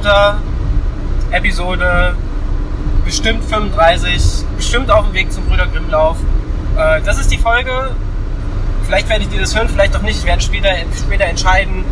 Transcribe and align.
Erdnussbutter 0.00 0.38
Episode 1.30 2.16
bestimmt 3.04 3.44
35, 3.44 4.44
bestimmt 4.56 4.90
auf 4.90 5.04
dem 5.04 5.14
Weg 5.14 5.30
zum 5.30 5.44
Brüder 5.44 5.66
Grimmlauf. 5.66 6.16
Äh, 6.76 7.02
das 7.02 7.18
ist 7.18 7.30
die 7.30 7.36
Folge. 7.36 7.90
Vielleicht 8.86 9.08
werdet 9.08 9.32
ihr 9.32 9.40
das 9.40 9.54
hören, 9.54 9.68
vielleicht 9.68 9.94
auch 9.94 10.02
nicht. 10.02 10.18
Ich 10.18 10.24
werde 10.24 10.40
später, 10.40 10.70
später 10.98 11.24
entscheiden, 11.24 11.84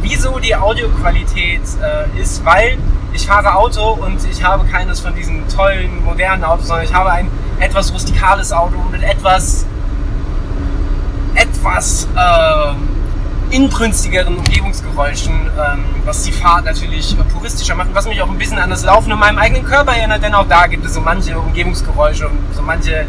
wieso 0.00 0.38
die 0.38 0.54
Audioqualität 0.54 1.60
äh, 1.82 2.20
ist, 2.20 2.44
weil 2.44 2.78
ich 3.12 3.26
fahre 3.26 3.54
Auto 3.54 3.90
und 3.90 4.20
ich 4.30 4.42
habe 4.44 4.64
keines 4.66 5.00
von 5.00 5.14
diesen 5.14 5.48
tollen, 5.48 6.04
modernen 6.04 6.44
Autos, 6.44 6.68
sondern 6.68 6.86
ich 6.86 6.94
habe 6.94 7.10
ein 7.10 7.28
etwas 7.58 7.92
rustikales 7.92 8.52
Auto 8.52 8.76
mit 8.90 9.02
etwas, 9.02 9.66
etwas 11.34 12.08
äh, 12.14 12.72
inbrünstigeren 13.50 14.36
Umgebungsgeräuschen, 14.36 15.32
ähm, 15.32 15.84
was 16.04 16.22
die 16.22 16.32
Fahrt 16.32 16.64
natürlich 16.64 17.16
puristischer 17.32 17.74
macht, 17.74 17.94
was 17.94 18.06
mich 18.06 18.20
auch 18.22 18.28
ein 18.28 18.38
bisschen 18.38 18.58
an 18.58 18.70
das 18.70 18.84
Laufen 18.84 19.10
in 19.10 19.18
meinem 19.18 19.38
eigenen 19.38 19.64
Körper 19.64 19.92
erinnert, 19.96 20.22
denn 20.22 20.34
auch 20.34 20.46
da 20.48 20.66
gibt 20.66 20.84
es 20.84 20.94
so 20.94 21.00
manche 21.00 21.38
Umgebungsgeräusche 21.38 22.28
und 22.28 22.38
so 22.54 22.62
manche 22.62 23.06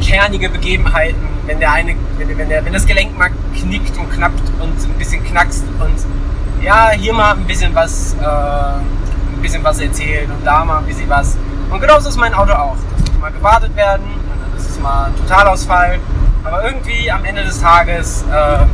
kernige 0.00 0.48
Begebenheiten, 0.48 1.28
wenn 1.46 1.60
der 1.60 1.72
eine, 1.72 1.94
wenn, 2.16 2.38
wenn, 2.38 2.48
der, 2.48 2.64
wenn 2.64 2.72
das 2.72 2.86
Gelenk 2.86 3.16
mal 3.18 3.30
knickt 3.54 3.96
und 3.98 4.10
knappt 4.10 4.42
und 4.60 4.82
ein 4.82 4.98
bisschen 4.98 5.22
knackst 5.24 5.64
und 5.78 6.64
ja, 6.64 6.90
hier 6.90 7.12
mal 7.12 7.32
ein 7.32 7.46
bisschen 7.46 7.74
was, 7.74 8.14
äh, 8.14 8.24
ein 8.24 9.42
bisschen 9.42 9.64
was 9.64 9.80
erzählen 9.80 10.30
und 10.30 10.44
da 10.44 10.64
mal 10.64 10.78
ein 10.78 10.86
bisschen 10.86 11.08
was. 11.08 11.36
Und 11.70 11.80
genauso 11.80 12.08
ist 12.08 12.16
mein 12.16 12.34
Auto 12.34 12.52
auch. 12.52 12.76
Das 12.98 13.10
muss 13.12 13.20
mal 13.20 13.32
gewartet 13.32 13.74
werden 13.76 14.04
und 14.04 14.40
dann 14.42 14.58
ist 14.58 14.70
es 14.70 14.80
mal 14.80 15.06
ein 15.06 15.16
Totalausfall. 15.16 15.98
Aber 16.44 16.64
irgendwie 16.64 17.10
am 17.10 17.24
Ende 17.24 17.44
des 17.44 17.60
Tages 17.60 18.24
äh, 18.30 18.64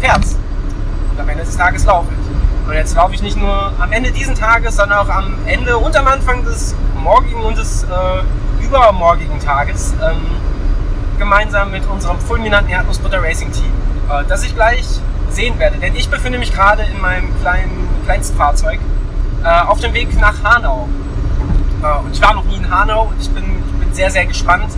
fährt's. 0.00 0.36
Und 1.12 1.20
am 1.20 1.28
Ende 1.28 1.44
des 1.44 1.56
Tages 1.56 1.84
laufe 1.84 2.08
ich. 2.10 2.68
Und 2.68 2.74
jetzt 2.74 2.94
laufe 2.94 3.14
ich 3.14 3.22
nicht 3.22 3.36
nur 3.36 3.72
am 3.78 3.92
Ende 3.92 4.12
diesen 4.12 4.34
Tages, 4.34 4.76
sondern 4.76 4.98
auch 4.98 5.08
am 5.08 5.34
Ende 5.46 5.76
und 5.76 5.96
am 5.96 6.06
Anfang 6.06 6.44
des 6.44 6.74
morgigen 7.02 7.42
und 7.42 7.58
des 7.58 7.84
äh, 7.84 8.64
übermorgigen 8.64 9.40
Tages. 9.40 9.94
Ähm, 10.02 10.40
gemeinsam 11.20 11.70
mit 11.70 11.86
unserem 11.86 12.18
fulminanten 12.18 12.72
Erdnussbutter 12.72 13.22
Racing 13.22 13.52
Team, 13.52 13.72
äh, 14.08 14.24
das 14.26 14.42
ich 14.42 14.54
gleich 14.54 14.86
sehen 15.30 15.58
werde. 15.58 15.78
Denn 15.78 15.94
ich 15.94 16.08
befinde 16.08 16.38
mich 16.38 16.52
gerade 16.52 16.82
in 16.82 17.00
meinem 17.00 17.28
kleinen, 17.40 17.88
kleinsten 18.04 18.36
Fahrzeug 18.36 18.80
äh, 19.44 19.48
auf 19.48 19.80
dem 19.80 19.92
Weg 19.94 20.18
nach 20.18 20.42
Hanau. 20.42 20.88
Äh, 21.82 22.04
und 22.04 22.12
ich 22.12 22.22
war 22.22 22.34
noch 22.34 22.44
nie 22.44 22.56
in 22.56 22.70
Hanau 22.70 23.08
und 23.08 23.20
ich 23.20 23.30
bin, 23.30 23.44
ich 23.44 23.84
bin 23.84 23.94
sehr, 23.94 24.10
sehr 24.10 24.26
gespannt, 24.26 24.72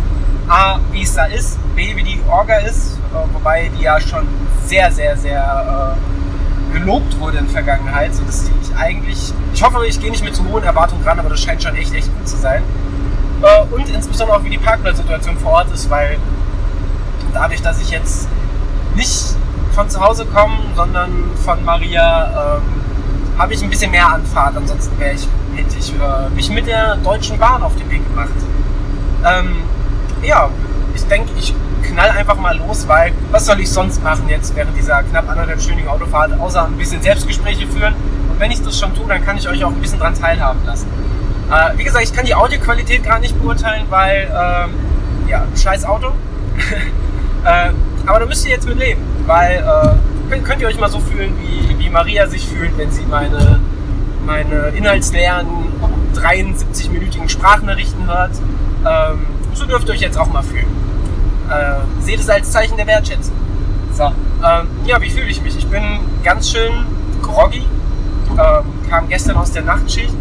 A, 0.48 0.80
wie 0.90 1.02
es 1.02 1.14
da 1.14 1.24
ist, 1.26 1.58
B, 1.74 1.96
wie 1.96 2.02
die 2.02 2.20
Orga 2.28 2.56
ist, 2.56 2.98
wobei 3.32 3.70
die 3.78 3.82
ja 3.82 4.00
schon 4.00 4.26
sehr, 4.64 4.90
sehr, 4.90 5.16
sehr 5.16 5.96
äh, 5.96 6.72
gelobt 6.72 7.18
wurde 7.20 7.38
in 7.38 7.44
der 7.44 7.52
Vergangenheit, 7.52 8.14
sodass 8.14 8.48
ich 8.48 8.76
eigentlich, 8.76 9.32
ich 9.52 9.62
hoffe, 9.62 9.84
ich 9.86 10.00
gehe 10.00 10.10
nicht 10.10 10.24
mit 10.24 10.34
zu 10.34 10.44
hohen 10.48 10.64
Erwartungen 10.64 11.04
ran, 11.04 11.18
aber 11.18 11.28
das 11.28 11.40
scheint 11.40 11.62
schon 11.62 11.76
echt, 11.76 11.94
echt 11.94 12.16
gut 12.16 12.26
zu 12.26 12.36
sein. 12.36 12.62
Äh, 13.42 13.74
und 13.74 13.88
insbesondere 13.88 14.38
auch, 14.38 14.44
wie 14.44 14.50
die 14.50 14.58
Parkplatzsituation 14.58 15.36
vor 15.38 15.52
Ort 15.52 15.72
ist, 15.72 15.90
weil 15.90 16.18
dadurch, 17.32 17.62
dass 17.62 17.80
ich 17.80 17.90
jetzt 17.90 18.28
nicht 18.94 19.36
von 19.72 19.88
zu 19.88 20.00
Hause 20.00 20.26
komme, 20.26 20.54
sondern 20.76 21.10
von 21.44 21.64
Maria, 21.64 22.56
ähm, 22.56 22.82
habe 23.38 23.54
ich 23.54 23.62
ein 23.62 23.70
bisschen 23.70 23.90
mehr 23.90 24.08
Anfahrt. 24.08 24.56
Ansonsten 24.56 24.98
wäre 24.98 25.14
ich, 25.14 25.26
hätte 25.56 25.78
ich 25.78 25.92
äh, 25.92 26.34
mich 26.34 26.50
mit 26.50 26.66
der 26.66 26.96
Deutschen 26.96 27.38
Bahn 27.38 27.62
auf 27.62 27.74
den 27.76 27.90
Weg 27.90 28.06
gemacht. 28.08 28.28
Ähm, 29.24 29.62
ja, 30.22 30.50
denke, 31.06 31.30
ich 31.38 31.54
knall 31.82 32.10
einfach 32.10 32.36
mal 32.36 32.56
los, 32.56 32.88
weil 32.88 33.12
was 33.30 33.46
soll 33.46 33.60
ich 33.60 33.70
sonst 33.70 34.02
machen 34.02 34.28
jetzt 34.28 34.54
während 34.56 34.76
dieser 34.76 35.02
knapp 35.02 35.28
anderthalbstündigen 35.28 35.90
Autofahrt, 35.90 36.38
außer 36.38 36.64
ein 36.64 36.76
bisschen 36.76 37.02
Selbstgespräche 37.02 37.66
führen. 37.66 37.94
Und 38.30 38.40
wenn 38.40 38.50
ich 38.50 38.62
das 38.62 38.78
schon 38.78 38.94
tue, 38.94 39.06
dann 39.08 39.24
kann 39.24 39.36
ich 39.36 39.48
euch 39.48 39.64
auch 39.64 39.70
ein 39.70 39.80
bisschen 39.80 39.98
dran 39.98 40.14
teilhaben 40.14 40.64
lassen. 40.64 40.86
Äh, 41.50 41.78
wie 41.78 41.84
gesagt, 41.84 42.04
ich 42.04 42.12
kann 42.12 42.24
die 42.24 42.34
Audioqualität 42.34 43.04
gar 43.04 43.18
nicht 43.18 43.40
beurteilen, 43.40 43.86
weil, 43.90 44.30
ähm, 44.30 44.70
ja, 45.28 45.44
scheiß 45.54 45.84
Auto. 45.84 46.08
äh, 47.44 47.70
aber 48.06 48.20
da 48.20 48.26
müsst 48.26 48.44
ihr 48.46 48.52
jetzt 48.52 48.66
mit 48.66 48.78
leben, 48.78 49.02
weil 49.26 49.58
äh, 49.58 50.30
könnt, 50.30 50.44
könnt, 50.44 50.62
ihr 50.62 50.68
euch 50.68 50.78
mal 50.80 50.90
so 50.90 50.98
fühlen, 50.98 51.34
wie, 51.40 51.78
wie 51.78 51.90
Maria 51.90 52.26
sich 52.26 52.46
fühlt, 52.46 52.76
wenn 52.78 52.90
sie 52.90 53.02
meine, 53.02 53.60
meine 54.24 54.68
inhaltsleeren 54.74 55.46
73-minütigen 56.14 57.28
Sprachnachrichten 57.28 58.06
hört. 58.06 58.32
Ähm, 58.86 59.26
so 59.54 59.66
dürft 59.66 59.88
ihr 59.88 59.94
euch 59.94 60.00
jetzt 60.00 60.18
auch 60.18 60.32
mal 60.32 60.42
fühlen. 60.42 60.81
Äh, 61.52 62.02
seht 62.02 62.20
es 62.20 62.28
als 62.28 62.50
Zeichen 62.50 62.76
der 62.76 62.86
Wertschätzung. 62.86 63.34
So, 63.92 64.04
ähm, 64.04 64.68
ja, 64.86 65.00
wie 65.00 65.10
fühle 65.10 65.28
ich 65.28 65.42
mich? 65.42 65.56
Ich 65.56 65.66
bin 65.66 65.82
ganz 66.24 66.50
schön 66.50 66.72
groggy, 67.20 67.64
ähm, 68.30 68.88
kam 68.88 69.08
gestern 69.08 69.36
aus 69.36 69.52
der 69.52 69.62
Nachtschicht, 69.62 70.14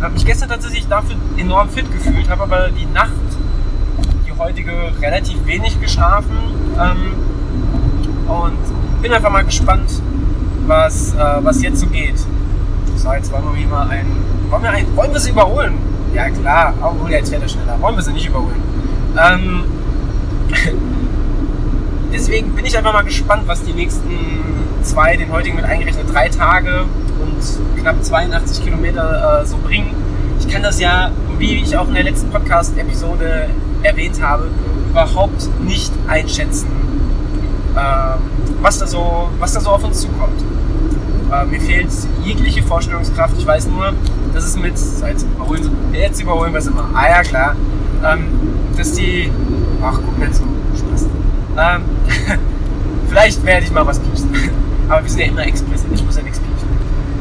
habe 0.00 0.14
mich 0.14 0.26
gestern 0.26 0.48
tatsächlich 0.48 0.88
dafür 0.88 1.16
enorm 1.36 1.68
fit 1.68 1.90
gefühlt, 1.92 2.28
habe 2.28 2.42
aber 2.42 2.68
die 2.70 2.86
Nacht 2.86 3.12
heutige 4.42 4.72
relativ 5.00 5.44
wenig 5.46 5.80
geschlafen 5.80 6.36
ähm, 6.78 7.14
und 8.28 9.02
bin 9.02 9.12
einfach 9.12 9.30
mal 9.30 9.44
gespannt, 9.44 10.02
was, 10.66 11.14
äh, 11.14 11.18
was 11.42 11.62
jetzt 11.62 11.80
so 11.80 11.86
geht. 11.86 12.18
So, 12.96 13.12
jetzt 13.12 13.32
wollen 13.32 13.44
wir 13.54 13.66
mal 13.66 13.88
ein. 13.88 14.06
Wollen 14.50 14.62
wir, 14.62 14.70
ein, 14.70 14.96
wollen 14.96 15.12
wir 15.12 15.20
sie 15.20 15.30
überholen? 15.30 15.74
Ja, 16.14 16.28
klar. 16.28 16.74
Obwohl, 16.82 17.10
jetzt 17.10 17.30
fährt 17.30 17.42
er 17.42 17.48
schneller. 17.48 17.80
Wollen 17.80 17.96
wir 17.96 18.02
sie 18.02 18.12
nicht 18.12 18.26
überholen? 18.26 18.62
Ähm, 19.16 19.64
deswegen 22.12 22.52
bin 22.54 22.64
ich 22.64 22.76
einfach 22.76 22.92
mal 22.92 23.04
gespannt, 23.04 23.44
was 23.46 23.62
die 23.62 23.72
nächsten 23.72 24.10
zwei, 24.82 25.16
den 25.16 25.32
heutigen 25.32 25.56
mit 25.56 25.64
eingerechnet 25.64 26.12
drei 26.12 26.28
Tage 26.28 26.84
und 27.20 27.80
knapp 27.80 28.02
82 28.02 28.64
Kilometer 28.64 29.42
äh, 29.42 29.46
so 29.46 29.56
bringen. 29.58 29.94
Ich 30.40 30.48
kann 30.48 30.62
das 30.62 30.80
ja, 30.80 31.10
wie 31.38 31.56
ich 31.56 31.76
auch 31.76 31.88
in 31.88 31.94
der 31.94 32.04
letzten 32.04 32.30
Podcast-Episode 32.30 33.48
erwähnt 33.82 34.20
habe, 34.22 34.48
überhaupt 34.90 35.48
nicht 35.62 35.92
einschätzen, 36.08 36.68
äh, 37.74 37.80
was, 38.60 38.78
da 38.78 38.86
so, 38.86 39.30
was 39.38 39.52
da 39.52 39.60
so 39.60 39.70
auf 39.70 39.84
uns 39.84 40.00
zukommt. 40.00 40.42
Äh, 41.32 41.46
mir 41.46 41.60
fehlt 41.60 41.88
jegliche 42.24 42.62
Vorstellungskraft. 42.62 43.34
Ich 43.38 43.46
weiß 43.46 43.68
nur, 43.68 43.94
dass 44.34 44.44
es 44.44 44.56
mit, 44.56 44.74
jetzt 44.74 45.22
überholen, 45.22 45.70
jetzt 45.92 46.20
überholen 46.20 46.52
wir 46.52 46.58
es 46.58 46.66
immer. 46.66 46.90
Ah 46.94 47.08
ja, 47.08 47.22
klar. 47.22 47.56
Ähm, 48.04 48.26
dass 48.76 48.92
die, 48.92 49.30
ach, 49.82 49.98
guck 50.04 50.18
mir 50.18 50.30
zu, 50.30 50.42
Spaß. 50.76 51.08
Ähm, 51.58 51.82
vielleicht 53.08 53.44
werde 53.44 53.66
ich 53.66 53.72
mal 53.72 53.86
was 53.86 53.98
piepsen. 53.98 54.30
Aber 54.88 55.02
wir 55.02 55.10
sind 55.10 55.20
ja 55.20 55.26
immer 55.26 55.46
explizit, 55.46 55.88
ich 55.92 56.04
muss 56.04 56.16
ja 56.16 56.22
nichts 56.22 56.38
piepsen. 56.38 56.68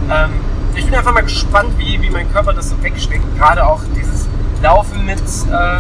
Ähm, 0.10 0.32
ich 0.76 0.86
bin 0.86 0.96
einfach 0.96 1.14
mal 1.14 1.24
gespannt, 1.24 1.70
wie, 1.78 2.02
wie 2.02 2.10
mein 2.10 2.32
Körper 2.32 2.54
das 2.54 2.70
so 2.70 2.82
wegsteckt. 2.82 3.24
Gerade 3.38 3.66
auch 3.66 3.82
dieses 3.96 4.28
Laufen 4.62 5.06
mit, 5.06 5.20
äh, 5.20 5.80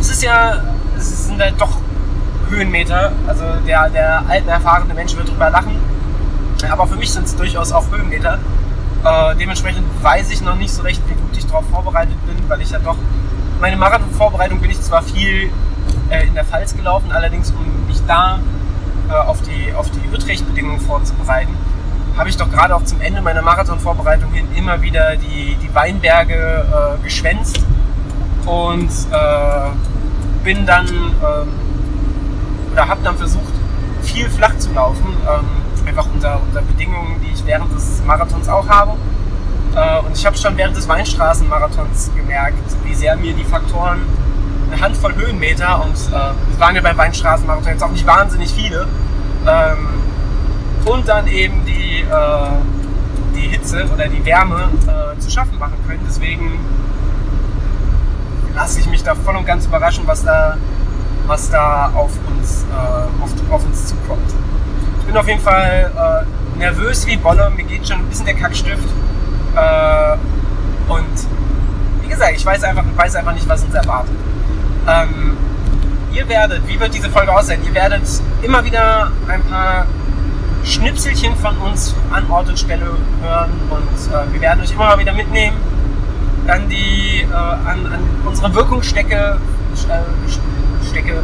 es 0.00 0.10
ist 0.10 0.22
ja, 0.22 0.62
es 0.96 1.26
sind 1.26 1.40
halt 1.40 1.60
doch 1.60 1.78
Höhenmeter. 2.48 3.12
Also 3.26 3.44
der, 3.66 3.88
der 3.90 4.22
alte, 4.28 4.50
erfahrene 4.50 4.94
Mensch 4.94 5.16
wird 5.16 5.28
drüber 5.28 5.50
lachen. 5.50 5.76
Aber 6.70 6.86
für 6.86 6.96
mich 6.96 7.10
sind 7.10 7.24
es 7.24 7.36
durchaus 7.36 7.72
auch 7.72 7.90
Höhenmeter. 7.90 8.38
Äh, 9.04 9.36
dementsprechend 9.36 9.84
weiß 10.02 10.30
ich 10.30 10.42
noch 10.42 10.56
nicht 10.56 10.72
so 10.72 10.82
recht, 10.82 11.02
wie 11.08 11.14
gut 11.14 11.36
ich 11.36 11.46
darauf 11.46 11.64
vorbereitet 11.70 12.14
bin, 12.26 12.36
weil 12.48 12.60
ich 12.60 12.70
ja 12.70 12.78
doch, 12.78 12.96
meine 13.60 13.76
Marathon-Vorbereitung 13.76 14.60
bin 14.60 14.70
ich 14.70 14.80
zwar 14.80 15.02
viel 15.02 15.50
äh, 16.12 16.26
in 16.26 16.34
der 16.34 16.44
Pfalz 16.44 16.76
gelaufen, 16.76 17.10
allerdings 17.10 17.50
um 17.50 17.86
mich 17.86 18.00
da 18.06 18.38
äh, 19.08 19.12
auf 19.14 19.40
die, 19.42 19.72
auf 19.74 19.90
die 19.90 20.14
Utrecht-Bedingungen 20.14 20.80
vorzubereiten, 20.80 21.56
habe 22.16 22.28
ich 22.28 22.36
doch 22.36 22.50
gerade 22.50 22.74
auch 22.76 22.84
zum 22.84 23.00
Ende 23.00 23.22
meiner 23.22 23.42
Marathon-Vorbereitung 23.42 24.30
hin 24.32 24.46
immer 24.54 24.82
wieder 24.82 25.16
die, 25.16 25.56
die 25.56 25.74
Weinberge 25.74 26.98
äh, 27.00 27.02
geschwänzt 27.02 27.60
und 28.44 28.90
äh, 29.10 29.70
bin 30.44 30.66
dann 30.66 30.86
ähm, 30.88 31.48
oder 32.72 32.88
habe 32.88 33.00
dann 33.02 33.16
versucht, 33.16 33.52
viel 34.02 34.28
flach 34.28 34.56
zu 34.58 34.72
laufen, 34.72 35.06
ähm, 35.06 35.86
einfach 35.86 36.06
unter, 36.12 36.40
unter 36.42 36.62
Bedingungen, 36.62 37.20
die 37.24 37.32
ich 37.32 37.46
während 37.46 37.72
des 37.74 38.02
Marathons 38.04 38.48
auch 38.48 38.68
habe. 38.68 38.92
Äh, 39.74 40.00
und 40.00 40.16
ich 40.16 40.26
habe 40.26 40.36
schon 40.36 40.56
während 40.56 40.76
des 40.76 40.88
Weinstraßenmarathons 40.88 42.10
gemerkt, 42.14 42.58
wie 42.84 42.94
sehr 42.94 43.16
mir 43.16 43.32
die 43.34 43.44
Faktoren 43.44 44.00
eine 44.72 44.82
Handvoll 44.82 45.14
Höhenmeter 45.14 45.84
und 45.84 45.94
äh, 45.94 46.60
waren 46.60 46.74
ja 46.74 46.82
beim 46.82 46.96
Weinstraßenmarathon 46.96 47.72
jetzt 47.72 47.82
auch 47.82 47.90
nicht 47.90 48.06
wahnsinnig 48.06 48.52
viele. 48.52 48.86
Ähm, 49.46 49.88
und 50.84 51.08
dann 51.08 51.26
eben 51.26 51.64
die, 51.64 52.00
äh, 52.00 53.34
die 53.34 53.48
Hitze 53.48 53.86
oder 53.92 54.08
die 54.08 54.24
Wärme 54.24 54.68
äh, 54.86 55.18
zu 55.18 55.30
schaffen 55.30 55.58
machen 55.58 55.76
können. 55.86 56.00
Deswegen 56.06 56.58
lasse 58.54 58.80
ich 58.80 58.86
mich 58.86 59.02
da 59.02 59.14
voll 59.14 59.36
und 59.36 59.46
ganz 59.46 59.66
überraschen, 59.66 60.04
was 60.06 60.24
da, 60.24 60.56
was 61.26 61.50
da 61.50 61.90
auf, 61.94 62.10
uns, 62.36 62.64
äh, 62.64 63.22
auf, 63.22 63.30
auf 63.50 63.64
uns 63.64 63.86
zukommt. 63.86 64.34
Ich 65.00 65.06
bin 65.06 65.16
auf 65.16 65.28
jeden 65.28 65.40
Fall 65.40 65.92
äh, 65.96 66.58
nervös 66.58 67.06
wie 67.06 67.16
Bolle, 67.16 67.50
mir 67.50 67.64
geht 67.64 67.86
schon 67.86 67.98
ein 67.98 68.08
bisschen 68.08 68.26
der 68.26 68.34
Kackstift. 68.34 68.88
Äh, 69.54 70.16
und 70.88 71.26
wie 72.02 72.08
gesagt, 72.08 72.32
ich 72.36 72.44
weiß 72.44 72.64
einfach, 72.64 72.84
weiß 72.96 73.16
einfach 73.16 73.34
nicht, 73.34 73.48
was 73.48 73.62
uns 73.64 73.74
erwartet. 73.74 74.16
Ähm, 74.88 75.36
ihr 76.12 76.28
werdet, 76.28 76.66
wie 76.66 76.78
wird 76.78 76.94
diese 76.94 77.08
Folge 77.08 77.32
aussehen? 77.32 77.60
Ihr 77.64 77.74
werdet 77.74 78.02
immer 78.42 78.64
wieder 78.64 79.12
ein 79.28 79.42
paar 79.44 79.86
Schnipselchen 80.64 81.36
von 81.36 81.56
uns 81.58 81.94
an 82.10 82.28
Ort 82.30 82.48
und 82.48 82.58
Stelle 82.58 82.86
hören 83.22 83.50
und 83.70 84.12
äh, 84.12 84.32
wir 84.32 84.40
werden 84.40 84.62
euch 84.62 84.72
immer 84.72 84.86
mal 84.86 84.98
wieder 84.98 85.12
mitnehmen 85.12 85.56
an 86.46 86.68
die 86.68 87.26
äh, 87.28 87.34
an, 87.34 87.86
an 87.86 88.00
unsere 88.24 88.52
Wirkungsstecke 88.54 89.38
äh, 89.88 90.84
Stecke, 90.84 91.22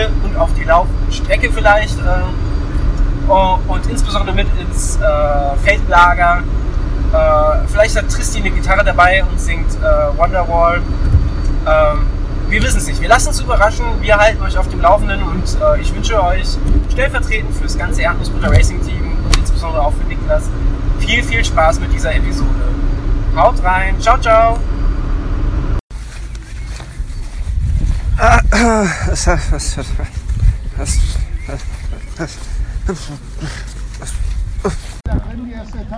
und 0.24 0.36
auf 0.36 0.52
die 0.54 0.64
Laufstrecke 0.64 1.50
vielleicht 1.52 1.98
äh, 1.98 3.32
und 3.68 3.86
insbesondere 3.86 4.34
mit 4.34 4.48
ins 4.58 4.96
äh, 4.96 5.56
Feldlager. 5.62 6.42
Äh, 7.12 7.68
vielleicht 7.68 7.96
hat 7.96 8.10
Tristi 8.10 8.40
eine 8.40 8.50
Gitarre 8.50 8.84
dabei 8.84 9.22
und 9.30 9.40
singt 9.40 9.70
Wonderwall. 10.16 10.82
Ähm, 11.66 12.06
wir 12.50 12.62
wissen 12.64 12.78
es 12.78 12.86
nicht. 12.88 13.00
Wir 13.00 13.08
lassen 13.08 13.28
uns 13.28 13.40
überraschen. 13.40 13.84
Wir 14.00 14.16
halten 14.16 14.42
euch 14.42 14.58
auf 14.58 14.68
dem 14.68 14.80
Laufenden 14.80 15.22
und 15.22 15.44
äh, 15.60 15.80
ich 15.80 15.94
wünsche 15.94 16.20
euch 16.20 16.48
stellvertretend 16.90 17.54
für 17.54 17.62
das 17.62 17.78
ganze 17.78 18.02
Erdnussbutter 18.02 18.50
Racing 18.50 18.84
Team 18.84 19.16
und 19.24 19.36
insbesondere 19.36 19.82
auch 19.82 19.92
für 19.92 20.04
Niklas 20.08 20.44
viel, 20.98 21.22
viel 21.22 21.44
Spaß 21.44 21.78
mit 21.78 21.92
dieser 21.92 22.12
Episode. 22.12 22.50
Haut 23.36 23.62
rein. 23.62 24.00
Ciao, 24.00 24.18
ciao. 24.18 24.58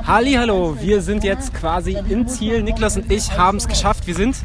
Halli, 0.06 0.34
hallo, 0.34 0.76
wir 0.78 1.00
sind 1.00 1.25
jetzt 1.25 1.55
quasi 1.55 1.96
im 2.08 2.28
Ziel. 2.28 2.62
Niklas 2.62 2.98
und 2.98 3.10
ich 3.10 3.37
haben 3.38 3.56
es 3.56 3.66
geschafft. 3.66 4.06
Wir 4.06 4.14
sind 4.14 4.37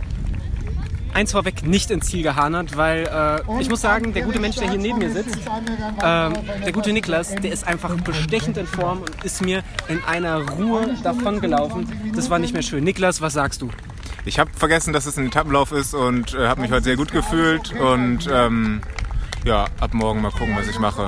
eins 1.13 1.31
vorweg 1.31 1.65
nicht 1.65 1.91
ins 1.91 2.07
Ziel 2.07 2.23
gehanert, 2.23 2.77
weil 2.77 3.07
äh, 3.07 3.61
ich 3.61 3.69
muss 3.69 3.81
sagen, 3.81 4.13
der 4.13 4.23
gute 4.23 4.39
Mensch, 4.39 4.55
der 4.57 4.69
hier 4.69 4.79
neben 4.79 4.99
mir 4.99 5.11
sitzt, 5.11 5.37
äh, 5.37 5.99
der 6.01 6.71
gute 6.73 6.93
Niklas, 6.93 7.35
der 7.35 7.51
ist 7.51 7.67
einfach 7.67 7.95
bestechend 8.01 8.57
in 8.57 8.67
Form 8.67 8.99
und 8.99 9.23
ist 9.23 9.43
mir 9.43 9.63
in 9.87 10.03
einer 10.03 10.47
Ruhe 10.49 10.95
davongelaufen. 11.03 11.87
Das 12.15 12.29
war 12.29 12.39
nicht 12.39 12.53
mehr 12.53 12.61
schön. 12.61 12.83
Niklas, 12.83 13.21
was 13.21 13.33
sagst 13.33 13.61
du? 13.61 13.69
Ich 14.25 14.39
habe 14.39 14.51
vergessen, 14.53 14.91
dass 14.91 15.05
es 15.05 15.17
ein 15.17 15.27
Etappenlauf 15.27 15.71
ist 15.71 15.93
und 15.93 16.33
äh, 16.33 16.47
habe 16.47 16.61
mich 16.61 16.71
heute 16.71 16.83
sehr 16.83 16.97
gut 16.97 17.11
gefühlt 17.11 17.73
und 17.73 18.29
ähm, 18.31 18.81
ja, 19.47 19.65
ab 19.79 19.93
morgen 19.93 20.21
mal 20.21 20.31
gucken, 20.31 20.55
was 20.57 20.67
ich 20.67 20.77
mache. 20.77 21.07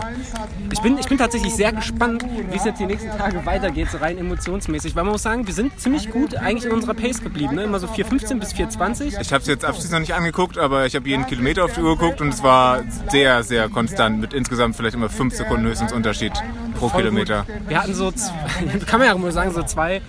Ich 0.72 0.80
bin, 0.82 0.98
ich 0.98 1.08
bin 1.08 1.18
tatsächlich 1.18 1.54
sehr 1.54 1.74
gespannt, 1.74 2.26
wie 2.50 2.56
es 2.56 2.64
jetzt 2.64 2.80
die 2.80 2.86
nächsten 2.86 3.10
Tage 3.18 3.46
weitergeht, 3.46 3.90
so 3.92 3.98
rein 3.98 4.18
emotionsmäßig. 4.18 4.96
Weil 4.96 5.04
man 5.04 5.12
muss 5.12 5.24
sagen, 5.24 5.46
wir 5.46 5.54
sind 5.54 5.80
ziemlich 5.80 6.10
gut 6.10 6.36
eigentlich 6.36 6.66
in 6.66 6.72
unserer 6.72 6.94
Pace 6.94 7.22
geblieben. 7.22 7.56
Ne? 7.56 7.64
Immer 7.64 7.80
so 7.80 7.88
4,15 7.88 8.40
bis 8.40 8.54
4,20. 8.54 9.20
Ich 9.20 9.34
habe 9.34 9.42
es 9.42 9.48
jetzt 9.48 9.66
abschließend 9.66 9.92
noch 9.92 10.00
nicht 10.00 10.14
angeguckt, 10.14 10.58
aber 10.58 10.86
ich 10.86 10.96
habe 10.96 11.08
jeden 11.10 11.26
Kilometer 11.28 11.66
auf 11.66 11.74
die 11.74 11.82
Uhr 11.82 11.98
geguckt 11.98 12.22
und 12.22 12.30
es 12.30 12.42
war 12.42 12.84
sehr, 13.10 13.44
sehr 13.44 13.68
konstant. 13.68 14.22
Mit 14.22 14.34
insgesamt 14.34 14.78
vielleicht 14.78 14.96
immer 14.96 15.10
5 15.10 15.36
Sekunden 15.36 15.66
höchstens 15.66 15.92
Unterschied 15.92 16.32
pro 16.76 16.88
Voll 16.88 17.02
Kilometer. 17.02 17.46
Gut. 17.46 17.70
Wir 17.70 17.84
hatten 17.84 17.94
so, 17.94 18.14
kann 18.86 19.00
man 19.00 19.10
ja 19.10 19.18
mal 19.18 19.32
sagen, 19.34 19.52
so 19.52 19.64
zwei 19.64 20.02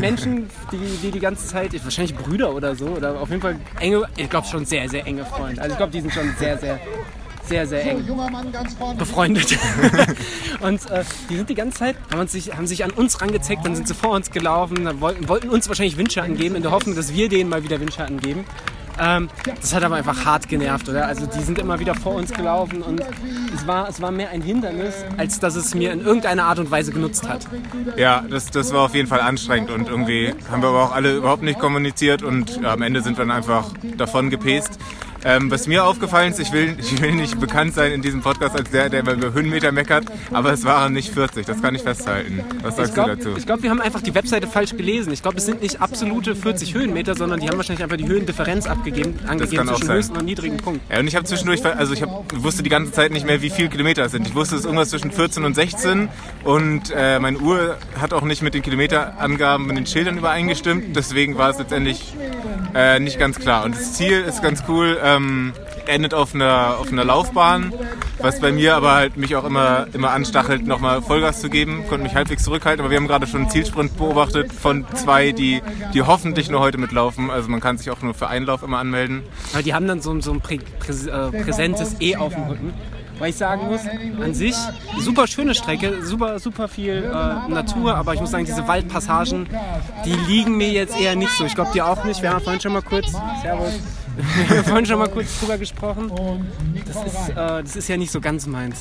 Menschen, 0.00 0.48
die, 0.70 0.98
die 1.02 1.10
die 1.10 1.20
ganze 1.20 1.46
Zeit, 1.46 1.72
wahrscheinlich 1.84 2.16
Brüder 2.16 2.54
oder 2.54 2.74
so, 2.74 2.86
oder 2.86 3.20
auf 3.20 3.30
jeden 3.30 3.42
Fall 3.42 3.56
enge, 3.80 4.04
ich 4.16 4.28
glaube 4.28 4.46
schon 4.46 4.64
sehr, 4.64 4.88
sehr 4.88 5.06
enge 5.06 5.24
Freunde. 5.24 5.60
Also 5.60 5.72
ich 5.72 5.76
glaube, 5.76 5.92
die 5.92 6.00
sind 6.00 6.12
schon 6.12 6.34
sehr, 6.38 6.58
sehr 6.58 6.80
sehr, 7.48 7.66
sehr 7.66 7.84
eng 7.84 8.04
befreundet. 8.98 9.58
und 10.60 10.90
äh, 10.90 11.04
die 11.28 11.36
sind 11.36 11.48
die 11.48 11.54
ganze 11.54 11.78
Zeit, 11.78 11.96
haben 12.12 12.26
sich, 12.28 12.56
haben 12.56 12.66
sich 12.66 12.84
an 12.84 12.90
uns 12.90 13.20
rangezeckt, 13.20 13.64
dann 13.64 13.74
sind 13.74 13.88
sie 13.88 13.94
vor 13.94 14.10
uns 14.10 14.30
gelaufen, 14.30 15.00
wollten, 15.00 15.28
wollten 15.28 15.48
uns 15.48 15.68
wahrscheinlich 15.68 15.96
Windschatten 15.96 16.36
geben, 16.36 16.54
in 16.54 16.62
der 16.62 16.70
Hoffnung, 16.70 16.94
dass 16.96 17.12
wir 17.12 17.28
denen 17.28 17.50
mal 17.50 17.64
wieder 17.64 17.80
Windschatten 17.80 18.20
geben. 18.20 18.44
Ähm, 19.00 19.28
das 19.60 19.74
hat 19.74 19.82
aber 19.84 19.96
einfach 19.96 20.24
hart 20.24 20.48
genervt, 20.48 20.88
oder? 20.88 21.06
Also 21.06 21.26
die 21.26 21.40
sind 21.40 21.58
immer 21.58 21.78
wieder 21.80 21.94
vor 21.94 22.14
uns 22.14 22.30
gelaufen 22.32 22.82
und 22.82 23.00
es 23.54 23.66
war, 23.66 23.88
es 23.88 24.00
war 24.02 24.10
mehr 24.10 24.30
ein 24.30 24.42
Hindernis, 24.42 24.94
als 25.16 25.40
dass 25.40 25.56
es 25.56 25.74
mir 25.74 25.92
in 25.92 26.00
irgendeiner 26.00 26.44
Art 26.44 26.58
und 26.58 26.70
Weise 26.70 26.92
genutzt 26.92 27.28
hat. 27.28 27.46
Ja, 27.96 28.22
das, 28.28 28.50
das 28.50 28.72
war 28.72 28.82
auf 28.82 28.94
jeden 28.94 29.08
Fall 29.08 29.20
anstrengend 29.20 29.70
und 29.70 29.88
irgendwie 29.88 30.34
haben 30.50 30.62
wir 30.62 30.68
aber 30.68 30.84
auch 30.84 30.92
alle 30.92 31.16
überhaupt 31.16 31.42
nicht 31.42 31.58
kommuniziert 31.58 32.22
und 32.22 32.60
ja, 32.60 32.72
am 32.72 32.82
Ende 32.82 33.02
sind 33.02 33.16
wir 33.16 33.24
dann 33.24 33.34
einfach 33.34 33.70
davon 33.96 34.30
gepest. 34.30 34.78
Ähm, 35.24 35.50
was 35.50 35.66
mir 35.66 35.84
aufgefallen 35.84 36.32
ist, 36.32 36.40
ich 36.40 36.52
will, 36.52 36.76
ich 36.78 37.00
will 37.00 37.12
nicht 37.12 37.38
bekannt 37.38 37.74
sein 37.74 37.92
in 37.92 38.02
diesem 38.02 38.22
Podcast 38.22 38.56
als 38.56 38.70
der, 38.70 38.88
der 38.88 39.02
über 39.02 39.32
Höhenmeter 39.32 39.70
meckert, 39.70 40.06
aber 40.32 40.52
es 40.52 40.64
waren 40.64 40.92
nicht 40.92 41.12
40, 41.12 41.46
das 41.46 41.62
kann 41.62 41.74
ich 41.74 41.82
festhalten. 41.82 42.40
Was 42.62 42.76
sagst 42.76 42.94
glaub, 42.94 43.06
du 43.06 43.16
dazu? 43.16 43.28
Ich 43.36 43.46
glaube, 43.46 43.62
wir 43.62 43.70
haben 43.70 43.80
einfach 43.80 44.00
die 44.00 44.14
Webseite 44.14 44.46
falsch 44.46 44.76
gelesen. 44.76 45.12
Ich 45.12 45.22
glaube, 45.22 45.38
es 45.38 45.46
sind 45.46 45.62
nicht 45.62 45.80
absolute 45.80 46.34
40 46.34 46.74
Höhenmeter, 46.74 47.14
sondern 47.14 47.38
die 47.40 47.48
haben 47.48 47.56
wahrscheinlich 47.56 47.84
einfach 47.84 47.96
die 47.96 48.08
Höhendifferenz 48.08 48.66
abgegeben, 48.66 49.18
angegeben 49.26 49.68
zwischen 49.68 49.86
sein. 49.86 49.96
höchsten 49.96 50.16
und 50.16 50.24
niedrigen 50.24 50.56
Punkt. 50.56 50.80
Ja, 50.90 50.98
und 50.98 51.06
ich 51.06 51.14
habe 51.14 51.24
zwischendurch, 51.24 51.64
also 51.64 51.92
ich 51.92 52.02
hab, 52.02 52.42
wusste 52.42 52.62
die 52.62 52.70
ganze 52.70 52.90
Zeit 52.92 53.12
nicht 53.12 53.26
mehr, 53.26 53.42
wie 53.42 53.50
viele 53.50 53.68
Kilometer 53.68 54.04
es 54.04 54.12
sind. 54.12 54.26
Ich 54.26 54.34
wusste, 54.34 54.56
es 54.56 54.62
ist 54.62 54.66
irgendwas 54.66 54.90
zwischen 54.90 55.12
14 55.12 55.44
und 55.44 55.54
16 55.54 56.08
und 56.42 56.92
äh, 56.94 57.20
meine 57.20 57.38
Uhr 57.38 57.76
hat 58.00 58.12
auch 58.12 58.22
nicht 58.22 58.42
mit 58.42 58.54
den 58.54 58.62
Kilometerangaben 58.62 59.68
und 59.68 59.76
den 59.76 59.86
Schildern 59.86 60.18
übereingestimmt, 60.18 60.96
deswegen 60.96 61.38
war 61.38 61.50
es 61.50 61.58
letztendlich 61.58 62.14
äh, 62.74 62.98
nicht 63.00 63.18
ganz 63.18 63.38
klar. 63.38 63.64
Und 63.64 63.74
das 63.74 63.94
Ziel 63.94 64.22
ist 64.22 64.42
ganz 64.42 64.64
cool. 64.68 64.98
Ähm, 65.16 65.52
endet 65.86 66.14
auf 66.14 66.34
einer, 66.34 66.76
auf 66.78 66.92
einer 66.92 67.04
Laufbahn, 67.04 67.72
was 68.18 68.40
bei 68.40 68.52
mir 68.52 68.76
aber 68.76 68.92
halt 68.92 69.16
mich 69.16 69.34
auch 69.36 69.44
immer, 69.44 69.86
immer 69.92 70.10
anstachelt, 70.10 70.66
nochmal 70.66 71.02
Vollgas 71.02 71.40
zu 71.40 71.50
geben. 71.50 71.84
Konnte 71.88 72.04
mich 72.04 72.14
halbwegs 72.14 72.44
zurückhalten, 72.44 72.80
aber 72.80 72.90
wir 72.90 72.98
haben 72.98 73.08
gerade 73.08 73.26
schon 73.26 73.42
einen 73.42 73.50
Zielsprint 73.50 73.96
beobachtet 73.96 74.52
von 74.52 74.86
zwei, 74.94 75.32
die, 75.32 75.60
die 75.92 76.02
hoffentlich 76.02 76.50
nur 76.50 76.60
heute 76.60 76.78
mitlaufen. 76.78 77.30
Also 77.30 77.48
man 77.48 77.60
kann 77.60 77.78
sich 77.78 77.90
auch 77.90 78.00
nur 78.02 78.14
für 78.14 78.28
einen 78.28 78.46
Lauf 78.46 78.62
immer 78.62 78.78
anmelden. 78.78 79.22
Aber 79.52 79.62
die 79.62 79.74
haben 79.74 79.86
dann 79.86 80.00
so, 80.00 80.18
so 80.20 80.32
ein 80.32 80.40
prä, 80.40 80.56
äh, 80.56 81.42
präsentes 81.42 81.96
E 82.00 82.16
auf 82.16 82.34
dem 82.34 82.44
Rücken. 82.44 82.74
Weil 83.18 83.30
ich 83.30 83.36
sagen 83.36 83.68
muss, 83.68 83.82
an 84.22 84.34
sich 84.34 84.54
super 84.98 85.26
schöne 85.26 85.54
Strecke, 85.54 86.02
super, 86.02 86.38
super 86.38 86.68
viel 86.68 87.04
äh, 87.04 87.50
Natur, 87.50 87.94
aber 87.94 88.14
ich 88.14 88.20
muss 88.20 88.30
sagen, 88.30 88.44
diese 88.44 88.66
Waldpassagen, 88.66 89.48
die 90.04 90.14
liegen 90.28 90.56
mir 90.56 90.70
jetzt 90.70 90.98
eher 90.98 91.14
nicht 91.14 91.32
so. 91.32 91.44
Ich 91.44 91.54
glaube, 91.54 91.70
die 91.74 91.82
auch 91.82 92.04
nicht. 92.04 92.22
Wir 92.22 92.30
haben 92.30 92.42
vorhin 92.42 92.60
schon 92.60 92.72
mal 92.72 92.82
kurz, 92.82 93.12
Servus, 93.42 93.80
wir 94.48 94.58
haben 94.58 94.64
vorhin 94.64 94.86
schon 94.86 94.98
mal 94.98 95.08
kurz 95.08 95.38
drüber 95.38 95.58
gesprochen. 95.58 96.10
Das 96.86 97.04
ist, 97.04 97.28
äh, 97.30 97.34
das 97.34 97.76
ist 97.76 97.88
ja 97.88 97.96
nicht 97.96 98.10
so 98.10 98.20
ganz 98.20 98.46
meins. 98.46 98.80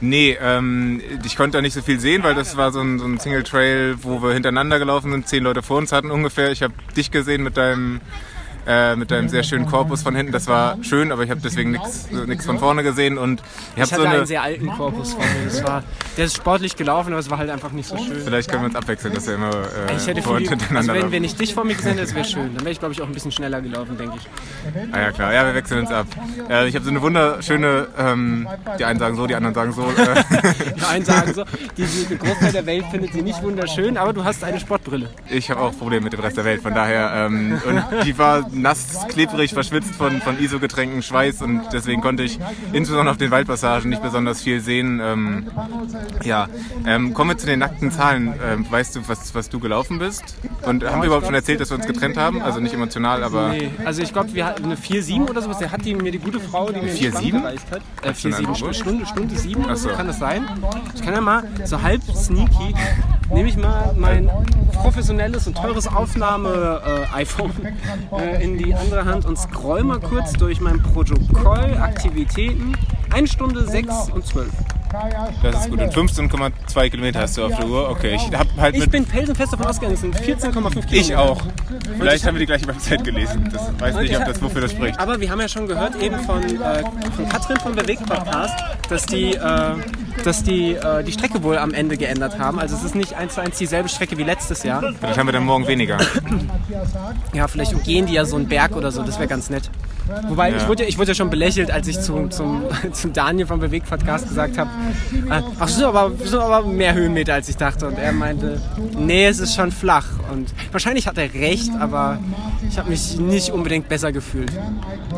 Nee, 0.00 0.36
ähm, 0.40 1.00
ich 1.24 1.36
konnte 1.36 1.58
da 1.58 1.62
nicht 1.62 1.74
so 1.74 1.82
viel 1.82 2.00
sehen, 2.00 2.24
weil 2.24 2.34
das 2.34 2.56
war 2.56 2.72
so 2.72 2.80
ein, 2.80 2.98
so 2.98 3.04
ein 3.04 3.20
Single 3.20 3.44
Trail, 3.44 3.96
wo 4.02 4.22
wir 4.22 4.32
hintereinander 4.32 4.78
gelaufen 4.78 5.12
sind. 5.12 5.28
Zehn 5.28 5.44
Leute 5.44 5.62
vor 5.62 5.78
uns 5.78 5.92
hatten 5.92 6.10
ungefähr. 6.10 6.50
Ich 6.50 6.62
habe 6.62 6.74
dich 6.96 7.10
gesehen 7.10 7.42
mit 7.42 7.56
deinem 7.56 8.00
äh, 8.66 8.96
mit 8.96 9.12
einem 9.12 9.28
sehr 9.28 9.42
schönen 9.42 9.66
Korpus 9.66 10.02
von 10.02 10.14
hinten. 10.14 10.32
Das 10.32 10.46
war 10.46 10.76
schön, 10.82 11.12
aber 11.12 11.24
ich 11.24 11.30
habe 11.30 11.40
deswegen 11.40 11.72
nichts 11.72 12.46
von 12.46 12.58
vorne 12.58 12.82
gesehen. 12.82 13.18
Und 13.18 13.40
ich, 13.40 13.76
ich 13.76 13.82
hatte 13.82 13.96
so 13.96 14.02
eine, 14.02 14.16
einen 14.18 14.26
sehr 14.26 14.42
alten 14.42 14.68
Korpus 14.68 15.14
von 15.14 15.22
mir. 15.22 15.44
Das 15.46 15.64
war, 15.64 15.82
der 16.16 16.26
ist 16.26 16.36
sportlich 16.36 16.76
gelaufen, 16.76 17.12
aber 17.12 17.20
es 17.20 17.30
war 17.30 17.38
halt 17.38 17.50
einfach 17.50 17.72
nicht 17.72 17.88
so 17.88 17.96
schön. 17.96 18.20
Vielleicht 18.24 18.50
können 18.50 18.62
wir 18.62 18.66
uns 18.66 18.76
abwechseln, 18.76 19.14
dass 19.14 19.26
wir 19.26 19.34
immer 19.34 19.50
äh, 19.50 19.96
ich 19.96 20.06
hätte 20.06 20.22
vor 20.22 20.38
viel, 20.38 20.48
hintereinander 20.48 20.92
also 20.92 21.06
wenn, 21.06 21.12
wenn 21.12 21.24
ich 21.24 21.36
dich 21.36 21.54
vor 21.54 21.64
mir 21.64 21.74
gesehen 21.74 21.92
hätte, 21.92 22.02
das 22.02 22.14
wäre 22.14 22.24
schön. 22.24 22.54
Dann 22.54 22.64
wäre 22.64 22.70
ich, 22.70 22.78
glaube 22.78 22.94
ich, 22.94 23.02
auch 23.02 23.06
ein 23.06 23.12
bisschen 23.12 23.32
schneller 23.32 23.60
gelaufen, 23.60 23.96
denke 23.98 24.16
ich. 24.16 24.28
Ah 24.92 25.00
ja, 25.00 25.12
klar. 25.12 25.32
Ja, 25.32 25.46
wir 25.46 25.54
wechseln 25.54 25.80
uns 25.80 25.90
ab. 25.90 26.06
Äh, 26.48 26.68
ich 26.68 26.74
habe 26.74 26.84
so 26.84 26.90
eine 26.90 27.02
wunderschöne, 27.02 27.88
ähm, 27.98 28.48
die 28.78 28.84
einen 28.84 28.98
sagen 28.98 29.16
so, 29.16 29.26
die 29.26 29.34
anderen 29.34 29.54
sagen 29.54 29.72
so. 29.72 29.82
Äh. 29.82 30.22
die 30.76 30.84
einen 30.84 31.04
sagen 31.04 31.34
so, 31.34 31.44
die, 31.76 31.84
die 31.84 32.18
Großteil 32.18 32.52
der 32.52 32.66
Welt 32.66 32.84
findet 32.90 33.12
sie 33.12 33.22
nicht 33.22 33.42
wunderschön, 33.42 33.96
aber 33.96 34.12
du 34.12 34.24
hast 34.24 34.44
eine 34.44 34.60
Sportbrille. 34.60 35.08
Ich 35.28 35.50
habe 35.50 35.60
auch 35.60 35.76
Probleme 35.76 36.04
mit 36.04 36.12
dem 36.12 36.20
Rest 36.20 36.36
der 36.36 36.44
Welt, 36.44 36.62
von 36.62 36.74
daher. 36.74 37.26
Ähm, 37.26 37.60
und 37.66 38.04
die 38.04 38.16
war 38.18 38.51
nass, 38.52 39.06
klebrig 39.08 39.52
verschwitzt 39.52 39.94
von, 39.94 40.20
von 40.20 40.38
ISO-Getränken, 40.38 41.02
Schweiß 41.02 41.42
und 41.42 41.62
deswegen 41.72 42.00
konnte 42.00 42.22
ich 42.22 42.38
insbesondere 42.72 43.12
auf 43.12 43.16
den 43.16 43.30
Waldpassagen 43.30 43.90
nicht 43.90 44.02
besonders 44.02 44.42
viel 44.42 44.60
sehen. 44.60 45.00
Ähm, 45.02 45.50
ja, 46.24 46.48
ähm, 46.86 47.14
kommen 47.14 47.30
wir 47.30 47.38
zu 47.38 47.46
den 47.46 47.58
nackten 47.60 47.90
Zahlen. 47.90 48.34
Ähm, 48.44 48.66
weißt 48.68 48.96
du, 48.96 49.08
was, 49.08 49.34
was 49.34 49.48
du 49.48 49.58
gelaufen 49.58 49.98
bist? 49.98 50.22
Und 50.66 50.84
haben 50.84 51.02
wir 51.02 51.06
überhaupt 51.06 51.26
schon 51.26 51.34
erzählt, 51.34 51.60
dass 51.60 51.70
wir 51.70 51.76
uns 51.76 51.86
getrennt 51.86 52.16
haben? 52.16 52.42
Also 52.42 52.60
nicht 52.60 52.74
emotional, 52.74 53.22
aber... 53.22 53.48
Nee, 53.48 53.70
also 53.84 54.02
ich 54.02 54.12
glaube, 54.12 54.32
wir 54.34 54.46
hatten 54.46 54.64
eine 54.64 54.76
4-7 54.76 55.28
oder 55.28 55.42
sowas. 55.42 55.58
Der 55.58 55.72
hat 55.72 55.84
die, 55.84 55.94
mir 55.94 56.12
die 56.12 56.18
gute 56.18 56.40
Frau, 56.40 56.70
die 56.70 56.80
mir 56.80 56.92
4-7 56.92 57.30
gereicht 57.32 57.70
hat. 57.70 57.82
Äh, 58.02 58.10
4-7, 58.10 58.72
Stunde, 58.74 59.06
Stunde 59.06 59.36
7 59.36 59.64
oder 59.64 59.76
so. 59.76 59.88
Kann 59.88 60.06
das 60.06 60.18
sein? 60.18 60.46
Ich 60.94 61.02
kann 61.02 61.14
ja 61.14 61.20
mal 61.20 61.44
so 61.64 61.82
halb 61.82 62.02
sneaky, 62.02 62.74
nehme 63.32 63.48
ich 63.48 63.56
mal 63.56 63.94
mein 63.96 64.30
professionelles 64.72 65.46
und 65.46 65.56
teures 65.56 65.86
Aufnahme-iPhone 65.86 67.52
äh, 68.18 68.41
in 68.42 68.58
die 68.58 68.74
andere 68.74 69.04
Hand 69.04 69.24
und 69.24 69.38
scroll 69.38 69.84
mal 69.84 70.00
kurz 70.00 70.32
durch 70.32 70.60
mein 70.60 70.82
Protokoll, 70.82 71.76
Aktivitäten. 71.78 72.76
1 73.12 73.30
Stunde 73.32 73.66
6 73.68 74.10
und 74.14 74.26
12. 74.26 74.48
Das 75.42 75.54
ist 75.64 75.70
gut. 75.70 75.80
Und 75.80 75.94
15,2 75.94 76.90
Kilometer 76.90 77.20
hast 77.20 77.38
du 77.38 77.44
auf 77.46 77.56
der 77.56 77.66
Uhr. 77.66 77.88
Okay, 77.88 78.14
ich 78.14 78.38
hab 78.38 78.46
halt 78.58 78.76
Ich 78.76 78.90
bin 78.90 79.06
felsenfest 79.06 79.54
davon 79.54 79.66
ausgegangen, 79.66 79.94
es 79.94 80.02
sind 80.02 80.14
14,5 80.14 80.52
Kilometer. 80.52 80.92
Ich 80.92 81.16
auch. 81.16 81.40
Vielleicht 81.98 82.26
haben 82.26 82.34
wir 82.34 82.40
die 82.40 82.46
gleiche 82.46 82.66
Website 82.66 83.02
gelesen. 83.02 83.48
Das 83.50 83.62
weiß 83.80 83.96
nicht, 83.96 84.14
ob 84.18 84.26
das 84.26 84.42
wofür 84.42 84.60
das 84.60 84.72
spricht. 84.72 85.00
Aber 85.00 85.18
wir 85.18 85.30
haben 85.30 85.40
ja 85.40 85.48
schon 85.48 85.66
gehört 85.66 85.96
eben 86.02 86.18
von, 86.20 86.42
äh, 86.44 86.82
von 87.16 87.26
Katrin 87.28 87.56
vom 87.58 87.74
Bewegt 87.74 88.04
Podcast, 88.04 88.54
dass 88.90 89.06
die, 89.06 89.32
äh, 89.32 89.74
dass 90.24 90.42
die 90.42 90.74
äh, 90.74 91.02
die 91.02 91.12
Strecke 91.12 91.42
wohl 91.42 91.56
am 91.56 91.72
Ende 91.72 91.96
geändert 91.96 92.38
haben. 92.38 92.58
Also 92.58 92.76
es 92.76 92.84
ist 92.84 92.94
nicht 92.94 93.14
eins 93.14 93.34
zu 93.34 93.40
eins 93.40 93.56
dieselbe 93.56 93.88
Strecke 93.88 94.18
wie 94.18 94.24
letztes 94.24 94.62
Jahr. 94.62 94.82
Vielleicht 95.00 95.18
haben 95.18 95.26
wir 95.26 95.32
dann 95.32 95.46
morgen 95.46 95.66
weniger. 95.66 95.96
Ja, 97.32 97.48
vielleicht 97.48 97.72
umgehen 97.72 98.04
die 98.04 98.12
ja 98.12 98.26
so 98.26 98.36
einen 98.36 98.46
Berg 98.48 98.76
oder 98.76 98.92
so, 98.92 99.02
das 99.02 99.18
wäre 99.18 99.28
ganz 99.28 99.48
nett. 99.48 99.70
Wobei, 100.28 100.50
Ja. 100.50 100.56
ich, 100.56 100.68
wurde, 100.68 100.82
ja- 100.82 100.88
ich 100.88 100.98
wurde 100.98 101.12
ja 101.12 101.14
schon 101.14 101.30
belächelt, 101.30 101.70
als 101.70 101.86
ich 101.88 101.98
zum, 102.00 102.30
zum, 102.30 102.64
zum 103.02 103.12
Daniel 103.12 103.46
vom 103.46 103.60
Bewegpodcast 103.60 104.28
gesagt 104.28 104.56
habe, 104.56 104.70
äh, 105.28 105.42
ach, 105.58 105.68
sind 105.68 105.84
aber, 105.84 106.12
sind 106.24 106.40
aber 106.40 106.66
mehr 106.66 106.94
Höhenmeter, 106.94 107.34
als 107.34 107.48
ich 107.48 107.56
dachte. 107.56 107.88
Und 107.88 107.98
er 107.98 108.12
meinte, 108.12 108.60
nee, 108.96 109.26
es 109.26 109.40
ist 109.40 109.54
schon 109.54 109.72
flach. 109.72 110.06
Und 110.32 110.54
wahrscheinlich 110.70 111.06
hat 111.06 111.18
er 111.18 111.34
recht, 111.34 111.70
aber 111.78 112.18
ich 112.68 112.78
habe 112.78 112.90
mich 112.90 113.18
nicht 113.18 113.50
unbedingt 113.50 113.88
besser 113.88 114.12
gefühlt. 114.12 114.52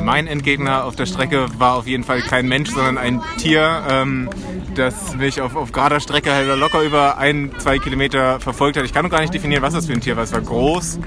Mein 0.03 0.27
Endgegner 0.27 0.85
auf 0.85 0.97
der 0.97 1.07
Strecke 1.07 1.47
war 1.59 1.75
auf 1.75 1.87
jeden 1.87 2.05
Fall 2.05 2.23
kein 2.23 2.49
Mensch, 2.49 2.71
sondern 2.71 2.99
ein 2.99 3.21
Tier, 3.37 3.83
ähm, 3.89 4.31
das 4.75 5.15
mich 5.15 5.41
auf, 5.41 5.55
auf 5.55 5.71
gerader 5.71 6.01
Strecke 6.01 6.33
halt 6.33 6.49
locker 6.59 6.83
über 6.83 7.19
ein, 7.19 7.53
zwei 7.59 7.79
Kilometer 7.79 8.41
verfolgt 8.41 8.79
hat. 8.79 8.85
Ich 8.85 8.93
kann 8.93 9.05
noch 9.05 9.11
gar 9.11 9.21
nicht 9.21 9.35
definieren, 9.35 9.63
was 9.63 9.75
das 9.75 9.87
für 9.87 9.93
ein 9.93 10.01
Tier 10.01 10.17
war. 10.17 10.25
Es 10.25 10.33
war 10.33 10.41
groß, 10.41 10.99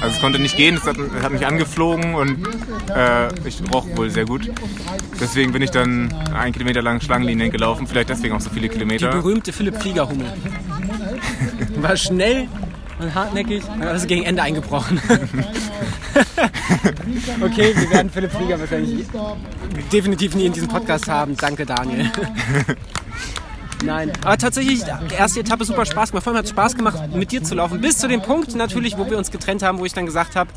also 0.00 0.14
es 0.14 0.20
konnte 0.20 0.38
nicht 0.38 0.56
gehen, 0.56 0.76
es 0.76 0.84
hat, 0.84 0.96
es 0.96 1.22
hat 1.22 1.32
mich 1.32 1.46
angeflogen 1.46 2.14
und 2.14 2.46
äh, 2.94 3.28
ich 3.46 3.60
roch 3.72 3.86
wohl 3.96 4.10
sehr 4.10 4.24
gut. 4.24 4.50
Deswegen 5.20 5.52
bin 5.52 5.62
ich 5.62 5.70
dann 5.70 6.11
einen 6.34 6.52
Kilometer 6.52 6.82
lang 6.82 7.00
Schlangenlinien 7.00 7.50
gelaufen, 7.50 7.86
vielleicht 7.86 8.08
deswegen 8.08 8.34
auch 8.34 8.40
so 8.40 8.50
viele 8.50 8.68
Die 8.68 8.74
Kilometer. 8.74 9.10
berühmte 9.10 9.52
Philipp 9.52 9.80
Fliegerhummel. 9.80 10.26
War 11.76 11.96
schnell 11.96 12.48
und 12.98 13.14
hartnäckig, 13.14 13.62
aber 13.68 13.92
ist 13.92 14.08
gegen 14.08 14.24
Ende 14.24 14.42
eingebrochen. 14.42 15.00
okay, 17.40 17.74
wir 17.76 17.90
werden 17.90 18.10
Philipp 18.10 18.32
Flieger 18.32 18.60
wahrscheinlich 18.60 19.06
definitiv 19.92 20.34
nie 20.34 20.46
in 20.46 20.52
diesem 20.52 20.68
Podcast 20.68 21.08
haben. 21.08 21.36
Danke, 21.36 21.66
Daniel. 21.66 22.10
Nein, 23.84 24.12
aber 24.24 24.38
tatsächlich, 24.38 24.84
die 25.10 25.14
erste 25.14 25.40
Etappe 25.40 25.64
super 25.64 25.84
Spaß 25.84 26.10
gemacht. 26.10 26.22
Vor 26.22 26.32
allem 26.32 26.38
hat 26.38 26.44
es 26.44 26.50
Spaß 26.50 26.76
gemacht, 26.76 27.14
mit 27.14 27.32
dir 27.32 27.42
zu 27.42 27.56
laufen. 27.56 27.80
Bis 27.80 27.98
zu 27.98 28.06
dem 28.06 28.22
Punkt 28.22 28.54
natürlich, 28.54 28.96
wo 28.96 29.10
wir 29.10 29.18
uns 29.18 29.32
getrennt 29.32 29.64
haben, 29.64 29.80
wo 29.80 29.84
ich 29.84 29.92
dann 29.92 30.06
gesagt 30.06 30.36
habe, 30.36 30.50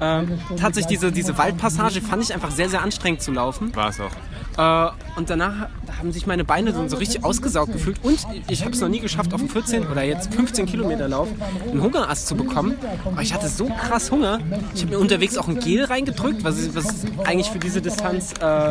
ähm, 0.00 0.40
tatsächlich 0.58 0.98
diese, 0.98 1.12
diese 1.12 1.38
Waldpassage 1.38 2.00
fand 2.00 2.24
ich 2.24 2.34
einfach 2.34 2.50
sehr, 2.50 2.68
sehr 2.68 2.82
anstrengend 2.82 3.22
zu 3.22 3.30
laufen. 3.30 3.72
War 3.76 3.90
es 3.90 4.00
auch. 4.00 4.10
Äh, 4.56 4.88
und 5.16 5.30
danach 5.30 5.68
haben 5.98 6.12
sich 6.12 6.26
meine 6.26 6.44
Beine 6.44 6.72
so, 6.72 6.86
so 6.88 6.96
richtig 6.96 7.24
ausgesaugt 7.24 7.72
gefühlt. 7.72 7.98
Und 8.02 8.18
ich 8.48 8.62
habe 8.62 8.72
es 8.72 8.80
noch 8.80 8.88
nie 8.88 9.00
geschafft, 9.00 9.32
auf 9.34 9.40
einem 9.40 9.48
14 9.48 9.86
oder 9.86 10.02
jetzt 10.02 10.34
15 10.34 10.66
Kilometer 10.66 11.08
Lauf 11.08 11.28
einen 11.70 11.82
Hungerast 11.82 12.26
zu 12.26 12.34
bekommen. 12.36 12.76
Aber 13.04 13.22
ich 13.22 13.32
hatte 13.34 13.48
so 13.48 13.66
krass 13.66 14.10
Hunger. 14.10 14.38
Ich 14.74 14.82
habe 14.82 14.92
mir 14.92 14.98
unterwegs 14.98 15.36
auch 15.38 15.48
ein 15.48 15.58
Gel 15.60 15.84
reingedrückt, 15.84 16.44
was, 16.44 16.74
was 16.74 17.04
eigentlich 17.24 17.50
für 17.50 17.58
diese 17.58 17.80
Distanz 17.82 18.34
äh, 18.40 18.70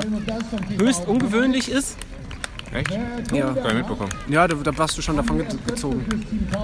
höchst 0.80 1.08
ungewöhnlich 1.08 1.70
ist. 1.70 1.98
Echt? 2.74 2.92
Ja, 3.32 3.52
Gar 3.54 3.64
nicht 3.74 3.76
mitbekommen. 3.76 4.10
ja 4.28 4.48
da, 4.48 4.56
da 4.56 4.78
warst 4.78 4.98
du 4.98 5.02
schon 5.02 5.16
davon 5.16 5.38
ge- 5.38 5.48
gezogen. 5.66 6.06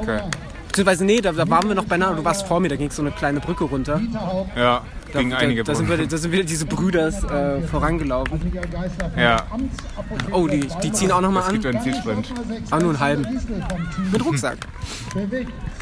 Okay. 0.01 0.19
Beziehungsweise, 0.67 1.05
nee, 1.05 1.21
da, 1.21 1.31
da 1.31 1.49
waren 1.49 1.67
wir 1.67 1.75
noch 1.75 1.85
beinahe, 1.85 2.15
du 2.15 2.23
warst 2.25 2.47
vor 2.47 2.59
mir, 2.59 2.69
da 2.69 2.75
ging 2.75 2.89
so 2.91 3.01
eine 3.01 3.11
kleine 3.11 3.39
Brücke 3.39 3.63
runter. 3.65 3.99
Ja, 4.55 4.81
Da, 5.11 5.19
gegen 5.19 5.31
da, 5.31 5.37
einige 5.37 5.63
da, 5.63 5.75
sind 5.75 5.89
wir, 5.89 5.97
da 6.07 6.17
sind 6.17 6.31
wieder 6.31 6.43
diese 6.43 6.65
Brüders 6.65 7.23
äh, 7.23 7.61
vorangelaufen. 7.63 8.39
Ja, 9.17 9.45
Oh, 10.31 10.47
die, 10.47 10.67
die 10.83 10.91
ziehen 10.91 11.11
auch 11.11 11.21
nochmal 11.21 11.43
es 11.43 11.49
an. 11.49 11.53
gibt 11.53 11.65
einen 11.65 11.81
Zielsprint. 11.81 12.33
Ah, 12.69 12.79
nur 12.79 12.89
einen 12.89 12.99
halben. 12.99 13.25
Mit 14.11 14.25
Rucksack. 14.25 14.57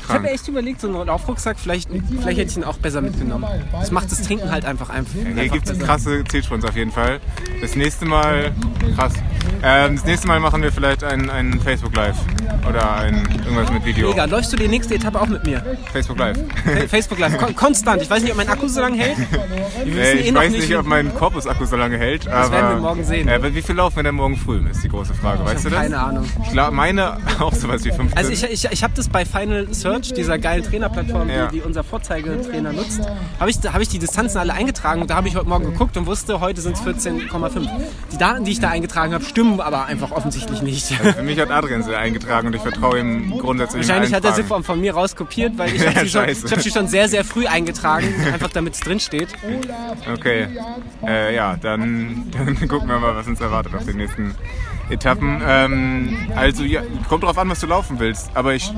Ich 0.09 0.15
habe 0.15 0.29
echt 0.29 0.47
überlegt, 0.47 0.81
so 0.81 0.87
einen 0.87 1.07
Laufrucksack, 1.07 1.57
vielleicht, 1.59 1.89
vielleicht 2.19 2.39
hätte 2.39 2.51
ich 2.51 2.57
ihn 2.57 2.63
auch 2.63 2.77
besser 2.77 3.01
mitgenommen. 3.01 3.45
Das 3.71 3.91
macht 3.91 4.11
das 4.11 4.21
Trinken 4.23 4.51
halt 4.51 4.65
einfach 4.65 4.89
einfach. 4.89 5.13
Hier 5.13 5.27
einfach 5.27 5.53
gibt 5.53 5.69
es 5.69 5.79
krasse 5.79 6.23
Zielsprints 6.27 6.65
auf 6.65 6.75
jeden 6.75 6.91
Fall. 6.91 7.19
Das 7.61 7.75
nächste 7.75 8.05
Mal, 8.05 8.51
krass. 8.95 9.13
Ähm, 9.61 9.95
das 9.95 10.05
nächste 10.05 10.27
Mal 10.27 10.39
machen 10.39 10.61
wir 10.61 10.71
vielleicht 10.71 11.03
ein, 11.03 11.29
ein 11.29 11.59
Facebook 11.59 11.95
Live 11.95 12.15
oder 12.67 12.95
ein, 12.95 13.27
irgendwas 13.43 13.71
mit 13.71 13.85
Video. 13.85 14.09
Mega, 14.09 14.25
läufst 14.25 14.53
du 14.53 14.57
die 14.57 14.67
nächste 14.67 14.95
Etappe 14.95 15.19
auch 15.21 15.27
mit 15.27 15.45
mir? 15.45 15.61
Facebook 15.91 16.17
Live. 16.17 16.37
Fa- 16.37 16.87
Facebook 16.87 17.19
Live, 17.19 17.37
kon 17.37 17.55
konstant. 17.55 18.01
Ich 18.01 18.09
weiß 18.09 18.21
nicht, 18.23 18.31
ob 18.31 18.37
mein 18.37 18.47
Akku 18.49 18.67
so 18.67 18.79
lange 18.81 18.97
hält. 18.97 19.17
Äh, 19.85 20.13
eh 20.13 20.13
ich 20.21 20.31
noch 20.31 20.41
weiß 20.41 20.51
nicht, 20.51 20.75
ob 20.75 20.85
mein 20.85 21.13
Korpusakku 21.13 21.65
so 21.65 21.75
lange 21.75 21.97
hält. 21.97 22.25
Das 22.27 22.51
werden 22.51 22.69
wir 22.75 22.81
morgen 22.81 23.03
sehen. 23.03 23.27
Äh, 23.27 23.33
aber 23.35 23.53
wie 23.53 23.61
viel 23.61 23.75
laufen 23.75 23.97
wir 23.97 24.03
denn 24.03 24.15
morgen 24.15 24.37
früh, 24.37 24.61
ist 24.69 24.83
die 24.83 24.89
große 24.89 25.13
Frage. 25.13 25.43
Weißt 25.45 25.65
du 25.65 25.69
das? 25.69 25.79
keine 25.81 25.99
Ahnung. 25.99 26.25
Ich 26.47 26.53
meine 26.71 27.17
auch 27.39 27.53
sowas 27.53 27.83
wie 27.83 27.91
15. 27.91 28.17
Also 28.17 28.31
ich, 28.31 28.43
ich, 28.43 28.65
ich 28.71 28.83
habe 28.83 28.93
das 28.95 29.09
bei 29.09 29.25
Final 29.25 29.67
Search, 30.03 30.13
dieser 30.13 30.37
geilen 30.39 30.63
Trainerplattform, 30.63 31.29
Ja. 31.29 31.47
die, 31.47 31.57
die 31.59 31.61
unser 31.63 31.83
Vorzeigetrainer 31.83 32.73
nutzt, 32.73 33.01
habe 33.39 33.49
ich, 33.49 33.57
hab 33.57 33.81
ich 33.81 33.89
die 33.89 33.99
Distanzen 33.99 34.37
alle 34.39 34.53
eingetragen 34.53 35.01
und 35.01 35.09
da 35.09 35.15
habe 35.15 35.27
ich 35.27 35.35
heute 35.35 35.47
Morgen 35.49 35.65
geguckt 35.65 35.97
und 35.97 36.05
wusste, 36.05 36.39
heute 36.39 36.61
sind 36.61 36.75
es 36.75 36.81
14,5. 36.81 37.67
Die 38.11 38.17
Daten, 38.17 38.43
die 38.45 38.51
ich 38.51 38.59
da 38.59 38.69
eingetragen 38.69 39.13
habe, 39.13 39.23
stimmen 39.23 39.59
aber 39.61 39.85
einfach 39.85 40.11
offensichtlich 40.11 40.61
nicht. 40.61 40.87
Für 40.87 41.21
mich 41.23 41.39
hat 41.39 41.51
Adrian 41.51 41.83
sie 41.83 41.95
eingetragen 41.95 42.47
und 42.47 42.55
ich 42.55 42.61
vertraue 42.61 42.99
ihm 42.99 43.37
grundsätzlich. 43.37 43.83
in 43.83 43.87
Wahrscheinlich 43.89 44.13
hat 44.13 44.25
er 44.25 44.33
sie 44.33 44.43
von, 44.43 44.63
von 44.63 44.79
mir 44.79 44.93
rauskopiert, 44.93 45.57
weil 45.57 45.73
ich 45.75 45.85
habe 45.87 45.99
sie, 46.01 46.09
schon- 46.09 46.29
ich 46.29 46.43
hab 46.51 46.61
sie 46.61 46.71
schon 46.71 46.87
sehr, 46.87 47.07
sehr 47.09 47.23
früh 47.23 47.45
eingetragen, 47.47 48.07
einfach 48.31 48.49
damit 48.49 48.73
es 48.75 48.79
drin 48.79 48.99
steht. 48.99 49.29
Okay. 50.13 50.47
Äh, 51.05 51.35
ja, 51.35 51.55
dann, 51.57 52.27
dann 52.31 52.55
gucken 52.67 52.87
wir 52.87 52.99
mal, 52.99 53.15
was 53.15 53.27
uns 53.27 53.41
erwartet 53.41 53.75
auf 53.75 53.85
den 53.85 53.97
nächsten 53.97 54.35
Etappen. 54.89 55.41
Ähm, 55.45 56.17
also 56.35 56.63
ja, 56.63 56.81
kommt 57.07 57.23
drauf 57.23 57.37
an, 57.37 57.49
was 57.49 57.59
du 57.59 57.67
laufen 57.67 57.99
willst. 57.99 58.31
Aber 58.33 58.53
ich 58.53 58.71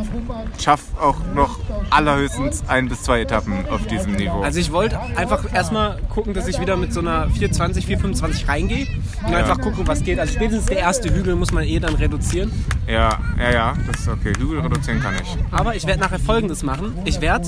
schaffe 0.59 0.85
auch 1.01 1.17
noch 1.33 1.59
allerhöchstens 1.89 2.63
ein 2.67 2.89
bis 2.89 3.03
zwei 3.03 3.21
Etappen 3.21 3.67
auf 3.69 3.85
diesem 3.87 4.13
Niveau. 4.13 4.41
Also 4.41 4.59
ich 4.59 4.71
wollte 4.71 4.99
einfach 5.15 5.53
erstmal 5.53 5.99
gucken, 6.09 6.33
dass 6.33 6.47
ich 6.47 6.59
wieder 6.59 6.77
mit 6.77 6.93
so 6.93 6.99
einer 6.99 7.29
420, 7.29 7.85
425 7.85 8.47
reingehe 8.47 8.87
und 9.25 9.33
einfach 9.33 9.59
gucken, 9.59 9.87
was 9.87 10.03
geht. 10.03 10.19
Also 10.19 10.33
spätestens 10.33 10.65
der 10.65 10.79
erste 10.79 11.13
Hügel 11.13 11.35
muss 11.35 11.51
man 11.51 11.63
eh 11.63 11.79
dann 11.79 11.95
reduzieren. 11.95 12.51
ja, 12.87 13.19
ja, 13.37 13.51
ja, 13.51 13.73
das 13.91 14.01
ist 14.01 14.07
okay. 14.07 14.33
Hügel 14.37 14.59
reduzieren 14.59 14.99
kann 15.01 15.13
ich. 15.21 15.37
Aber 15.51 15.75
ich 15.75 15.85
werde 15.85 16.01
nachher 16.01 16.19
folgendes 16.19 16.63
machen. 16.63 16.93
Ich 17.05 17.21
werde 17.21 17.47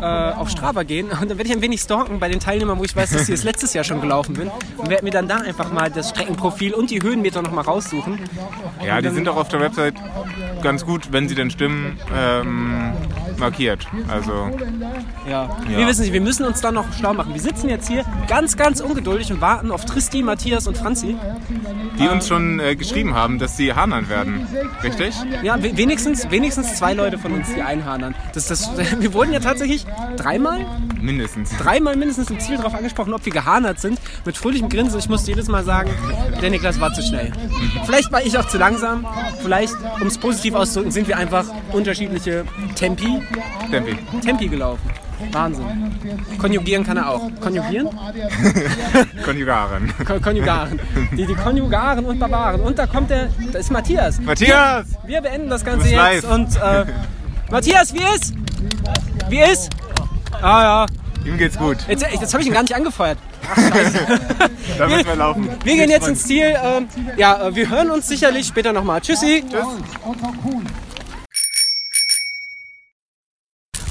äh, 0.00 0.04
auf 0.38 0.48
Strava 0.50 0.82
gehen 0.82 1.08
und 1.10 1.20
dann 1.20 1.28
werde 1.38 1.44
ich 1.48 1.52
ein 1.52 1.62
wenig 1.62 1.80
stalken 1.80 2.18
bei 2.20 2.28
den 2.28 2.40
Teilnehmern, 2.40 2.78
wo 2.78 2.84
ich 2.84 2.94
weiß, 2.96 3.10
dass 3.10 3.22
ich 3.28 3.34
das 3.34 3.44
letztes 3.44 3.74
Jahr 3.74 3.84
schon 3.84 4.00
gelaufen 4.00 4.34
bin 4.34 4.50
und 4.76 4.88
werde 4.90 5.04
mir 5.04 5.10
dann 5.10 5.28
da 5.28 5.36
einfach 5.38 5.72
mal 5.72 5.90
das 5.90 6.10
Streckenprofil 6.10 6.74
und 6.74 6.90
die 6.90 7.02
Höhenmeter 7.02 7.42
nochmal 7.42 7.64
raussuchen. 7.64 8.18
Ja, 8.84 9.00
die 9.00 9.10
sind 9.10 9.28
auch 9.28 9.36
auf 9.36 9.48
der 9.48 9.60
Website 9.60 9.94
ganz 10.62 10.84
gut, 10.84 11.12
wenn 11.12 11.28
sie 11.28 11.34
denn 11.34 11.50
stimmen, 11.50 11.98
ähm, 12.16 12.92
markiert. 13.38 13.86
Also 14.08 14.50
Ja. 15.28 15.48
Ja. 15.70 15.78
Wir 15.78 15.86
wissen 15.86 16.02
nicht, 16.02 16.12
wir 16.12 16.20
müssen 16.20 16.44
uns 16.44 16.60
dann 16.60 16.74
noch 16.74 16.92
schlau 16.92 17.14
machen. 17.14 17.32
Wir 17.32 17.40
sitzen 17.40 17.68
jetzt 17.68 17.88
hier 17.88 18.04
ganz, 18.28 18.56
ganz 18.56 18.80
ungeduldig 18.80 19.32
und 19.32 19.40
warten 19.40 19.70
auf 19.70 19.84
Tristi, 19.84 20.22
Matthias 20.22 20.66
und 20.66 20.76
Franzi. 20.76 21.16
die 21.98 22.08
uns 22.08 22.28
schon 22.28 22.60
äh, 22.60 22.76
geschrieben 22.76 23.14
haben, 23.14 23.38
dass 23.38 23.56
sie 23.56 23.72
Hanern 23.74 24.08
werden. 24.08 24.46
Richtig? 24.82 25.14
Ja, 25.42 25.62
we- 25.62 25.76
wenigstens, 25.76 26.30
wenigstens 26.30 26.74
zwei 26.76 26.94
Leute 26.94 27.18
von 27.18 27.32
uns, 27.32 27.52
die 27.54 27.62
einhadern. 27.62 28.14
Das, 28.32 28.46
das, 28.46 28.70
wir 28.98 29.12
wurden 29.12 29.32
ja 29.32 29.40
tatsächlich 29.40 29.86
dreimal, 30.16 30.64
Mindestens. 31.00 31.50
dreimal 31.56 31.96
mindestens 31.96 32.30
im 32.30 32.38
Ziel 32.40 32.56
darauf 32.56 32.74
angesprochen, 32.74 33.12
ob 33.14 33.24
wir 33.24 33.32
gehanert 33.32 33.80
sind. 33.80 33.98
Mit 34.24 34.36
fröhlichem 34.36 34.68
Grinsen. 34.68 34.98
Ich 34.98 35.08
musste 35.08 35.30
jedes 35.30 35.48
Mal 35.48 35.64
sagen, 35.64 35.90
der 36.40 36.50
Niklas 36.50 36.80
war 36.80 36.92
zu 36.92 37.02
schnell. 37.02 37.32
Vielleicht 37.84 38.12
war 38.12 38.22
ich 38.22 38.36
auch 38.38 38.46
zu 38.46 38.58
langsam. 38.58 39.06
Vielleicht, 39.42 39.74
um 40.00 40.06
es 40.06 40.18
positiv 40.18 40.54
auszudrücken, 40.54 40.92
sind 40.92 41.08
wir 41.08 41.16
einfach 41.16 41.44
unterschiedliche 41.72 42.44
Tempi, 42.74 43.20
Tempi. 43.70 43.96
Tempi 44.22 44.48
gelaufen. 44.48 44.88
Wahnsinn. 45.32 45.66
Konjugieren 46.38 46.82
kann 46.84 46.96
er 46.96 47.10
auch. 47.10 47.30
Konjugieren? 47.40 47.88
Konjugaren. 49.24 49.92
Kon 50.06 50.20
Konjugaren. 50.22 50.80
Die, 51.12 51.26
die 51.26 51.34
Konjugaren 51.34 52.06
und 52.06 52.18
Barbaren. 52.18 52.60
Und 52.62 52.78
da 52.78 52.86
kommt 52.86 53.10
der, 53.10 53.28
da 53.52 53.58
ist 53.58 53.70
Matthias. 53.70 54.18
Matthias! 54.20 54.86
Wir 55.06 55.20
beenden 55.20 55.50
das 55.50 55.62
Ganze 55.64 55.88
jetzt 55.88 56.24
live. 56.24 56.30
und 56.30 56.56
äh, 56.56 56.86
Matthias, 57.50 57.92
wie 57.92 58.02
ist? 58.14 58.32
Wie 59.28 59.40
ist? 59.40 59.70
Ah 60.40 60.62
ja, 60.62 60.86
Ihm 61.24 61.36
geht's 61.36 61.58
gut. 61.58 61.78
jetzt, 61.88 62.04
jetzt 62.12 62.32
habe 62.32 62.42
ich 62.42 62.48
ihn 62.48 62.54
gar 62.54 62.62
nicht 62.62 62.74
angefeuert. 62.74 63.18
Ach, 63.50 63.56
scheiße. 63.72 64.06
Da 64.78 64.86
müssen 64.86 65.06
wir 65.06 65.16
laufen. 65.16 65.48
Wir 65.64 65.74
gehen 65.76 65.90
jetzt 65.90 66.06
ins 66.06 66.22
Ziel. 66.24 66.54
Ähm, 66.62 66.88
ja, 67.16 67.48
äh, 67.48 67.54
wir 67.54 67.68
hören 67.68 67.90
uns 67.90 68.06
sicherlich 68.08 68.46
später 68.46 68.72
nochmal. 68.72 69.00
Tschüssi. 69.00 69.42
Tschüss. 69.50 69.64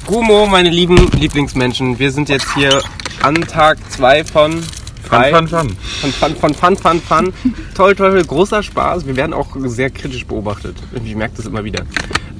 Gumo, 0.08 0.48
meine 0.48 0.70
lieben 0.70 1.12
Lieblingsmenschen, 1.12 2.00
wir 2.00 2.12
sind 2.12 2.30
jetzt 2.30 2.51
hier 2.56 2.82
an 3.22 3.36
Tag 3.42 3.78
2 3.92 4.24
von 4.24 4.63
Frei. 5.04 5.32
Fun, 5.32 5.48
fun, 5.48 5.78
Von 6.01 6.12
Fun, 6.13 6.36
von 6.36 6.54
Fun, 6.54 6.78
Fun, 6.78 7.01
Fun. 7.01 7.34
Toll, 7.75 7.96
toll, 7.96 8.12
toll, 8.12 8.24
großer 8.24 8.63
Spaß. 8.63 9.06
Wir 9.06 9.16
werden 9.16 9.34
auch 9.34 9.48
sehr 9.66 9.89
kritisch 9.89 10.25
beobachtet. 10.25 10.78
Ich 11.04 11.16
merke 11.16 11.36
das 11.38 11.46
immer 11.46 11.63
wieder. 11.63 11.84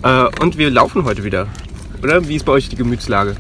Äh, 0.04 0.26
und 0.42 0.58
wir 0.58 0.70
laufen 0.70 1.04
heute 1.04 1.24
wieder. 1.24 1.48
Oder? 2.02 2.28
Wie 2.28 2.36
ist 2.36 2.46
bei 2.46 2.54
euch 2.54 2.70
die 2.70 2.76
Gemütslage? 2.76 3.36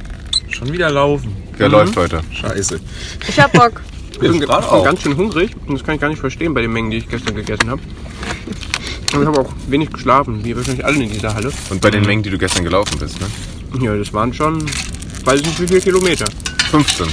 Schon 0.49 0.71
wieder 0.71 0.89
laufen. 0.89 1.35
Wer 1.57 1.69
läuft 1.69 1.95
heute? 1.95 2.21
Scheiße. 2.33 2.79
Ich 3.27 3.39
hab 3.39 3.53
Bock. 3.53 3.81
Ich 4.11 4.19
bin, 4.19 4.35
ich 4.35 4.41
gerade 4.41 4.69
auch. 4.69 4.83
ganz 4.83 5.01
schön 5.01 5.15
hungrig 5.15 5.51
und 5.65 5.75
das 5.75 5.85
kann 5.85 5.95
ich 5.95 6.01
gar 6.01 6.09
nicht 6.09 6.19
verstehen 6.19 6.53
bei 6.53 6.61
den 6.61 6.73
Mengen, 6.73 6.91
die 6.91 6.97
ich 6.97 7.07
gestern 7.07 7.35
gegessen 7.35 7.69
habe. 7.69 7.81
Und 9.13 9.21
ich 9.21 9.27
habe 9.27 9.39
auch 9.39 9.53
wenig 9.67 9.91
geschlafen, 9.91 10.43
wie 10.43 10.55
wahrscheinlich 10.55 10.85
alle 10.85 11.01
in 11.01 11.09
dieser 11.09 11.33
Halle. 11.33 11.51
Und 11.69 11.81
bei 11.81 11.89
den 11.89 12.05
Mengen, 12.05 12.23
die 12.23 12.29
du 12.29 12.37
gestern 12.37 12.63
gelaufen 12.63 12.99
bist, 12.99 13.17
ne? 13.21 13.27
Ja, 13.81 13.95
das 13.95 14.11
waren 14.13 14.33
schon, 14.33 14.63
weiß 15.23 15.39
ich 15.39 15.45
nicht 15.47 15.61
wie 15.61 15.67
viele 15.67 15.81
Kilometer. 15.81 16.25
15. 16.71 17.07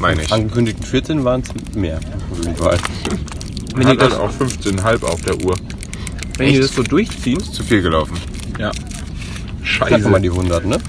Meine 0.00 0.22
ich. 0.22 0.32
Angekündigten 0.32 0.84
14 0.84 1.24
waren 1.24 1.42
es 1.42 1.74
mehr. 1.74 2.00
Auf 2.30 2.44
jeden 2.44 2.56
Fall. 2.56 2.78
Wenn 3.74 3.88
ihr 3.88 3.96
das, 3.96 4.14
auch 4.14 4.30
15,5 4.30 5.04
auf 5.04 5.20
der 5.22 5.42
Uhr. 5.44 5.54
Wenn 6.36 6.48
Echt? 6.48 6.62
das 6.62 6.74
so 6.74 6.82
durchziehen. 6.82 7.40
Zu 7.40 7.62
viel 7.62 7.82
gelaufen. 7.82 8.16
Ja. 8.60 8.70
Knacken 9.86 10.04
wir 10.04 10.10
mal 10.10 10.20
die 10.20 10.30
100, 10.30 10.66
ne? 10.66 10.76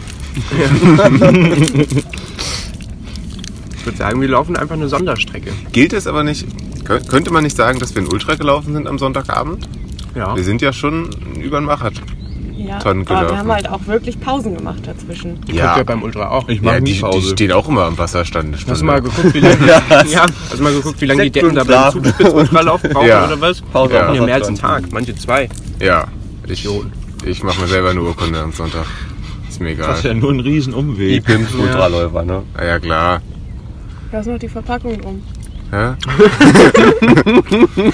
Ich 3.77 3.85
würde 3.85 3.97
sagen, 3.97 4.21
wir 4.21 4.27
laufen 4.27 4.55
einfach 4.55 4.75
eine 4.75 4.87
Sonderstrecke. 4.87 5.51
Gilt 5.71 5.93
es 5.93 6.05
aber 6.05 6.23
nicht, 6.23 6.45
kö- 6.83 7.05
könnte 7.07 7.33
man 7.33 7.43
nicht 7.43 7.57
sagen, 7.57 7.79
dass 7.79 7.95
wir 7.95 8.03
ein 8.03 8.07
Ultra 8.07 8.35
gelaufen 8.35 8.73
sind 8.73 8.87
am 8.87 8.99
Sonntagabend? 8.99 9.67
Ja. 10.13 10.35
Wir 10.35 10.43
sind 10.43 10.61
ja 10.61 10.71
schon 10.71 11.09
über 11.41 11.59
den 11.59 11.65
Marathon. 11.65 12.03
Ja, 12.57 12.77
aber 12.77 12.95
wir 13.31 13.37
haben 13.39 13.51
halt 13.51 13.67
auch 13.67 13.87
wirklich 13.87 14.19
Pausen 14.19 14.55
gemacht 14.55 14.81
dazwischen. 14.85 15.39
Ja. 15.51 15.77
ja 15.77 15.83
beim 15.83 16.03
Ultra 16.03 16.29
auch. 16.29 16.47
Ich 16.47 16.61
ja 16.61 16.79
die, 16.79 17.01
die 17.01 17.21
stehen 17.23 17.51
auch 17.53 17.67
immer 17.67 17.85
am 17.85 17.97
Wasserstand. 17.97 18.55
Hast 18.67 18.81
du 18.81 18.85
mal 18.85 19.01
geguckt, 19.01 19.33
wie 19.33 19.39
lange, 19.39 19.65
ja. 20.11 20.27
Hast 20.49 20.59
du 20.59 20.63
mal 20.63 20.73
geguckt, 20.73 21.01
wie 21.01 21.05
lange 21.05 21.23
die 21.23 21.31
Decken 21.31 21.55
da 21.55 21.63
beim. 21.63 21.91
Zugspitz-Ultralauf 21.91 22.83
brauchen 22.83 23.07
Ja. 23.07 23.25
oder 23.25 23.41
was? 23.41 23.61
Pause 23.61 23.95
Ja. 23.95 24.09
am 24.09 24.15
Ja, 24.15 24.21
mehr 24.21 24.35
als 24.35 24.47
einen. 24.47 24.57
Tag, 24.57 24.83
manche 24.91 25.15
zwei. 25.15 25.49
Ja, 25.79 26.05
ich, 26.47 26.67
ich 27.25 27.43
mache 27.43 27.61
mir 27.61 27.67
selber 27.67 27.89
eine 27.91 28.01
Urkunde 28.01 28.39
am 28.39 28.51
Sonntag. 28.51 28.85
Ist 29.49 29.59
mir 29.61 29.69
egal. 29.71 29.87
Das 29.89 29.97
ist 29.99 30.05
ja 30.05 30.13
nur 30.13 30.31
ein 30.31 30.39
Riesenumweg. 30.39 31.09
Die 31.13 31.21
Pimps 31.21 31.53
Ultraläufer, 31.53 32.23
ne? 32.23 32.43
Ah, 32.55 32.63
ja 32.65 32.79
klar. 32.79 33.21
Da 34.11 34.19
ist 34.19 34.27
noch 34.27 34.39
die 34.39 34.49
Verpackung 34.49 34.99
drum. 35.01 35.21
Hä? 35.71 35.93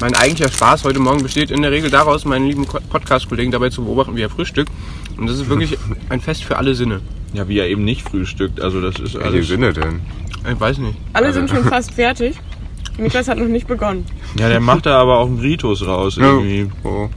Mein 0.00 0.14
eigentlicher 0.14 0.50
Spaß 0.52 0.84
heute 0.84 1.00
Morgen 1.00 1.22
besteht 1.22 1.50
in 1.50 1.62
der 1.62 1.70
Regel 1.70 1.90
daraus, 1.90 2.24
meinen 2.26 2.46
lieben 2.46 2.66
Ko- 2.66 2.80
Podcast-Kollegen 2.90 3.50
dabei 3.50 3.70
zu 3.70 3.82
beobachten, 3.84 4.14
wie 4.16 4.22
er 4.22 4.28
frühstückt. 4.30 4.70
Und 5.16 5.26
das 5.26 5.36
ist 5.38 5.48
wirklich 5.48 5.78
ein 6.10 6.20
Fest 6.20 6.44
für 6.44 6.56
alle 6.58 6.74
Sinne. 6.74 7.00
Ja, 7.32 7.48
wie 7.48 7.58
er 7.58 7.66
eben 7.68 7.84
nicht 7.84 8.02
frühstückt. 8.08 8.60
Also 8.60 8.80
das 8.80 8.98
ist 9.00 9.14
Welche 9.14 9.26
alles. 9.28 9.48
Sinne 9.48 9.72
denn? 9.72 10.00
Ich 10.50 10.60
weiß 10.60 10.78
nicht. 10.78 10.96
Alle 11.14 11.32
sind 11.32 11.48
schon 11.50 11.64
fast 11.64 11.92
fertig. 11.92 12.36
Niklas 12.98 13.28
hat 13.28 13.38
noch 13.38 13.46
nicht 13.48 13.66
begonnen. 13.66 14.04
Ja, 14.38 14.48
der 14.48 14.60
macht 14.60 14.86
da 14.86 14.98
aber 15.00 15.18
auch 15.18 15.26
einen 15.26 15.40
Ritus 15.40 15.86
raus 15.86 16.16
irgendwie. 16.18 16.70
Oh. 16.84 17.08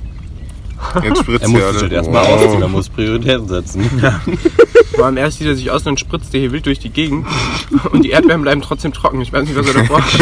Jetzt 1.04 1.20
spritzt 1.20 1.44
Er 1.44 1.50
muss 1.50 1.62
ja 1.62 1.72
sich 1.74 1.82
halt 1.84 1.92
erstmal 1.94 2.24
Oh. 2.26 2.28
ausziehen, 2.36 2.62
er 2.62 2.68
muss 2.68 2.90
Prioritäten 2.90 3.48
setzen. 3.48 3.90
Vor 4.96 5.06
allem 5.06 5.18
erst 5.18 5.38
zieht 5.38 5.48
er 5.48 5.56
sich 5.56 5.70
aus, 5.72 5.84
dann 5.84 5.98
spritzt 5.98 6.34
er 6.34 6.40
hier 6.42 6.52
wild 6.52 6.66
durch 6.66 6.80
die 6.80 6.90
Gegend. 6.90 7.26
Und 7.92 8.04
die 8.04 8.10
Erdbeeren 8.10 8.42
bleiben 8.42 8.62
trotzdem 8.62 8.92
trocken. 8.94 9.22
Ich 9.22 9.32
weiß 9.32 9.48
nicht, 9.48 9.56
was 9.56 9.68
er 9.68 9.74
davor 9.74 10.02
hat. 10.02 10.20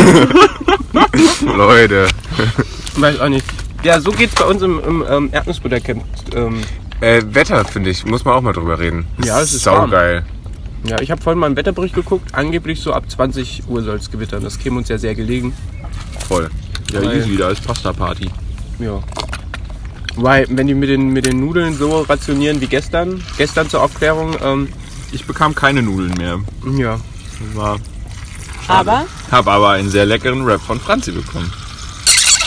Leute. 1.55 2.07
Weiß 2.97 3.19
auch 3.19 3.29
nicht. 3.29 3.45
Ja, 3.83 3.99
so 4.01 4.11
geht's 4.11 4.35
bei 4.35 4.45
uns 4.45 4.61
im, 4.61 4.79
im 4.85 5.05
ähm, 5.09 5.29
Erdnussbuttercamp. 5.31 6.03
Ähm, 6.35 6.61
Äh, 6.99 7.21
Wetter, 7.29 7.63
finde 7.65 7.91
ich, 7.91 8.05
muss 8.05 8.25
man 8.25 8.33
auch 8.33 8.41
mal 8.41 8.53
drüber 8.53 8.79
reden. 8.79 9.05
Ja, 9.23 9.39
es 9.41 9.53
ist 9.53 9.65
warm. 9.67 9.91
saugeil. 9.91 10.23
ja, 10.83 10.99
ich 10.99 11.11
habe 11.11 11.21
vorhin 11.21 11.39
mal 11.39 11.45
einen 11.45 11.55
Wetterbericht 11.55 11.93
geguckt. 11.93 12.33
Angeblich 12.33 12.81
so 12.81 12.91
ab 12.93 13.03
20 13.09 13.63
Uhr 13.67 13.83
soll 13.83 13.97
es 13.97 14.09
gewittern. 14.09 14.43
Das 14.43 14.57
käme 14.57 14.77
uns 14.77 14.89
ja 14.89 14.97
sehr 14.97 15.13
gelegen. 15.13 15.53
Voll. 16.27 16.49
Ja, 16.91 17.01
easy, 17.11 17.37
da 17.37 17.49
ist 17.49 17.65
Pasta-Party. 17.65 18.29
Ja. 18.79 18.99
Weil, 20.17 20.47
wenn 20.50 20.67
die 20.67 20.74
mit 20.74 20.89
den, 20.89 21.09
mit 21.09 21.25
den 21.25 21.39
Nudeln 21.39 21.77
so 21.77 22.01
rationieren 22.01 22.59
wie 22.62 22.67
gestern, 22.67 23.24
gestern 23.38 23.69
zur 23.69 23.81
Aufklärung, 23.83 24.36
ähm, 24.43 24.69
Ich 25.12 25.25
bekam 25.25 25.55
keine 25.55 25.81
Nudeln 25.81 26.13
mehr. 26.17 26.39
ja. 26.77 27.00
War, 27.53 27.77
Aber, 28.67 29.05
hab 29.31 29.47
aber 29.47 29.69
einen 29.69 29.89
sehr 29.91 30.05
leckeren 30.05 30.44
Rap 30.44 30.59
von 30.59 30.79
Franzi 30.79 31.11
bekommen. 31.11 31.51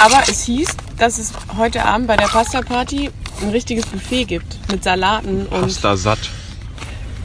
aber 0.01 0.21
es 0.29 0.43
hieß, 0.43 0.69
dass 0.99 1.19
es 1.19 1.33
heute 1.57 1.85
Abend 1.85 2.09
bei 2.09 2.17
der 2.17 2.27
Pasta 2.27 2.61
Party 2.61 3.09
ein 3.41 3.51
richtiges 3.51 3.87
Buffet 3.87 4.25
gibt. 4.25 4.59
Mit 4.71 4.83
Salaten 4.85 5.47
und, 5.47 5.61
Pasta 5.63 5.97
satt. 5.97 6.19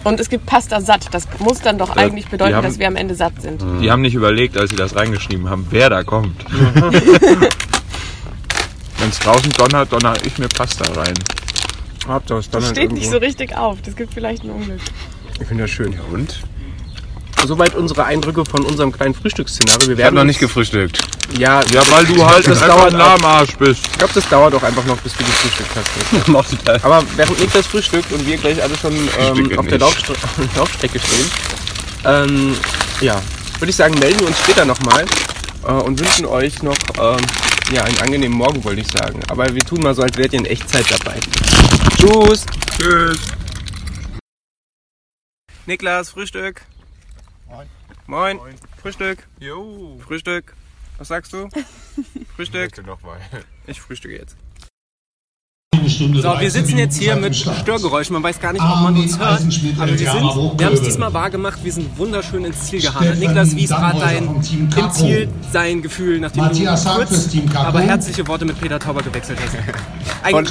und 0.04 0.20
es 0.20 0.30
gibt 0.30 0.46
Pasta 0.46 0.80
satt. 0.80 1.08
Das 1.12 1.28
muss 1.40 1.60
dann 1.60 1.78
doch 1.80 1.96
eigentlich 1.98 2.26
die 2.26 2.32
bedeuten, 2.32 2.56
haben- 2.56 2.64
dass 2.68 2.78
wir 2.80 2.88
am 2.88 2.96
Ende 2.96 3.16
satt 3.16 3.42
sind. 3.42 3.62
Die 3.82 3.90
haben 3.92 4.02
nicht 4.04 4.14
überlegt, 4.14 4.58
als 4.58 4.70
sie 4.70 4.76
das 4.78 4.96
reingeschrieben 4.96 5.50
haben, 5.50 5.66
wer 5.72 5.90
da 5.90 6.04
kommt. 6.04 6.36
Wenn 9.06 9.12
es 9.12 9.20
draußen 9.20 9.52
donnert, 9.52 9.92
donner 9.94 10.16
ich 10.26 10.36
mir 10.40 10.48
Pasta 10.48 10.84
rein. 11.00 11.14
Hauptsache 12.08 12.40
es 12.40 12.50
Das 12.50 12.54
donnert 12.64 12.76
steht 12.76 12.92
nicht 12.92 13.04
so 13.06 13.12
irgendwo. 13.18 13.26
richtig 13.28 13.56
auf. 13.56 13.78
Das 13.84 13.96
gibt 13.96 14.16
vielleicht 14.16 14.44
ein 14.44 14.50
Unglück. 14.50 14.80
Ich 15.40 15.48
finde 15.48 15.66
das 15.66 15.70
schön. 15.72 16.00
Und? 16.12 16.40
Soweit 17.46 17.76
unsere 17.76 18.04
Eindrücke 18.06 18.44
von 18.46 18.66
unserem 18.66 18.92
kleinen 18.92 19.14
Frühstücksszenario. 19.14 19.82
Wir 19.86 19.92
Ich 19.94 19.98
werden 20.00 20.06
habe 20.08 20.16
noch 20.16 20.22
uns- 20.24 20.30
nicht 20.30 20.40
gefrühstückt. 20.40 21.02
Ja, 21.38 21.62
Ja, 21.72 21.84
weil 21.92 22.06
du 22.06 22.26
halt 22.26 22.48
Das 22.48 22.64
einfach 22.64 22.78
dauert 22.78 22.94
ein 22.94 22.98
Lahmarsch 22.98 23.56
bist. 23.58 23.82
ich 23.92 23.98
glaube, 24.00 24.14
das 24.16 24.28
dauert 24.28 24.56
auch 24.56 24.64
einfach 24.64 24.86
noch, 24.86 24.98
bis 24.98 25.14
du 25.14 25.20
gefrühstückt 25.24 25.70
hast. 25.76 26.84
Aber 26.84 27.04
während 27.16 27.40
Niklas 27.40 27.68
frühstückt 27.68 28.12
und 28.12 28.26
wir 28.26 28.38
gleich 28.38 28.60
alle 28.64 28.76
schon 28.76 28.92
ähm, 28.96 29.08
Frühstücke 29.36 29.60
auf 29.60 29.66
der 29.68 29.74
nicht. 29.74 29.82
Laufstre 29.82 30.14
Laufstrecke 30.56 30.98
stehen, 31.00 31.30
ähm, 32.06 32.58
ja, 33.02 33.22
würde 33.60 33.70
ich 33.70 33.76
sagen, 33.76 33.94
melden 34.00 34.22
wir 34.22 34.28
uns 34.30 34.40
später 34.40 34.66
nochmal 34.66 35.06
äh, 35.68 35.72
und 35.74 36.00
wünschen 36.00 36.26
euch 36.26 36.64
noch 36.64 36.78
ähm, 37.00 37.18
ja, 37.72 37.84
einen 37.84 37.98
angenehmen 38.00 38.38
Morgen, 38.38 38.64
wollte 38.64 38.82
ich 38.82 38.88
sagen. 38.88 39.22
Aber 39.28 39.54
wir 39.54 39.64
tun 39.64 39.82
mal 39.82 39.94
so, 39.94 40.02
als 40.02 40.18
wärt 40.18 40.34
ihr 40.34 40.40
in 40.40 40.46
Echtzeit 40.46 40.86
dabei. 40.90 41.20
Tschüss! 41.98 42.46
Tschüss. 42.78 43.20
Niklas, 45.66 46.10
Frühstück. 46.12 46.62
Moin. 47.48 47.68
Moin. 48.08 48.56
Frühstück. 48.82 49.28
Jo. 49.40 50.00
Frühstück. 50.06 50.54
Was 50.98 51.08
sagst 51.08 51.34
du? 51.34 51.50
Frühstück. 52.36 52.86
nochmal. 52.86 53.20
Ich 53.68 53.82
frühstücke 53.82 54.18
jetzt. 54.18 54.38
So, 56.22 56.40
wir 56.40 56.52
sitzen 56.52 56.78
jetzt 56.78 56.98
hier 56.98 57.16
mit 57.16 57.36
Störgeräuschen. 57.36 58.14
Man 58.14 58.24
weiß 58.24 58.40
gar 58.40 58.54
nicht, 58.54 58.62
ob 58.62 58.82
man 58.82 58.96
uns 58.96 59.18
hört. 59.18 59.42
Aber 59.78 59.88
wir, 59.88 59.98
sind, 59.98 60.60
wir 60.60 60.66
haben 60.66 60.74
es 60.74 60.82
diesmal 60.82 61.14
wahr 61.14 61.30
gemacht. 61.30 61.60
Wir 61.64 61.72
sind 61.72 61.98
wunderschön 61.98 62.46
ins 62.46 62.66
Ziel 62.66 62.82
gehandelt. 62.82 63.20
Niklas, 63.20 63.56
wie 63.56 63.64
ist 63.64 63.70
gerade 63.70 64.00
dein 64.00 64.24
im 64.26 64.92
Ziel 64.92 65.30
sein 65.52 65.82
Gefühl, 65.82 66.20
nachdem 66.20 66.44
Matthias 66.44 66.84
du 66.84 66.90
kurz, 66.92 67.30
aber 67.56 67.82
herzliche 67.82 68.28
Worte 68.28 68.46
mit 68.46 68.60
Peter 68.60 68.80
Tauber 68.80 69.02
gewechselt 69.02 69.40
hast? 69.44 69.56
Von, 70.32 70.46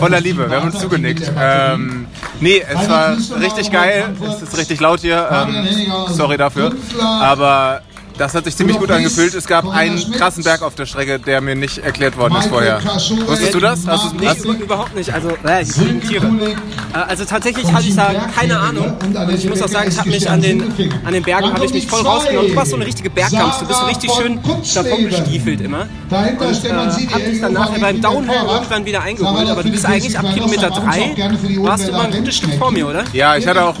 voller 0.00 0.20
Liebe, 0.20 0.48
wir 0.48 0.56
haben 0.56 0.70
uns 0.70 0.80
zugenickt. 0.80 1.30
Ähm, 1.38 2.06
nee, 2.40 2.62
es 2.66 2.88
war 2.88 3.16
richtig 3.40 3.70
geil. 3.70 4.06
Es 4.26 4.42
ist 4.42 4.56
richtig 4.56 4.80
laut 4.80 5.00
hier. 5.00 5.28
Ähm, 5.30 5.66
sorry 6.08 6.38
dafür. 6.38 6.72
Aber 6.98 7.82
das 8.18 8.34
hat 8.34 8.44
sich 8.44 8.56
ziemlich 8.56 8.78
gut 8.78 8.90
angefühlt. 8.90 9.34
Es 9.34 9.46
gab 9.46 9.68
einen 9.68 9.98
krassen 10.12 10.44
Berg 10.44 10.62
auf 10.62 10.74
der 10.74 10.86
Strecke, 10.86 11.18
der 11.18 11.40
mir 11.40 11.54
nicht 11.54 11.78
erklärt 11.78 12.16
worden 12.16 12.36
ist 12.38 12.46
vorher. 12.48 12.80
Wusstest 13.26 13.54
du 13.54 13.60
das? 13.60 13.86
Hast 13.86 14.12
du, 14.12 14.16
nee, 14.18 14.26
hast, 14.26 14.44
über- 14.44 14.54
überhaupt 14.54 14.94
nicht. 14.94 15.12
Also, 15.12 15.30
äh, 15.46 15.62
ich 15.62 15.76
liebe 15.76 16.00
Tiere. 16.06 16.26
Äh, 16.26 16.96
Also 17.08 17.24
tatsächlich 17.24 17.72
hatte 17.72 17.86
ich 17.86 17.96
da 17.96 18.12
keine 18.36 18.58
Ahnung. 18.58 18.96
Und 19.02 19.34
ich 19.34 19.48
muss 19.48 19.62
auch 19.62 19.68
sagen, 19.68 19.88
ich 19.88 19.98
habe 19.98 20.10
mich 20.10 20.28
an 20.28 20.40
den, 20.40 20.62
an 21.04 21.12
den 21.12 21.22
Bergen 21.22 21.52
habe 21.52 21.64
ich 21.64 21.72
mich 21.72 21.86
voll 21.86 22.02
rausgenommen. 22.02 22.50
Du 22.50 22.56
warst 22.56 22.70
so 22.70 22.76
eine 22.76 22.86
richtige 22.86 23.10
Bergkampf. 23.10 23.60
Du 23.60 23.66
bist 23.66 23.80
so 23.80 23.86
richtig 23.86 24.10
schön 24.12 24.40
davon 24.74 25.04
gestiefelt 25.08 25.60
immer. 25.60 25.86
Und 26.10 26.42
äh, 26.42 26.54
Stefan 26.54 26.90
Sidi, 26.92 27.12
hab 27.12 27.24
dich 27.24 27.40
dann 27.40 27.52
nachher 27.54 27.80
beim 27.80 28.00
Downhill 28.00 28.36
irgendwann 28.46 28.84
wieder 28.84 29.02
eingeholt. 29.02 29.48
Aber 29.48 29.62
du 29.62 29.70
bist 29.70 29.86
eigentlich 29.86 30.18
ab 30.18 30.26
Kilometer 30.34 30.70
3, 30.70 31.14
warst 31.62 31.84
du 31.86 31.90
immer 31.90 32.02
ein 32.02 32.10
gutes 32.12 32.36
Stück 32.36 32.54
vor 32.54 32.70
mir, 32.70 32.86
oder? 32.88 33.04
ja, 33.12 33.36
ich 33.36 33.46
hatte 33.46 33.64
auch 33.64 33.74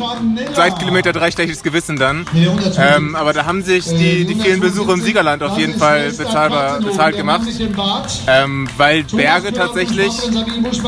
seit 0.54 0.78
Kilometer 0.78 1.12
drei 1.12 1.30
schlechtes 1.30 1.62
Gewissen 1.62 1.96
dann. 1.96 2.26
Ähm, 2.78 3.14
aber 3.14 3.32
da 3.32 3.44
haben 3.46 3.62
sich 3.62 3.84
die, 3.86 4.21
die 4.24 4.34
vielen 4.34 4.60
Besuche 4.60 4.92
im 4.92 5.00
Siegerland 5.00 5.42
auf 5.42 5.58
jeden 5.58 5.78
Fall 5.78 6.10
bezahlbar, 6.12 6.80
bezahlt 6.80 7.16
gemacht. 7.16 7.42
Ähm, 8.26 8.68
weil 8.76 9.04
Berge 9.04 9.52
tatsächlich, 9.52 10.12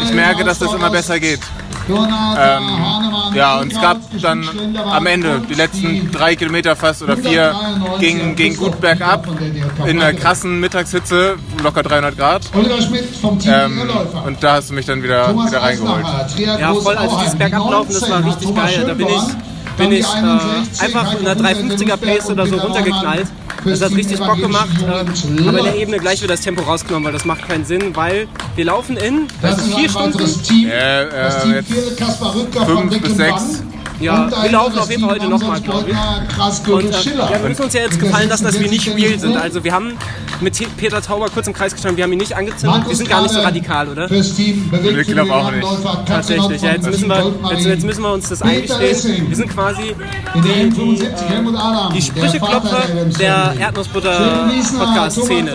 ich 0.03 0.13
merke, 0.13 0.45
dass 0.45 0.59
das 0.59 0.73
immer 0.73 0.91
besser 0.91 1.19
geht. 1.21 1.41
Ähm, 1.87 2.63
ja, 3.35 3.61
und 3.61 3.73
es 3.73 3.81
gab 3.81 3.99
dann 4.23 4.49
am 4.91 5.07
Ende, 5.07 5.43
die 5.49 5.55
letzten 5.55 6.11
drei 6.11 6.35
Kilometer 6.35 6.77
fast 6.77 7.03
oder 7.03 7.17
vier, 7.17 7.55
ging, 8.01 8.35
ging 8.37 8.57
gut 8.57 8.81
bergab 8.81 9.29
in 9.87 10.01
einer 10.01 10.15
krassen 10.15 10.61
Mittagshitze, 10.61 11.37
locker 11.63 11.83
300 11.83 12.17
Grad. 12.17 12.43
Ähm, 13.47 13.83
und 14.25 14.43
da 14.43 14.55
hast 14.55 14.71
du 14.71 14.75
mich 14.75 14.87
dann 14.87 15.03
wieder, 15.03 15.35
wieder 15.35 15.61
reingeholt. 15.63 16.07
Ja, 16.39 16.73
voll, 16.75 16.97
also 16.97 17.19
dieses 17.19 17.37
Bergablaufen, 17.37 17.93
das 17.93 18.11
war 18.11 18.25
richtig 18.25 18.55
geil. 18.55 18.85
Da 18.87 18.95
bin 18.95 19.09
ich, 19.09 19.23
bin 19.77 19.93
ich 19.93 20.07
äh, 20.07 20.85
einfach 20.85 21.19
in 21.19 21.27
einer 21.27 21.41
350er 21.41 21.97
Pace 21.97 22.31
oder 22.31 22.47
so 22.47 22.57
runtergeknallt. 22.57 23.27
Das 23.65 23.81
hat 23.81 23.93
richtig 23.93 24.19
Bock 24.19 24.37
gemacht, 24.37 24.69
äh, 24.83 25.49
aber 25.49 25.59
in 25.59 25.65
der 25.65 25.77
Ebene 25.77 25.99
gleich 25.99 26.21
wieder 26.21 26.35
das 26.35 26.43
Tempo 26.43 26.63
rausgenommen, 26.63 27.07
weil 27.07 27.13
das 27.13 27.25
macht 27.25 27.49
keinen 27.49 27.65
Sinn, 27.65 27.97
weil 27.97 28.29
wir 28.57 28.65
laufen 28.67 28.97
in 28.97 29.27
Das 29.41 29.59
ist 29.59 29.75
vier 29.75 29.89
Stunden. 29.89 30.43
Team. 30.43 30.69
Äh, 30.69 31.09
das 31.11 31.37
äh, 31.37 31.41
Team 31.41 31.53
jetzt 31.55 32.67
fünf 32.67 33.01
bis 33.01 33.17
sechs. 33.17 33.63
Ja, 34.01 34.25
Und 34.25 34.43
wir 34.43 34.51
laufen 34.51 34.79
auf 34.79 34.91
jeden 34.91 35.03
Fall 35.03 35.15
heute 35.15 35.29
nochmal, 35.29 35.61
glaube 35.61 35.91
ich. 35.91 36.69
Und 36.69 36.85
äh, 36.85 37.17
ja, 37.17 37.43
wir 37.43 37.49
müssen 37.49 37.63
uns 37.63 37.75
ja 37.75 37.83
jetzt 37.83 38.01
gefallen 38.01 38.29
lassen, 38.29 38.45
dass 38.45 38.59
wir 38.59 38.69
nicht 38.69 38.89
real 38.95 39.19
sind. 39.19 39.37
Also 39.37 39.63
wir 39.63 39.73
haben 39.73 39.97
mit 40.41 40.77
Peter 40.77 41.01
Tauber 41.01 41.29
kurz 41.31 41.47
im 41.47 41.53
Kreis 41.53 41.73
gestanden, 41.73 41.97
wir 41.97 42.05
haben 42.05 42.13
ihn 42.13 42.19
nicht 42.19 42.37
angezündet. 42.37 42.89
Wir 42.89 42.97
sind 42.97 43.09
gar 43.09 43.23
nicht 43.23 43.33
so 43.33 43.41
radikal, 43.41 43.89
oder? 43.89 44.09
Fürs 44.09 44.35
Team 44.35 44.69
bewegt 44.71 44.99
Ich 44.99 45.07
für 45.07 45.13
glaub 45.15 45.27
die 45.27 45.33
auch 45.33 45.51
nicht. 45.51 45.67
Tatsächlich, 46.07 46.63
ja, 46.63 46.73
jetzt, 46.73 46.87
müssen 46.87 47.09
wir, 47.09 47.35
jetzt, 47.51 47.65
jetzt 47.65 47.85
müssen 47.85 48.03
wir 48.03 48.13
uns 48.13 48.29
das 48.29 48.43
eingestehen. 48.43 49.29
Wir 49.29 49.37
sind 49.37 49.51
quasi 49.51 49.95
die, 50.35 50.41
die, 50.41 50.49
M75 50.49 51.29
Helmut 51.29 51.55
Adam, 51.57 51.93
die 51.93 52.03
Sprücheklopfer 52.03 52.83
der 53.19 53.55
Erdnussbutter-Podcast-Szene. 53.59 55.55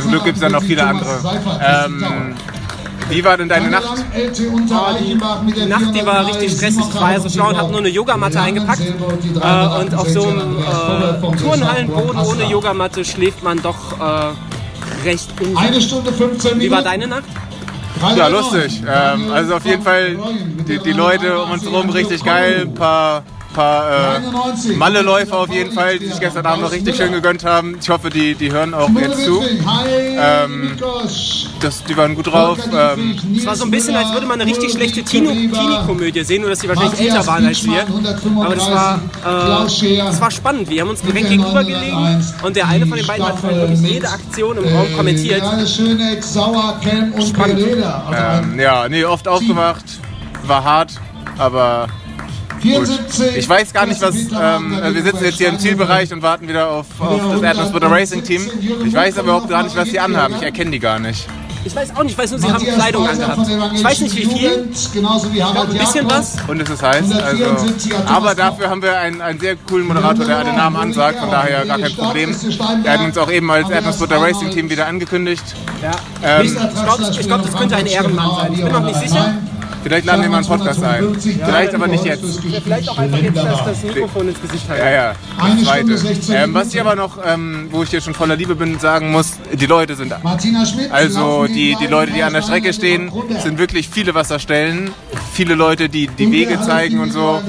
Zum 0.00 0.10
Glück 0.10 0.24
gibt 0.24 0.36
es 0.36 0.40
dann 0.40 0.52
noch 0.52 0.62
viele 0.62 0.84
andere. 0.86 1.20
Ähm, 1.60 2.34
wie 3.08 3.24
war 3.24 3.36
denn 3.36 3.48
deine 3.48 3.70
Nacht? 3.70 4.04
Die 4.14 5.66
Nacht, 5.66 5.94
die 5.94 6.06
war 6.06 6.26
richtig 6.26 6.52
stressig. 6.52 6.84
Ich 6.88 7.00
war 7.00 7.12
ja 7.12 7.20
so 7.20 7.28
schlau 7.28 7.48
und 7.48 7.56
habe 7.56 7.70
nur 7.70 7.80
eine 7.80 7.88
Yogamatte 7.88 8.40
eingepackt. 8.40 8.80
Äh, 8.80 9.80
und 9.80 9.94
auf 9.94 10.08
so 10.08 10.28
einem 10.28 10.58
äh, 10.58 11.36
Turnhallenboden 11.36 12.20
ohne 12.20 12.44
Yogamatte 12.44 13.04
schläft 13.04 13.42
man 13.42 13.62
doch 13.62 13.98
äh, 14.00 15.06
recht 15.06 15.28
Eine 15.54 15.80
Stunde 15.80 16.12
15 16.12 16.58
Minuten. 16.58 16.60
Wie 16.60 16.70
war 16.70 16.82
deine 16.82 17.06
Nacht? 17.06 17.24
Ja, 18.16 18.28
lustig. 18.28 18.82
Ähm, 18.86 19.32
also 19.32 19.56
auf 19.56 19.64
jeden 19.64 19.82
Fall 19.82 20.16
die, 20.68 20.78
die 20.78 20.92
Leute 20.92 21.40
um 21.40 21.50
uns 21.50 21.64
herum 21.64 21.88
richtig 21.90 22.22
geil. 22.24 22.62
Ein 22.62 22.74
paar 22.74 23.22
paar 23.56 24.16
äh, 24.16 24.20
Malle-Läufer 24.76 25.38
auf 25.38 25.50
jeden 25.50 25.72
Fall, 25.72 25.98
die 25.98 26.06
sich 26.06 26.20
gestern 26.20 26.44
Abend 26.44 26.62
noch 26.62 26.72
richtig 26.72 26.94
schön 26.94 27.10
gegönnt 27.10 27.42
haben. 27.44 27.78
Ich 27.80 27.88
hoffe, 27.88 28.10
die, 28.10 28.34
die 28.34 28.52
hören 28.52 28.74
auch 28.74 28.90
jetzt 28.90 29.24
zu. 29.24 29.42
Ähm, 30.18 30.76
das, 31.60 31.82
die 31.84 31.96
waren 31.96 32.14
gut 32.14 32.26
drauf. 32.26 32.58
Ähm, 32.70 33.18
es 33.34 33.46
war 33.46 33.56
so 33.56 33.64
ein 33.64 33.70
bisschen, 33.70 33.96
als 33.96 34.12
würde 34.12 34.26
man 34.26 34.40
eine 34.40 34.50
richtig 34.50 34.72
schlechte 34.72 35.02
Teenie-Komödie 35.02 36.22
sehen, 36.22 36.42
nur 36.42 36.50
dass 36.50 36.58
die 36.60 36.68
wahrscheinlich 36.68 37.00
älter 37.00 37.26
waren 37.26 37.46
als 37.46 37.64
wir. 37.64 37.86
Aber 38.44 38.54
das 38.54 38.70
war, 38.70 39.00
äh, 39.24 39.98
das 39.98 40.20
war 40.20 40.30
spannend. 40.30 40.68
Wir 40.68 40.82
haben 40.82 40.90
uns 40.90 41.00
direkt 41.00 41.30
gegenüber 41.30 41.64
gelegen 41.64 42.24
und 42.42 42.56
der 42.56 42.68
eine 42.68 42.86
von 42.86 42.98
den 42.98 43.06
beiden 43.06 43.26
hat 43.26 43.42
wirklich 43.42 43.80
jede 43.80 44.08
Aktion 44.08 44.58
im 44.58 44.64
Raum 44.64 44.86
kommentiert. 44.96 45.42
Spannend. 47.26 47.60
Ähm, 48.12 48.60
ja, 48.60 48.88
nee, 48.88 49.04
oft 49.04 49.26
aufgemacht, 49.26 49.84
war 50.46 50.62
hart, 50.62 50.92
aber 51.38 51.86
Gut. 52.62 52.88
Ich 53.36 53.48
weiß 53.48 53.72
gar 53.72 53.86
nicht, 53.86 54.00
was. 54.00 54.14
Ähm, 54.14 54.80
wir 54.92 55.02
sitzen 55.02 55.24
jetzt 55.24 55.38
hier 55.38 55.48
im 55.48 55.58
Zielbereich 55.58 56.12
und 56.12 56.22
warten 56.22 56.48
wieder 56.48 56.70
auf, 56.70 56.86
auf 56.98 57.20
das 57.32 57.42
Erdnussbutter 57.42 57.90
Racing 57.90 58.24
Team. 58.24 58.48
Ich 58.84 58.94
weiß 58.94 59.18
aber 59.18 59.28
überhaupt 59.28 59.48
gar 59.48 59.62
nicht, 59.62 59.76
was 59.76 59.88
sie 59.88 60.00
anhaben. 60.00 60.34
Ich 60.36 60.42
erkenne 60.42 60.70
die 60.70 60.78
gar 60.78 60.98
nicht. 60.98 61.26
Ich 61.66 61.74
weiß 61.74 61.96
auch 61.96 62.04
nicht, 62.04 62.12
ich 62.12 62.18
weiß 62.18 62.30
nur, 62.30 62.38
sie 62.38 62.52
haben 62.52 62.64
Kleidung 62.64 63.08
angehabt. 63.08 63.40
Ich 63.74 63.82
weiß 63.82 64.00
nicht 64.02 64.16
wie 64.16 64.24
viel. 64.24 64.50
Ein 64.52 65.78
bisschen 65.78 66.08
was. 66.08 66.36
Und 66.46 66.60
es 66.62 66.70
ist 66.70 66.80
heiß. 66.80 67.10
Also, 67.10 67.44
aber 68.06 68.36
dafür 68.36 68.70
haben 68.70 68.82
wir 68.82 68.96
einen, 68.96 69.20
einen 69.20 69.40
sehr 69.40 69.56
coolen 69.56 69.88
Moderator, 69.88 70.24
der 70.26 70.38
alle 70.38 70.52
Namen 70.52 70.76
ansagt. 70.76 71.18
Von 71.18 71.30
daher 71.30 71.66
gar 71.66 71.80
kein 71.80 71.92
Problem. 71.92 72.36
Er 72.84 72.92
hat 72.92 73.00
uns 73.00 73.18
auch 73.18 73.30
eben 73.30 73.50
als 73.50 73.68
Erdnussbutter 73.68 74.22
Racing 74.22 74.50
Team 74.50 74.70
wieder 74.70 74.86
angekündigt. 74.86 75.42
Ja. 75.82 75.90
Ähm, 76.22 76.46
ich 76.46 76.52
glaube, 76.54 77.12
glaub, 77.26 77.42
das 77.42 77.56
könnte 77.56 77.74
ein 77.74 77.86
Ehrenmann 77.86 78.30
sein. 78.36 78.52
Ich 78.52 78.62
bin 78.62 78.72
noch 78.72 78.84
nicht 78.84 79.00
sicher. 79.00 79.34
Vielleicht 79.86 80.04
laden 80.04 80.22
wir 80.22 80.30
mal 80.30 80.38
einen 80.38 80.46
Podcast 80.46 80.82
ein. 80.82 81.14
Vielleicht 81.14 81.72
aber 81.72 81.86
nicht 81.86 82.04
jetzt. 82.04 82.42
Ja, 82.50 82.60
vielleicht 82.60 82.88
auch 82.88 82.98
einfach 82.98 83.18
jetzt 83.18 83.36
das, 83.36 83.64
das 83.64 83.82
Mikrofon 83.84 84.28
ins 84.30 84.42
Gesicht 84.42 84.68
halten. 84.68 84.84
Ja, 84.84 84.90
ja. 84.90 85.12
Das 85.38 85.62
zweite. 85.62 86.34
Ähm, 86.34 86.54
was 86.54 86.74
ich 86.74 86.80
aber 86.80 86.96
noch, 86.96 87.18
ähm, 87.24 87.68
wo 87.70 87.84
ich 87.84 87.90
dir 87.90 88.00
schon 88.00 88.12
voller 88.12 88.34
Liebe 88.34 88.56
bin, 88.56 88.80
sagen 88.80 89.12
muss, 89.12 89.34
die 89.52 89.66
Leute 89.66 89.94
sind. 89.94 90.12
Also 90.90 91.46
die, 91.46 91.76
die 91.80 91.86
Leute, 91.86 92.10
die 92.10 92.24
an 92.24 92.32
der 92.32 92.42
Strecke 92.42 92.72
stehen, 92.72 93.12
sind 93.40 93.58
wirklich 93.58 93.88
viele 93.88 94.12
Wasserstellen. 94.12 94.90
Viele 95.32 95.54
Leute, 95.54 95.88
die 95.88 96.08
die 96.08 96.32
Wege 96.32 96.60
zeigen 96.62 96.98
und 96.98 97.12
so. 97.12 97.40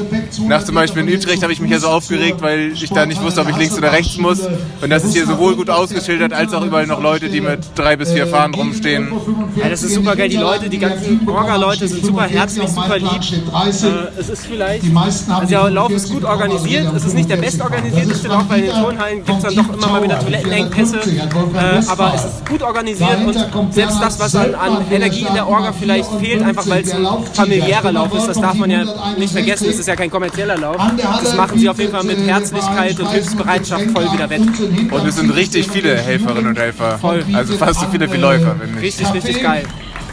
Nach 0.48 0.64
zum 0.64 0.76
Beispiel 0.76 1.08
in 1.08 1.16
Utrecht 1.16 1.42
habe 1.42 1.54
ich 1.54 1.60
mich 1.60 1.72
ja 1.72 1.80
so 1.80 1.88
aufgeregt, 1.88 2.42
weil 2.42 2.74
ich 2.74 2.90
da 2.92 3.08
nicht 3.08 3.24
wusste, 3.24 3.42
ob 3.42 3.50
ich 3.50 3.58
links 3.58 3.76
oder 3.76 3.92
rechts 3.92 4.18
muss. 4.18 4.42
Und 4.82 4.92
das 4.92 5.04
ist 5.04 5.14
hier 5.14 5.26
sowohl 5.26 5.56
gut 5.56 5.72
ausgeschildert, 5.72 6.34
als 6.34 6.54
auch 6.54 6.64
überall 6.64 6.86
noch 6.86 7.02
Leute, 7.02 7.30
die 7.30 7.42
mit 7.42 7.62
drei 7.74 7.96
bis 7.96 8.12
vier 8.12 8.28
Fahnen 8.28 8.54
rumstehen. 8.54 9.12
Ja, 9.56 9.70
das 9.70 9.82
ist 9.82 9.96
super 9.96 10.16
geil. 10.16 10.30
Die 10.30 10.38
Leute, 10.38 10.70
die 10.70 10.78
ganzen 10.78 11.28
Orga-Leute 11.28 11.88
sind 11.88 12.06
super 12.06 12.27
herzlich, 12.28 12.68
super 12.70 12.98
lieb. 12.98 13.08
Äh, 13.12 14.20
es 14.20 14.30
ist 14.30 14.46
vielleicht, 14.46 14.84
also 14.96 15.48
der 15.48 15.70
Lauf 15.70 15.92
ist 15.92 16.12
gut 16.12 16.24
organisiert, 16.24 16.88
es 16.96 17.06
ist 17.06 17.14
nicht 17.14 17.30
der 17.30 17.38
bestorganisierteste 17.38 18.28
Lauf, 18.28 18.46
weil 18.48 18.64
in 18.64 18.66
den 18.72 18.82
Turnhallen 18.82 19.26
gibt 19.26 19.38
es 19.38 19.44
dann 19.44 19.56
doch 19.56 19.74
immer 19.74 19.88
mal 19.88 20.04
wieder 20.04 20.20
Toilettenengpässe, 20.20 20.98
äh, 20.98 21.82
aber 21.88 22.14
es 22.16 22.26
ist 22.26 22.46
gut 22.48 22.62
organisiert 22.62 23.18
und 23.54 23.74
selbst 23.74 24.02
das, 24.02 24.20
was 24.20 24.36
an, 24.36 24.56
an 24.56 24.86
Energie 24.92 25.26
in 25.28 25.34
der 25.34 25.48
Orga 25.48 25.72
vielleicht 25.72 26.10
fehlt, 26.20 26.44
einfach 26.44 26.68
weil 26.68 26.84
es 26.84 26.94
ein 26.94 27.06
familiärer 27.34 27.92
Lauf 27.92 28.14
ist, 28.14 28.28
das 28.28 28.40
darf 28.40 28.56
man 28.56 28.70
ja 28.70 28.84
nicht 29.18 29.34
vergessen, 29.34 29.68
es 29.70 29.80
ist 29.80 29.88
ja 29.88 29.96
kein 29.96 30.10
kommerzieller 30.10 30.58
Lauf, 30.58 30.78
das 31.24 31.36
machen 31.36 31.60
sie 31.60 31.70
auf 31.70 31.80
jeden 31.80 31.92
Fall 31.92 32.04
mit 32.04 32.20
Herzlichkeit 32.20 33.00
und 33.00 33.10
Hilfsbereitschaft 33.12 33.92
voll 33.92 34.12
wieder 34.12 34.30
wett. 34.30 34.42
Und 34.42 35.08
es 35.08 35.16
sind 35.16 35.32
richtig 35.32 35.70
viele 35.70 35.98
Helferinnen 35.98 36.48
und 36.48 36.60
Helfer, 36.60 36.98
voll. 37.00 37.24
also 37.34 37.58
fast 37.58 37.82
so 37.82 37.88
viele 37.92 38.12
wie 38.12 38.18
Läufer. 38.18 38.56
Richtig, 38.82 39.14
richtig 39.14 39.42
geil. 39.42 39.64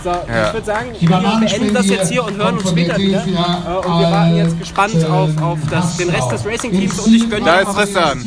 So, 0.04 0.10
ja. 0.10 0.48
ich 0.48 0.52
würde 0.52 0.66
sagen, 0.66 0.90
wir 1.00 1.08
beenden 1.08 1.72
das 1.72 1.86
jetzt 1.86 2.10
hier 2.12 2.24
und 2.24 2.36
hören 2.36 2.58
uns 2.58 2.68
später 2.68 2.98
wieder. 2.98 3.24
Äh, 3.24 3.86
und 3.86 4.00
wir 4.00 4.10
warten 4.10 4.36
jetzt 4.36 4.58
gespannt 4.58 5.02
auf, 5.06 5.30
auf 5.40 5.58
das, 5.70 5.96
den 5.96 6.10
Rest 6.10 6.30
des 6.30 6.44
Racing-Teams 6.44 6.98
und 7.00 7.14
ich 7.14 7.30
gönne 7.30 7.46
Da 7.46 7.60
ist 7.60 7.72
Tristan. 7.72 8.22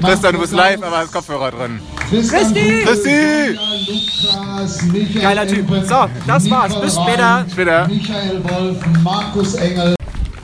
Tristan, 0.00 0.32
du 0.32 0.40
bist 0.40 0.52
live, 0.52 0.82
aber 0.82 0.98
hast 0.98 1.12
Kopfhörer 1.12 1.52
drin. 1.52 1.80
Christi! 2.10 2.82
Christi! 2.84 3.56
Geiler 5.20 5.46
Typ. 5.46 5.68
So, 5.86 6.06
das 6.26 6.50
war's. 6.50 6.80
Bis 6.80 6.96
später. 6.96 7.46
Später. 7.48 7.86
Michael 7.86 8.42
Wolf, 8.42 8.78
Markus 9.04 9.54
Engel. 9.54 9.94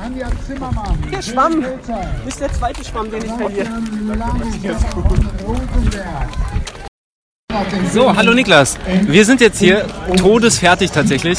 Anja 0.01 0.29
Zimmermann. 0.47 0.99
Der 1.11 1.23
Schwamm. 1.23 1.65
Das 1.65 2.29
ist 2.29 2.41
der 2.41 2.53
zweite 2.53 2.85
Schwamm, 2.85 3.11
den 3.11 3.25
ich 3.25 3.33
verliere. 3.33 3.69
So, 7.93 8.15
hallo 8.15 8.33
Niklas. 8.33 8.79
Wir 9.03 9.25
sind 9.25 9.41
jetzt 9.41 9.59
hier 9.59 9.85
todesfertig 10.17 10.91
tatsächlich. 10.91 11.39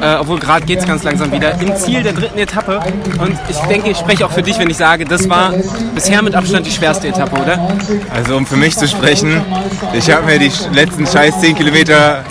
Äh, 0.00 0.16
obwohl 0.20 0.38
gerade 0.38 0.64
geht 0.64 0.78
es 0.78 0.86
ganz 0.86 1.02
langsam 1.02 1.32
wieder. 1.32 1.60
Im 1.60 1.74
Ziel 1.76 2.02
der 2.02 2.12
dritten 2.12 2.38
Etappe. 2.38 2.80
Und 3.18 3.36
ich 3.48 3.56
denke, 3.68 3.90
ich 3.90 3.98
spreche 3.98 4.26
auch 4.26 4.32
für 4.32 4.42
dich, 4.42 4.58
wenn 4.58 4.70
ich 4.70 4.76
sage, 4.76 5.04
das 5.04 5.28
war 5.28 5.52
bisher 5.94 6.22
mit 6.22 6.34
Abstand 6.34 6.66
die 6.66 6.70
schwerste 6.70 7.08
Etappe, 7.08 7.40
oder? 7.40 7.76
Also 8.14 8.36
um 8.36 8.46
für 8.46 8.56
mich 8.56 8.76
zu 8.76 8.88
sprechen, 8.88 9.40
ich 9.94 10.10
habe 10.10 10.26
mir 10.26 10.38
die 10.38 10.52
letzten 10.72 11.06
scheiß 11.06 11.40
10 11.40 11.54
Kilometer 11.54 12.24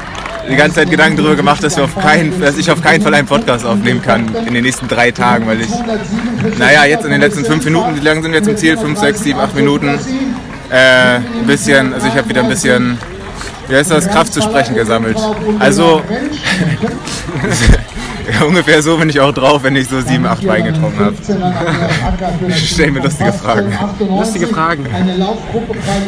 die 0.49 0.55
ganze 0.55 0.75
Zeit 0.75 0.89
Gedanken 0.89 1.17
darüber 1.17 1.35
gemacht, 1.35 1.63
dass, 1.63 1.75
wir 1.75 1.85
auf 1.85 1.95
keinen, 1.95 2.39
dass 2.39 2.57
ich 2.57 2.69
auf 2.69 2.81
keinen 2.81 3.01
Fall 3.01 3.13
einen 3.13 3.27
Podcast 3.27 3.65
aufnehmen 3.65 4.01
kann 4.01 4.33
in 4.45 4.53
den 4.53 4.63
nächsten 4.63 4.87
drei 4.87 5.11
Tagen, 5.11 5.47
weil 5.47 5.61
ich, 5.61 5.69
naja, 6.59 6.85
jetzt 6.85 7.03
in 7.05 7.11
den 7.11 7.21
letzten 7.21 7.45
fünf 7.45 7.65
Minuten, 7.65 7.95
wie 7.95 8.05
lange 8.05 8.21
sind 8.21 8.31
wir 8.31 8.43
zum 8.43 8.55
Ziel? 8.55 8.77
Fünf, 8.77 8.99
sechs, 8.99 9.23
sieben, 9.23 9.39
acht 9.39 9.55
Minuten. 9.55 9.97
Äh, 10.69 11.15
ein 11.17 11.45
bisschen, 11.45 11.93
also 11.93 12.07
ich 12.07 12.15
habe 12.15 12.27
wieder 12.27 12.41
ein 12.41 12.49
bisschen, 12.49 12.97
wie 13.67 13.75
heißt 13.75 13.91
das, 13.91 14.09
Kraft 14.09 14.33
zu 14.33 14.41
sprechen 14.41 14.75
gesammelt. 14.75 15.17
Also 15.59 16.01
ungefähr 18.47 18.81
so 18.81 18.97
bin 18.97 19.09
ich 19.09 19.19
auch 19.19 19.31
drauf, 19.31 19.63
wenn 19.63 19.75
ich 19.75 19.87
so 19.87 20.01
sieben, 20.01 20.25
acht 20.25 20.45
Wein 20.47 20.65
getrunken 20.65 20.99
habe. 20.99 21.15
Ich 22.49 22.71
stelle 22.71 22.91
mir 22.91 23.01
lustige 23.01 23.33
Fragen. 23.33 23.77
Lustige 23.99 24.47
Fragen. 24.47 24.85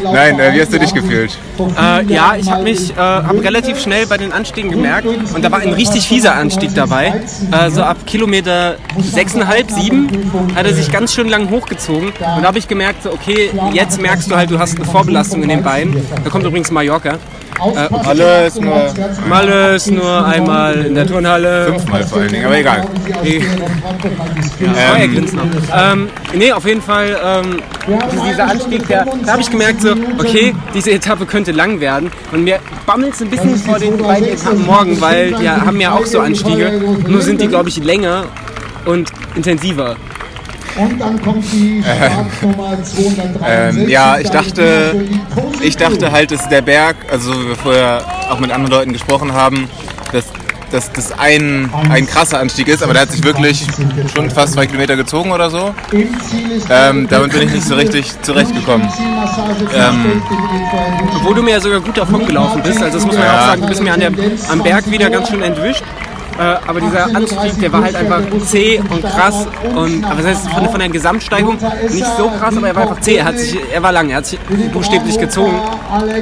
Nein, 0.04 0.40
äh, 0.40 0.54
wie 0.54 0.62
hast 0.62 0.74
du 0.74 0.80
dich 0.80 0.94
gefühlt? 0.94 1.38
Äh, 1.60 2.06
ja, 2.06 2.36
ich 2.36 2.50
habe 2.50 2.64
mich 2.64 2.92
äh, 2.92 2.96
hab 2.96 3.42
relativ 3.44 3.80
schnell 3.80 4.08
bei 4.08 4.18
den 4.18 4.32
Anstiegen 4.32 4.72
gemerkt 4.72 5.08
und 5.08 5.44
da 5.44 5.52
war 5.52 5.60
ein 5.60 5.74
richtig 5.74 6.08
fieser 6.08 6.36
Anstieg 6.36 6.74
dabei. 6.74 7.22
So 7.70 7.84
ab 7.84 7.98
Kilometer 8.06 8.78
6,5, 8.98 9.82
7 9.82 10.32
hat 10.56 10.66
er 10.66 10.74
sich 10.74 10.92
ganz 10.92 11.14
schön 11.14 11.30
lang 11.30 11.50
hochgezogen 11.50 12.10
und 12.10 12.42
da 12.42 12.44
habe 12.44 12.58
ich 12.58 12.68
gemerkt, 12.68 13.04
so, 13.04 13.12
okay, 13.12 13.52
jetzt 13.74 14.02
merkst 14.02 14.30
du 14.30 14.36
halt, 14.36 14.52
du 14.52 14.60
hast 14.60 14.78
eine 14.78 14.86
Vorbelastung 14.86 15.44
in 15.44 15.50
den 15.50 15.64
Beinen. 15.64 16.02
Da 16.24 16.30
kommt 16.30 16.46
übrigens 16.46 16.72
Mallorca. 16.72 17.18
Äh, 17.60 17.90
Malle 18.04 18.48
ist 18.48 18.62
nur, 18.62 18.94
Malle 19.28 19.76
ist 19.76 19.92
nur 19.92 20.26
einmal 20.26 20.86
in 20.86 20.96
der 20.96 21.08
Turnhalle. 21.08 21.68
Fünfmal 21.68 22.04
vor 22.06 22.20
allen 22.20 22.32
Dingen, 22.32 22.46
aber 22.46 22.58
egal. 22.58 22.86
Ja, 24.60 24.96
ähm, 24.98 25.28
ähm, 25.76 26.10
nee, 26.34 26.52
auf 26.52 26.66
jeden 26.66 26.82
Fall 26.82 27.18
ähm, 27.24 27.60
dieser 28.30 28.48
Anstieg, 28.50 28.88
der, 28.88 29.06
da 29.26 29.32
habe 29.32 29.42
ich 29.42 29.50
gemerkt, 29.50 29.82
so, 29.82 29.92
okay, 30.20 30.54
diese 30.74 30.92
Etappe 30.92 31.26
könnte 31.26 31.52
lang 31.52 31.80
werden. 31.80 32.12
Und 32.32 32.44
mir 32.44 32.60
bammelt 32.86 33.14
es 33.14 33.22
ein 33.22 33.30
bisschen 33.30 33.56
vor 33.58 33.80
den 33.80 33.98
beiden 33.98 34.28
Etappen 34.30 34.66
morgen, 34.66 35.02
weil 35.02 35.34
die 35.34 35.50
haben 35.50 35.80
ja 35.82 35.94
auch 35.94 36.06
so 36.06 36.20
Anstiege. 36.20 36.72
Nur 37.08 37.22
sind 37.22 37.42
die, 37.42 37.48
glaube 37.48 37.70
ich, 37.70 37.84
länger 37.84 38.26
und 38.86 39.12
intensiver. 39.36 39.96
Und 40.78 41.00
dann 41.00 41.22
kommt 41.22 41.44
die 41.52 41.82
Startnummer 41.84 42.84
263. 42.84 43.42
Ähm, 43.48 43.90
ja, 43.90 44.20
ich 44.20 44.30
dachte, 44.30 45.06
ich 45.62 45.76
dachte 45.78 46.12
halt, 46.12 46.32
dass 46.32 46.48
der 46.50 46.62
Berg, 46.62 46.96
also 47.12 47.34
wie 47.34 47.48
wir 47.50 47.56
vorher 47.56 48.04
auch 48.30 48.40
mit 48.40 48.52
anderen 48.52 48.72
Leuten 48.72 48.94
gesprochen 48.94 49.34
haben, 49.34 49.68
dass, 50.12 50.26
dass 50.72 50.92
das 50.92 51.12
ein, 51.18 51.70
ein 51.90 52.06
krasser 52.06 52.40
Anstieg 52.40 52.68
ist, 52.68 52.84
aber 52.84 52.94
der 52.94 53.04
hat 53.04 53.12
sich 53.12 53.24
wirklich 53.24 53.66
schon 54.14 54.30
fast 54.30 54.54
zwei 54.54 54.68
Kilometer 54.68 54.96
gezogen 54.96 55.32
oder 55.32 55.50
so. 55.50 55.74
Ähm, 56.70 57.08
damit 57.10 57.32
bin 57.32 57.42
ich 57.48 57.54
nicht 57.54 57.66
so 57.66 57.76
richtig 57.76 58.14
zurechtgekommen. 58.22 58.88
Ähm, 59.74 60.22
Obwohl 61.16 61.36
du 61.36 61.42
mir 61.42 61.52
ja 61.52 61.60
sogar 61.60 61.80
gut 61.80 61.98
davon 61.98 62.26
gelaufen 62.26 62.62
bist, 62.64 62.82
also 62.82 62.98
das 62.98 63.06
muss 63.06 63.16
man 63.16 63.24
ja 63.26 63.36
auch 63.40 63.46
sagen, 63.48 63.62
du 63.62 63.68
bist 63.68 63.82
mir 63.82 63.94
an 63.94 64.00
der, 64.00 64.12
am 64.50 64.62
Berg 64.62 64.92
wieder 64.92 65.10
ganz 65.10 65.30
schön 65.30 65.42
entwischt. 65.42 65.84
Äh, 66.40 66.56
aber 66.68 66.82
dieser 66.82 67.06
Anstieg, 67.16 67.60
der 67.60 67.72
war 67.72 67.84
halt 67.84 67.96
einfach 67.96 68.22
zäh 68.46 68.80
und 68.80 69.02
krass. 69.02 69.48
Und, 69.76 70.04
aber 70.04 70.22
das 70.22 70.26
heißt, 70.26 70.50
von, 70.50 70.70
von 70.70 70.80
der 70.80 70.90
Gesamtsteigung 70.90 71.58
nicht 71.90 72.08
so 72.18 72.30
krass, 72.30 72.56
aber 72.56 72.68
er 72.68 72.76
war 72.76 72.84
einfach 72.84 73.02
zäh. 73.02 73.16
Er, 73.16 73.26
hat 73.26 73.40
sich, 73.40 73.58
er 73.74 73.82
war 73.82 73.92
lang, 73.92 74.10
er 74.10 74.18
hat 74.18 74.26
sich 74.28 74.40
buchstäblich 74.72 75.18
gezogen. 75.20 75.60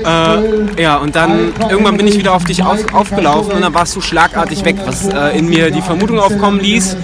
Äh, 0.05 0.81
ja, 0.81 0.97
und 0.97 1.15
dann 1.15 1.53
irgendwann 1.69 1.97
bin 1.97 2.07
ich 2.07 2.17
wieder 2.17 2.33
auf 2.33 2.45
dich 2.45 2.63
auf, 2.63 2.93
aufgelaufen 2.93 3.53
und 3.53 3.61
dann 3.61 3.73
warst 3.73 3.95
du 3.95 4.01
schlagartig 4.01 4.63
weg, 4.65 4.77
was 4.85 5.07
äh, 5.07 5.37
in 5.37 5.47
mir 5.47 5.71
die 5.71 5.81
Vermutung 5.81 6.19
aufkommen 6.19 6.59
ließ, 6.59 6.97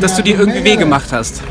dass 0.00 0.16
du 0.16 0.22
dir 0.22 0.38
irgendwie 0.38 0.64
weh 0.64 0.76
gemacht 0.76 1.08
hast. 1.12 1.42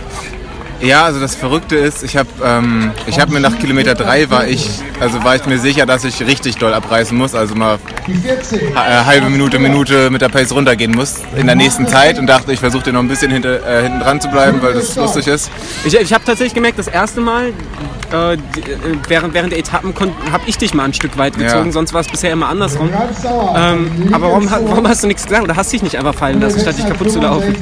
Ja, 0.79 1.05
also 1.05 1.19
das 1.19 1.35
Verrückte 1.35 1.75
ist, 1.75 2.03
ich 2.03 2.17
habe 2.17 2.29
ähm, 2.43 2.91
ich 3.07 3.19
hab 3.19 3.29
mir 3.29 3.39
nach 3.39 3.57
Kilometer 3.57 3.95
3 3.95 4.29
war 4.29 4.47
ich, 4.47 4.69
also 4.99 5.23
war 5.23 5.35
ich 5.35 5.45
mir 5.47 5.57
sicher, 5.57 5.85
dass 5.87 6.03
ich 6.03 6.21
richtig 6.21 6.57
doll 6.57 6.73
abreißen 6.73 7.17
muss, 7.17 7.33
also 7.33 7.55
mal 7.55 7.79
äh, 8.07 8.75
halbe 8.75 9.29
Minute, 9.29 9.57
Minute 9.57 10.11
mit 10.11 10.21
der 10.21 10.29
Pace 10.29 10.51
runtergehen 10.51 10.91
muss 10.91 11.15
in 11.35 11.47
der 11.47 11.55
nächsten 11.55 11.87
Zeit 11.87 12.19
und 12.19 12.27
dachte, 12.27 12.53
ich 12.53 12.59
versuche 12.59 12.83
dir 12.83 12.93
noch 12.93 12.99
ein 13.01 13.07
bisschen 13.07 13.31
hinter, 13.31 13.65
äh, 13.67 13.83
hinten 13.83 13.99
dran 13.99 14.21
zu 14.21 14.29
bleiben, 14.29 14.61
weil 14.61 14.73
das 14.73 14.95
lustig 14.95 15.27
ist. 15.27 15.49
Ich, 15.83 15.95
ich 15.95 16.13
habe 16.13 16.23
tatsächlich 16.23 16.53
gemerkt, 16.53 16.77
das 16.77 16.87
erste 16.87 17.21
Mal, 17.21 17.53
äh, 18.11 18.33
äh, 18.33 18.37
während, 19.07 19.33
während 19.33 19.51
der 19.51 19.59
Etappen 19.59 19.93
habe 20.31 20.43
ich 20.45 20.57
dich 20.57 20.73
mal 20.73 20.85
ein 20.85 20.93
Stück 20.93 21.17
weit 21.17 21.37
gezogen, 21.37 21.67
ja. 21.67 21.71
sonst 21.71 21.93
war 21.93 22.01
es 22.01 22.07
bisher 22.07 22.31
immer 22.31 22.49
andersrum. 22.49 22.89
Ähm, 23.55 24.09
aber 24.11 24.27
warum, 24.27 24.49
warum, 24.49 24.87
hast 24.87 25.03
du 25.03 25.07
nichts 25.07 25.23
gesagt 25.23 25.43
oder 25.43 25.55
hast 25.55 25.73
dich 25.73 25.83
nicht 25.83 25.97
einfach 25.97 26.15
fallen 26.15 26.39
lassen, 26.39 26.59
statt 26.59 26.77
dich 26.77 26.87
kaputt 26.87 27.11
zu 27.11 27.19
laufen? 27.19 27.55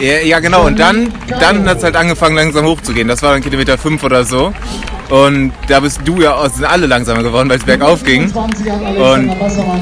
Ja, 0.00 0.20
ja 0.20 0.40
genau. 0.40 0.66
Und 0.66 0.78
dann, 0.78 1.12
dann 1.40 1.68
hat 1.68 1.78
es 1.78 1.84
halt 1.84 1.96
angefangen 1.96 2.36
langsam 2.36 2.64
hochzugehen. 2.64 3.08
Das 3.08 3.22
war 3.22 3.32
dann 3.32 3.42
Kilometer 3.42 3.76
5 3.76 4.02
oder 4.02 4.24
so. 4.24 4.52
Und 5.10 5.52
da 5.68 5.80
bist 5.80 6.00
du 6.04 6.20
ja 6.20 6.48
sind 6.50 6.66
alle 6.66 6.86
langsamer 6.86 7.22
geworden, 7.22 7.48
weil 7.48 7.58
es 7.58 7.64
bergauf 7.64 8.04
ging. 8.04 8.30
Und 8.30 9.32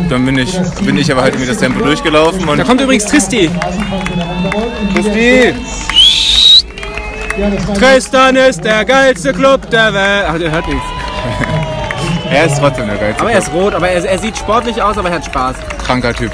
dann 0.09 0.25
bin 0.25 0.39
ich, 0.39 0.57
bin 0.85 0.97
ich 0.97 1.11
aber 1.11 1.23
halt 1.23 1.35
irgendwie 1.35 1.51
das 1.51 1.59
Tempo 1.59 1.85
durchgelaufen. 1.85 2.47
Da 2.57 2.65
kommt 2.65 2.81
übrigens 2.81 3.07
Tristi. 3.07 3.51
Tristi! 4.95 5.55
Tristan 7.79 8.37
ist 8.37 8.65
der 8.65 8.85
geilste 8.85 9.33
Club 9.33 9.71
der 9.71 9.93
Welt. 9.93 10.25
Ach, 10.29 10.39
der 10.39 10.51
hört 10.51 10.67
nichts. 10.69 10.85
er 12.31 12.47
ist 12.47 12.59
trotzdem 12.59 12.87
der 12.87 12.97
geilste. 12.97 13.21
Aber 13.21 13.31
er 13.31 13.39
ist 13.39 13.53
rot, 13.53 13.75
aber 13.75 13.89
er, 13.89 14.05
er, 14.05 14.19
sieht 14.19 14.39
sportlich 14.39 14.81
aus, 14.81 14.97
aber 14.97 15.11
er 15.11 15.17
hat 15.17 15.25
Spaß. 15.25 15.57
Kranker 15.85 16.15
Typ. 16.15 16.33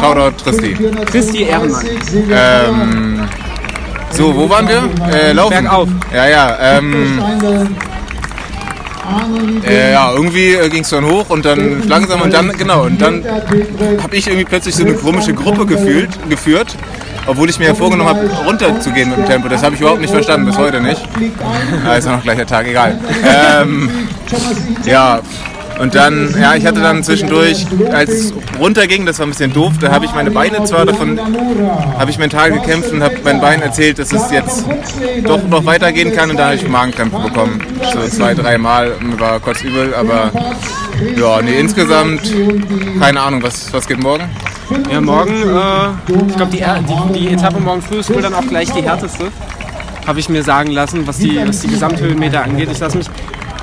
Shoutout 0.00 0.36
Tristi. 0.42 0.76
Tristi 1.10 1.42
Ehrenmann. 1.42 1.86
Ähm, 2.30 3.28
so, 4.10 4.34
wo 4.34 4.48
waren 4.48 4.68
wir? 4.68 4.82
Äh, 5.12 5.32
laufen. 5.32 5.64
Bergauf. 5.64 5.88
Ja, 6.14 6.26
ja. 6.28 6.58
Ähm, 6.60 7.20
äh, 9.66 9.92
ja, 9.92 10.12
irgendwie 10.12 10.54
äh, 10.54 10.68
ging 10.68 10.82
es 10.82 10.90
dann 10.90 11.04
hoch 11.04 11.30
und 11.30 11.44
dann 11.44 11.88
langsam 11.88 12.20
und 12.20 12.32
dann, 12.32 12.52
genau, 12.56 12.84
und 12.84 13.00
dann 13.00 13.24
habe 14.02 14.16
ich 14.16 14.26
irgendwie 14.26 14.44
plötzlich 14.44 14.76
so 14.76 14.84
eine 14.84 14.94
komische 14.94 15.32
Gruppe 15.32 15.66
gefühlt, 15.66 16.10
geführt, 16.28 16.76
obwohl 17.28 17.48
ich 17.48 17.58
mir 17.58 17.66
ja 17.66 17.74
vorgenommen 17.74 18.08
habe, 18.08 18.28
runterzugehen 18.44 19.10
mit 19.10 19.18
dem 19.18 19.26
Tempo. 19.26 19.48
Das 19.48 19.62
habe 19.62 19.74
ich 19.74 19.80
überhaupt 19.80 20.00
nicht 20.00 20.10
verstanden, 20.10 20.46
bis 20.46 20.58
heute 20.58 20.80
nicht. 20.80 21.00
Ah, 21.86 21.94
ist 21.94 22.06
ja 22.06 22.16
noch 22.16 22.22
gleicher 22.22 22.46
Tag, 22.46 22.66
egal. 22.66 22.98
Ähm, 23.62 23.90
ja, 24.84 25.20
und 25.78 25.94
dann, 25.94 26.34
ja, 26.40 26.54
ich 26.56 26.66
hatte 26.66 26.80
dann 26.80 27.04
zwischendurch, 27.04 27.66
als 27.92 28.10
es 28.10 28.34
runterging, 28.58 29.06
das 29.06 29.18
war 29.18 29.26
ein 29.26 29.30
bisschen 29.30 29.52
doof, 29.52 29.74
da 29.80 29.92
habe 29.92 30.06
ich 30.06 30.12
meine 30.12 30.30
Beine 30.30 30.64
zwar 30.64 30.84
davon, 30.84 31.20
habe 31.98 32.10
ich 32.10 32.18
mental 32.18 32.50
gekämpft 32.50 32.92
und 32.92 33.02
habe 33.02 33.14
mein 33.22 33.40
Bein 33.40 33.62
erzählt, 33.62 33.98
dass 33.98 34.12
es 34.12 34.30
jetzt 34.30 34.64
doch 35.24 35.42
noch 35.44 35.64
weitergehen 35.66 36.12
kann 36.12 36.30
und 36.30 36.36
da 36.36 36.46
habe 36.46 36.56
ich 36.56 36.66
Magenkrämpfe 36.66 37.18
bekommen. 37.20 37.62
So 37.92 38.00
zwei, 38.08 38.34
drei 38.34 38.58
Mal, 38.58 38.92
mir 39.00 39.20
war 39.20 39.38
kurz 39.38 39.62
übel, 39.62 39.94
aber 39.94 40.32
ja, 41.16 41.42
nee, 41.42 41.58
insgesamt 41.58 42.22
keine 42.98 43.20
Ahnung, 43.20 43.42
was, 43.42 43.72
was 43.72 43.86
geht 43.86 44.02
morgen? 44.02 44.24
Ja, 44.90 45.00
morgen, 45.00 45.32
äh, 45.32 46.26
ich 46.28 46.36
glaube, 46.36 46.52
die, 46.52 46.62
die, 46.62 47.18
die 47.18 47.28
Etappe 47.28 47.60
morgen 47.60 47.82
früh 47.82 47.98
ist 47.98 48.12
wohl 48.12 48.22
dann 48.22 48.34
auch 48.34 48.46
gleich 48.46 48.70
die 48.72 48.82
härteste 48.82 49.30
habe 50.06 50.20
ich 50.20 50.30
mir 50.30 50.42
sagen 50.42 50.70
lassen, 50.70 51.06
was 51.06 51.18
die, 51.18 51.38
was 51.46 51.60
die 51.60 51.68
Gesamthöhenmeter 51.68 52.42
angeht. 52.42 52.70
Ich 52.72 52.78
lasse 52.78 52.96
mich 52.96 53.10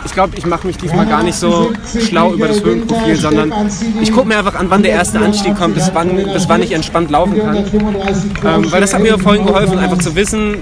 ich 0.06 0.14
glaube, 0.14 0.38
ich 0.38 0.46
mache 0.46 0.68
mich 0.68 0.78
diesmal 0.78 1.08
gar 1.08 1.24
nicht 1.24 1.36
so 1.36 1.74
schlau 2.00 2.34
über 2.34 2.48
das 2.48 2.64
Höhenprofil, 2.64 3.16
sondern 3.16 3.52
ich 4.00 4.12
gucke 4.12 4.28
mir 4.28 4.38
einfach 4.38 4.54
an, 4.54 4.70
wann 4.70 4.84
der 4.84 4.92
erste 4.92 5.20
Anstieg 5.20 5.58
kommt, 5.58 5.74
bis 5.74 5.90
wann, 5.94 6.16
bis 6.16 6.48
wann 6.48 6.62
ich 6.62 6.74
entspannt 6.74 7.10
laufen 7.10 7.40
kann. 7.40 7.58
Ähm, 7.58 8.72
weil 8.72 8.82
das 8.82 8.94
hat 8.94 9.02
mir 9.02 9.18
vorhin 9.18 9.48
geholfen, 9.48 9.80
einfach 9.80 9.98
zu 9.98 10.16
wissen, 10.16 10.58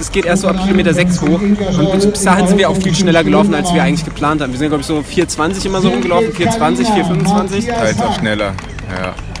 es 0.00 0.10
geht 0.10 0.24
erst 0.24 0.42
so 0.42 0.48
ab 0.48 0.56
Kilometer 0.62 0.94
6 0.94 1.20
hoch. 1.20 1.40
Und 1.40 2.12
bis 2.12 2.24
dahin 2.24 2.46
sind 2.48 2.58
wir 2.58 2.70
auch 2.70 2.76
viel 2.76 2.94
schneller 2.94 3.22
gelaufen, 3.22 3.54
als 3.54 3.72
wir 3.74 3.82
eigentlich 3.82 4.06
geplant 4.06 4.40
haben. 4.40 4.52
Wir 4.52 4.58
sind, 4.58 4.68
glaube 4.68 4.80
ich, 4.80 4.86
so 4.86 5.00
4,20 5.00 5.66
immer 5.66 5.82
so 5.82 5.90
rumgelaufen, 5.90 6.32
4,20, 6.32 6.86
4,25. 6.86 7.66
Teils 7.66 8.00
auch 8.00 8.18
schneller, 8.18 8.54
ja. 8.90 9.31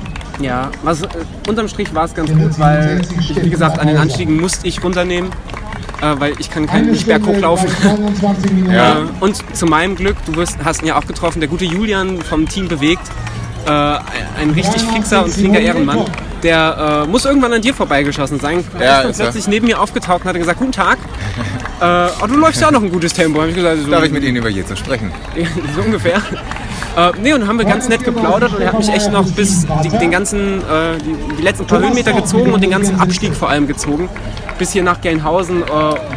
Ja, 0.42 0.70
was, 0.82 1.02
äh, 1.02 1.08
unterm 1.48 1.68
Strich 1.68 1.94
war 1.94 2.04
es 2.04 2.14
ganz 2.14 2.30
gut, 2.30 2.58
weil, 2.58 3.00
wie 3.40 3.50
gesagt, 3.50 3.78
an 3.78 3.86
den 3.86 3.96
Anstiegen 3.96 4.40
musste 4.40 4.66
ich 4.66 4.82
runternehmen 4.82 5.30
äh, 6.02 6.20
weil 6.20 6.34
ich 6.38 6.50
kann 6.50 6.66
keinen 6.66 6.90
nicht 6.90 7.06
berghoch 7.06 7.38
laufen. 7.38 7.68
ja. 8.70 8.92
Äh, 8.92 8.96
und 9.20 9.56
zu 9.56 9.66
meinem 9.66 9.94
Glück, 9.94 10.16
du 10.26 10.34
wirst, 10.34 10.58
hast 10.64 10.82
ihn 10.82 10.88
ja 10.88 10.98
auch 10.98 11.06
getroffen, 11.06 11.40
der 11.40 11.48
gute 11.48 11.64
Julian 11.64 12.20
vom 12.20 12.48
Team 12.48 12.68
bewegt, 12.68 13.02
äh, 13.66 13.70
ein 13.70 14.50
richtig 14.54 14.82
fixer 14.82 15.24
und 15.24 15.32
flinker 15.32 15.60
Ehrenmann. 15.60 16.04
Der 16.42 17.04
äh, 17.04 17.08
muss 17.08 17.24
irgendwann 17.24 17.52
an 17.52 17.62
dir 17.62 17.72
vorbeigeschossen 17.72 18.40
sein. 18.40 18.64
Er 18.78 19.08
ist 19.08 19.18
plötzlich 19.18 19.46
neben 19.46 19.66
mir 19.66 19.80
aufgetaucht 19.80 20.22
und 20.22 20.28
hat 20.28 20.36
gesagt, 20.36 20.58
guten 20.58 20.72
Tag. 20.72 20.98
äh, 21.80 22.08
oh, 22.20 22.26
du 22.26 22.36
läufst 22.36 22.60
ja 22.60 22.68
auch 22.68 22.72
noch 22.72 22.82
ein 22.82 22.90
gutes 22.90 23.12
Tempo. 23.12 23.40
Hab 23.40 23.48
ich 23.48 23.54
gesagt, 23.54 23.82
so, 23.82 23.90
Darf 23.90 24.04
ich 24.04 24.10
mit 24.10 24.24
Ihnen 24.24 24.36
über 24.36 24.48
je 24.48 24.64
zu 24.64 24.76
sprechen? 24.76 25.12
so 25.76 25.82
ungefähr. 25.82 26.20
Äh, 26.96 27.12
nee, 27.22 27.32
und 27.32 27.46
haben 27.46 27.58
wir 27.58 27.64
ganz 27.64 27.88
nett 27.88 28.04
geplaudert 28.04 28.54
und 28.54 28.60
er 28.60 28.68
hat 28.68 28.78
mich 28.78 28.90
echt 28.90 29.10
noch 29.10 29.26
bis 29.30 29.66
die, 29.82 29.88
den 29.88 30.10
ganzen, 30.10 30.58
äh, 30.58 30.98
die, 30.98 31.36
die, 31.38 31.42
letzten 31.42 31.66
paar 31.66 31.80
Höhenmeter 31.80 32.12
gezogen 32.12 32.52
und 32.52 32.62
den 32.62 32.70
ganzen 32.70 33.00
Abstieg 33.00 33.34
vor 33.34 33.48
allem 33.48 33.66
gezogen. 33.66 34.10
Bis 34.58 34.72
hier 34.72 34.82
nach 34.82 35.00
Gelnhausen, 35.00 35.62
äh, 35.62 35.66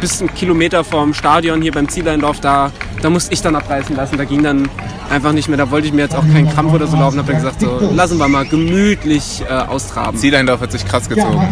bis 0.00 0.20
einen 0.20 0.34
Kilometer 0.34 0.84
vom 0.84 1.14
Stadion 1.14 1.62
hier 1.62 1.72
beim 1.72 1.88
Zieleinlauf, 1.88 2.40
da, 2.40 2.70
da 3.00 3.08
musste 3.08 3.32
ich 3.32 3.40
dann 3.40 3.56
abreißen 3.56 3.96
lassen. 3.96 4.18
Da 4.18 4.24
ging 4.24 4.42
dann 4.42 4.68
einfach 5.08 5.32
nicht 5.32 5.48
mehr, 5.48 5.56
da 5.56 5.70
wollte 5.70 5.86
ich 5.86 5.94
mir 5.94 6.02
jetzt 6.02 6.14
auch 6.14 6.26
keinen 6.32 6.50
Krampf 6.50 6.74
oder 6.74 6.86
so 6.86 6.98
laufen. 6.98 7.16
Da 7.16 7.22
habe 7.22 7.32
ich 7.32 7.38
gesagt, 7.38 7.60
so, 7.60 7.90
lassen 7.94 8.18
wir 8.18 8.28
mal 8.28 8.44
gemütlich 8.44 9.42
äh, 9.48 9.52
austraben. 9.52 10.18
Zieleinlauf 10.18 10.60
hat 10.60 10.72
sich 10.72 10.86
krass 10.86 11.08
gezogen. 11.08 11.42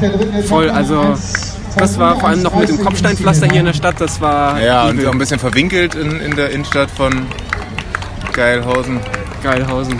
Voll, 0.46 0.68
also 0.68 1.16
das 1.76 1.98
war 1.98 2.20
vor 2.20 2.28
allem 2.28 2.42
noch 2.42 2.54
mit 2.54 2.68
dem 2.68 2.78
Kopfsteinpflaster 2.78 3.46
hier 3.46 3.60
in 3.60 3.66
der 3.66 3.72
Stadt, 3.72 4.00
das 4.00 4.20
war. 4.20 4.60
Ja, 4.60 4.90
übel. 4.90 5.00
und 5.00 5.08
auch 5.08 5.12
ein 5.12 5.18
bisschen 5.18 5.40
verwinkelt 5.40 5.94
in, 5.94 6.20
in 6.20 6.37
der 6.37 6.50
Innenstadt 6.50 6.90
von 6.90 7.26
Geilhausen. 8.35 9.01
Geilhausen. 9.42 9.97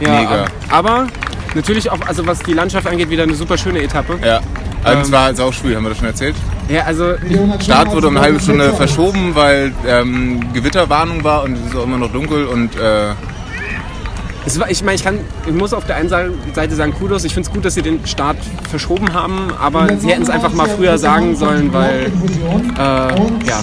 Ja, 0.00 0.20
Mega. 0.20 0.44
Aber 0.70 1.06
natürlich 1.54 1.90
auch, 1.90 2.00
also 2.06 2.26
was 2.26 2.40
die 2.40 2.54
Landschaft 2.54 2.86
angeht, 2.86 3.10
wieder 3.10 3.24
eine 3.24 3.34
super 3.34 3.58
schöne 3.58 3.82
Etappe. 3.82 4.18
Ja. 4.24 4.40
Also 4.84 4.98
ähm, 4.98 5.04
es 5.04 5.12
war 5.12 5.34
sauschwül, 5.34 5.76
haben 5.76 5.84
wir 5.84 5.90
das 5.90 5.98
schon 5.98 6.06
erzählt? 6.06 6.36
Ja, 6.68 6.82
also. 6.84 7.14
Start 7.60 7.92
wurde 7.92 8.08
um 8.08 8.16
eine 8.16 8.24
halbe 8.24 8.40
Stunde 8.40 8.72
verschoben, 8.74 9.34
weil 9.34 9.72
ähm, 9.86 10.52
Gewitterwarnung 10.52 11.24
war 11.24 11.42
und 11.44 11.54
es 11.54 11.66
ist 11.66 11.76
auch 11.76 11.84
immer 11.84 11.98
noch 11.98 12.12
dunkel 12.12 12.46
und 12.46 12.76
äh, 12.76 13.10
war, 14.58 14.70
ich 14.70 14.82
meine, 14.82 14.94
ich, 14.96 15.04
kann, 15.04 15.18
ich 15.46 15.52
muss 15.52 15.72
auf 15.72 15.84
der 15.84 15.96
einen 15.96 16.08
Seite 16.08 16.74
sagen, 16.74 16.92
Kudos, 16.94 17.24
ich 17.24 17.34
finde 17.34 17.48
es 17.48 17.54
gut, 17.54 17.64
dass 17.64 17.74
sie 17.74 17.82
den 17.82 18.06
Start 18.06 18.36
verschoben 18.70 19.12
haben, 19.12 19.50
aber 19.60 19.96
sie 19.98 20.08
hätten 20.08 20.22
es 20.22 20.30
einfach 20.30 20.52
mal 20.52 20.68
früher 20.68 20.96
sagen 20.96 21.36
sollen, 21.36 21.72
weil 21.72 22.10
äh, 22.76 22.78
ja, 22.78 23.62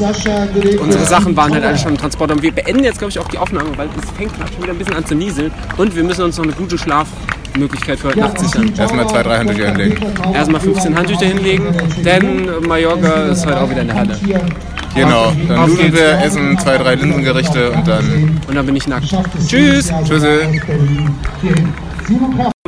unsere 0.82 1.06
Sachen 1.06 1.36
waren 1.36 1.54
halt 1.54 1.64
alle 1.64 1.78
schon 1.78 1.92
im 1.92 1.98
Transport. 1.98 2.32
Und 2.32 2.42
wir 2.42 2.52
beenden 2.52 2.84
jetzt, 2.84 3.00
glaube 3.00 3.12
ich, 3.12 3.20
auch 3.20 3.28
die 3.28 3.38
Aufnahme, 3.38 3.70
weil 3.78 3.88
es 4.02 4.10
fängt 4.12 4.38
gerade 4.38 4.52
schon 4.54 4.64
wieder 4.64 4.74
ein 4.74 4.78
bisschen 4.78 4.96
an 4.96 5.06
zu 5.06 5.16
nieseln 5.16 5.52
und 5.78 5.96
wir 5.96 6.04
müssen 6.04 6.24
uns 6.24 6.38
noch 6.38 6.44
eine 6.44 6.54
gute 6.54 6.78
Schlafmöglichkeit 6.78 8.00
für 8.00 8.10
heute 8.10 8.20
Nacht 8.20 8.40
sichern. 8.40 8.72
Erstmal 8.78 9.08
zwei, 9.08 9.24
drei 9.24 9.38
Handtücher 9.40 9.68
hinlegen. 9.68 10.06
Erstmal 10.34 10.62
15 10.62 10.96
Handtücher 10.98 11.26
hinlegen, 11.26 11.66
denn 12.04 12.50
Mallorca 12.68 13.24
ist 13.28 13.46
heute 13.46 13.62
auch 13.62 13.70
wieder 13.70 13.82
in 13.82 13.88
der 13.88 13.96
Halle. 13.96 14.20
Genau, 14.96 15.30
dann 15.50 15.58
Auf 15.60 15.68
nudeln 15.68 15.94
wir, 15.94 16.24
essen 16.24 16.58
zwei, 16.58 16.78
drei 16.78 16.96
Linsengerichte 16.96 17.72
und 17.72 17.86
dann. 17.86 18.42
Und 18.48 18.56
dann 18.56 18.66
bin 18.66 18.78
ich 18.78 18.88
nackt. 18.88 19.14
Tschüss! 19.46 19.92
Tschüssi! 20.06 20.62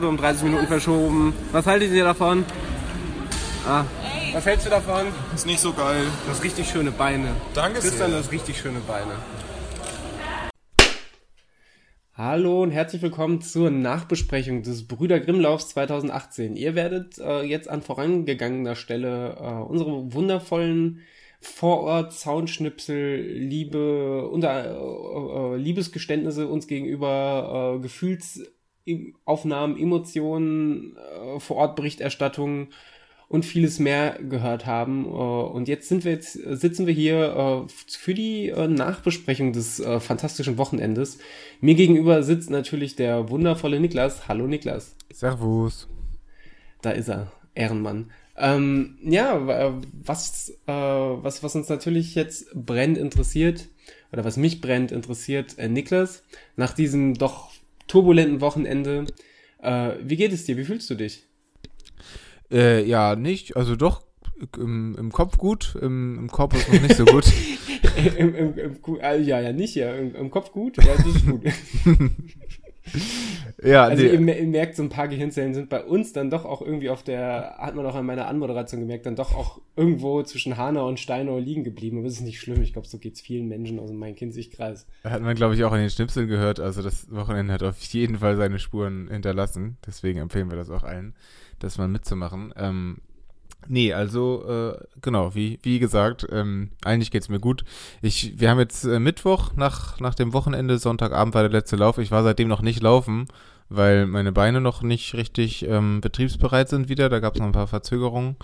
Um 0.02 0.18
30 0.18 0.44
Minuten 0.44 0.68
verschoben. 0.68 1.34
Was 1.54 1.66
haltet 1.66 1.94
ihr 1.94 2.04
davon? 2.04 2.44
Ah. 3.66 3.86
Was 4.34 4.46
hältst 4.46 4.66
du 4.66 4.70
davon? 4.70 5.06
Ist 5.34 5.46
nicht 5.46 5.62
so 5.62 5.72
geil. 5.72 6.04
Du 6.26 6.32
hast 6.32 6.44
richtig 6.44 6.70
schöne 6.70 6.92
Beine. 6.92 7.30
Danke 7.54 7.80
Christian, 7.80 8.12
du 8.12 8.18
hast 8.18 8.30
richtig 8.30 8.58
schöne 8.58 8.80
Beine. 8.82 9.14
Hallo 12.14 12.62
und 12.62 12.72
herzlich 12.72 13.02
willkommen 13.02 13.42
zur 13.42 13.70
Nachbesprechung 13.70 14.64
des 14.64 14.86
Brüder 14.86 15.22
Grimmlaufs 15.22 15.70
2018. 15.70 16.58
Ihr 16.58 16.76
werdet 16.76 17.20
äh, 17.20 17.44
jetzt 17.44 17.70
an 17.70 17.82
vorangegangener 17.82 18.76
Stelle 18.76 19.38
äh, 19.40 19.64
unsere 19.64 20.14
wundervollen 20.14 21.04
Vorort, 21.48 22.14
Soundschnipsel, 22.14 23.20
Liebe, 23.20 24.28
unter, 24.28 24.66
äh, 24.66 25.56
äh, 25.56 25.58
Liebesgeständnisse 25.58 26.48
uns 26.48 26.68
gegenüber, 26.68 27.78
äh, 27.78 27.82
Gefühlsaufnahmen, 27.82 29.78
Emotionen, 29.78 30.96
äh, 30.98 31.40
Vorortberichterstattung 31.40 32.68
und 33.28 33.44
vieles 33.46 33.80
mehr 33.80 34.20
gehört 34.22 34.68
haben. 34.68 35.06
Äh, 35.06 35.08
und 35.08 35.68
jetzt 35.68 35.90
sind 35.90 36.06
wir 36.06 36.12
jetzt, 36.12 36.34
sitzen 36.34 36.86
wir 36.86 36.94
hier 36.94 37.66
äh, 37.66 37.72
für 37.88 38.14
die 38.14 38.52
Nachbesprechung 38.52 39.54
des 39.54 39.82
fantastischen 40.00 40.60
Wochenendes. 40.60 41.18
Mir 41.60 41.76
gegenüber 41.76 42.22
sitzt 42.22 42.50
natürlich 42.50 42.96
der 42.96 43.30
wundervolle 43.30 43.80
Niklas. 43.80 44.28
Hallo 44.28 44.46
Niklas. 44.48 44.96
Servus. 45.12 45.88
Da 46.82 46.92
ist 46.92 47.08
er, 47.08 47.32
Ehrenmann. 47.56 48.12
Ähm, 48.38 48.98
ja, 49.02 49.48
was, 50.04 50.50
äh, 50.68 50.72
was, 50.72 51.42
was 51.42 51.56
uns 51.56 51.70
natürlich 51.70 52.14
jetzt 52.14 52.52
brennt 52.54 52.98
interessiert, 52.98 53.68
oder 54.12 54.24
was 54.24 54.38
mich 54.38 54.62
brennt 54.62 54.92
interessiert, 54.92 55.58
äh, 55.58 55.68
Niklas, 55.68 56.24
nach 56.56 56.74
diesem 56.74 57.16
doch 57.16 57.52
turbulenten 57.88 58.42
Wochenende, 58.42 59.06
äh, 59.62 59.94
wie 60.04 60.18
geht 60.18 60.34
es 60.34 60.46
dir? 60.46 60.56
Wie 60.58 60.66
fühlst 60.66 60.90
du 60.90 60.96
dich? 60.96 61.24
Äh, 62.52 62.86
ja, 62.86 63.16
nicht, 63.16 63.58
also 63.58 63.76
doch 63.76 64.04
im, 64.58 64.96
im 64.98 65.12
Kopf 65.12 65.38
gut, 65.38 65.76
im, 65.82 66.18
im 66.20 66.28
ist 66.28 66.72
noch 66.72 66.82
nicht 66.82 66.96
so 66.96 67.06
gut. 67.06 67.26
Im, 68.18 68.36
im, 68.36 68.58
im, 68.58 69.00
äh, 69.02 69.20
ja, 69.20 69.42
ja, 69.42 69.52
nicht, 69.52 69.76
ja. 69.76 69.92
Im, 69.96 70.14
Im, 70.16 70.30
Kopf 70.30 70.52
gut, 70.52 70.78
ja, 70.78 70.96
das 70.96 71.08
ist 71.08 71.26
gut. 71.26 71.42
Ja, 73.64 73.86
also 73.86 74.04
nee. 74.04 74.10
ihr, 74.10 74.40
ihr, 74.40 74.48
merkt, 74.48 74.76
so 74.76 74.84
ein 74.84 74.90
paar 74.90 75.08
Gehirnzellen 75.08 75.54
sind 75.54 75.70
bei 75.70 75.84
uns 75.84 76.14
dann 76.14 76.30
doch 76.30 76.46
auch 76.46 76.62
irgendwie 76.62 76.90
auf 76.90 77.04
der, 77.04 77.56
hat 77.58 77.76
man 77.76 77.86
auch 77.86 77.96
an 77.96 78.06
meiner 78.06 78.28
Anmoderation 78.28 78.82
gemerkt, 78.82 79.06
dann 79.06 79.16
doch 79.16 79.36
auch 79.36 79.62
irgendwo 79.76 80.24
zwischen 80.24 80.58
Hanau 80.58 80.88
und 80.88 81.00
Steinau 81.00 81.38
liegen 81.38 81.64
geblieben. 81.64 81.98
Aber 81.98 82.08
das 82.08 82.16
ist 82.16 82.22
nicht 82.22 82.40
schlimm. 82.40 82.62
Ich 82.62 82.74
glaube, 82.74 82.88
so 82.88 82.98
geht 82.98 83.16
es 83.16 83.22
vielen 83.22 83.48
Menschen 83.48 83.80
aus 83.80 83.92
meinem 83.92 84.16
Kinzigkreis. 84.16 84.88
Hat 85.04 85.22
man, 85.22 85.36
glaube 85.36 85.56
ich, 85.56 85.64
auch 85.64 85.74
in 85.74 85.80
den 85.80 85.90
Schnipseln 85.90 86.28
gehört. 86.28 86.60
Also 86.60 86.82
das 86.82 87.12
Wochenende 87.12 87.54
hat 87.54 87.64
auf 87.64 87.82
jeden 87.82 88.20
Fall 88.20 88.38
seine 88.38 88.60
Spuren 88.60 89.08
hinterlassen. 89.10 89.78
Deswegen 89.86 90.20
empfehlen 90.20 90.50
wir 90.50 90.58
das 90.58 90.70
auch 90.70 90.84
allen, 90.84 91.16
das 91.60 91.78
mal 91.78 91.88
mitzumachen. 91.88 92.54
Ähm, 92.58 92.98
Nee, 93.70 93.94
also 93.94 94.46
äh, 94.48 94.78
genau, 95.02 95.36
wie, 95.36 95.60
wie 95.64 95.80
gesagt, 95.80 96.26
ähm, 96.32 96.72
eigentlich 96.84 97.12
geht's 97.12 97.30
mir 97.30 97.40
gut. 97.40 97.64
Ich, 98.02 98.40
wir 98.40 98.50
haben 98.50 98.60
jetzt 98.60 98.86
äh, 98.86 99.00
Mittwoch 99.00 99.54
nach, 99.56 100.00
nach 100.00 100.16
dem 100.16 100.34
Wochenende, 100.34 100.78
Sonntagabend 100.78 101.36
war 101.36 101.44
der 101.44 101.52
letzte 101.52 101.76
Lauf. 101.76 101.98
Ich 101.98 102.12
war 102.12 102.24
seitdem 102.24 102.48
noch 102.48 102.62
nicht 102.62 102.82
laufen, 102.82 103.28
weil 103.70 104.08
meine 104.08 104.32
Beine 104.32 104.62
noch 104.62 104.82
nicht 104.82 105.14
richtig 105.16 105.68
ähm, 105.68 106.02
betriebsbereit 106.02 106.70
sind 106.70 106.90
wieder. 106.90 107.10
Da 107.10 107.20
gab 107.20 107.34
es 107.34 107.40
noch 107.40 107.48
ein 107.48 107.54
paar 107.54 107.68
Verzögerungen. 107.68 108.38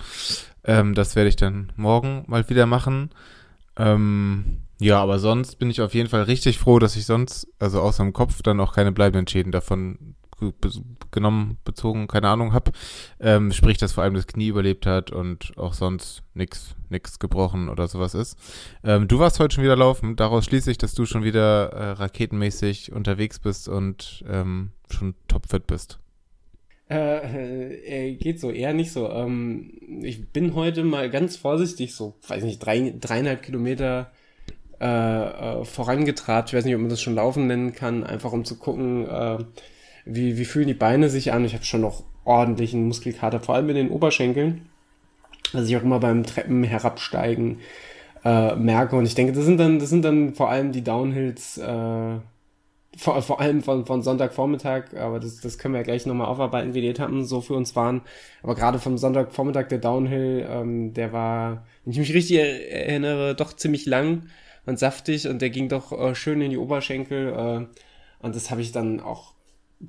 Ähm, 0.64 0.94
das 0.94 1.16
werde 1.16 1.30
ich 1.30 1.36
dann 1.38 1.72
morgen 1.78 2.26
mal 2.28 2.50
wieder 2.50 2.66
machen. 2.66 3.10
Ähm, 3.78 4.60
ja, 4.80 5.02
aber 5.02 5.20
sonst 5.20 5.60
bin 5.60 5.70
ich 5.70 5.82
auf 5.82 5.94
jeden 5.94 6.10
Fall 6.10 6.24
richtig 6.24 6.60
froh, 6.60 6.80
dass 6.80 6.96
ich 6.98 7.06
sonst, 7.06 7.48
also 7.60 7.80
außer 7.82 8.04
im 8.04 8.14
Kopf, 8.14 8.42
dann 8.42 8.60
auch 8.60 8.74
keine 8.74 8.92
bleibenden 8.92 9.28
Schäden 9.28 9.52
davon 9.52 10.16
genommen, 11.12 11.58
bezogen, 11.64 12.08
keine 12.08 12.30
Ahnung, 12.30 12.54
habe. 12.54 12.72
Ähm, 13.20 13.52
sprich, 13.52 13.78
dass 13.78 13.94
vor 13.94 14.04
allem 14.04 14.16
das 14.16 14.28
Knie 14.28 14.48
überlebt 14.48 14.86
hat 14.86 15.12
und 15.12 15.58
auch 15.58 15.74
sonst 15.74 16.24
nichts 16.34 16.76
nix 16.90 17.20
gebrochen 17.20 17.70
oder 17.70 17.88
sowas 17.88 18.14
ist. 18.14 18.38
Ähm, 18.84 19.08
du 19.08 19.20
warst 19.20 19.40
heute 19.40 19.56
schon 19.56 19.64
wieder 19.64 19.76
laufen. 19.76 20.16
Daraus 20.16 20.46
schließe 20.46 20.72
ich, 20.72 20.78
dass 20.78 20.94
du 20.94 21.06
schon 21.06 21.24
wieder 21.24 21.70
äh, 21.72 21.92
raketenmäßig 21.92 22.92
unterwegs 22.92 23.40
bist 23.40 23.68
und 23.68 24.24
ähm, 24.30 24.72
schon 24.90 25.16
topfit 25.28 25.68
bist. 25.68 26.00
Äh, 26.90 28.10
äh, 28.10 28.16
geht 28.16 28.40
so, 28.40 28.52
eher 28.52 28.74
nicht 28.74 28.92
so. 28.92 29.10
Ähm, 29.10 29.72
ich 30.04 30.30
bin 30.30 30.54
heute 30.54 30.84
mal 30.84 31.10
ganz 31.10 31.36
vorsichtig, 31.36 31.96
so, 31.96 32.16
weiß 32.28 32.44
nicht, 32.44 32.60
drei, 32.60 32.94
dreieinhalb 33.00 33.42
Kilometer 33.42 34.12
äh, 34.80 34.86
äh, 35.62 35.66
vorangetrabt. 35.66 36.50
Ich 36.50 36.56
weiß 36.56 36.66
nicht, 36.66 36.76
ob 36.76 36.82
man 36.82 36.90
das 36.90 37.02
schon 37.02 37.16
laufen 37.16 37.48
nennen 37.48 37.74
kann, 37.74 38.04
einfach 38.04 38.34
um 38.34 38.44
zu 38.46 38.58
gucken, 38.58 39.08
äh, 39.08 39.38
wie, 40.06 40.38
wie 40.38 40.46
fühlen 40.46 40.68
die 40.68 40.74
Beine 40.74 41.10
sich 41.10 41.32
an. 41.32 41.46
Ich 41.46 41.54
habe 41.54 41.66
schon 41.66 41.82
noch 41.82 42.04
ordentlichen 42.26 42.88
Muskelkater, 42.88 43.40
vor 43.40 43.56
allem 43.56 43.70
in 43.70 43.76
den 43.76 43.90
Oberschenkeln, 43.90 44.70
was 45.52 45.68
ich 45.68 45.78
auch 45.78 45.84
immer 45.84 46.00
beim 46.00 46.24
Treppen 46.24 46.64
herabsteigen 46.64 47.60
äh, 48.24 48.56
merke. 48.56 48.96
Und 48.96 49.06
ich 49.06 49.16
denke, 49.16 49.34
das 49.34 49.46
sind 49.46 49.60
dann, 49.60 49.80
das 49.80 49.90
sind 49.90 50.04
dann 50.06 50.34
vor 50.34 50.50
allem 50.50 50.72
die 50.72 50.84
Downhills, 50.84 51.58
äh, 51.58 52.18
vor, 52.96 53.22
vor 53.22 53.42
allem 53.42 53.62
von, 53.64 53.86
von 53.86 54.04
Sonntagvormittag, 54.04 54.94
aber 54.96 55.20
das, 55.20 55.42
das 55.42 55.58
können 55.58 55.74
wir 55.74 55.80
ja 55.80 55.86
gleich 55.86 56.06
nochmal 56.06 56.28
aufarbeiten, 56.28 56.74
wie 56.74 56.82
die 56.82 56.90
Etappen 56.90 57.26
so 57.26 57.42
für 57.42 57.56
uns 57.56 57.76
waren. 57.76 58.02
Aber 58.44 58.56
gerade 58.56 58.80
vom 58.80 58.98
Sonntagvormittag 58.98 59.68
der 59.68 59.80
Downhill, 59.80 60.46
ähm, 60.48 60.94
der 60.94 61.12
war, 61.12 61.66
wenn 61.84 61.94
ich 61.94 62.00
mich 62.00 62.14
richtig 62.14 62.38
erinnere, 62.38 63.36
doch 63.36 63.54
ziemlich 63.54 63.86
lang 63.86 64.24
und 64.66 64.78
saftig 64.80 65.28
und 65.28 65.42
der 65.42 65.50
ging 65.50 65.70
doch 65.70 65.92
äh, 65.92 66.16
schön 66.16 66.42
in 66.42 66.52
die 66.52 66.58
Oberschenkel. 66.58 67.34
Äh, 67.34 68.26
und 68.26 68.36
das 68.36 68.52
habe 68.52 68.62
ich 68.62 68.72
dann 68.72 69.00
auch 69.00 69.33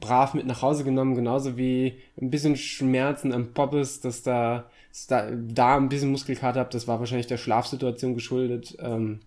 brav 0.01 0.35
mit 0.35 0.47
nach 0.47 0.63
Hause 0.63 0.85
genommen, 0.85 1.15
genauso 1.15 1.57
wie 1.57 1.99
ein 2.21 2.31
bisschen 2.31 2.57
Schmerzen 2.57 3.33
am 3.33 3.53
Poppes, 3.53 4.01
dass 4.01 4.23
da, 4.23 4.71
dass 4.91 5.07
da, 5.07 5.31
da 5.31 5.77
ein 5.77 5.89
bisschen 5.89 6.11
Muskelkater 6.11 6.61
habe, 6.61 6.71
das 6.71 6.89
war 6.89 6.99
wahrscheinlich 6.99 7.27
der 7.27 7.37
Schlafsituation 7.37 8.15
geschuldet. 8.15 8.77
Ähm, 8.81 9.21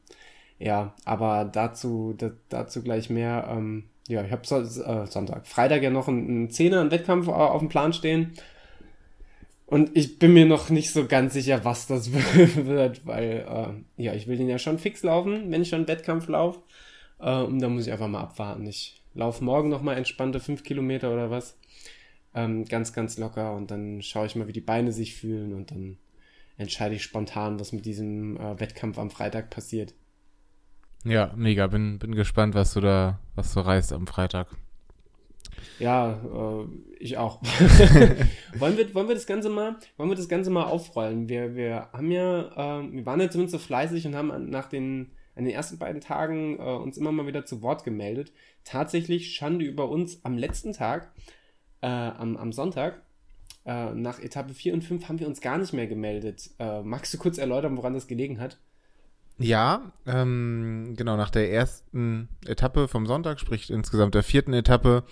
ja, 0.59 0.93
aber 1.05 1.45
dazu, 1.45 2.13
da, 2.17 2.31
dazu 2.49 2.83
gleich 2.83 3.09
mehr. 3.09 3.47
Ähm, 3.49 3.85
ja, 4.07 4.23
ich 4.23 4.31
habe 4.31 4.45
so, 4.45 4.57
äh, 4.57 5.05
Sonntag, 5.07 5.47
Freitag 5.47 5.83
ja 5.83 5.89
noch 5.89 6.07
einen, 6.07 6.49
Zehner, 6.49 6.81
einen 6.81 6.91
Wettkampf 6.91 7.27
auf 7.27 7.59
dem 7.59 7.69
Plan 7.69 7.93
stehen. 7.93 8.33
Und 9.65 9.95
ich 9.97 10.17
bin 10.17 10.33
mir 10.33 10.45
noch 10.45 10.69
nicht 10.69 10.91
so 10.91 11.05
ganz 11.07 11.33
sicher, 11.33 11.65
was 11.65 11.87
das 11.87 12.11
wird, 12.13 13.05
weil 13.05 13.45
äh, 13.97 14.03
ja, 14.03 14.13
ich 14.13 14.27
will 14.27 14.37
den 14.37 14.47
ja 14.49 14.59
schon 14.59 14.79
fix 14.79 15.03
laufen, 15.03 15.51
wenn 15.51 15.61
ich 15.61 15.69
schon 15.69 15.79
einen 15.79 15.87
Wettkampf 15.87 16.27
laufe. 16.27 16.61
Äh, 17.19 17.41
und 17.41 17.59
da 17.59 17.69
muss 17.69 17.85
ich 17.85 17.91
einfach 17.91 18.07
mal 18.07 18.21
abwarten. 18.21 18.65
Ich 18.65 19.01
laufe 19.17 19.43
morgen 19.43 19.69
nochmal 19.69 19.97
entspannte 19.97 20.39
fünf 20.39 20.63
Kilometer 20.63 21.11
oder 21.11 21.29
was. 21.29 21.57
Ähm, 22.33 22.65
ganz, 22.65 22.93
ganz 22.93 23.17
locker 23.17 23.55
und 23.55 23.71
dann 23.71 24.01
schaue 24.01 24.27
ich 24.27 24.35
mal, 24.35 24.47
wie 24.47 24.53
die 24.53 24.61
Beine 24.61 24.91
sich 24.91 25.15
fühlen 25.15 25.53
und 25.53 25.71
dann 25.71 25.97
entscheide 26.57 26.95
ich 26.95 27.03
spontan, 27.03 27.59
was 27.59 27.71
mit 27.71 27.85
diesem 27.85 28.37
äh, 28.37 28.59
Wettkampf 28.59 28.97
am 28.97 29.09
Freitag 29.09 29.49
passiert. 29.49 29.93
Ja, 31.03 31.31
mega. 31.35 31.67
Bin, 31.67 31.99
bin 31.99 32.15
gespannt, 32.15 32.53
was 32.53 32.73
du 32.73 32.81
da, 32.81 33.19
was 33.35 33.53
du 33.53 33.59
reißt 33.59 33.93
am 33.93 34.07
Freitag. 34.07 34.47
Ja, 35.79 36.13
äh, 36.13 36.67
ich 36.99 37.17
auch. 37.17 37.41
wollen, 38.57 38.77
wir, 38.77 38.93
wollen 38.93 39.07
wir 39.07 39.15
das 39.15 39.27
Ganze 39.27 39.49
mal, 39.49 39.77
wollen 39.95 40.09
wir 40.09 40.15
das 40.15 40.29
Ganze 40.29 40.49
mal 40.49 40.65
aufrollen? 40.65 41.29
Wir, 41.29 41.55
wir 41.55 41.89
haben 41.93 42.11
ja, 42.11 42.81
äh, 42.81 42.91
wir 42.91 43.05
waren 43.05 43.21
ja 43.21 43.29
zumindest 43.29 43.53
so 43.53 43.65
fleißig 43.65 44.05
und 44.05 44.15
haben 44.15 44.49
nach 44.49 44.69
den 44.69 45.11
an 45.37 45.45
den 45.45 45.53
ersten 45.53 45.77
beiden 45.77 46.01
Tagen 46.01 46.59
äh, 46.59 46.63
uns 46.63 46.97
immer 46.97 47.11
mal 47.11 47.27
wieder 47.27 47.45
zu 47.45 47.61
Wort 47.61 47.83
gemeldet. 47.83 48.33
Tatsächlich 48.63 49.33
Schande 49.33 49.65
über 49.65 49.89
uns 49.89 50.23
am 50.25 50.37
letzten 50.37 50.73
Tag, 50.73 51.11
äh, 51.81 51.87
am, 51.87 52.37
am 52.37 52.51
Sonntag, 52.51 53.01
äh, 53.65 53.93
nach 53.93 54.19
Etappe 54.19 54.53
4 54.53 54.73
und 54.73 54.83
5 54.83 55.07
haben 55.07 55.19
wir 55.19 55.27
uns 55.27 55.41
gar 55.41 55.57
nicht 55.57 55.73
mehr 55.73 55.87
gemeldet. 55.87 56.49
Äh, 56.57 56.81
magst 56.81 57.13
du 57.13 57.17
kurz 57.17 57.37
erläutern, 57.37 57.77
woran 57.77 57.93
das 57.93 58.07
gelegen 58.07 58.39
hat? 58.39 58.57
Ja, 59.39 59.91
ähm, 60.07 60.95
genau, 60.97 61.15
nach 61.15 61.29
der 61.29 61.51
ersten 61.51 62.29
Etappe 62.45 62.87
vom 62.87 63.05
Sonntag, 63.05 63.39
sprich 63.39 63.69
insgesamt 63.69 64.15
der 64.15 64.23
vierten 64.23 64.53
Etappe, 64.53 65.03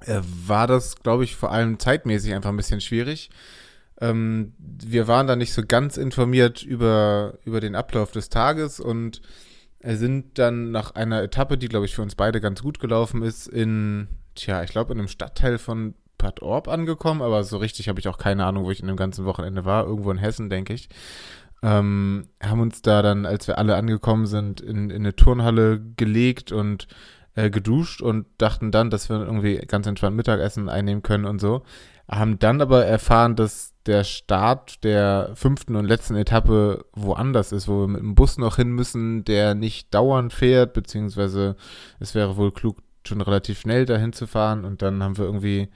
äh, 0.00 0.20
war 0.46 0.66
das, 0.66 0.96
glaube 0.96 1.24
ich, 1.24 1.36
vor 1.36 1.52
allem 1.52 1.78
zeitmäßig 1.78 2.34
einfach 2.34 2.50
ein 2.50 2.56
bisschen 2.56 2.80
schwierig. 2.80 3.30
Ähm, 4.00 4.54
wir 4.58 5.08
waren 5.08 5.26
da 5.26 5.36
nicht 5.36 5.52
so 5.52 5.62
ganz 5.66 5.96
informiert 5.96 6.62
über, 6.62 7.38
über 7.44 7.60
den 7.60 7.74
Ablauf 7.74 8.12
des 8.12 8.28
Tages 8.28 8.80
und 8.80 9.20
sind 9.80 10.38
dann 10.38 10.72
nach 10.72 10.96
einer 10.96 11.22
Etappe, 11.22 11.56
die, 11.56 11.68
glaube 11.68 11.86
ich, 11.86 11.94
für 11.94 12.02
uns 12.02 12.16
beide 12.16 12.40
ganz 12.40 12.62
gut 12.62 12.80
gelaufen 12.80 13.22
ist, 13.22 13.46
in, 13.46 14.08
tja, 14.34 14.64
ich 14.64 14.70
glaube, 14.70 14.92
in 14.92 14.98
einem 14.98 15.08
Stadtteil 15.08 15.58
von 15.58 15.94
Bad 16.18 16.42
Orb 16.42 16.68
angekommen, 16.68 17.22
aber 17.22 17.44
so 17.44 17.58
richtig 17.58 17.88
habe 17.88 18.00
ich 18.00 18.08
auch 18.08 18.18
keine 18.18 18.44
Ahnung, 18.44 18.64
wo 18.64 18.70
ich 18.72 18.80
in 18.80 18.88
dem 18.88 18.96
ganzen 18.96 19.24
Wochenende 19.24 19.64
war. 19.64 19.86
Irgendwo 19.86 20.10
in 20.10 20.18
Hessen, 20.18 20.50
denke 20.50 20.74
ich. 20.74 20.88
Ähm, 21.62 22.28
haben 22.42 22.60
uns 22.60 22.82
da 22.82 23.02
dann, 23.02 23.24
als 23.24 23.46
wir 23.46 23.58
alle 23.58 23.76
angekommen 23.76 24.26
sind, 24.26 24.60
in, 24.60 24.90
in 24.90 25.02
eine 25.02 25.16
Turnhalle 25.16 25.80
gelegt 25.96 26.52
und 26.52 26.88
äh, 27.34 27.50
geduscht 27.50 28.02
und 28.02 28.26
dachten 28.38 28.72
dann, 28.72 28.90
dass 28.90 29.08
wir 29.08 29.20
irgendwie 29.20 29.56
ganz 29.58 29.86
entspannt 29.86 30.16
Mittagessen 30.16 30.68
einnehmen 30.68 31.02
können 31.02 31.24
und 31.24 31.40
so. 31.40 31.62
Haben 32.08 32.38
dann 32.38 32.60
aber 32.60 32.84
erfahren, 32.84 33.36
dass 33.36 33.74
der 33.88 34.04
Start 34.04 34.84
der 34.84 35.32
fünften 35.34 35.74
und 35.74 35.86
letzten 35.86 36.14
Etappe 36.14 36.84
woanders 36.92 37.52
ist, 37.52 37.66
wo 37.66 37.80
wir 37.80 37.88
mit 37.88 38.00
dem 38.00 38.14
Bus 38.14 38.38
noch 38.38 38.56
hin 38.56 38.70
müssen, 38.70 39.24
der 39.24 39.54
nicht 39.54 39.92
dauernd 39.94 40.32
fährt, 40.32 40.74
beziehungsweise 40.74 41.56
es 41.98 42.14
wäre 42.14 42.36
wohl 42.36 42.52
klug, 42.52 42.78
schon 43.06 43.20
relativ 43.22 43.58
schnell 43.58 43.86
dahin 43.86 44.12
zu 44.12 44.26
fahren. 44.26 44.64
Und 44.64 44.82
dann 44.82 45.02
haben 45.02 45.16
wir 45.16 45.24
irgendwie 45.24 45.68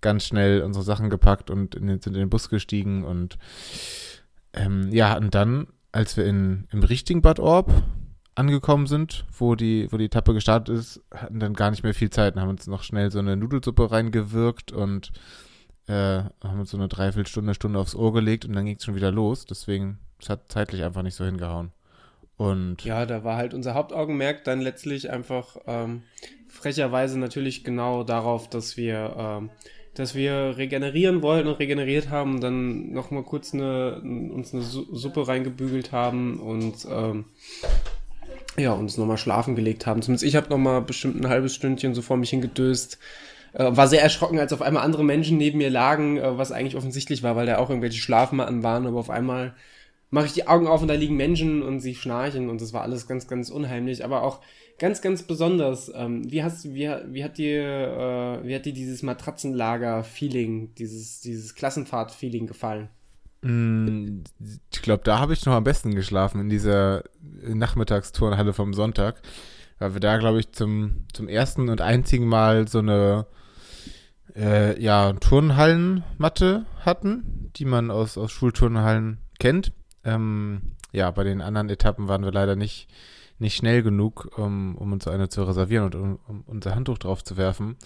ganz 0.00 0.24
schnell 0.24 0.62
unsere 0.62 0.84
Sachen 0.84 1.08
gepackt 1.08 1.50
und 1.50 1.74
in 1.76 1.86
den, 1.86 2.00
sind 2.00 2.14
in 2.14 2.20
den 2.20 2.30
Bus 2.30 2.48
gestiegen. 2.48 3.04
Und 3.04 3.38
ähm, 4.52 4.88
ja, 4.90 5.16
und 5.16 5.34
dann, 5.34 5.68
als 5.92 6.16
wir 6.16 6.26
in, 6.26 6.66
im 6.72 6.82
richtigen 6.82 7.22
Bad 7.22 7.38
Orb 7.38 7.72
angekommen 8.34 8.86
sind, 8.86 9.24
wo 9.36 9.54
die, 9.54 9.86
wo 9.90 9.96
die 9.96 10.06
Etappe 10.06 10.34
gestartet 10.34 10.76
ist, 10.76 11.02
hatten 11.14 11.38
dann 11.38 11.54
gar 11.54 11.70
nicht 11.70 11.84
mehr 11.84 11.94
viel 11.94 12.10
Zeit 12.10 12.34
und 12.34 12.40
haben 12.40 12.50
uns 12.50 12.66
noch 12.66 12.82
schnell 12.82 13.10
so 13.12 13.20
eine 13.20 13.36
Nudelsuppe 13.36 13.90
reingewirkt 13.90 14.72
und 14.72 15.12
äh, 15.90 16.22
haben 16.42 16.60
uns 16.60 16.70
so 16.70 16.76
eine 16.76 16.88
Dreiviertelstunde, 16.88 17.54
Stunde 17.54 17.78
aufs 17.78 17.94
Ohr 17.94 18.12
gelegt 18.12 18.44
und 18.44 18.52
dann 18.54 18.64
ging 18.64 18.76
es 18.76 18.84
schon 18.84 18.94
wieder 18.94 19.10
los. 19.10 19.44
Deswegen, 19.44 19.98
es 20.20 20.28
hat 20.28 20.50
zeitlich 20.50 20.84
einfach 20.84 21.02
nicht 21.02 21.16
so 21.16 21.24
hingehauen. 21.24 21.72
Und 22.36 22.84
ja, 22.84 23.04
da 23.04 23.24
war 23.24 23.36
halt 23.36 23.52
unser 23.52 23.74
Hauptaugenmerk 23.74 24.44
dann 24.44 24.60
letztlich 24.60 25.10
einfach 25.10 25.56
ähm, 25.66 26.04
frecherweise 26.48 27.18
natürlich 27.18 27.64
genau 27.64 28.02
darauf, 28.04 28.48
dass 28.48 28.76
wir, 28.76 29.14
ähm, 29.18 29.50
dass 29.94 30.14
wir 30.14 30.54
regenerieren 30.56 31.20
wollten 31.22 31.48
und 31.48 31.58
regeneriert 31.58 32.08
haben, 32.08 32.40
dann 32.40 32.92
nochmal 32.92 33.24
kurz 33.24 33.52
eine, 33.52 34.00
uns 34.00 34.54
eine 34.54 34.62
Suppe 34.62 35.28
reingebügelt 35.28 35.92
haben 35.92 36.40
und 36.40 36.86
ähm, 36.88 37.26
ja, 38.56 38.72
uns 38.72 38.96
nochmal 38.96 39.18
schlafen 39.18 39.56
gelegt 39.56 39.86
haben. 39.86 40.00
Zumindest 40.00 40.24
ich 40.24 40.36
habe 40.36 40.48
nochmal 40.48 40.80
bestimmt 40.82 41.20
ein 41.20 41.28
halbes 41.28 41.54
Stündchen 41.54 41.94
so 41.94 42.00
vor 42.00 42.16
mich 42.16 42.30
hingedöst. 42.30 42.98
Äh, 43.52 43.76
war 43.76 43.88
sehr 43.88 44.02
erschrocken, 44.02 44.38
als 44.38 44.52
auf 44.52 44.62
einmal 44.62 44.84
andere 44.84 45.04
Menschen 45.04 45.36
neben 45.36 45.58
mir 45.58 45.70
lagen, 45.70 46.18
äh, 46.18 46.38
was 46.38 46.52
eigentlich 46.52 46.76
offensichtlich 46.76 47.22
war, 47.22 47.34
weil 47.34 47.46
da 47.46 47.58
auch 47.58 47.68
irgendwelche 47.68 48.00
Schlafmatten 48.00 48.62
waren, 48.62 48.86
aber 48.86 48.98
auf 48.98 49.10
einmal 49.10 49.54
mache 50.10 50.26
ich 50.26 50.32
die 50.32 50.46
Augen 50.46 50.66
auf 50.66 50.82
und 50.82 50.88
da 50.88 50.94
liegen 50.94 51.16
Menschen 51.16 51.62
und 51.62 51.80
sie 51.80 51.94
schnarchen 51.94 52.48
und 52.48 52.60
das 52.60 52.72
war 52.72 52.82
alles 52.82 53.08
ganz, 53.08 53.26
ganz 53.26 53.50
unheimlich, 53.50 54.04
aber 54.04 54.22
auch 54.22 54.40
ganz, 54.78 55.02
ganz 55.02 55.22
besonders. 55.22 55.90
Ähm, 55.94 56.30
wie 56.30 56.42
hast 56.42 56.64
wie, 56.64 56.90
wie 57.08 57.24
hat 57.24 57.38
dir, 57.38 58.40
äh, 58.42 58.46
wie 58.46 58.54
hat 58.54 58.66
dir 58.66 58.72
dieses 58.72 59.02
Matratzenlager-Feeling, 59.02 60.74
dieses, 60.76 61.20
dieses 61.20 61.54
Klassenfahrt-Feeling 61.54 62.46
gefallen? 62.46 62.88
Mm, 63.42 64.22
ich 64.72 64.82
glaube, 64.82 65.02
da 65.04 65.18
habe 65.18 65.32
ich 65.32 65.44
noch 65.46 65.54
am 65.54 65.64
besten 65.64 65.94
geschlafen, 65.94 66.40
in 66.40 66.50
dieser 66.50 67.04
Nachmittagsturnhalle 67.42 68.52
vom 68.52 68.74
Sonntag, 68.74 69.22
weil 69.78 69.94
wir 69.94 70.00
da, 70.00 70.18
glaube 70.18 70.40
ich, 70.40 70.52
zum, 70.52 71.06
zum 71.12 71.28
ersten 71.28 71.68
und 71.68 71.80
einzigen 71.80 72.26
Mal 72.26 72.68
so 72.68 72.78
eine 72.78 73.26
äh, 74.36 74.80
ja, 74.80 75.12
Turnhallenmatte 75.14 76.66
hatten, 76.84 77.50
die 77.56 77.64
man 77.64 77.90
aus, 77.90 78.18
aus 78.18 78.30
Schulturnhallen 78.30 79.18
kennt. 79.38 79.72
Ähm, 80.04 80.72
ja, 80.92 81.10
bei 81.10 81.24
den 81.24 81.40
anderen 81.40 81.68
Etappen 81.68 82.08
waren 82.08 82.24
wir 82.24 82.32
leider 82.32 82.56
nicht, 82.56 82.88
nicht 83.38 83.56
schnell 83.56 83.82
genug, 83.82 84.36
um, 84.36 84.76
um 84.76 84.92
uns 84.92 85.06
eine 85.06 85.28
zu 85.28 85.42
reservieren 85.44 85.84
und 85.84 85.94
um, 85.94 86.18
um 86.26 86.42
unser 86.46 86.74
Handtuch 86.74 86.98
drauf 86.98 87.24
zu 87.24 87.36
werfen. 87.36 87.76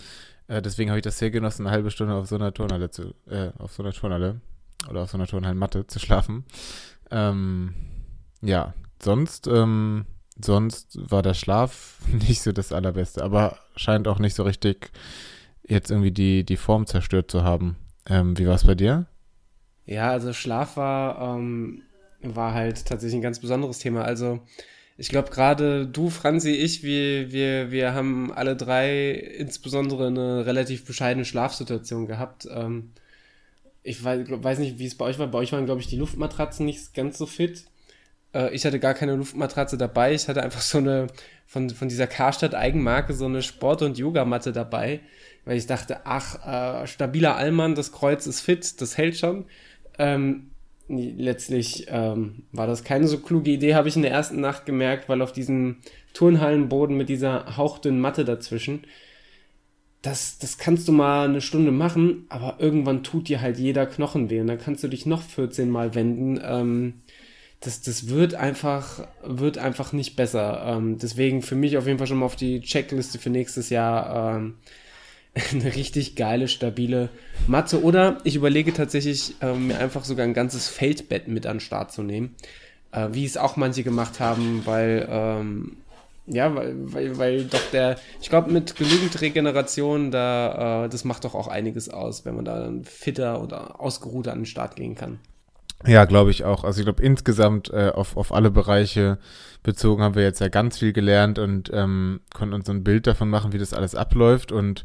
Äh, 0.48 0.62
deswegen 0.62 0.90
habe 0.90 0.98
ich 0.98 1.04
das 1.04 1.18
sehr 1.18 1.30
genossen, 1.30 1.66
eine 1.66 1.74
halbe 1.74 1.90
Stunde 1.90 2.14
auf 2.14 2.26
so 2.26 2.36
einer 2.36 2.52
Turnhalle 2.52 2.90
zu, 2.90 3.14
äh, 3.28 3.50
auf 3.58 3.72
so 3.72 3.82
einer 3.82 3.92
Turnhalle 3.92 4.40
oder 4.88 5.02
auf 5.02 5.10
so 5.10 5.16
einer 5.16 5.26
Turnhallenmatte 5.26 5.86
zu 5.86 5.98
schlafen. 5.98 6.44
Ähm, 7.10 7.74
ja, 8.42 8.74
sonst, 9.02 9.46
ähm, 9.46 10.06
sonst 10.42 10.98
war 11.10 11.22
der 11.22 11.34
Schlaf 11.34 11.98
nicht 12.12 12.42
so 12.42 12.52
das 12.52 12.72
allerbeste, 12.72 13.22
aber 13.22 13.58
scheint 13.76 14.08
auch 14.08 14.18
nicht 14.18 14.34
so 14.34 14.42
richtig 14.42 14.90
jetzt 15.68 15.90
irgendwie 15.90 16.10
die, 16.10 16.44
die 16.44 16.56
Form 16.56 16.86
zerstört 16.86 17.30
zu 17.30 17.42
haben. 17.42 17.76
Ähm, 18.08 18.38
wie 18.38 18.46
war 18.46 18.54
es 18.54 18.64
bei 18.64 18.74
dir? 18.74 19.06
Ja, 19.86 20.10
also 20.10 20.32
Schlaf 20.32 20.76
war, 20.76 21.36
ähm, 21.36 21.82
war 22.22 22.54
halt 22.54 22.86
tatsächlich 22.86 23.18
ein 23.18 23.22
ganz 23.22 23.40
besonderes 23.40 23.78
Thema. 23.78 24.02
Also 24.02 24.40
ich 24.96 25.08
glaube 25.08 25.30
gerade 25.30 25.86
du, 25.86 26.10
Franzi, 26.10 26.50
ich, 26.52 26.82
wir, 26.82 27.32
wir, 27.32 27.70
wir 27.70 27.94
haben 27.94 28.32
alle 28.32 28.56
drei 28.56 29.10
insbesondere 29.12 30.06
eine 30.06 30.46
relativ 30.46 30.84
bescheidene 30.84 31.24
Schlafsituation 31.24 32.06
gehabt. 32.06 32.46
Ähm, 32.50 32.92
ich 33.82 34.02
weiß, 34.02 34.26
weiß 34.28 34.58
nicht, 34.58 34.78
wie 34.78 34.86
es 34.86 34.96
bei 34.96 35.04
euch 35.04 35.18
war. 35.18 35.26
Bei 35.26 35.38
euch 35.38 35.52
waren, 35.52 35.66
glaube 35.66 35.80
ich, 35.80 35.88
die 35.88 35.96
Luftmatratzen 35.96 36.64
nicht 36.64 36.94
ganz 36.94 37.18
so 37.18 37.26
fit. 37.26 37.64
Äh, 38.34 38.54
ich 38.54 38.64
hatte 38.64 38.80
gar 38.80 38.94
keine 38.94 39.14
Luftmatratze 39.14 39.76
dabei. 39.76 40.14
Ich 40.14 40.28
hatte 40.28 40.42
einfach 40.42 40.62
so 40.62 40.78
eine 40.78 41.08
von, 41.46 41.70
von 41.70 41.88
dieser 41.88 42.06
Karstadt 42.06 42.54
Eigenmarke 42.54 43.14
so 43.14 43.26
eine 43.26 43.42
Sport- 43.42 43.82
und 43.82 43.98
Yogamatte 43.98 44.52
dabei, 44.52 45.00
weil 45.44 45.56
ich 45.56 45.66
dachte, 45.66 46.04
ach, 46.04 46.82
äh, 46.82 46.86
stabiler 46.86 47.36
Allmann, 47.36 47.74
das 47.74 47.92
Kreuz 47.92 48.26
ist 48.26 48.40
fit, 48.40 48.80
das 48.80 48.96
hält 48.96 49.16
schon. 49.16 49.46
Ähm, 49.98 50.50
letztlich 50.88 51.86
ähm, 51.88 52.44
war 52.52 52.66
das 52.66 52.84
keine 52.84 53.06
so 53.06 53.18
kluge 53.18 53.50
Idee, 53.50 53.74
habe 53.74 53.88
ich 53.88 53.96
in 53.96 54.02
der 54.02 54.10
ersten 54.10 54.40
Nacht 54.40 54.66
gemerkt, 54.66 55.08
weil 55.08 55.22
auf 55.22 55.32
diesem 55.32 55.78
Turnhallenboden 56.12 56.96
mit 56.96 57.08
dieser 57.08 57.56
hauchdünnen 57.56 58.00
Matte 58.00 58.24
dazwischen, 58.24 58.84
das, 60.02 60.38
das 60.38 60.58
kannst 60.58 60.86
du 60.86 60.92
mal 60.92 61.26
eine 61.26 61.40
Stunde 61.40 61.72
machen, 61.72 62.26
aber 62.28 62.56
irgendwann 62.58 63.02
tut 63.02 63.28
dir 63.28 63.40
halt 63.40 63.58
jeder 63.58 63.86
Knochen 63.86 64.28
weh 64.28 64.40
und 64.40 64.48
dann 64.48 64.58
kannst 64.58 64.84
du 64.84 64.88
dich 64.88 65.06
noch 65.06 65.22
14 65.22 65.70
Mal 65.70 65.94
wenden. 65.94 66.38
Ähm, 66.44 67.02
das, 67.60 67.80
das 67.80 68.08
wird 68.08 68.34
einfach, 68.34 69.08
wird 69.24 69.56
einfach 69.56 69.94
nicht 69.94 70.16
besser. 70.16 70.62
Ähm, 70.66 70.98
deswegen 70.98 71.40
für 71.40 71.54
mich 71.54 71.78
auf 71.78 71.86
jeden 71.86 71.96
Fall 71.96 72.06
schon 72.06 72.18
mal 72.18 72.26
auf 72.26 72.36
die 72.36 72.60
Checkliste 72.60 73.18
für 73.18 73.30
nächstes 73.30 73.70
Jahr 73.70 74.36
ähm, 74.36 74.56
eine 75.52 75.74
richtig 75.74 76.16
geile, 76.16 76.48
stabile 76.48 77.08
Matte. 77.46 77.82
Oder 77.82 78.18
ich 78.24 78.36
überlege 78.36 78.72
tatsächlich, 78.72 79.34
äh, 79.40 79.52
mir 79.52 79.78
einfach 79.78 80.04
sogar 80.04 80.24
ein 80.24 80.34
ganzes 80.34 80.68
Feldbett 80.68 81.28
mit 81.28 81.46
an 81.46 81.56
den 81.56 81.60
Start 81.60 81.92
zu 81.92 82.02
nehmen. 82.02 82.34
Äh, 82.92 83.08
wie 83.12 83.24
es 83.24 83.36
auch 83.36 83.56
manche 83.56 83.82
gemacht 83.82 84.20
haben, 84.20 84.62
weil 84.64 85.06
ähm, 85.10 85.76
ja, 86.26 86.54
weil, 86.54 86.74
weil, 86.76 87.18
weil 87.18 87.44
doch 87.44 87.60
der, 87.72 87.96
ich 88.20 88.30
glaube, 88.30 88.50
mit 88.50 88.76
genügend 88.76 89.20
Regeneration, 89.20 90.10
da, 90.10 90.84
äh, 90.84 90.88
das 90.88 91.04
macht 91.04 91.24
doch 91.24 91.34
auch 91.34 91.48
einiges 91.48 91.90
aus, 91.90 92.24
wenn 92.24 92.34
man 92.34 92.46
da 92.46 92.60
dann 92.60 92.84
fitter 92.84 93.42
oder 93.42 93.80
ausgeruhter 93.80 94.32
an 94.32 94.40
den 94.40 94.46
Start 94.46 94.76
gehen 94.76 94.94
kann. 94.94 95.18
Ja, 95.86 96.06
glaube 96.06 96.30
ich 96.30 96.44
auch. 96.44 96.64
Also 96.64 96.80
ich 96.80 96.86
glaube, 96.86 97.02
insgesamt 97.02 97.70
äh, 97.70 97.90
auf, 97.90 98.16
auf 98.16 98.32
alle 98.32 98.50
Bereiche 98.50 99.18
bezogen 99.62 100.02
haben 100.02 100.14
wir 100.14 100.22
jetzt 100.22 100.40
ja 100.40 100.48
ganz 100.48 100.78
viel 100.78 100.94
gelernt 100.94 101.38
und 101.38 101.70
ähm, 101.74 102.20
konnten 102.32 102.54
uns 102.54 102.70
ein 102.70 102.84
Bild 102.84 103.06
davon 103.06 103.28
machen, 103.28 103.52
wie 103.52 103.58
das 103.58 103.74
alles 103.74 103.94
abläuft. 103.94 104.50
Und 104.50 104.84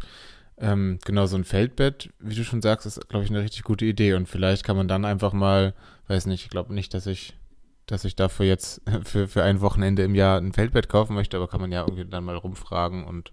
ähm, 0.60 1.00
genau 1.06 1.26
so 1.26 1.38
ein 1.38 1.44
Feldbett, 1.44 2.10
wie 2.20 2.36
du 2.36 2.44
schon 2.44 2.62
sagst, 2.62 2.86
ist, 2.86 3.10
glaube 3.10 3.26
ich, 3.26 3.32
eine 3.32 3.42
richtig 3.42 3.64
gute 3.64 3.86
Idee. 3.86 4.14
Und 4.14 4.28
vielleicht 4.28 4.64
kann 4.64 4.78
man 4.78 4.88
dann 4.88 5.06
einfach 5.06 5.34
mal, 5.34 5.74
weiß 6.08 6.26
nicht, 6.26 6.44
ich 6.44 6.50
glaube 6.50 6.74
nicht, 6.74 6.94
dass 6.94 7.08
ich 7.08 7.34
dass 7.90 8.06
ich 8.06 8.16
dafür 8.16 8.46
jetzt 8.46 8.82
für, 9.04 9.28
für 9.28 9.44
ein 9.44 9.62
Wochenende 9.62 10.04
im 10.04 10.16
Jahr 10.16 10.40
ein 10.40 10.54
Feldbett 10.54 10.90
kaufen 10.90 11.16
möchte, 11.16 11.38
aber 11.38 11.48
kann 11.48 11.62
man 11.62 11.72
ja 11.72 11.82
irgendwie 11.82 12.06
dann 12.06 12.24
mal 12.24 12.36
rumfragen 12.36 13.04
und 13.04 13.32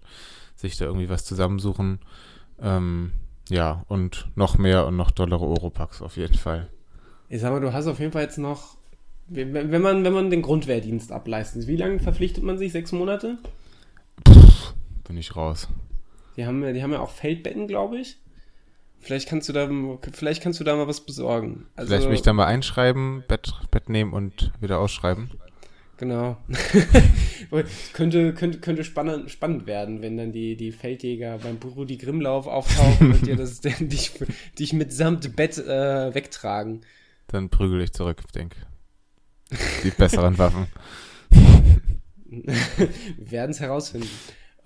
sich 0.55 0.77
da 0.77 0.85
irgendwie 0.85 1.09
was 1.09 1.25
zusammensuchen. 1.25 1.99
Ähm, 2.59 3.11
ja, 3.49 3.85
und 3.87 4.27
noch 4.35 4.57
mehr 4.57 4.87
und 4.87 4.97
noch 4.97 5.11
dollere 5.11 5.45
Europacks 5.45 6.01
auf 6.01 6.17
jeden 6.17 6.37
Fall. 6.37 6.67
Ich 7.29 7.41
sag 7.41 7.51
mal, 7.51 7.61
du 7.61 7.71
hast 7.71 7.87
auf 7.87 7.99
jeden 7.99 8.11
Fall 8.11 8.23
jetzt 8.23 8.39
noch, 8.39 8.77
wenn 9.27 9.81
man, 9.81 10.03
wenn 10.03 10.13
man 10.13 10.29
den 10.29 10.41
Grundwehrdienst 10.41 11.11
ableistet, 11.11 11.67
wie 11.67 11.75
lange 11.75 11.99
verpflichtet 11.99 12.43
man 12.43 12.57
sich? 12.57 12.71
Sechs 12.71 12.91
Monate? 12.91 13.37
Pff, 14.27 14.73
bin 15.05 15.17
ich 15.17 15.35
raus. 15.35 15.67
Die 16.37 16.45
haben, 16.45 16.73
die 16.73 16.83
haben 16.83 16.93
ja 16.93 16.99
auch 16.99 17.11
Feldbetten, 17.11 17.67
glaube 17.67 17.99
ich. 17.99 18.17
Vielleicht 18.99 19.27
kannst 19.27 19.49
du 19.49 19.53
da, 19.53 19.69
vielleicht 20.11 20.41
kannst 20.41 20.59
du 20.59 20.63
da 20.63 20.75
mal 20.75 20.87
was 20.87 21.01
besorgen. 21.01 21.67
Also, 21.75 21.89
vielleicht 21.89 22.09
mich 22.09 22.21
da 22.21 22.33
mal 22.33 22.45
einschreiben, 22.45 23.23
Bett, 23.27 23.53
Bett 23.71 23.89
nehmen 23.89 24.13
und 24.13 24.51
wieder 24.59 24.79
ausschreiben. 24.79 25.31
Genau. 25.97 26.37
könnte, 27.93 28.33
könnte, 28.33 28.59
könnte 28.59 28.83
spannend, 28.83 29.31
spannend 29.31 29.65
werden, 29.65 30.01
wenn 30.03 30.15
dann 30.15 30.31
die, 30.31 30.55
die 30.55 30.71
Feldjäger 30.71 31.39
beim 31.39 31.57
Rudi 31.57 31.97
Grimmlauf 31.97 32.45
auftauchen 32.45 33.13
und 33.13 33.25
dir 33.25 33.35
das 33.35 33.61
dich, 33.79 34.11
dich 34.59 34.73
mitsamt 34.73 35.35
Bett 35.35 35.57
äh, 35.57 36.13
wegtragen. 36.13 36.81
Dann 37.27 37.49
prügel 37.49 37.81
ich 37.81 37.93
zurück, 37.93 38.21
ich 38.25 38.31
denke. 38.31 38.57
Die 39.83 39.89
besseren 39.89 40.37
Waffen. 40.37 40.67
Wir 42.29 43.31
werden 43.31 43.51
es 43.51 43.59
herausfinden. 43.59 44.09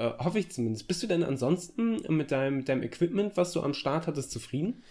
Äh, 0.01 0.13
hoffe 0.17 0.39
ich 0.39 0.51
zumindest. 0.51 0.87
Bist 0.87 1.03
du 1.03 1.07
denn 1.07 1.23
ansonsten 1.23 2.01
mit 2.09 2.31
deinem, 2.31 2.57
mit 2.57 2.67
deinem 2.69 2.81
Equipment, 2.81 3.37
was 3.37 3.51
du 3.51 3.61
am 3.61 3.75
Start 3.75 4.07
hattest, 4.07 4.31
zufrieden? 4.31 4.81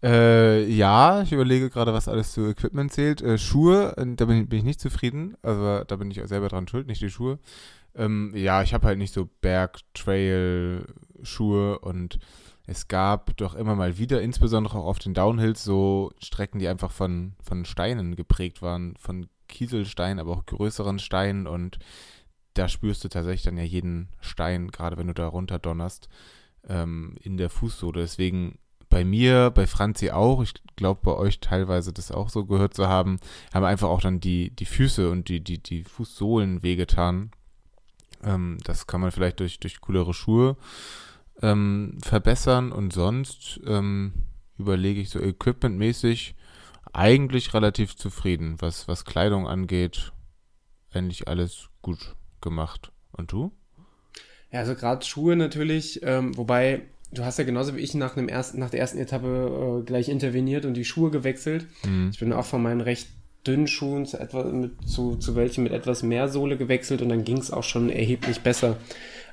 Äh, 0.00 0.64
ja, 0.70 1.22
ich 1.22 1.32
überlege 1.32 1.70
gerade, 1.70 1.92
was 1.92 2.06
alles 2.06 2.30
zu 2.32 2.46
Equipment 2.46 2.92
zählt. 2.92 3.20
Äh, 3.20 3.36
Schuhe, 3.36 3.96
äh, 3.96 4.06
da 4.14 4.26
bin, 4.26 4.48
bin, 4.48 4.60
ich 4.60 4.64
nicht 4.64 4.80
zufrieden. 4.80 5.36
Also 5.42 5.82
da 5.84 5.96
bin 5.96 6.12
ich 6.12 6.20
selber 6.24 6.46
dran 6.48 6.68
schuld, 6.68 6.86
nicht 6.86 7.02
die 7.02 7.10
Schuhe. 7.10 7.40
Ähm, 7.96 8.30
ja, 8.36 8.62
ich 8.62 8.72
habe 8.72 8.86
halt 8.86 8.98
nicht 8.98 9.12
so 9.12 9.28
Berg-Trail-Schuhe 9.40 11.80
und 11.80 12.20
es 12.66 12.86
gab 12.86 13.36
doch 13.38 13.56
immer 13.56 13.74
mal 13.74 13.98
wieder, 13.98 14.22
insbesondere 14.22 14.78
auch 14.78 14.86
auf 14.86 15.00
den 15.00 15.14
Downhills, 15.14 15.64
so 15.64 16.12
Strecken, 16.20 16.60
die 16.60 16.68
einfach 16.68 16.92
von, 16.92 17.32
von 17.42 17.64
Steinen 17.64 18.14
geprägt 18.14 18.62
waren, 18.62 18.94
von 18.96 19.26
Kieselsteinen, 19.48 20.20
aber 20.20 20.30
auch 20.30 20.46
größeren 20.46 21.00
Steinen 21.00 21.48
und 21.48 21.80
da 22.54 22.68
spürst 22.68 23.04
du 23.04 23.08
tatsächlich 23.08 23.42
dann 23.42 23.56
ja 23.56 23.64
jeden 23.64 24.08
Stein, 24.20 24.70
gerade 24.70 24.96
wenn 24.96 25.06
du 25.06 25.14
da 25.14 25.26
runter 25.26 25.58
donnerst, 25.58 26.08
ähm, 26.68 27.14
in 27.22 27.36
der 27.36 27.50
Fußsohle. 27.50 28.00
Deswegen 28.00 28.58
bei 28.88 29.04
mir, 29.04 29.50
bei 29.50 29.66
Franzi 29.66 30.10
auch, 30.10 30.42
ich 30.42 30.52
glaube 30.76 31.00
bei 31.04 31.12
euch 31.12 31.40
teilweise 31.40 31.92
das 31.92 32.10
auch 32.10 32.28
so 32.28 32.44
gehört 32.44 32.74
zu 32.74 32.88
haben, 32.88 33.18
haben 33.54 33.64
einfach 33.64 33.88
auch 33.88 34.00
dann 34.00 34.20
die, 34.20 34.50
die 34.50 34.66
Füße 34.66 35.10
und 35.10 35.28
die, 35.28 35.40
die, 35.42 35.62
die 35.62 35.84
Fußsohlen 35.84 36.62
wehgetan. 36.62 37.30
Ähm, 38.24 38.58
das 38.64 38.86
kann 38.86 39.00
man 39.00 39.12
vielleicht 39.12 39.40
durch, 39.40 39.60
durch 39.60 39.80
coolere 39.80 40.12
Schuhe 40.12 40.56
ähm, 41.40 41.98
verbessern 42.02 42.72
und 42.72 42.92
sonst 42.92 43.60
ähm, 43.64 44.12
überlege 44.58 45.00
ich 45.00 45.10
so 45.10 45.20
equipmentmäßig 45.20 46.34
eigentlich 46.92 47.54
relativ 47.54 47.96
zufrieden, 47.96 48.56
was, 48.58 48.88
was 48.88 49.04
Kleidung 49.04 49.46
angeht. 49.46 50.12
Eigentlich 50.92 51.28
alles 51.28 51.68
gut 51.82 52.16
gemacht. 52.40 52.92
Und 53.12 53.32
du? 53.32 53.52
Ja, 54.52 54.60
also 54.60 54.74
gerade 54.74 55.04
Schuhe 55.04 55.36
natürlich, 55.36 56.00
ähm, 56.02 56.36
wobei 56.36 56.82
du 57.12 57.24
hast 57.24 57.38
ja 57.38 57.44
genauso 57.44 57.76
wie 57.76 57.80
ich 57.80 57.94
nach, 57.94 58.16
einem 58.16 58.28
ersten, 58.28 58.58
nach 58.58 58.70
der 58.70 58.80
ersten 58.80 58.98
Etappe 58.98 59.80
äh, 59.80 59.84
gleich 59.84 60.08
interveniert 60.08 60.64
und 60.64 60.74
die 60.74 60.84
Schuhe 60.84 61.10
gewechselt. 61.10 61.66
Mhm. 61.84 62.10
Ich 62.12 62.18
bin 62.18 62.32
auch 62.32 62.44
von 62.44 62.62
meinen 62.62 62.80
recht 62.80 63.08
dünnen 63.46 63.66
Schuhen 63.66 64.06
zu, 64.06 64.18
etwa, 64.18 64.44
mit, 64.44 64.88
zu, 64.88 65.16
zu 65.16 65.34
welchen 65.34 65.64
mit 65.64 65.72
etwas 65.72 66.02
mehr 66.02 66.28
Sohle 66.28 66.56
gewechselt 66.56 67.00
und 67.02 67.08
dann 67.08 67.24
ging 67.24 67.38
es 67.38 67.50
auch 67.50 67.64
schon 67.64 67.88
erheblich 67.90 68.40
besser. 68.40 68.76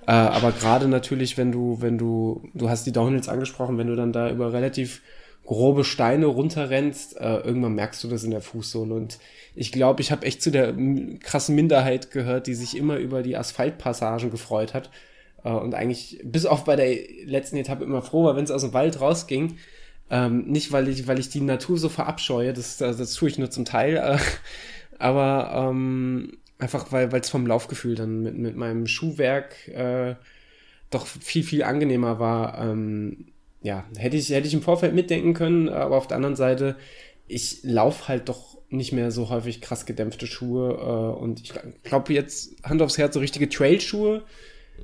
Äh, 0.06 0.12
aber 0.12 0.52
gerade 0.52 0.88
natürlich, 0.88 1.38
wenn 1.38 1.52
du, 1.52 1.82
wenn 1.82 1.98
du, 1.98 2.50
du 2.54 2.70
hast 2.70 2.86
die 2.86 2.94
Downhills 2.94 3.28
angesprochen, 3.28 3.78
wenn 3.78 3.88
du 3.88 3.96
dann 3.96 4.14
da 4.14 4.30
über 4.32 4.54
relativ 4.54 5.02
grobe 5.48 5.86
Steine 5.86 6.28
runterrennst, 6.28 7.18
äh, 7.18 7.38
irgendwann 7.38 7.74
merkst 7.74 8.04
du 8.04 8.10
das 8.10 8.24
in 8.24 8.32
der 8.32 8.42
Fußsohle. 8.42 8.94
Und 8.94 9.18
ich 9.56 9.72
glaube, 9.72 10.02
ich 10.02 10.12
habe 10.12 10.26
echt 10.26 10.42
zu 10.42 10.52
der 10.52 10.76
krassen 11.22 11.56
Minderheit 11.56 12.12
gehört, 12.12 12.48
die 12.48 12.54
sich 12.54 12.78
immer 12.78 12.98
über 12.98 13.24
die 13.24 13.38
Asphaltpassagen 13.38 14.30
gefreut 14.30 14.74
hat. 14.74 14.92
Äh, 15.44 15.50
und 15.50 15.74
eigentlich 15.74 16.20
bis 16.24 16.46
auf 16.46 16.66
bei 16.66 16.76
der 16.76 16.96
letzten 17.26 17.56
Etappe 17.56 17.86
immer 17.86 18.02
froh 18.02 18.26
war, 18.26 18.36
wenn 18.36 18.44
es 18.44 18.52
aus 18.52 18.62
dem 18.62 18.74
Wald 18.74 19.00
rausging. 19.00 19.58
Ähm, 20.10 20.46
nicht, 20.48 20.72
weil 20.74 20.90
ich, 20.90 21.08
weil 21.08 21.20
ich 21.20 21.30
die 21.30 21.42
Natur 21.42 21.78
so 21.78 21.90
verabscheue, 21.90 22.54
das, 22.54 22.78
das, 22.78 22.98
das 22.98 23.14
tue 23.14 23.30
ich 23.30 23.38
nur 23.38 23.50
zum 23.50 23.66
Teil, 23.66 23.98
äh, 23.98 24.18
aber 25.00 25.70
ähm, 25.70 26.38
einfach, 26.60 26.92
weil 26.92 27.14
es 27.14 27.30
vom 27.30 27.48
Laufgefühl 27.48 27.96
dann 27.96 28.22
mit, 28.22 28.38
mit 28.38 28.56
meinem 28.58 28.86
Schuhwerk 28.88 29.68
äh, 29.70 30.16
doch 30.90 31.06
viel, 31.08 31.44
viel 31.44 31.64
angenehmer 31.64 32.20
war. 32.20 32.58
Ähm, 32.62 33.28
ja, 33.62 33.86
hätte 33.98 34.18
ich, 34.18 34.30
hätte 34.30 34.48
ich 34.48 34.54
im 34.54 34.62
Vorfeld 34.62 34.94
mitdenken 34.94 35.34
können, 35.34 35.70
aber 35.70 35.98
auf 35.98 36.08
der 36.08 36.18
anderen 36.18 36.36
Seite, 36.36 36.76
ich 37.28 37.60
laufe 37.64 38.08
halt 38.08 38.30
doch 38.30 38.58
nicht 38.70 38.92
mehr 38.92 39.12
so 39.12 39.30
häufig 39.30 39.62
krass 39.62 39.86
gedämpfte 39.86 40.28
Schuhe 40.28 40.74
äh, 40.74 41.22
und 41.22 41.42
ich 41.42 41.54
glaube 41.84 42.14
jetzt 42.14 42.56
Hand 42.64 42.82
aufs 42.82 42.98
Herz 42.98 43.14
so 43.14 43.20
richtige 43.20 43.50
Trailschuhe 43.50 44.24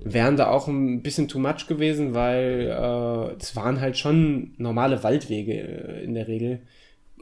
wären 0.04 0.38
da 0.38 0.50
auch 0.50 0.68
ein 0.68 1.02
bisschen 1.04 1.28
too 1.28 1.40
much 1.40 1.68
gewesen, 1.68 2.14
weil 2.14 3.36
es 3.40 3.52
äh, 3.52 3.56
waren 3.56 3.80
halt 3.80 3.98
schon 3.98 4.54
normale 4.58 5.04
Waldwege 5.04 5.54
äh, 5.54 6.04
in 6.04 6.14
der 6.14 6.28
Regel. 6.28 6.62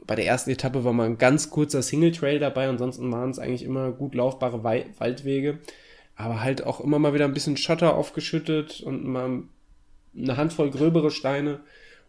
Bei 0.06 0.16
der 0.16 0.26
ersten 0.26 0.50
Etappe 0.50 0.84
war 0.84 0.92
mal 0.92 1.06
ein 1.06 1.18
ganz 1.18 1.50
kurzer 1.50 1.82
Single 1.82 2.12
Trail 2.12 2.38
dabei, 2.38 2.68
ansonsten 2.68 3.10
waren 3.12 3.30
es 3.30 3.38
eigentlich 3.38 3.62
immer 3.62 3.92
gut 3.92 4.14
laufbare 4.14 4.64
Wei 4.64 4.86
Waldwege, 4.98 5.58
aber 6.16 6.42
halt 6.42 6.64
auch 6.64 6.80
immer 6.80 6.98
mal 6.98 7.14
wieder 7.14 7.24
ein 7.24 7.34
bisschen 7.34 7.56
Schotter 7.56 7.94
aufgeschüttet 7.94 8.80
und 8.80 9.04
mal 9.04 9.42
eine 10.16 10.36
Handvoll 10.36 10.70
gröbere 10.70 11.10
Steine. 11.10 11.60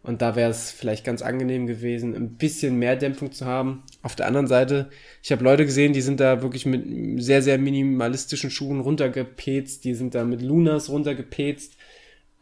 Und 0.02 0.20
da 0.20 0.36
wäre 0.36 0.50
es 0.50 0.70
vielleicht 0.70 1.02
ganz 1.02 1.22
angenehm 1.22 1.66
gewesen, 1.66 2.14
ein 2.14 2.36
bisschen 2.36 2.78
mehr 2.78 2.94
Dämpfung 2.94 3.32
zu 3.32 3.46
haben. 3.46 3.84
Auf 4.02 4.14
der 4.14 4.26
anderen 4.26 4.46
Seite, 4.46 4.90
ich 5.22 5.32
habe 5.32 5.42
Leute 5.42 5.64
gesehen, 5.64 5.94
die 5.94 6.02
sind 6.02 6.20
da 6.20 6.42
wirklich 6.42 6.66
mit 6.66 7.22
sehr, 7.22 7.40
sehr 7.40 7.56
minimalistischen 7.56 8.50
Schuhen 8.50 8.80
runtergepetzt, 8.80 9.82
die 9.82 9.94
sind 9.94 10.14
da 10.14 10.24
mit 10.24 10.42
Lunas 10.42 10.90
runtergepetzt. 10.90 11.78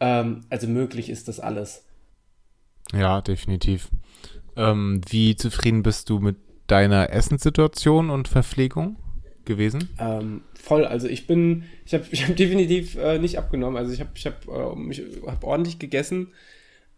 Ähm, 0.01 0.41
also 0.49 0.67
möglich 0.67 1.09
ist 1.09 1.29
das 1.29 1.39
alles. 1.39 1.85
Ja, 2.91 3.21
definitiv. 3.21 3.87
Ähm, 4.57 4.99
wie 5.07 5.37
zufrieden 5.37 5.83
bist 5.83 6.09
du 6.09 6.19
mit 6.19 6.35
deiner 6.67 7.11
Essenssituation 7.11 8.09
und 8.09 8.27
Verpflegung 8.27 8.97
gewesen? 9.45 9.89
Ähm, 9.99 10.41
voll. 10.63 10.85
Also 10.85 11.07
ich 11.07 11.27
bin, 11.27 11.65
ich 11.85 11.93
habe 11.93 12.05
ich 12.11 12.27
hab 12.27 12.35
definitiv 12.35 12.95
äh, 12.95 13.19
nicht 13.19 13.37
abgenommen. 13.37 13.77
Also 13.77 13.91
ich 13.91 13.99
habe 13.99 14.11
ich 14.15 14.25
hab, 14.25 14.47
äh, 14.47 15.27
hab 15.27 15.43
ordentlich 15.43 15.79
gegessen. 15.79 16.31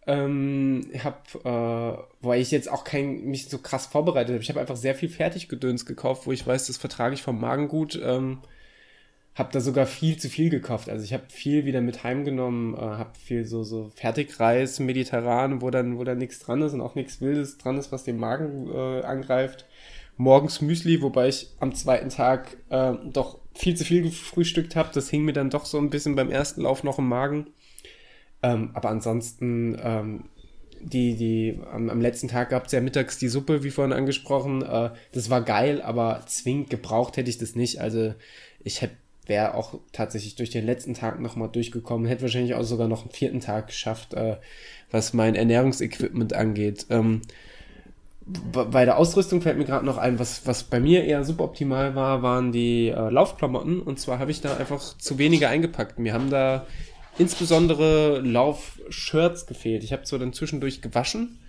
Ähm, 0.08 0.88
habe, 1.04 1.18
äh, 1.44 2.26
weil 2.26 2.40
ich 2.40 2.52
jetzt 2.52 2.72
auch 2.72 2.84
kein, 2.84 3.26
mich 3.26 3.50
so 3.50 3.58
krass 3.58 3.88
vorbereitet 3.88 4.34
habe. 4.34 4.44
Ich 4.44 4.50
habe 4.50 4.60
einfach 4.60 4.76
sehr 4.76 4.94
viel 4.94 5.10
Fertiggedöns 5.10 5.88
gekauft, 5.88 6.28
wo 6.28 6.32
ich 6.32 6.46
weiß, 6.46 6.68
das 6.68 6.78
vertrage 6.78 7.16
ich 7.16 7.24
vom 7.24 7.42
Magen 7.42 7.68
gut. 7.68 8.00
Ähm, 8.04 8.40
habe 9.34 9.52
da 9.52 9.60
sogar 9.60 9.88
viel 9.88 10.18
zu 10.18 10.30
viel 10.30 10.50
gekauft. 10.50 10.90
Also 10.90 11.04
ich 11.04 11.14
habe 11.14 11.26
viel 11.30 11.66
wieder 11.66 11.82
mit 11.82 12.04
heimgenommen, 12.04 12.76
äh, 12.76 12.78
habe 12.78 13.18
viel 13.20 13.46
so 13.46 13.64
so 13.64 13.92
Fertigreis 13.96 14.80
mediterran, 14.80 15.62
wo 15.62 15.72
dann 15.72 15.98
wo 15.98 16.04
dann 16.04 16.20
nichts 16.20 16.40
dran 16.40 16.62
ist 16.62 16.74
und 16.74 16.82
auch 16.82 16.96
nichts 16.96 17.20
Wildes 17.20 17.58
dran 17.58 17.78
ist, 17.78 17.92
was 17.92 18.04
den 18.04 18.18
Magen 18.18 18.70
äh, 18.72 19.02
angreift. 19.02 19.66
Morgens 20.18 20.62
Müsli, 20.62 21.02
wobei 21.02 21.28
ich 21.28 21.50
am 21.60 21.76
zweiten 21.76 22.10
Tag 22.10 22.58
äh, 22.70 22.94
doch 23.12 23.40
viel 23.54 23.76
zu 23.76 23.84
viel 23.84 24.02
gefrühstückt 24.02 24.76
habe. 24.76 24.90
Das 24.94 25.10
hing 25.10 25.24
mir 25.24 25.34
dann 25.34 25.50
doch 25.50 25.66
so 25.66 25.78
ein 25.78 25.90
bisschen 25.90 26.16
beim 26.16 26.30
ersten 26.30 26.62
Lauf 26.62 26.84
noch 26.84 27.00
im 27.00 27.08
Magen. 27.08 27.48
Ähm, 28.44 28.72
aber 28.74 28.90
ansonsten, 28.90 29.78
ähm, 29.82 30.26
die, 30.82 31.16
die, 31.16 31.60
am, 31.72 31.90
am 31.90 32.02
letzten 32.02 32.28
Tag 32.28 32.50
gab 32.50 32.68
es 32.68 32.72
ja 32.72 32.82
mittags 32.82 33.18
die 33.18 33.28
Suppe, 33.28 33.64
wie 33.64 33.72
vorhin 33.72 33.94
angesprochen. 33.94 34.62
Äh, 34.62 34.92
das 35.12 35.30
war 35.30 35.42
geil, 35.42 35.82
aber 35.82 36.24
zwingend 36.28 36.70
gebraucht 36.70 37.18
hätte 37.18 37.30
ich 37.30 37.38
das 37.38 37.56
nicht. 37.56 37.82
Also 37.82 38.14
ich 38.64 38.82
hätte 38.82 38.96
wäre 39.28 39.56
auch 39.56 39.80
tatsächlich 39.92 40.36
durch 40.36 40.50
den 40.50 40.66
letzten 40.66 40.94
Tag 40.94 41.20
nochmal 41.20 41.50
durchgekommen, 41.50 42.08
hätte 42.08 42.24
wahrscheinlich 42.24 42.54
auch 42.54 42.64
sogar 42.64 42.88
noch 42.88 43.02
einen 43.02 43.12
vierten 43.12 43.40
Tag 43.40 43.68
geschafft, 43.68 44.14
äh, 44.14 44.38
was 44.92 45.14
mein 45.14 45.36
Ernährungsequipment 45.36 46.34
angeht. 46.34 46.86
Ähm, 46.90 47.22
bei 48.26 48.86
der 48.86 48.98
Ausrüstung 48.98 49.42
fällt 49.42 49.58
mir 49.58 49.66
gerade 49.66 49.86
noch 49.86 49.98
ein, 49.98 50.18
was, 50.18 50.48
was 50.48 50.64
bei 50.64 50.80
mir 50.80 51.04
eher 51.04 51.24
suboptimal 51.24 51.94
war, 51.94 52.24
waren 52.24 52.52
die 52.52 52.88
äh, 52.88 53.10
Laufklamotten. 53.10 53.82
Und 53.82 54.00
zwar 54.00 54.18
habe 54.18 54.32
ich 54.32 54.42
da 54.42 54.58
einfach 54.58 54.82
zu 54.98 55.20
wenige 55.20 55.48
eingepackt. 55.48 56.00
Mir 56.00 56.14
haben 56.14 56.32
da 56.32 56.66
insbesondere 57.20 58.22
Laufshirts 58.22 59.46
gefehlt. 59.46 59.84
Ich 59.84 59.94
habe 59.94 60.04
zwar 60.04 60.20
dann 60.20 60.34
zwischendurch 60.34 60.82
gewaschen, 60.82 61.40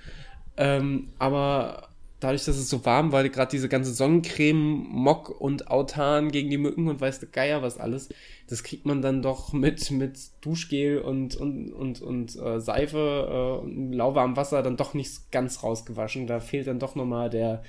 ähm, 0.59 1.09
aber 1.19 1.89
dadurch, 2.21 2.45
dass 2.45 2.57
es 2.57 2.69
so 2.69 2.85
warm 2.85 3.13
war, 3.13 3.27
gerade 3.29 3.51
diese 3.51 3.69
ganze 3.69 3.93
Sonnencreme, 3.93 4.87
Mock 4.89 5.29
und 5.41 5.69
Autan 5.69 6.31
gegen 6.31 6.51
die 6.51 6.59
Mücken 6.59 6.89
und 6.89 7.01
weiß 7.01 7.21
der 7.21 7.29
Geier 7.31 7.63
was 7.63 7.79
alles, 7.79 8.11
das 8.49 8.63
kriegt 8.63 8.87
man 8.87 9.03
dann 9.03 9.23
doch 9.23 9.53
mit, 9.53 9.91
mit 9.91 10.19
Duschgel 10.41 11.01
und, 11.01 11.37
und, 11.37 11.73
und, 11.73 12.01
und 12.01 12.37
äh, 12.37 12.61
Seife 12.61 13.59
äh, 13.61 13.65
und 13.65 13.93
lauwarmem 13.93 14.37
Wasser 14.37 14.63
dann 14.63 14.77
doch 14.77 14.95
nicht 14.95 15.33
ganz 15.33 15.63
rausgewaschen. 15.63 16.27
Da 16.27 16.41
fehlt 16.41 16.69
dann 16.69 16.79
doch 16.79 16.95
nochmal 16.95 17.29
der 17.29 17.63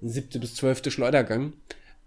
siebte 0.00 0.38
bis 0.38 0.54
zwölfte 0.54 0.90
Schleudergang. 0.90 1.52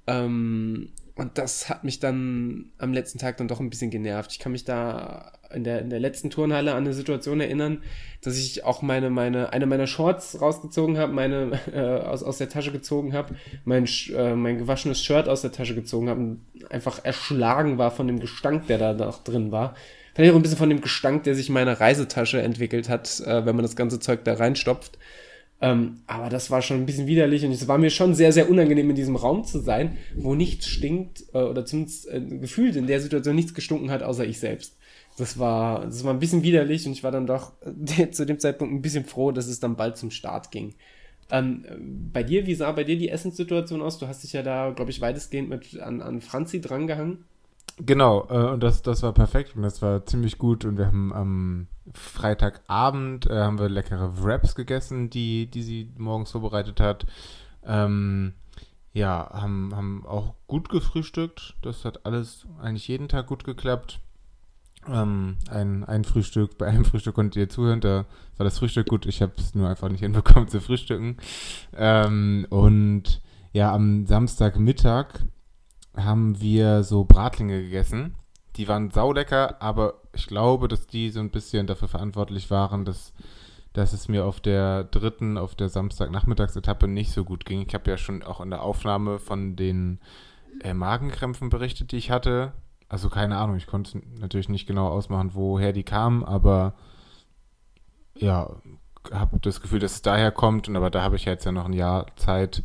Ähm, 0.08 0.90
und 1.18 1.38
das 1.38 1.70
hat 1.70 1.84
mich 1.84 2.00
dann 2.00 2.72
am 2.78 2.94
letzten 2.94 3.18
Tag 3.18 3.38
dann 3.38 3.48
doch 3.48 3.60
ein 3.60 3.70
bisschen 3.70 3.90
genervt. 3.90 4.32
Ich 4.32 4.40
kann 4.40 4.52
mich 4.52 4.66
da 4.66 5.32
in 5.54 5.64
der, 5.64 5.80
in 5.80 5.90
der 5.90 6.00
letzten 6.00 6.30
Turnhalle 6.30 6.74
an 6.74 6.84
eine 6.84 6.94
Situation 6.94 7.40
erinnern, 7.40 7.82
dass 8.22 8.38
ich 8.38 8.64
auch 8.64 8.82
meine, 8.82 9.10
meine, 9.10 9.54
eine 9.54 9.66
meiner 9.66 9.88
Shorts 9.88 10.40
rausgezogen 10.42 10.98
habe, 10.98 11.14
meine 11.14 11.60
äh, 11.74 12.06
aus, 12.06 12.24
aus 12.24 12.38
der 12.38 12.50
Tasche 12.50 12.72
gezogen 12.72 13.14
habe, 13.14 13.36
mein, 13.66 13.88
äh, 14.16 14.36
mein 14.36 14.58
gewaschenes 14.58 15.02
Shirt 15.04 15.28
aus 15.28 15.42
der 15.42 15.52
Tasche 15.52 15.76
gezogen 15.76 16.10
habe 16.10 16.20
und 16.20 16.42
einfach 16.70 17.04
erschlagen 17.04 17.78
war 17.78 17.92
von 17.92 18.08
dem 18.08 18.20
Gestank, 18.20 18.68
der 18.68 18.78
da 18.78 18.94
noch 18.94 19.24
drin 19.24 19.52
war. 19.52 19.76
Vielleicht 20.14 20.34
auch 20.34 20.36
ein 20.38 20.42
bisschen 20.42 20.58
von 20.58 20.70
dem 20.70 20.82
Gestank, 20.82 21.24
der 21.24 21.36
sich 21.36 21.48
in 21.48 21.54
meiner 21.54 21.80
Reisetasche 21.80 22.42
entwickelt 22.42 22.90
hat, 22.90 23.20
äh, 23.22 23.46
wenn 23.46 23.56
man 23.56 23.64
das 23.64 23.76
ganze 23.76 24.00
Zeug 24.00 24.24
da 24.24 24.34
reinstopft. 24.34 24.98
Ähm, 25.60 26.02
aber 26.06 26.30
das 26.30 26.52
war 26.52 26.62
schon 26.62 26.78
ein 26.78 26.86
bisschen 26.86 27.08
widerlich 27.08 27.44
und 27.44 27.52
es 27.52 27.68
war 27.68 27.80
mir 27.80 27.90
schon 27.90 28.14
sehr, 28.14 28.32
sehr 28.32 28.50
unangenehm, 28.50 28.92
in 28.92 28.96
diesem 28.96 29.16
Raum 29.16 29.44
zu 29.44 29.60
sein, 29.60 29.98
wo 30.16 30.36
nichts 30.36 30.68
stinkt 30.68 31.24
äh, 31.34 31.40
oder 31.40 31.66
zumindest 31.66 32.08
äh, 32.10 32.22
gefühlt 32.22 32.76
in 32.76 32.86
der 32.86 33.02
Situation 33.02 33.36
nichts 33.36 33.56
gestunken 33.56 33.90
hat, 33.90 34.04
außer 34.04 34.26
ich 34.26 34.40
selbst. 34.40 34.78
Das 35.18 35.40
war, 35.40 35.86
das 35.86 36.04
war 36.04 36.14
ein 36.14 36.20
bisschen 36.20 36.44
widerlich 36.44 36.86
und 36.86 36.92
ich 36.92 37.04
war 37.04 37.12
dann 37.12 37.26
doch 37.26 37.54
äh, 37.98 38.12
zu 38.12 38.26
dem 38.26 38.40
Zeitpunkt 38.40 38.74
ein 38.74 38.84
bisschen 38.84 39.06
froh, 39.06 39.32
dass 39.32 39.48
es 39.48 39.60
dann 39.60 39.76
bald 39.76 39.98
zum 39.98 40.12
Start 40.12 40.52
ging. 40.52 40.76
Ähm, 41.32 41.66
bei 42.14 42.24
dir, 42.24 42.46
wie 42.46 42.56
sah 42.56 42.72
bei 42.72 42.84
dir 42.84 42.98
die 42.98 43.10
Essenssituation 43.10 43.82
aus? 43.82 43.98
Du 43.98 44.08
hast 44.08 44.24
dich 44.24 44.34
ja 44.34 44.44
da, 44.44 44.70
glaube 44.70 44.92
ich, 44.92 45.02
weitestgehend 45.02 45.50
mit 45.50 45.80
an, 45.80 46.02
an 46.02 46.22
Franzi 46.22 46.62
drangehangen. 46.62 47.26
Genau, 47.80 48.28
äh, 48.30 48.54
und 48.54 48.64
das, 48.64 48.82
das 48.82 49.04
war 49.04 49.14
perfekt 49.14 49.56
und 49.56 49.62
das 49.62 49.82
war 49.82 50.06
ziemlich 50.06 50.38
gut 50.38 50.66
und 50.66 50.78
wir 50.78 50.88
haben 50.88 51.14
am 51.14 51.68
Freitagabend 51.94 53.30
äh, 53.30 53.40
haben 53.40 53.60
wir 53.60 53.70
leckere 53.70 54.24
Wraps 54.24 54.56
gegessen, 54.56 55.10
die, 55.10 55.46
die 55.46 55.62
sie 55.62 55.92
morgens 55.98 56.32
vorbereitet 56.32 56.80
hat. 56.80 57.06
Ähm, 57.64 58.34
ja, 58.94 59.30
haben, 59.32 59.76
haben 59.76 60.06
auch 60.08 60.34
gut 60.48 60.70
gefrühstückt. 60.70 61.56
Das 61.62 61.86
hat 61.86 62.06
alles 62.06 62.48
eigentlich 62.60 62.88
jeden 62.88 63.10
Tag 63.10 63.28
gut 63.28 63.44
geklappt. 63.44 64.00
Ähm, 64.90 65.38
ein, 65.50 65.84
ein 65.84 66.04
Frühstück, 66.04 66.58
bei 66.58 66.68
einem 66.68 66.86
Frühstück 66.86 67.16
konntet 67.16 67.36
ihr 67.36 67.50
zuhören, 67.50 67.82
da 67.82 68.06
war 68.38 68.44
das 68.44 68.58
Frühstück 68.58 68.88
gut. 68.88 69.06
Ich 69.06 69.22
habe 69.22 69.34
es 69.38 69.54
nur 69.54 69.70
einfach 69.70 69.90
nicht 69.90 70.00
hinbekommen 70.02 70.48
zu 70.48 70.62
frühstücken. 70.62 71.18
Ähm, 71.76 72.48
und 72.50 73.22
ja, 73.54 73.74
am 73.74 74.06
Samstagmittag 74.06 75.20
haben 75.98 76.40
wir 76.40 76.84
so 76.84 77.04
Bratlinge 77.04 77.62
gegessen. 77.62 78.16
Die 78.56 78.68
waren 78.68 78.92
saulecker, 78.92 79.62
aber 79.62 79.96
ich 80.14 80.28
glaube, 80.28 80.68
dass 80.68 80.88
die 80.88 81.10
so 81.10 81.20
ein 81.20 81.30
bisschen 81.30 81.68
dafür 81.68 81.88
verantwortlich 81.88 82.50
waren, 82.50 82.86
dass, 82.86 83.14
dass 83.74 83.94
es 83.94 84.08
mir 84.08 84.26
auf 84.26 84.40
der 84.40 84.86
dritten, 84.86 85.38
auf 85.38 85.56
der 85.56 85.70
Samstagnachmittagsetappe 85.70 86.88
nicht 86.88 87.12
so 87.12 87.24
gut 87.24 87.46
ging. 87.46 87.66
Ich 87.68 87.74
habe 87.74 87.90
ja 87.90 87.98
schon 87.98 88.24
auch 88.24 88.42
in 88.42 88.50
der 88.50 88.64
Aufnahme 88.64 89.20
von 89.20 89.56
den 89.56 90.00
äh, 90.64 90.74
Magenkrämpfen 90.74 91.50
berichtet, 91.50 91.92
die 91.92 91.98
ich 91.98 92.10
hatte. 92.10 92.54
Also 92.90 93.10
keine 93.10 93.38
Ahnung, 93.38 93.58
ich 93.58 93.68
konnte 93.68 94.02
natürlich 94.20 94.50
nicht 94.50 94.66
genau 94.66 94.88
ausmachen, 94.88 95.32
woher 95.34 95.74
die 95.74 95.84
kamen, 95.84 96.24
aber 96.24 96.74
ja, 98.16 98.50
habe 99.12 99.40
das 99.40 99.62
Gefühl, 99.62 99.80
dass 99.80 99.94
es 99.94 100.02
daher 100.02 100.32
kommt. 100.32 100.68
Und 100.68 100.76
aber 100.76 100.90
da 100.90 101.02
habe 101.02 101.16
ich 101.16 101.26
jetzt 101.26 101.46
ja 101.46 101.52
noch 101.52 101.66
ein 101.66 101.74
Jahr 101.74 102.08
Zeit, 102.16 102.64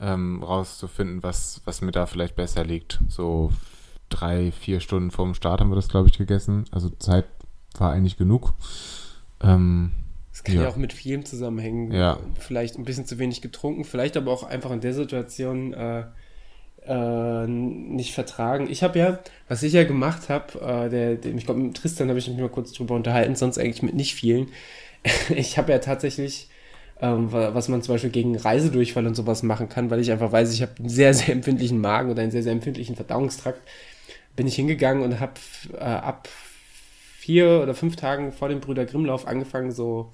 ähm, 0.00 0.42
rauszufinden, 0.42 1.22
was, 1.22 1.60
was 1.64 1.80
mir 1.82 1.92
da 1.92 2.06
vielleicht 2.06 2.36
besser 2.36 2.64
liegt. 2.64 3.00
So 3.08 3.52
drei, 4.08 4.52
vier 4.52 4.80
Stunden 4.80 5.10
vorm 5.10 5.34
Start 5.34 5.60
haben 5.60 5.70
wir 5.70 5.76
das, 5.76 5.88
glaube 5.88 6.08
ich, 6.08 6.18
gegessen. 6.18 6.64
Also 6.70 6.88
Zeit 6.88 7.26
war 7.78 7.92
eigentlich 7.92 8.16
genug. 8.16 8.54
Ähm, 9.42 9.92
das 10.32 10.44
kann 10.44 10.56
ja. 10.56 10.62
ja 10.62 10.68
auch 10.68 10.76
mit 10.76 10.92
vielem 10.92 11.24
zusammenhängen. 11.24 11.92
Ja. 11.92 12.18
Vielleicht 12.38 12.78
ein 12.78 12.84
bisschen 12.84 13.06
zu 13.06 13.18
wenig 13.18 13.42
getrunken, 13.42 13.84
vielleicht 13.84 14.16
aber 14.16 14.32
auch 14.32 14.42
einfach 14.42 14.70
in 14.70 14.80
der 14.80 14.94
Situation 14.94 15.74
äh, 15.74 16.04
äh, 16.86 17.46
nicht 17.46 18.14
vertragen. 18.14 18.68
Ich 18.70 18.82
habe 18.82 18.98
ja, 18.98 19.18
was 19.48 19.62
ich 19.62 19.72
ja 19.74 19.84
gemacht 19.84 20.28
habe, 20.28 20.90
äh, 20.92 21.14
ich 21.14 21.44
glaube, 21.44 21.60
mit 21.60 21.76
Tristan 21.76 22.08
habe 22.08 22.18
ich 22.18 22.28
mich 22.28 22.38
mal 22.38 22.48
kurz 22.48 22.72
drüber 22.72 22.94
unterhalten, 22.94 23.36
sonst 23.36 23.58
eigentlich 23.58 23.82
mit 23.82 23.94
nicht 23.94 24.14
vielen. 24.14 24.48
ich 25.34 25.58
habe 25.58 25.72
ja 25.72 25.78
tatsächlich 25.78 26.48
ähm, 27.00 27.32
was 27.32 27.68
man 27.68 27.82
zum 27.82 27.94
Beispiel 27.94 28.10
gegen 28.10 28.36
Reisedurchfall 28.36 29.06
und 29.06 29.14
sowas 29.14 29.42
machen 29.42 29.68
kann, 29.68 29.90
weil 29.90 30.00
ich 30.00 30.12
einfach 30.12 30.32
weiß, 30.32 30.52
ich 30.52 30.62
habe 30.62 30.72
einen 30.78 30.88
sehr, 30.88 31.14
sehr 31.14 31.34
empfindlichen 31.34 31.80
Magen 31.80 32.10
oder 32.10 32.22
einen 32.22 32.30
sehr, 32.30 32.42
sehr 32.42 32.52
empfindlichen 32.52 32.96
Verdauungstrakt, 32.96 33.60
bin 34.36 34.46
ich 34.46 34.54
hingegangen 34.56 35.02
und 35.02 35.20
habe 35.20 35.34
äh, 35.74 35.78
ab 35.78 36.28
vier 37.18 37.60
oder 37.62 37.74
fünf 37.74 37.96
Tagen 37.96 38.32
vor 38.32 38.48
dem 38.48 38.60
Brüder 38.60 38.86
Grimmlauf 38.86 39.26
angefangen, 39.26 39.72
so 39.72 40.12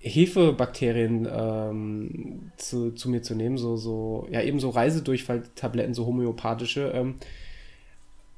Hefebakterien 0.00 1.28
ähm, 1.30 2.52
zu, 2.56 2.92
zu 2.92 3.10
mir 3.10 3.22
zu 3.22 3.34
nehmen, 3.34 3.58
so, 3.58 3.76
so, 3.76 4.26
ja, 4.30 4.42
eben 4.42 4.58
so 4.58 4.70
Reisedurchfalltabletten, 4.70 5.94
so 5.94 6.06
homöopathische, 6.06 6.92
ähm, 6.94 7.16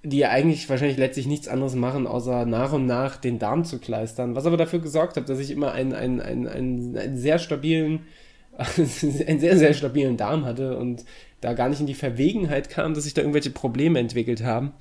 die 0.05 0.27
eigentlich 0.27 0.69
wahrscheinlich 0.69 0.99
letztlich 0.99 1.27
nichts 1.27 1.47
anderes 1.49 1.75
machen, 1.75 2.07
außer 2.07 2.45
nach 2.45 2.73
und 2.73 2.87
nach 2.87 3.17
den 3.17 3.39
Darm 3.39 3.65
zu 3.65 3.79
kleistern. 3.79 4.35
Was 4.35 4.47
aber 4.47 4.57
dafür 4.57 4.81
gesorgt 4.81 5.17
hat, 5.17 5.29
dass 5.29 5.39
ich 5.39 5.51
immer 5.51 5.73
einen, 5.73 5.93
einen, 5.93 6.21
einen, 6.21 6.49
einen, 6.49 6.99
einen 6.99 7.17
sehr 7.17 7.39
stabilen, 7.39 8.01
einen 8.57 9.41
sehr, 9.41 9.57
sehr 9.57 9.75
stabilen 9.75 10.17
Darm 10.17 10.45
hatte 10.45 10.77
und 10.77 11.05
da 11.41 11.55
gar 11.55 11.69
nicht 11.69 11.81
in 11.81 11.87
die 11.87 11.95
Verwegenheit 11.95 12.69
kam, 12.69 12.95
dass 12.95 13.05
sich 13.05 13.15
da 13.15 13.23
irgendwelche 13.23 13.51
Probleme 13.51 13.99
entwickelt 13.99 14.43
haben. 14.43 14.73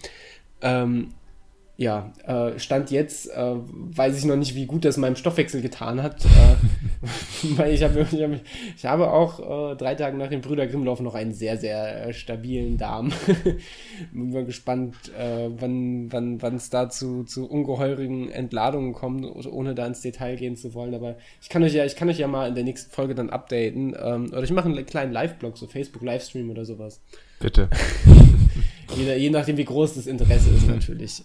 Ähm, 0.61 1.09
ja, 1.81 2.13
äh, 2.27 2.59
Stand 2.59 2.91
jetzt 2.91 3.27
äh, 3.31 3.55
weiß 3.55 4.15
ich 4.15 4.25
noch 4.25 4.35
nicht, 4.35 4.53
wie 4.53 4.67
gut 4.67 4.85
das 4.85 4.97
meinem 4.97 5.15
Stoffwechsel 5.15 5.61
getan 5.61 6.03
hat. 6.03 6.23
äh, 6.25 6.27
weil 7.57 7.73
ich 7.73 7.81
habe 7.81 8.01
ich 8.01 8.21
hab, 8.21 8.31
ich 8.77 8.85
habe 8.85 9.11
auch 9.11 9.71
äh, 9.71 9.75
drei 9.75 9.95
Tage 9.95 10.15
nach 10.15 10.27
dem 10.27 10.41
Brüder 10.41 10.67
Grimmlauf 10.67 10.99
noch 10.99 11.15
einen 11.15 11.33
sehr, 11.33 11.57
sehr 11.57 12.05
äh, 12.05 12.13
stabilen 12.13 12.77
Darm. 12.77 13.11
Bin 14.13 14.31
mal 14.31 14.45
gespannt, 14.45 14.95
äh, 15.17 15.49
wann 15.57 16.11
wann 16.11 16.55
es 16.55 16.69
da 16.69 16.87
zu, 16.91 17.23
zu 17.23 17.49
ungeheurigen 17.49 18.29
Entladungen 18.29 18.93
kommt, 18.93 19.25
ohne 19.47 19.73
da 19.73 19.87
ins 19.87 20.01
Detail 20.01 20.35
gehen 20.35 20.55
zu 20.55 20.75
wollen. 20.75 20.93
Aber 20.93 21.15
ich 21.41 21.49
kann 21.49 21.63
euch 21.63 21.73
ja, 21.73 21.83
ich 21.83 21.95
kann 21.95 22.09
euch 22.09 22.19
ja 22.19 22.27
mal 22.27 22.49
in 22.49 22.53
der 22.53 22.63
nächsten 22.63 22.91
Folge 22.91 23.15
dann 23.15 23.31
updaten. 23.31 23.95
Ähm, 23.99 24.25
oder 24.31 24.43
ich 24.43 24.51
mache 24.51 24.69
einen 24.69 24.85
kleinen 24.85 25.13
Live-Blog, 25.13 25.57
so 25.57 25.65
Facebook-Livestream 25.65 26.51
oder 26.51 26.63
sowas. 26.63 27.01
Bitte. 27.39 27.69
je, 28.95 29.15
je 29.15 29.29
nachdem, 29.31 29.57
wie 29.57 29.65
groß 29.65 29.95
das 29.95 30.05
Interesse 30.05 30.51
ist, 30.51 30.67
natürlich. 30.67 31.23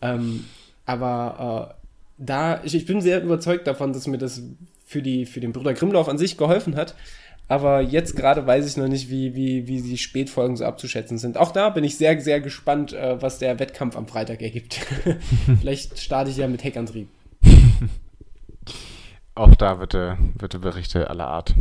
Ähm, 0.00 0.44
aber 0.86 1.70
äh, 1.70 1.84
da, 2.18 2.62
ich, 2.64 2.74
ich 2.74 2.86
bin 2.86 3.00
sehr 3.00 3.22
überzeugt 3.22 3.66
davon, 3.66 3.92
dass 3.92 4.06
mir 4.06 4.18
das 4.18 4.42
für, 4.86 5.02
die, 5.02 5.26
für 5.26 5.40
den 5.40 5.52
Bruder 5.52 5.74
Grimlauf 5.74 6.08
an 6.08 6.18
sich 6.18 6.36
geholfen 6.36 6.76
hat. 6.76 6.94
Aber 7.46 7.80
jetzt 7.80 8.14
gerade 8.14 8.46
weiß 8.46 8.66
ich 8.66 8.76
noch 8.76 8.88
nicht, 8.88 9.08
wie, 9.08 9.34
wie, 9.34 9.66
wie 9.66 9.80
die 9.80 9.96
Spätfolgen 9.96 10.56
so 10.56 10.66
abzuschätzen 10.66 11.16
sind. 11.16 11.38
Auch 11.38 11.50
da 11.50 11.70
bin 11.70 11.82
ich 11.82 11.96
sehr, 11.96 12.20
sehr 12.20 12.40
gespannt, 12.40 12.92
äh, 12.92 13.20
was 13.22 13.38
der 13.38 13.58
Wettkampf 13.58 13.96
am 13.96 14.06
Freitag 14.06 14.42
ergibt. 14.42 14.74
Vielleicht 15.60 15.98
starte 15.98 16.30
ich 16.30 16.36
ja 16.36 16.46
mit 16.46 16.62
Heckantrieb. 16.62 17.08
Auch 19.34 19.54
da 19.54 19.74
bitte, 19.74 20.18
bitte 20.36 20.58
Berichte 20.58 21.08
aller 21.08 21.28
Art. 21.28 21.54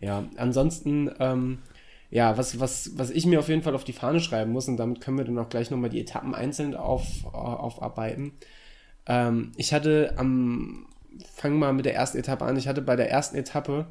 Ja, 0.00 0.24
ansonsten 0.36 1.10
ähm, 1.20 1.58
ja, 2.10 2.36
was, 2.38 2.60
was, 2.60 2.92
was 2.96 3.10
ich 3.10 3.26
mir 3.26 3.38
auf 3.38 3.48
jeden 3.48 3.62
Fall 3.62 3.74
auf 3.74 3.84
die 3.84 3.92
Fahne 3.92 4.20
schreiben 4.20 4.52
muss, 4.52 4.68
und 4.68 4.76
damit 4.76 5.00
können 5.00 5.18
wir 5.18 5.24
dann 5.24 5.38
auch 5.38 5.48
gleich 5.48 5.70
nochmal 5.70 5.90
die 5.90 6.00
Etappen 6.00 6.34
einzeln 6.34 6.74
auf, 6.74 7.24
aufarbeiten. 7.32 8.32
Ähm, 9.06 9.52
ich 9.56 9.72
hatte 9.72 10.14
am, 10.16 10.86
fangen 11.34 11.58
mal 11.58 11.72
mit 11.72 11.84
der 11.84 11.94
ersten 11.94 12.18
Etappe 12.18 12.44
an, 12.44 12.56
ich 12.56 12.68
hatte 12.68 12.82
bei 12.82 12.96
der 12.96 13.10
ersten 13.10 13.36
Etappe 13.36 13.86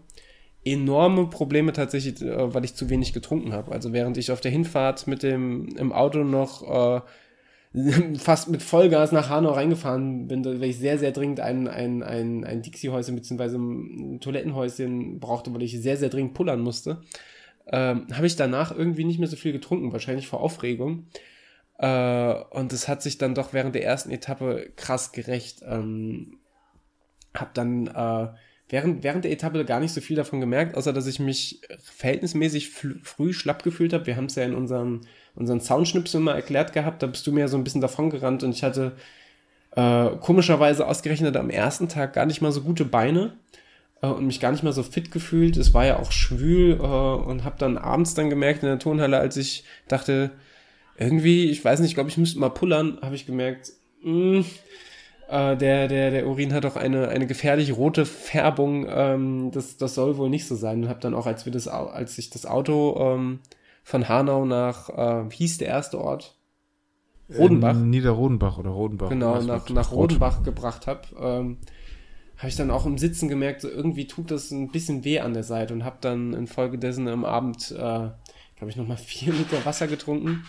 enorme 0.64 1.28
Probleme 1.28 1.74
tatsächlich, 1.74 2.22
äh, 2.22 2.54
weil 2.54 2.66
ich 2.66 2.76
zu 2.76 2.90
wenig 2.90 3.14
getrunken 3.14 3.54
habe. 3.54 3.72
Also 3.72 3.94
während 3.94 4.18
ich 4.18 4.32
auf 4.32 4.42
der 4.42 4.52
Hinfahrt 4.52 5.08
mit 5.08 5.22
dem 5.22 5.68
im 5.78 5.92
Auto 5.92 6.24
noch 6.24 7.02
äh, 7.02 7.02
fast 8.18 8.50
mit 8.50 8.64
Vollgas 8.64 9.12
nach 9.12 9.30
Hanau 9.30 9.52
reingefahren 9.52 10.28
bin, 10.28 10.46
weil 10.46 10.64
ich 10.64 10.80
sehr, 10.80 10.98
sehr 10.98 11.12
dringend 11.12 11.42
ein, 11.42 11.68
ein, 11.68 12.02
ein, 12.02 12.46
ein 12.46 12.62
Dixie-Häuschen 12.62 13.16
bzw. 13.16 13.58
ein 13.58 14.20
Toilettenhäuschen 14.22 15.20
brauchte, 15.20 15.54
weil 15.54 15.64
ich 15.64 15.80
sehr, 15.82 15.98
sehr 15.98 16.10
dringend 16.10 16.34
pullern 16.34 16.62
musste 16.62 17.02
ähm, 17.68 18.08
habe 18.14 18.28
ich 18.28 18.36
danach 18.36 18.72
irgendwie 18.76 19.06
nicht 19.06 19.20
mehr 19.20 19.28
so 19.28 19.36
viel 19.36 19.52
getrunken, 19.52 19.92
wahrscheinlich 19.92 20.28
vor 20.28 20.42
Aufregung. 20.42 21.08
Äh, 21.78 22.34
und 22.52 22.72
es 22.74 22.88
hat 22.88 23.02
sich 23.02 23.18
dann 23.18 23.36
doch 23.36 23.54
während 23.54 23.76
der 23.76 23.84
ersten 23.84 24.12
Etappe 24.12 24.72
krass 24.76 25.12
gerecht. 25.12 25.62
Ähm, 25.66 26.40
hab 27.34 27.54
dann 27.54 27.88
äh, 27.88 28.28
während, 28.70 29.04
während 29.04 29.26
der 29.26 29.32
Etappe 29.32 29.66
gar 29.66 29.80
nicht 29.80 29.94
so 29.94 30.02
viel 30.02 30.16
davon 30.16 30.40
gemerkt, 30.40 30.76
außer 30.76 30.94
dass 30.94 31.08
ich 31.08 31.20
mich 31.20 31.62
verhältnismäßig 31.80 32.70
früh 32.70 33.34
schlapp 33.34 33.64
gefühlt 33.64 33.94
habe. 33.94 34.06
Wir 34.06 34.16
haben 34.16 34.26
es 34.26 34.36
ja 34.36 34.44
in 34.44 34.56
unserem, 34.56 35.02
unseren 35.36 35.62
Soundschnipsel 35.62 36.22
mal 36.22 36.36
erklärt 36.36 36.74
gehabt, 36.74 37.04
da 37.04 37.08
bist 37.08 37.26
du 37.28 37.32
mir 37.32 37.48
so 37.48 37.58
ein 37.58 37.64
bisschen 37.64 37.82
davon 37.82 38.10
gerannt 38.10 38.44
und 38.44 38.52
ich 38.52 38.64
hatte 38.64 38.96
äh, 39.76 40.10
komischerweise 40.22 40.88
ausgerechnet 40.88 41.36
am 41.36 41.50
ersten 41.50 41.90
Tag 41.90 42.14
gar 42.14 42.26
nicht 42.26 42.42
mal 42.42 42.52
so 42.52 42.62
gute 42.62 42.86
Beine 42.86 43.34
äh, 44.02 44.08
und 44.08 44.26
mich 44.26 44.40
gar 44.40 44.52
nicht 44.52 44.64
mal 44.64 44.74
so 44.74 44.84
fit 44.84 45.12
gefühlt. 45.12 45.58
Es 45.58 45.74
war 45.74 45.86
ja 45.86 46.00
auch 46.00 46.12
schwül 46.12 46.74
äh, 46.74 46.84
und 46.84 47.44
habe 47.44 47.56
dann 47.58 47.78
abends 47.78 48.14
dann 48.14 48.30
gemerkt 48.30 48.64
in 48.64 48.70
der 48.70 48.80
Turnhalle, 48.80 49.18
als 49.18 49.38
ich 49.38 49.64
dachte, 49.88 50.32
irgendwie, 50.98 51.50
ich 51.50 51.64
weiß 51.64 51.80
nicht, 51.80 51.90
ich 51.90 51.96
glaube, 51.96 52.10
ich 52.10 52.18
müsste 52.18 52.40
mal 52.40 52.50
pullern, 52.50 53.00
habe 53.02 53.16
ich 53.16 53.26
gemerkt, 53.26 53.74
mh, 54.02 54.40
mm, 54.40 54.46
äh, 55.28 55.58
der, 55.58 55.88
der, 55.88 56.12
der 56.12 56.28
Urin 56.28 56.54
hat 56.54 56.64
doch 56.64 56.76
eine, 56.76 57.10
eine 57.10 57.28
gefährlich 57.28 57.76
rote 57.76 58.06
Färbung. 58.06 58.86
Ähm, 58.90 59.52
das, 59.52 59.78
das 59.78 59.96
soll 59.96 60.18
wohl 60.18 60.30
nicht 60.30 60.48
so 60.48 60.56
sein. 60.56 60.84
Und 60.84 60.90
habe 60.90 61.00
dann 61.00 61.14
auch, 61.14 61.26
als 61.26 61.46
wir 61.46 61.52
das, 61.52 61.68
als 61.68 62.18
ich 62.18 62.30
das 62.30 62.46
Auto 62.46 62.96
ähm, 63.00 63.40
von 63.84 64.08
Hanau 64.08 64.46
nach, 64.46 64.90
äh, 64.90 65.32
wie 65.32 65.36
hieß 65.38 65.58
der 65.58 65.70
erste 65.70 66.00
Ort? 66.00 66.36
Rodenbach. 67.36 67.76
Äh, 67.76 67.80
Niederrodenbach 67.80 68.58
oder 68.60 68.70
Rodenbach. 68.70 69.10
Genau, 69.10 69.42
nach, 69.42 69.68
nach 69.70 69.92
Rodenbach 69.92 70.44
gebracht 70.44 70.86
habe. 70.86 71.02
Ähm, 71.20 71.58
habe 72.38 72.50
ich 72.50 72.56
dann 72.56 72.72
auch 72.72 72.86
im 72.86 72.98
Sitzen 72.98 73.30
gemerkt, 73.30 73.62
so 73.62 73.70
irgendwie 73.70 74.08
tut 74.08 74.32
das 74.32 74.52
ein 74.52 74.70
bisschen 74.70 75.04
weh 75.06 75.20
an 75.20 75.34
der 75.34 75.44
Seite 75.44 75.74
und 75.74 75.86
habe 75.86 75.98
dann 76.02 76.34
infolgedessen 76.34 77.08
am 77.08 77.24
Abend, 77.24 77.72
äh, 77.72 77.76
glaube 77.76 78.70
ich, 78.70 78.76
nochmal 78.76 78.98
vier 79.06 79.34
Liter 79.34 79.66
Wasser 79.66 79.88
getrunken. 79.88 80.46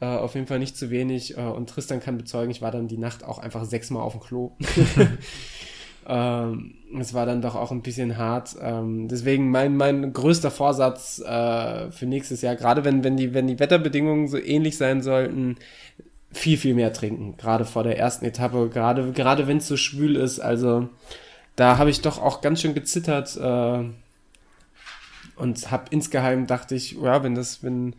Äh, 0.00 0.06
auf 0.06 0.34
jeden 0.34 0.46
Fall 0.46 0.58
nicht 0.58 0.76
zu 0.76 0.90
wenig. 0.90 1.36
Äh, 1.36 1.42
und 1.42 1.70
Tristan 1.70 2.00
kann 2.00 2.18
bezeugen, 2.18 2.50
ich 2.50 2.62
war 2.62 2.70
dann 2.70 2.88
die 2.88 2.98
Nacht 2.98 3.24
auch 3.24 3.38
einfach 3.38 3.64
sechsmal 3.64 4.02
auf 4.02 4.12
dem 4.12 4.20
Klo. 4.20 4.52
ähm, 6.06 6.74
es 7.00 7.14
war 7.14 7.26
dann 7.26 7.42
doch 7.42 7.56
auch 7.56 7.72
ein 7.72 7.82
bisschen 7.82 8.16
hart. 8.16 8.56
Ähm, 8.60 9.08
deswegen 9.08 9.50
mein, 9.50 9.76
mein 9.76 10.12
größter 10.12 10.50
Vorsatz 10.50 11.20
äh, 11.20 11.90
für 11.90 12.06
nächstes 12.06 12.42
Jahr, 12.42 12.54
gerade 12.54 12.84
wenn, 12.84 13.02
wenn, 13.02 13.16
die, 13.16 13.34
wenn 13.34 13.46
die 13.46 13.58
Wetterbedingungen 13.58 14.28
so 14.28 14.38
ähnlich 14.38 14.76
sein 14.76 15.02
sollten, 15.02 15.56
viel, 16.30 16.58
viel 16.58 16.74
mehr 16.74 16.92
trinken. 16.92 17.36
Gerade 17.36 17.64
vor 17.64 17.82
der 17.82 17.98
ersten 17.98 18.24
Etappe, 18.24 18.68
gerade, 18.68 19.12
gerade 19.12 19.46
wenn 19.46 19.58
es 19.58 19.68
so 19.68 19.76
schwül 19.76 20.16
ist. 20.16 20.40
Also 20.40 20.88
da 21.56 21.78
habe 21.78 21.90
ich 21.90 22.00
doch 22.00 22.18
auch 22.18 22.40
ganz 22.40 22.60
schön 22.60 22.74
gezittert 22.74 23.36
äh, 23.36 23.84
und 25.36 25.70
habe 25.70 25.84
insgeheim 25.90 26.46
dachte 26.46 26.74
ich, 26.74 26.92
ja, 26.92 27.22
wenn 27.22 27.34
das, 27.34 27.62
wenn, 27.62 27.94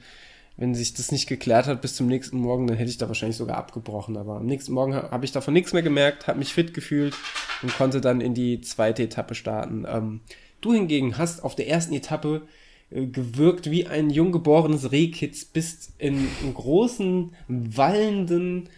wenn 0.57 0.75
sich 0.75 0.93
das 0.93 1.11
nicht 1.11 1.27
geklärt 1.27 1.67
hat 1.67 1.81
bis 1.81 1.95
zum 1.95 2.07
nächsten 2.07 2.37
Morgen, 2.37 2.67
dann 2.67 2.77
hätte 2.77 2.89
ich 2.89 2.97
da 2.97 3.07
wahrscheinlich 3.07 3.37
sogar 3.37 3.57
abgebrochen. 3.57 4.17
Aber 4.17 4.37
am 4.37 4.45
nächsten 4.45 4.73
Morgen 4.73 4.93
habe 4.93 5.25
ich 5.25 5.31
davon 5.31 5.53
nichts 5.53 5.73
mehr 5.73 5.83
gemerkt, 5.83 6.27
habe 6.27 6.39
mich 6.39 6.53
fit 6.53 6.73
gefühlt 6.73 7.15
und 7.61 7.75
konnte 7.75 8.01
dann 8.01 8.21
in 8.21 8.33
die 8.33 8.61
zweite 8.61 9.03
Etappe 9.03 9.35
starten. 9.35 9.85
Ähm, 9.87 10.21
du 10.61 10.73
hingegen 10.73 11.17
hast 11.17 11.43
auf 11.43 11.55
der 11.55 11.67
ersten 11.67 11.93
Etappe 11.93 12.43
gewirkt 12.91 13.69
wie 13.69 13.87
ein 13.87 14.09
junggeborenes 14.09 14.91
Rehkitz, 14.91 15.45
bist 15.45 15.93
in, 15.97 16.27
großen, 16.53 17.33
wallenden 17.47 18.69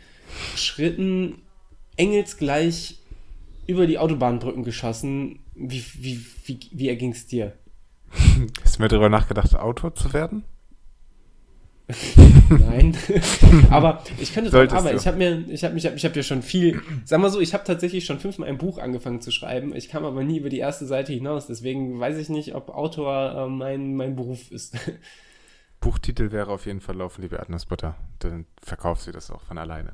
Schritten 0.55 1.41
engelsgleich 1.97 2.99
über 3.67 3.87
die 3.87 3.97
Autobahnbrücken 3.97 4.63
geschossen. 4.63 5.39
Wie, 5.55 5.83
wie, 5.99 6.25
wie, 6.45 6.59
wie 6.71 6.89
erging 6.89 7.11
es 7.11 7.27
dir? 7.27 7.53
Hast 8.63 8.77
du 8.77 8.81
mir 8.81 8.89
darüber 8.89 9.09
nachgedacht, 9.09 9.55
Autor 9.55 9.95
zu 9.95 10.11
werden? 10.13 10.43
Nein. 12.59 12.97
aber 13.69 14.03
ich 14.19 14.33
könnte 14.33 14.49
aber 14.49 14.91
du. 14.91 14.95
ich 14.97 15.07
habe 15.07 15.17
mir, 15.17 15.45
ich 15.47 15.63
habe 15.63 15.73
mich, 15.73 15.85
ich 15.85 16.05
habe 16.05 16.15
ja 16.15 16.23
schon 16.23 16.41
viel, 16.41 16.81
sag 17.05 17.19
mal 17.19 17.29
so, 17.29 17.39
ich 17.39 17.53
habe 17.53 17.63
tatsächlich 17.63 18.05
schon 18.05 18.19
fünfmal 18.19 18.49
ein 18.49 18.57
Buch 18.57 18.77
angefangen 18.77 19.21
zu 19.21 19.31
schreiben. 19.31 19.75
Ich 19.75 19.89
kam 19.89 20.05
aber 20.05 20.23
nie 20.23 20.37
über 20.37 20.49
die 20.49 20.59
erste 20.59 20.85
Seite 20.85 21.13
hinaus. 21.13 21.47
Deswegen 21.47 21.99
weiß 21.99 22.17
ich 22.17 22.29
nicht, 22.29 22.55
ob 22.55 22.69
Autor 22.69 23.45
äh, 23.45 23.49
mein, 23.49 23.95
mein 23.95 24.15
Beruf 24.15 24.51
ist. 24.51 24.77
Buchtitel 25.79 26.31
wäre 26.31 26.51
auf 26.51 26.65
jeden 26.65 26.81
Fall 26.81 26.95
Laufen, 26.95 27.21
liebe 27.21 27.37
Erdnussbutter. 27.37 27.95
Dann 28.19 28.45
verkaufst 28.61 29.07
du 29.07 29.11
das 29.11 29.31
auch 29.31 29.41
von 29.41 29.57
alleine. 29.57 29.93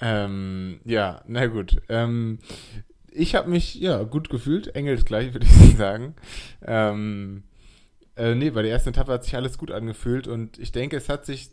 Ähm, 0.00 0.80
ja, 0.84 1.22
na 1.26 1.46
gut. 1.46 1.80
Ähm, 1.88 2.38
ich 3.10 3.34
habe 3.34 3.48
mich 3.48 3.76
ja 3.76 4.02
gut 4.02 4.28
gefühlt, 4.28 4.74
engelsgleich 4.74 5.32
würde 5.32 5.46
ich 5.46 5.76
sagen. 5.76 6.14
Ähm, 6.62 7.44
äh, 8.16 8.34
nee, 8.34 8.50
bei 8.50 8.62
der 8.62 8.70
ersten 8.70 8.90
Etappe 8.90 9.12
hat 9.12 9.24
sich 9.24 9.34
alles 9.36 9.58
gut 9.58 9.70
angefühlt 9.70 10.28
und 10.28 10.58
ich 10.58 10.72
denke, 10.72 10.96
es 10.96 11.08
hat 11.08 11.24
sich 11.26 11.50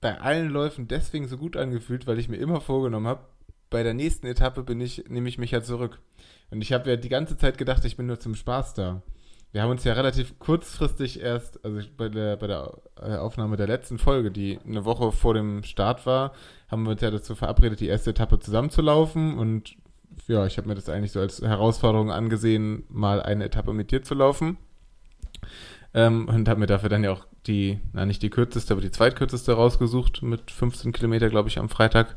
bei 0.00 0.20
allen 0.20 0.50
Läufen 0.50 0.88
deswegen 0.88 1.26
so 1.26 1.38
gut 1.38 1.56
angefühlt, 1.56 2.06
weil 2.06 2.18
ich 2.18 2.28
mir 2.28 2.36
immer 2.36 2.60
vorgenommen 2.60 3.06
habe, 3.06 3.24
bei 3.70 3.82
der 3.82 3.94
nächsten 3.94 4.26
Etappe 4.26 4.62
bin 4.62 4.80
ich, 4.80 5.04
nehme 5.08 5.28
ich 5.28 5.38
mich 5.38 5.50
ja 5.50 5.62
zurück. 5.62 6.00
Und 6.50 6.62
ich 6.62 6.72
habe 6.72 6.90
ja 6.90 6.96
die 6.96 7.08
ganze 7.08 7.36
Zeit 7.36 7.58
gedacht, 7.58 7.84
ich 7.84 7.96
bin 7.96 8.06
nur 8.06 8.20
zum 8.20 8.34
Spaß 8.34 8.74
da. 8.74 9.02
Wir 9.52 9.62
haben 9.62 9.70
uns 9.70 9.84
ja 9.84 9.94
relativ 9.94 10.38
kurzfristig 10.38 11.20
erst, 11.20 11.64
also 11.64 11.80
bei 11.96 12.08
der, 12.08 12.36
bei 12.36 12.46
der 12.46 12.74
äh, 13.00 13.16
Aufnahme 13.16 13.56
der 13.56 13.66
letzten 13.66 13.98
Folge, 13.98 14.30
die 14.30 14.58
eine 14.64 14.84
Woche 14.84 15.12
vor 15.12 15.34
dem 15.34 15.62
Start 15.62 16.04
war, 16.04 16.32
haben 16.68 16.82
wir 16.82 16.90
uns 16.90 17.00
ja 17.00 17.10
dazu 17.10 17.34
verabredet, 17.34 17.80
die 17.80 17.86
erste 17.86 18.10
Etappe 18.10 18.38
zusammenzulaufen. 18.38 19.38
Und 19.38 19.76
ja, 20.28 20.46
ich 20.46 20.58
habe 20.58 20.68
mir 20.68 20.74
das 20.74 20.88
eigentlich 20.88 21.12
so 21.12 21.20
als 21.20 21.40
Herausforderung 21.40 22.10
angesehen, 22.10 22.84
mal 22.88 23.22
eine 23.22 23.44
Etappe 23.44 23.72
mit 23.72 23.90
dir 23.90 24.02
zu 24.02 24.14
laufen. 24.14 24.58
Ähm, 25.96 26.28
und 26.28 26.46
habe 26.46 26.60
mir 26.60 26.66
dafür 26.66 26.90
dann 26.90 27.04
ja 27.04 27.10
auch 27.10 27.24
die, 27.46 27.80
na 27.94 28.04
nicht 28.04 28.22
die 28.22 28.28
kürzeste, 28.28 28.74
aber 28.74 28.82
die 28.82 28.90
zweitkürzeste 28.90 29.54
rausgesucht 29.54 30.22
mit 30.22 30.50
15 30.50 30.92
Kilometer, 30.92 31.30
glaube 31.30 31.48
ich, 31.48 31.58
am 31.58 31.70
Freitag. 31.70 32.14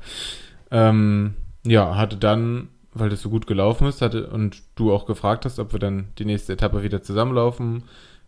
Ähm, 0.69 1.36
ja, 1.65 1.95
hatte 1.95 2.17
dann, 2.17 2.67
weil 2.93 3.09
das 3.09 3.21
so 3.21 3.30
gut 3.30 3.47
gelaufen 3.47 3.88
ist, 3.88 4.01
hatte 4.01 4.30
und 4.32 4.63
du 4.75 4.91
auch 4.91 5.05
gefragt 5.05 5.45
hast, 5.45 5.59
ob 5.59 5.71
wir 5.71 5.80
dann 5.80 6.09
die 6.17 6.25
nächste 6.25 6.51
Etappe 6.51 6.84
wieder 6.84 7.01
zusammenlaufen, 7.01 7.84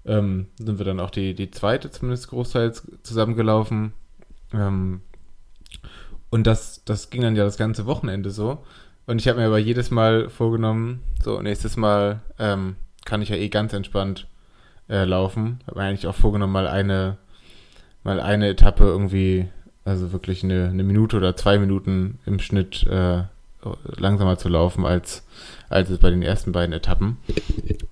ähm, 0.06 0.48
sind 0.58 0.78
wir 0.78 0.86
dann 0.86 1.02
auch 1.02 1.10
die, 1.10 1.34
die 1.34 1.52
zweite 1.52 1.92
zumindest 1.92 2.30
großteils 2.30 2.90
zusammengelaufen. 3.04 3.92
Ähm, 4.54 5.02
und 6.30 6.48
das, 6.48 6.86
das 6.86 7.10
ging 7.10 7.24
dann 7.24 7.36
ja 7.36 7.44
das 7.44 7.58
ganze 7.58 7.86
Wochenende 7.86 8.30
so. 8.32 8.64
Und 9.06 9.20
ich 9.20 9.28
habe 9.28 9.40
mir 9.40 9.48
aber 9.48 9.60
jedes 9.60 9.92
Mal 9.92 10.30
vorgenommen, 10.30 11.02
so 11.22 11.42
nächstes 11.42 11.76
Mal 11.76 12.22
ähm, 12.40 12.78
kann 13.04 13.22
ich 13.22 13.28
ja 13.28 13.36
eh 13.36 13.50
ganz 13.50 13.74
entspannt 13.74 14.28
äh, 14.90 15.04
laufen. 15.06 15.60
Habe 15.68 15.80
mir 15.80 15.86
eigentlich 15.86 16.08
auch 16.08 16.16
vorgenommen, 16.16 16.54
mal 16.54 16.68
eine, 16.68 17.18
mal 18.04 18.20
eine 18.20 18.50
Etappe 18.50 18.84
irgendwie 18.84 19.48
Also 19.84 20.12
wirklich 20.12 20.44
eine, 20.44 20.70
eine 20.70 20.84
Minute 20.84 21.18
oder 21.18 21.36
zwei 21.36 21.58
Minuten 21.58 22.20
im 22.26 22.40
Schnitt 22.40 22.86
äh, 22.88 23.24
langsamer 23.98 24.38
zu 24.38 24.50
laufen 24.50 24.86
als, 24.86 25.26
als 25.70 25.90
es 25.90 26.00
bei 26.00 26.10
den 26.10 26.22
ersten 26.22 26.52
beiden 26.52 26.74
Etappen. 26.74 27.18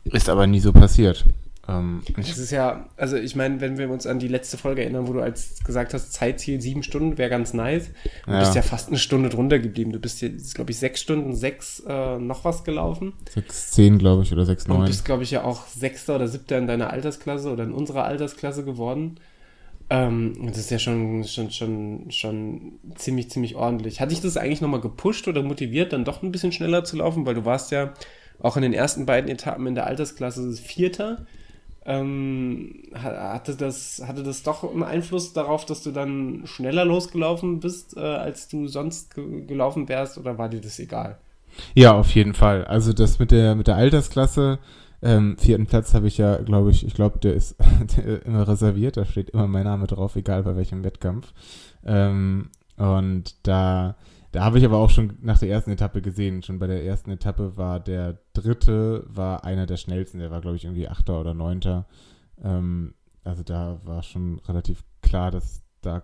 Ist 0.04 0.30
aber 0.30 0.48
nie 0.48 0.60
so 0.60 0.74
passiert. 0.74 1.26
Ähm, 1.70 2.02
das 2.16 2.38
ist 2.38 2.52
ja, 2.52 2.90
also 2.98 3.16
ich 3.16 3.36
meine, 3.36 3.62
wenn 3.62 3.78
wir 3.78 3.90
uns 3.90 4.08
an 4.08 4.18
die 4.18 4.28
letzte 4.28 4.58
Folge 4.58 4.82
erinnern, 4.82 5.08
wo 5.08 5.14
du 5.14 5.22
als 5.22 5.64
gesagt 5.64 5.94
hast, 5.94 6.14
Zeitziel 6.14 6.60
sieben 6.62 6.82
Stunden 6.82 7.18
wäre 7.18 7.30
ganz 7.30 7.54
nice. 7.54 7.92
Du 8.26 8.32
ja. 8.32 8.40
bist 8.40 8.56
ja 8.56 8.64
fast 8.64 8.88
eine 8.88 8.98
Stunde 8.98 9.30
drunter 9.30 9.60
geblieben. 9.60 9.92
Du 9.92 10.00
bist 10.00 10.22
jetzt, 10.22 10.56
glaube 10.56 10.72
ich, 10.72 10.78
sechs 10.78 11.00
Stunden, 11.00 11.36
sechs 11.36 11.84
äh, 11.88 12.18
noch 12.18 12.44
was 12.44 12.64
gelaufen. 12.64 13.14
Sechs, 13.30 13.72
zehn, 13.72 14.00
glaube 14.00 14.24
ich, 14.24 14.32
oder 14.32 14.46
sechs, 14.46 14.68
neun. 14.68 14.80
Und 14.80 14.86
bist, 14.88 15.06
glaube 15.06 15.24
ich, 15.24 15.32
ja 15.32 15.44
auch 15.44 15.68
Sechster 15.68 16.16
oder 16.16 16.28
Siebter 16.28 16.58
in 16.58 16.66
deiner 16.66 16.90
Altersklasse 16.90 17.52
oder 17.52 17.66
in 17.66 17.72
unserer 17.72 18.06
Altersklasse 18.06 18.66
geworden. 18.66 19.20
Ähm, 19.92 20.48
das 20.48 20.58
ist 20.58 20.72
ja 20.72 20.80
schon, 20.80 21.24
schon, 21.26 21.52
schon, 21.52 22.06
schon 22.10 22.80
ziemlich, 22.96 23.30
ziemlich 23.30 23.56
ordentlich. 23.56 24.02
Hat 24.02 24.12
dich 24.12 24.22
das 24.22 24.38
eigentlich 24.38 24.62
nochmal 24.62 24.82
gepusht 24.82 25.28
oder 25.28 25.44
motiviert, 25.44 25.94
dann 25.94 26.06
doch 26.06 26.24
ein 26.24 26.32
bisschen 26.32 26.52
schneller 26.52 26.84
zu 26.84 26.98
laufen? 26.98 27.26
Weil 27.26 27.36
du 27.36 27.46
warst 27.46 27.72
ja 27.72 27.94
auch 28.40 28.56
in 28.56 28.64
den 28.64 28.74
ersten 28.74 29.06
beiden 29.06 29.30
Etappen 29.30 29.68
in 29.68 29.76
der 29.76 29.86
Altersklasse 29.86 30.54
Vierter. 30.54 31.26
Ähm, 31.86 32.84
hatte, 32.94 33.56
das, 33.56 34.04
hatte 34.06 34.24
das 34.24 34.44
doch 34.44 34.70
einen 34.70 34.84
Einfluss 34.84 35.34
darauf, 35.34 35.66
dass 35.66 35.82
du 35.82 35.92
dann 35.92 36.42
schneller 36.46 36.86
losgelaufen 36.86 37.60
bist, 37.60 37.96
äh, 37.98 38.02
als 38.02 38.48
du 38.48 38.68
sonst 38.68 39.16
ge 39.16 39.46
gelaufen 39.46 39.88
wärst, 39.90 40.18
oder 40.18 40.38
war 40.38 40.50
dir 40.50 40.62
das 40.62 40.80
egal? 40.80 41.18
Ja, 41.74 41.94
auf 41.94 42.12
jeden 42.12 42.34
Fall. 42.34 42.66
Also 42.66 42.94
das 42.94 43.20
mit 43.20 43.32
der, 43.32 43.56
mit 43.56 43.68
der 43.68 43.76
Altersklasse, 43.76 44.60
ähm, 45.02 45.38
vierten 45.38 45.66
Platz 45.66 45.94
habe 45.94 46.08
ich 46.08 46.18
ja, 46.18 46.38
glaube 46.38 46.72
ich, 46.72 46.86
ich 46.86 46.94
glaube, 46.94 47.20
der 47.20 47.34
ist 47.34 47.56
immer 48.26 48.48
reserviert, 48.48 48.98
da 48.98 49.06
steht 49.06 49.30
immer 49.30 49.48
mein 49.48 49.64
Name 49.64 49.88
drauf, 49.88 50.16
egal 50.16 50.44
bei 50.44 50.56
welchem 50.56 50.84
Wettkampf. 50.84 51.34
Ähm, 51.86 52.50
und 52.78 53.36
da 53.44 53.96
da 54.32 54.44
habe 54.44 54.60
ich 54.60 54.66
aber 54.66 54.78
auch 54.78 54.90
schon 54.90 55.18
nach 55.22 55.40
der 55.40 55.50
ersten 55.50 55.72
Etappe 55.72 56.02
gesehen, 56.02 56.44
schon 56.44 56.60
bei 56.60 56.68
der 56.68 56.84
ersten 56.86 57.10
Etappe 57.12 57.58
war 57.58 57.80
der 57.80 58.20
dritte, 58.34 59.06
war 59.08 59.44
einer 59.44 59.66
der 59.66 59.78
schnellsten, 59.78 60.20
der 60.20 60.32
war 60.32 60.42
glaube 60.42 60.58
ich 60.58 60.66
irgendwie 60.66 60.88
achter 60.88 61.20
oder 61.20 61.34
neunter. 61.34 61.88
Ähm, 62.42 62.94
also 63.24 63.44
da 63.44 63.80
war 63.84 64.04
schon 64.04 64.40
relativ 64.40 64.84
klar, 65.02 65.32
dass 65.32 65.64
da 65.82 66.04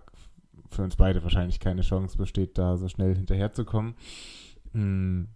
für 0.70 0.82
uns 0.82 0.96
beide 0.96 1.22
wahrscheinlich 1.22 1.60
keine 1.60 1.82
Chance 1.82 2.18
besteht, 2.18 2.58
da 2.58 2.76
so 2.76 2.88
schnell 2.88 3.14
hinterherzukommen. 3.14 3.94
Mhm. 4.72 5.28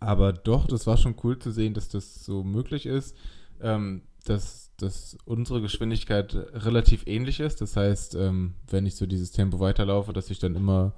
Aber 0.00 0.32
doch, 0.32 0.66
das 0.66 0.86
war 0.86 0.96
schon 0.96 1.16
cool 1.22 1.38
zu 1.38 1.50
sehen, 1.50 1.74
dass 1.74 1.88
das 1.88 2.24
so 2.24 2.44
möglich 2.44 2.86
ist, 2.86 3.16
ähm, 3.60 4.02
dass, 4.24 4.72
dass 4.76 5.18
unsere 5.24 5.60
Geschwindigkeit 5.60 6.34
relativ 6.34 7.06
ähnlich 7.06 7.40
ist. 7.40 7.60
Das 7.60 7.76
heißt, 7.76 8.14
ähm, 8.14 8.54
wenn 8.70 8.86
ich 8.86 8.96
so 8.96 9.06
dieses 9.06 9.32
Tempo 9.32 9.60
weiterlaufe, 9.60 10.12
dass 10.12 10.30
ich 10.30 10.38
dann 10.38 10.54
immer 10.54 10.94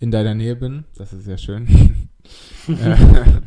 in 0.00 0.10
deiner 0.10 0.34
Nähe 0.34 0.56
bin. 0.56 0.84
Das 0.96 1.12
ist 1.12 1.24
sehr 1.24 1.38
schön. 1.38 2.08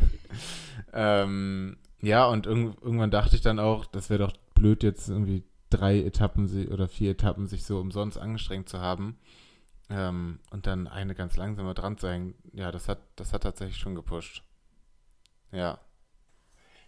ähm, 0.93 1.77
ja, 2.01 2.25
und 2.25 2.47
irg 2.47 2.77
irgendwann 2.81 3.11
dachte 3.11 3.35
ich 3.35 3.41
dann 3.41 3.59
auch, 3.59 3.85
das 3.85 4.09
wäre 4.09 4.23
doch 4.23 4.33
blöd, 4.55 4.83
jetzt 4.83 5.09
irgendwie 5.09 5.43
drei 5.69 5.99
Etappen 6.01 6.67
oder 6.67 6.87
vier 6.87 7.11
Etappen 7.11 7.47
sich 7.47 7.63
so 7.63 7.79
umsonst 7.79 8.17
angestrengt 8.17 8.69
zu 8.69 8.79
haben. 8.79 9.17
Ähm, 9.89 10.39
und 10.51 10.67
dann 10.67 10.87
eine 10.87 11.15
ganz 11.15 11.35
langsame 11.37 11.73
dran 11.73 11.97
zu 11.97 12.09
hängen. 12.09 12.35
Ja, 12.53 12.71
das 12.71 12.87
hat, 12.87 12.99
das 13.15 13.33
hat 13.33 13.43
tatsächlich 13.43 13.77
schon 13.77 13.95
gepusht. 13.95 14.43
Ja. 15.51 15.79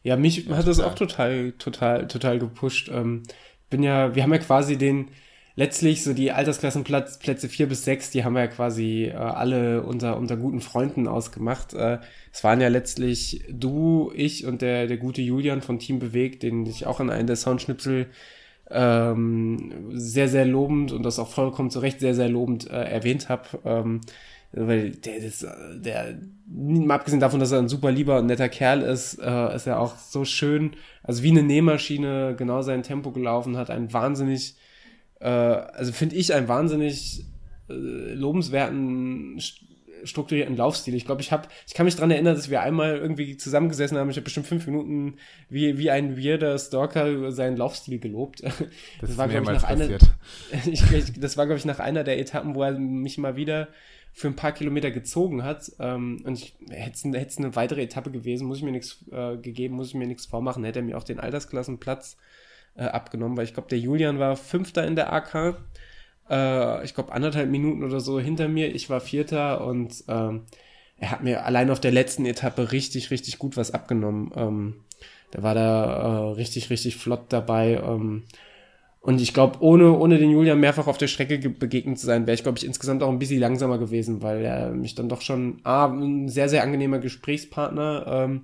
Ja, 0.03 0.17
mich 0.17 0.45
ja, 0.45 0.57
hat 0.57 0.67
das 0.67 0.79
auch 0.79 0.95
total, 0.95 1.53
total, 1.53 2.07
total 2.07 2.39
gepusht. 2.39 2.89
Ähm, 2.89 3.23
bin 3.69 3.83
ja, 3.83 4.15
wir 4.15 4.23
haben 4.23 4.33
ja 4.33 4.39
quasi 4.39 4.77
den, 4.77 5.09
letztlich 5.55 6.03
so 6.03 6.13
die 6.13 6.31
Altersklassenplätze 6.31 7.49
vier 7.49 7.67
bis 7.67 7.85
sechs, 7.85 8.09
die 8.09 8.23
haben 8.23 8.33
wir 8.33 8.41
ja 8.41 8.47
quasi 8.47 9.05
äh, 9.05 9.13
alle 9.13 9.83
unter, 9.83 10.17
unter 10.17 10.37
guten 10.37 10.61
Freunden 10.61 11.07
ausgemacht. 11.07 11.73
Äh, 11.73 11.99
es 12.31 12.43
waren 12.43 12.61
ja 12.61 12.69
letztlich 12.69 13.43
du, 13.49 14.11
ich 14.15 14.45
und 14.45 14.61
der, 14.61 14.87
der 14.87 14.97
gute 14.97 15.21
Julian 15.21 15.61
von 15.61 15.79
Team 15.79 15.99
Bewegt, 15.99 16.43
den 16.43 16.65
ich 16.65 16.85
auch 16.87 16.99
in 16.99 17.09
einem 17.09 17.27
der 17.27 17.35
Soundschnipsel 17.35 18.07
ähm, 18.71 19.91
sehr, 19.91 20.27
sehr 20.27 20.45
lobend 20.45 20.91
und 20.91 21.03
das 21.03 21.19
auch 21.19 21.29
vollkommen 21.29 21.69
zu 21.69 21.79
Recht 21.79 21.99
sehr, 21.99 22.15
sehr 22.15 22.29
lobend 22.29 22.69
äh, 22.69 22.83
erwähnt 22.83 23.29
habe. 23.29 23.47
Ähm, 23.65 24.01
weil 24.55 24.91
der, 24.91 25.19
das, 25.19 25.45
der, 25.75 26.15
abgesehen 26.89 27.19
davon, 27.19 27.39
dass 27.39 27.51
er 27.51 27.59
ein 27.59 27.69
super 27.69 27.91
lieber 27.91 28.19
und 28.19 28.27
netter 28.27 28.49
Kerl 28.49 28.81
ist, 28.83 29.19
äh, 29.19 29.55
ist 29.55 29.65
er 29.65 29.79
auch 29.79 29.97
so 29.97 30.25
schön, 30.25 30.75
also 31.01 31.23
wie 31.23 31.31
eine 31.31 31.41
Nähmaschine 31.41 32.35
genau 32.37 32.61
sein 32.61 32.83
Tempo 32.83 33.11
gelaufen 33.11 33.57
hat, 33.57 33.71
ein 33.71 33.91
wahnsinnig 33.93 34.55
äh, 35.23 35.27
also 35.27 35.93
finde 35.93 36.15
ich 36.17 36.33
einen 36.33 36.47
wahnsinnig 36.47 37.23
äh, 37.69 37.73
lobenswerten 37.73 39.39
strukturierten 40.03 40.57
Laufstil. 40.57 40.95
Ich 40.95 41.05
glaube, 41.05 41.21
ich 41.21 41.31
habe, 41.31 41.47
ich 41.65 41.73
kann 41.73 41.85
mich 41.85 41.95
dran 41.95 42.11
erinnern, 42.11 42.35
dass 42.35 42.49
wir 42.49 42.61
einmal 42.61 42.97
irgendwie 42.97 43.37
zusammengesessen 43.37 43.97
haben. 43.97 44.09
Ich 44.09 44.17
habe 44.17 44.25
bestimmt 44.25 44.47
fünf 44.47 44.65
Minuten 44.67 45.15
wie, 45.47 45.77
wie 45.77 45.89
ein 45.89 46.17
weirder 46.17 46.59
Stalker 46.59 47.31
seinen 47.31 47.55
Laufstil 47.55 47.99
gelobt. 47.99 48.43
Das, 48.99 49.11
das 49.11 49.17
war, 49.17 49.29
glaube 49.29 49.45
ich, 49.45 49.61
nach 49.61 49.63
einer, 49.63 49.89
ich, 50.65 50.91
ich, 50.91 51.19
das 51.19 51.37
war, 51.37 51.45
glaube 51.45 51.57
ich, 51.57 51.65
nach 51.65 51.79
einer 51.79 52.03
der 52.03 52.19
Etappen, 52.19 52.53
wo 52.53 52.63
er 52.63 52.77
mich 52.77 53.17
mal 53.17 53.37
wieder 53.37 53.69
für 54.11 54.27
ein 54.27 54.35
paar 54.35 54.51
Kilometer 54.51 54.91
gezogen 54.91 55.43
hat. 55.43 55.71
Ähm, 55.79 56.21
und 56.25 56.37
ich 56.37 56.55
hätte 56.69 57.25
es 57.25 57.37
eine 57.37 57.55
weitere 57.55 57.81
Etappe 57.81 58.11
gewesen, 58.11 58.47
muss 58.47 58.57
ich 58.57 58.63
mir 58.63 58.71
nichts 58.71 59.05
äh, 59.11 59.37
gegeben, 59.37 59.75
muss 59.75 59.89
ich 59.89 59.95
mir 59.95 60.07
nichts 60.07 60.25
vormachen, 60.25 60.65
hätte 60.65 60.79
er 60.79 60.83
mir 60.83 60.97
auch 60.97 61.03
den 61.03 61.19
Altersklassenplatz 61.19 62.13
äh, 62.13 62.42
abgenommen, 62.81 63.37
weil 63.37 63.45
ich 63.45 63.53
glaube, 63.53 63.69
der 63.69 63.79
Julian 63.79 64.19
war 64.19 64.35
Fünfter 64.35 64.85
in 64.85 64.95
der 64.95 65.13
AK. 65.13 65.57
Äh, 66.29 66.85
ich 66.85 66.93
glaube, 66.93 67.11
anderthalb 67.11 67.49
Minuten 67.49 67.83
oder 67.83 67.99
so 67.99 68.19
hinter 68.19 68.47
mir. 68.47 68.73
Ich 68.73 68.89
war 68.89 68.99
Vierter 68.99 69.65
und 69.65 70.03
ähm, 70.07 70.43
er 70.97 71.11
hat 71.11 71.23
mir 71.23 71.45
allein 71.45 71.69
auf 71.69 71.79
der 71.79 71.91
letzten 71.91 72.25
Etappe 72.25 72.71
richtig, 72.71 73.11
richtig 73.11 73.37
gut 73.37 73.57
was 73.57 73.71
abgenommen. 73.71 74.31
Ähm, 74.35 74.75
der 75.33 75.43
war 75.43 75.55
da 75.55 76.29
äh, 76.29 76.33
richtig, 76.33 76.69
richtig 76.69 76.97
flott 76.97 77.25
dabei. 77.29 77.81
Ähm, 77.83 78.23
und 79.01 79.19
ich 79.19 79.33
glaube, 79.33 79.57
ohne, 79.59 79.91
ohne 79.97 80.17
den 80.17 80.31
Julian 80.31 80.61
mehrfach 80.61 80.87
auf 80.87 80.97
der 80.97 81.07
Strecke 81.07 81.37
begegnet 81.49 81.99
zu 81.99 82.05
sein, 82.05 82.25
wäre 82.25 82.35
ich, 82.35 82.43
glaube 82.43 82.57
ich, 82.57 82.65
insgesamt 82.65 83.03
auch 83.03 83.09
ein 83.09 83.19
bisschen 83.19 83.41
langsamer 83.41 83.77
gewesen, 83.77 84.21
weil 84.21 84.45
er 84.45 84.69
mich 84.69 84.95
dann 84.95 85.09
doch 85.09 85.19
schon 85.19 85.59
A, 85.63 85.87
ein 85.87 86.29
sehr, 86.29 86.47
sehr 86.47 86.63
angenehmer 86.63 86.99
Gesprächspartner 86.99 88.05
ähm, 88.07 88.43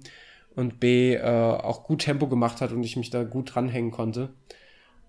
und 0.59 0.79
B 0.79 1.15
äh, 1.15 1.21
auch 1.21 1.83
gut 1.83 2.01
Tempo 2.01 2.27
gemacht 2.27 2.61
hat 2.61 2.71
und 2.71 2.83
ich 2.83 2.97
mich 2.97 3.09
da 3.09 3.23
gut 3.23 3.55
dranhängen 3.55 3.91
konnte. 3.91 4.29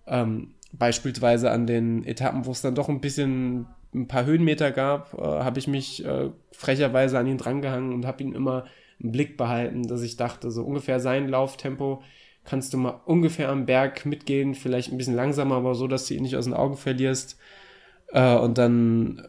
Ähm, 0.06 0.54
beispielsweise 0.72 1.50
an 1.50 1.66
den 1.66 2.04
Etappen, 2.04 2.46
wo 2.46 2.52
es 2.52 2.62
dann 2.62 2.74
doch 2.74 2.88
ein 2.88 3.00
bisschen 3.00 3.66
ein 3.94 4.06
paar 4.06 4.24
Höhenmeter 4.24 4.70
gab, 4.70 5.14
äh, 5.14 5.22
habe 5.22 5.58
ich 5.58 5.66
mich 5.66 6.04
äh, 6.04 6.30
frecherweise 6.52 7.18
an 7.18 7.26
ihn 7.26 7.38
drangehangen 7.38 7.92
und 7.92 8.06
habe 8.06 8.22
ihn 8.22 8.34
immer 8.34 8.64
im 9.00 9.12
Blick 9.12 9.36
behalten, 9.36 9.88
dass 9.88 10.02
ich 10.02 10.16
dachte, 10.16 10.50
so 10.50 10.64
ungefähr 10.64 11.00
sein 11.00 11.28
Lauftempo 11.28 12.02
kannst 12.44 12.72
du 12.72 12.78
mal 12.78 13.00
ungefähr 13.04 13.48
am 13.48 13.66
Berg 13.66 14.06
mitgehen, 14.06 14.54
vielleicht 14.54 14.92
ein 14.92 14.98
bisschen 14.98 15.14
langsamer, 15.14 15.56
aber 15.56 15.74
so, 15.74 15.86
dass 15.86 16.06
du 16.06 16.14
ihn 16.14 16.22
nicht 16.22 16.36
aus 16.36 16.44
den 16.44 16.54
Augen 16.54 16.76
verlierst. 16.76 17.38
Äh, 18.12 18.36
und 18.36 18.58
dann 18.58 19.26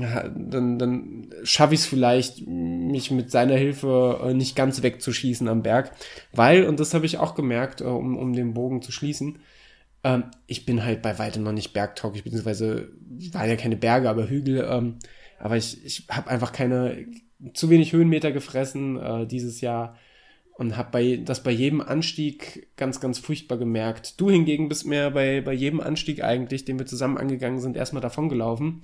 dann, 0.00 0.78
dann 0.78 1.30
schaffe 1.42 1.74
ich 1.74 1.80
es 1.80 1.86
vielleicht, 1.86 2.46
mich 2.46 3.10
mit 3.10 3.30
seiner 3.30 3.56
Hilfe 3.56 4.20
äh, 4.22 4.34
nicht 4.34 4.56
ganz 4.56 4.82
wegzuschießen 4.82 5.48
am 5.48 5.62
Berg. 5.62 5.92
Weil, 6.32 6.64
und 6.64 6.80
das 6.80 6.94
habe 6.94 7.06
ich 7.06 7.18
auch 7.18 7.34
gemerkt, 7.34 7.80
äh, 7.80 7.84
um, 7.84 8.16
um 8.16 8.32
den 8.32 8.54
Bogen 8.54 8.82
zu 8.82 8.92
schließen, 8.92 9.38
ähm, 10.04 10.24
ich 10.46 10.66
bin 10.66 10.84
halt 10.84 11.02
bei 11.02 11.18
weitem 11.18 11.42
noch 11.42 11.52
nicht 11.52 11.72
bergtauglich, 11.72 12.24
beziehungsweise 12.24 12.90
waren 13.32 13.48
ja 13.48 13.56
keine 13.56 13.76
Berge, 13.76 14.08
aber 14.08 14.28
Hügel. 14.28 14.66
Ähm, 14.70 14.96
aber 15.38 15.56
ich, 15.56 15.84
ich 15.84 16.06
habe 16.08 16.30
einfach 16.30 16.52
keine, 16.52 17.06
zu 17.54 17.70
wenig 17.70 17.92
Höhenmeter 17.92 18.32
gefressen 18.32 18.98
äh, 18.98 19.26
dieses 19.26 19.60
Jahr 19.60 19.96
und 20.54 20.76
habe 20.76 20.90
bei, 20.92 21.16
das 21.16 21.42
bei 21.42 21.50
jedem 21.50 21.80
Anstieg 21.80 22.68
ganz, 22.76 23.00
ganz 23.00 23.18
furchtbar 23.18 23.58
gemerkt. 23.58 24.20
Du 24.20 24.30
hingegen 24.30 24.68
bist 24.68 24.86
mir 24.86 25.10
bei, 25.10 25.40
bei 25.40 25.52
jedem 25.52 25.80
Anstieg 25.80 26.22
eigentlich, 26.22 26.64
den 26.64 26.78
wir 26.78 26.86
zusammen 26.86 27.18
angegangen 27.18 27.60
sind, 27.60 27.76
erstmal 27.76 28.02
davon 28.02 28.28
gelaufen. 28.28 28.80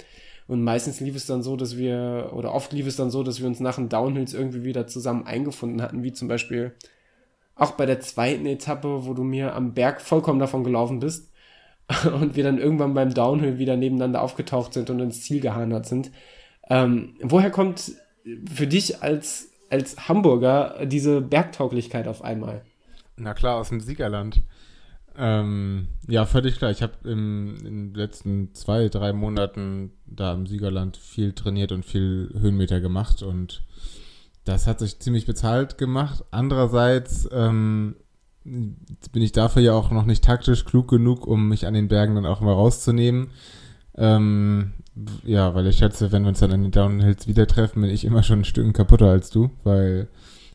Und 0.49 0.65
meistens 0.65 0.99
lief 0.99 1.15
es 1.15 1.27
dann 1.27 1.43
so, 1.43 1.57
dass 1.57 1.77
wir, 1.77 2.31
oder 2.33 2.55
oft 2.55 2.73
lief 2.73 2.87
es 2.87 2.97
dann 2.97 3.11
so, 3.11 3.23
dass 3.23 3.41
wir 3.41 3.47
uns 3.47 3.61
nach 3.61 3.77
den 3.77 3.91
Downhills 3.91 4.33
irgendwie 4.33 4.65
wieder 4.65 4.87
zusammen 4.87 5.27
eingefunden 5.27 5.83
hatten, 5.83 6.03
wie 6.03 6.15
zum 6.15 6.27
Beispiel 6.27 6.73
auch 7.55 7.73
bei 7.73 7.85
der 7.85 8.01
zweiten 8.01 8.47
Etappe, 8.47 9.05
wo 9.05 9.13
du 9.13 9.25
mir 9.25 9.55
am 9.55 9.75
Berg 9.75 10.01
vollkommen 10.01 10.41
davon 10.41 10.65
gelaufen 10.65 11.01
bist 11.01 11.31
und 12.21 12.35
wir 12.35 12.45
dann 12.45 12.57
irgendwann 12.57 12.95
beim 12.95 13.13
Downhill 13.13 13.59
wieder 13.59 13.77
nebeneinander 13.77 14.23
aufgetaucht 14.23 14.73
sind 14.73 14.89
und 14.89 15.01
ins 15.01 15.23
Ziel 15.23 15.41
gehandert 15.41 15.85
sind. 15.85 16.11
Ähm, 16.71 17.15
woher 17.21 17.51
kommt 17.51 17.93
für 18.51 18.67
dich 18.67 19.03
als, 19.03 19.51
als 19.69 20.09
Hamburger 20.09 20.87
diese 20.87 21.21
Bergtauglichkeit 21.21 22.09
auf 22.09 22.23
einmal? 22.23 22.63
Na 23.17 23.35
klar, 23.35 23.57
aus 23.57 23.69
dem 23.69 23.81
Siegerland. 23.81 24.43
Ähm, 25.21 25.89
ja, 26.07 26.25
völlig 26.27 26.59
klar. 26.59 26.71
Ich 26.71 26.81
habe 26.81 26.93
in 27.05 27.57
den 27.64 27.95
letzten 27.95 28.55
zwei, 28.55 28.89
drei 28.89 29.12
Monaten 29.12 29.91
da 30.07 30.33
im 30.33 30.47
Siegerland 30.47 30.97
viel 30.97 31.33
trainiert 31.33 31.73
und 31.73 31.85
viel 31.85 32.31
Höhenmeter 32.39 32.81
gemacht 32.81 33.23
und 33.25 33.62
das 34.45 34.69
hat 34.69 34.79
sich 34.79 35.01
ziemlich 35.01 35.27
bezahlt 35.27 35.77
gemacht. 35.77 36.25
Andererseits 36.31 37.29
ähm, 37.33 37.97
bin 38.45 39.23
ich 39.23 39.33
dafür 39.33 39.61
ja 39.61 39.73
auch 39.73 39.91
noch 39.91 40.07
nicht 40.07 40.23
taktisch 40.23 40.64
klug 40.64 40.89
genug, 40.89 41.27
um 41.27 41.49
mich 41.49 41.66
an 41.66 41.75
den 41.75 41.89
Bergen 41.89 42.14
dann 42.14 42.25
auch 42.25 42.41
mal 42.41 42.55
rauszunehmen. 42.55 43.31
Ähm, 43.97 44.75
ja, 45.25 45.53
weil 45.57 45.66
ich 45.66 45.79
schätze, 45.79 46.12
wenn 46.12 46.23
wir 46.23 46.29
uns 46.29 46.39
dann 46.39 46.53
an 46.53 46.62
den 46.62 46.71
Downhills 46.71 47.27
wieder 47.27 47.49
treffen, 47.49 47.83
bin 47.83 47.91
ich 47.91 48.05
immer 48.05 48.23
schon 48.23 48.41
ein 48.41 48.45
Stück 48.45 48.73
kaputter 48.73 49.07
als 49.09 49.31
du, 49.31 49.51
weil, 49.64 50.07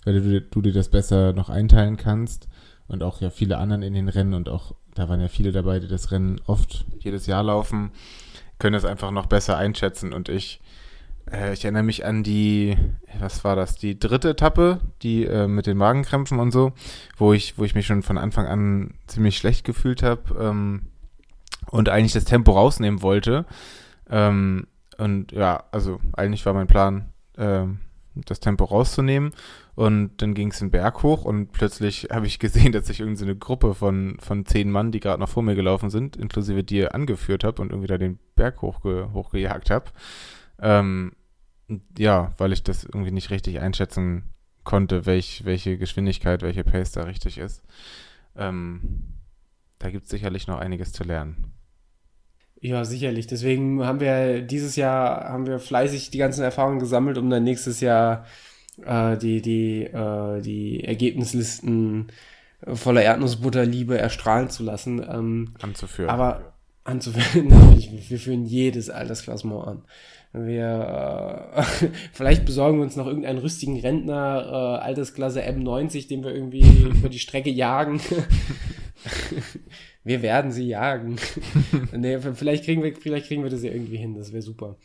weil 0.06 0.22
du, 0.22 0.42
du 0.42 0.62
dir 0.62 0.74
das 0.74 0.88
besser 0.88 1.34
noch 1.34 1.50
einteilen 1.50 1.98
kannst 1.98 2.48
und 2.88 3.04
auch 3.04 3.22
ja 3.22 3.30
viele 3.30 3.58
anderen 3.58 3.82
in 3.82 3.94
den 3.94 4.10
Rennen 4.10 4.34
und 4.34 4.50
auch, 4.50 4.74
da 4.94 5.10
waren 5.10 5.22
ja 5.22 5.28
viele 5.28 5.52
dabei, 5.52 5.80
die 5.80 5.88
das 5.88 6.12
Rennen 6.12 6.40
oft 6.46 6.86
jedes 7.00 7.26
Jahr 7.26 7.44
laufen, 7.44 7.92
können 8.60 8.74
das 8.74 8.86
einfach 8.86 9.12
noch 9.12 9.26
besser 9.26 9.58
einschätzen 9.58 10.14
und 10.14 10.30
ich, 10.30 10.62
äh, 11.32 11.54
ich 11.54 11.64
erinnere 11.64 11.84
mich 11.84 12.06
an 12.06 12.24
die, 12.24 12.78
was 13.20 13.44
war 13.44 13.56
das, 13.56 13.76
die 13.76 13.98
dritte 13.98 14.32
Etappe, 14.32 14.80
die 15.02 15.26
äh, 15.26 15.48
mit 15.48 15.68
den 15.68 15.78
Magenkrämpfen 15.78 16.40
und 16.40 16.52
so, 16.52 16.74
wo 17.18 17.34
ich, 17.34 17.58
wo 17.58 17.64
ich 17.64 17.76
mich 17.76 17.86
schon 17.86 18.04
von 18.04 18.18
Anfang 18.18 18.46
an 18.48 18.94
ziemlich 19.08 19.38
schlecht 19.38 19.66
gefühlt 19.66 20.04
habe 20.04 20.22
ähm, 20.40 20.88
und 21.72 21.90
eigentlich 21.90 22.14
das 22.14 22.26
Tempo 22.26 22.52
rausnehmen 22.52 23.02
wollte. 23.02 23.46
Ähm, 24.10 24.68
und 24.98 25.32
ja, 25.32 25.64
also 25.72 26.00
eigentlich 26.14 26.46
war 26.46 26.54
mein 26.54 26.68
Plan, 26.68 27.10
ähm, 27.38 27.80
das 28.16 28.40
Tempo 28.40 28.66
rauszunehmen. 28.66 29.34
Und 29.76 30.22
dann 30.22 30.36
ging 30.36 30.52
es 30.52 30.60
den 30.60 30.70
Berg 30.70 31.02
hoch 31.02 31.26
und 31.26 31.52
plötzlich 31.52 32.10
habe 32.12 32.28
ich 32.28 32.40
gesehen, 32.40 32.72
dass 32.74 32.90
ich 32.90 33.00
irgendwie 33.00 33.18
so 33.18 33.26
eine 33.26 33.36
Gruppe 33.36 33.74
von, 33.74 34.18
von 34.20 34.46
zehn 34.46 34.70
Mann, 34.70 34.92
die 34.92 35.00
gerade 35.00 35.20
noch 35.20 35.30
vor 35.30 35.44
mir 35.44 35.56
gelaufen 35.56 35.90
sind, 35.90 36.16
inklusive 36.16 36.64
dir 36.64 36.94
angeführt 36.94 37.44
habe 37.44 37.62
und 37.62 37.72
irgendwie 37.72 37.88
da 37.88 37.98
den 37.98 38.20
Berg 38.36 38.62
hochge 38.62 39.10
hochgejagt 39.14 39.70
habe. 39.70 39.92
Ähm, 40.62 41.14
ja, 41.98 42.34
weil 42.38 42.54
ich 42.54 42.64
das 42.64 42.84
irgendwie 42.84 43.12
nicht 43.12 43.32
richtig 43.32 43.60
einschätzen 43.60 44.34
konnte, 44.64 45.06
welch, 45.06 45.44
welche 45.46 45.78
Geschwindigkeit, 45.78 46.42
welche 46.42 46.64
Pace 46.64 46.92
da 46.92 47.04
richtig 47.04 47.38
ist. 47.38 47.64
Ähm, 48.36 48.82
da 49.80 49.90
gibt 49.90 50.06
es 50.06 50.10
sicherlich 50.10 50.48
noch 50.48 50.60
einiges 50.60 50.94
zu 50.94 51.04
lernen. 51.04 51.54
Ja, 52.62 52.86
sicherlich. 52.86 53.28
Deswegen 53.28 53.84
haben 53.84 54.00
wir 54.00 54.42
dieses 54.42 54.78
Jahr 54.78 55.28
haben 55.28 55.48
wir 55.48 55.60
fleißig 55.60 56.12
die 56.12 56.18
ganzen 56.18 56.44
Erfahrungen 56.44 56.80
gesammelt, 56.80 57.18
um 57.18 57.30
dann 57.30 57.44
nächstes 57.44 57.82
Jahr 57.82 58.26
äh, 58.86 59.18
die, 59.18 59.42
die, 59.42 59.84
äh, 59.84 60.42
die 60.42 60.84
Ergebnislisten 60.84 62.08
voller 62.66 63.02
Erdnussbutterliebe 63.02 63.98
erstrahlen 63.98 64.50
zu 64.50 64.64
lassen. 64.64 65.00
Ähm, 65.00 65.54
anzuführen. 65.62 66.10
Aber 66.10 66.54
anzuführen, 66.84 67.48
natürlich, 67.50 68.10
wir 68.10 68.20
führen 68.20 68.46
jedes 68.46 68.90
Altersklassement 68.90 69.68
an. 69.68 69.82
Wir 70.34 71.54
äh, 71.56 71.88
vielleicht 72.14 72.46
besorgen 72.46 72.78
wir 72.78 72.84
uns 72.84 72.96
noch 72.96 73.08
irgendeinen 73.08 73.40
rüstigen 73.40 73.80
Rentner, 73.80 74.80
äh, 74.82 74.84
Altersklasse 74.84 75.44
M90, 75.44 76.08
den 76.08 76.24
wir 76.24 76.34
irgendwie 76.34 76.62
über 76.98 77.10
die 77.10 77.20
Strecke 77.20 77.50
jagen. 77.50 78.02
wir 80.04 80.22
werden 80.22 80.52
sie 80.52 80.68
jagen. 80.68 81.18
nee, 81.92 82.18
vielleicht 82.20 82.66
kriegen 82.66 82.82
wir, 82.82 82.96
vielleicht 82.96 83.28
kriegen 83.28 83.44
wir 83.44 83.52
das 83.52 83.64
ja 83.64 83.72
irgendwie 83.72 83.98
hin, 83.98 84.16
das 84.16 84.32
wäre 84.32 84.42
super. 84.42 84.78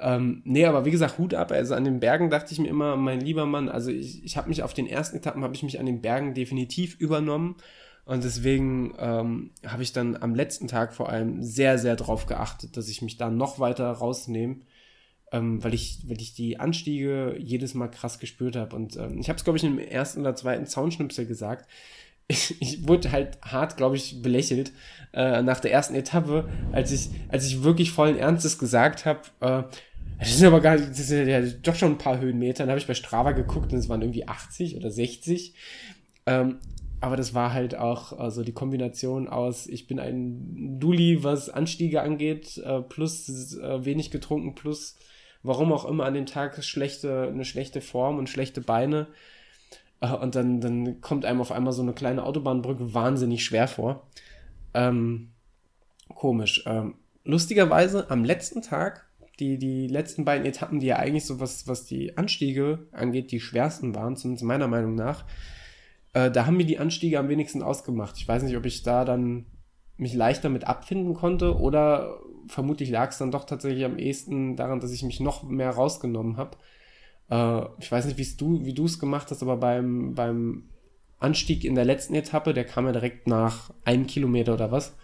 Ähm, 0.00 0.42
nee, 0.44 0.64
aber 0.64 0.84
wie 0.84 0.90
gesagt, 0.90 1.18
Hut 1.18 1.34
ab. 1.34 1.52
Also 1.52 1.74
an 1.74 1.84
den 1.84 2.00
Bergen 2.00 2.30
dachte 2.30 2.52
ich 2.52 2.58
mir 2.58 2.68
immer, 2.68 2.96
mein 2.96 3.20
lieber 3.20 3.46
Mann, 3.46 3.68
also 3.68 3.90
ich, 3.90 4.24
ich 4.24 4.36
habe 4.36 4.48
mich 4.48 4.62
auf 4.62 4.74
den 4.74 4.86
ersten 4.86 5.16
Etappen, 5.16 5.44
habe 5.44 5.54
ich 5.54 5.62
mich 5.62 5.78
an 5.78 5.86
den 5.86 6.00
Bergen 6.00 6.34
definitiv 6.34 6.96
übernommen. 6.98 7.56
Und 8.04 8.24
deswegen 8.24 8.94
ähm, 8.98 9.50
habe 9.64 9.82
ich 9.82 9.92
dann 9.92 10.16
am 10.16 10.34
letzten 10.34 10.68
Tag 10.68 10.94
vor 10.94 11.10
allem 11.10 11.42
sehr, 11.42 11.78
sehr 11.78 11.96
darauf 11.96 12.26
geachtet, 12.26 12.76
dass 12.76 12.88
ich 12.88 13.02
mich 13.02 13.18
da 13.18 13.30
noch 13.30 13.60
weiter 13.60 13.90
rausnehme, 13.90 14.56
ähm, 15.32 15.62
weil, 15.62 15.74
ich, 15.74 16.00
weil 16.08 16.20
ich 16.20 16.34
die 16.34 16.58
Anstiege 16.58 17.36
jedes 17.38 17.74
Mal 17.74 17.88
krass 17.88 18.18
gespürt 18.18 18.56
habe. 18.56 18.74
Und 18.74 18.96
ähm, 18.96 19.18
ich 19.18 19.28
habe 19.28 19.36
es, 19.36 19.44
glaube 19.44 19.58
ich, 19.58 19.64
im 19.64 19.78
ersten 19.78 20.20
oder 20.20 20.34
zweiten 20.34 20.66
Zaunschnipsel 20.66 21.26
gesagt 21.26 21.68
ich, 22.30 22.62
ich 22.62 22.86
wurde 22.88 23.10
halt 23.10 23.38
hart, 23.42 23.76
glaube 23.76 23.96
ich, 23.96 24.22
belächelt 24.22 24.72
äh, 25.12 25.42
nach 25.42 25.58
der 25.58 25.72
ersten 25.72 25.96
Etappe, 25.96 26.48
als 26.70 26.92
ich, 26.92 27.10
als 27.28 27.44
ich 27.46 27.64
wirklich 27.64 27.90
vollen 27.90 28.16
Ernstes 28.16 28.58
gesagt 28.58 29.04
habe, 29.04 29.20
äh, 29.40 29.62
das 30.20 30.36
sind 30.36 30.46
aber 30.46 30.60
gar 30.60 30.76
das 30.76 30.96
sind 30.96 31.28
ja 31.28 31.40
doch 31.40 31.74
schon 31.74 31.92
ein 31.92 31.98
paar 31.98 32.20
Höhenmeter. 32.20 32.64
Dann 32.64 32.70
habe 32.70 32.78
ich 32.78 32.86
bei 32.86 32.94
Strava 32.94 33.32
geguckt 33.32 33.72
und 33.72 33.78
es 33.78 33.88
waren 33.88 34.02
irgendwie 34.02 34.28
80 34.28 34.76
oder 34.76 34.90
60. 34.90 35.54
Ähm, 36.26 36.58
aber 37.00 37.16
das 37.16 37.32
war 37.32 37.54
halt 37.54 37.74
auch 37.74 38.12
also 38.18 38.44
die 38.44 38.52
Kombination 38.52 39.26
aus, 39.26 39.66
ich 39.66 39.86
bin 39.86 39.98
ein 39.98 40.78
Dulli, 40.78 41.24
was 41.24 41.48
Anstiege 41.48 42.02
angeht, 42.02 42.58
äh, 42.58 42.82
plus 42.82 43.56
äh, 43.56 43.84
wenig 43.84 44.10
getrunken, 44.10 44.54
plus 44.54 44.98
warum 45.42 45.72
auch 45.72 45.86
immer 45.86 46.04
an 46.04 46.14
dem 46.14 46.26
Tag 46.26 46.62
schlechte, 46.62 47.28
eine 47.28 47.46
schlechte 47.46 47.80
Form 47.80 48.18
und 48.18 48.28
schlechte 48.28 48.60
Beine. 48.60 49.08
Äh, 50.00 50.12
und 50.12 50.34
dann, 50.34 50.60
dann 50.60 51.00
kommt 51.00 51.24
einem 51.24 51.40
auf 51.40 51.52
einmal 51.52 51.72
so 51.72 51.82
eine 51.82 51.94
kleine 51.94 52.24
Autobahnbrücke 52.24 52.92
wahnsinnig 52.92 53.44
schwer 53.44 53.66
vor. 53.66 54.06
Ähm, 54.74 55.30
komisch. 56.14 56.64
Ähm, 56.66 56.96
lustigerweise 57.24 58.10
am 58.10 58.24
letzten 58.24 58.60
Tag, 58.60 59.09
die, 59.40 59.58
die 59.58 59.88
letzten 59.88 60.24
beiden 60.24 60.46
Etappen, 60.46 60.80
die 60.80 60.86
ja 60.86 60.96
eigentlich 60.96 61.24
so 61.24 61.40
was, 61.40 61.66
was 61.66 61.84
die 61.86 62.16
Anstiege 62.16 62.86
angeht, 62.92 63.32
die 63.32 63.40
schwersten 63.40 63.94
waren, 63.94 64.16
zumindest 64.16 64.44
meiner 64.44 64.68
Meinung 64.68 64.94
nach, 64.94 65.24
äh, 66.12 66.30
da 66.30 66.46
haben 66.46 66.56
mir 66.56 66.66
die 66.66 66.78
Anstiege 66.78 67.18
am 67.18 67.28
wenigsten 67.28 67.62
ausgemacht. 67.62 68.16
Ich 68.18 68.28
weiß 68.28 68.42
nicht, 68.42 68.56
ob 68.56 68.66
ich 68.66 68.82
da 68.82 69.04
dann 69.04 69.46
mich 69.96 70.14
leichter 70.14 70.48
mit 70.48 70.64
abfinden 70.64 71.14
konnte 71.14 71.58
oder 71.58 72.20
vermutlich 72.46 72.90
lag 72.90 73.10
es 73.10 73.18
dann 73.18 73.30
doch 73.30 73.44
tatsächlich 73.44 73.84
am 73.84 73.98
ehesten 73.98 74.56
daran, 74.56 74.80
dass 74.80 74.92
ich 74.92 75.02
mich 75.02 75.20
noch 75.20 75.42
mehr 75.42 75.70
rausgenommen 75.70 76.36
habe. 76.36 76.56
Äh, 77.30 77.62
ich 77.80 77.90
weiß 77.90 78.06
nicht, 78.06 78.40
du, 78.40 78.64
wie 78.64 78.74
du 78.74 78.84
es 78.84 78.98
gemacht 78.98 79.30
hast, 79.30 79.42
aber 79.42 79.56
beim, 79.56 80.14
beim 80.14 80.64
Anstieg 81.18 81.64
in 81.64 81.74
der 81.74 81.84
letzten 81.84 82.14
Etappe, 82.14 82.54
der 82.54 82.64
kam 82.64 82.86
ja 82.86 82.92
direkt 82.92 83.26
nach 83.26 83.72
einem 83.84 84.06
Kilometer 84.06 84.54
oder 84.54 84.72
was. 84.72 84.96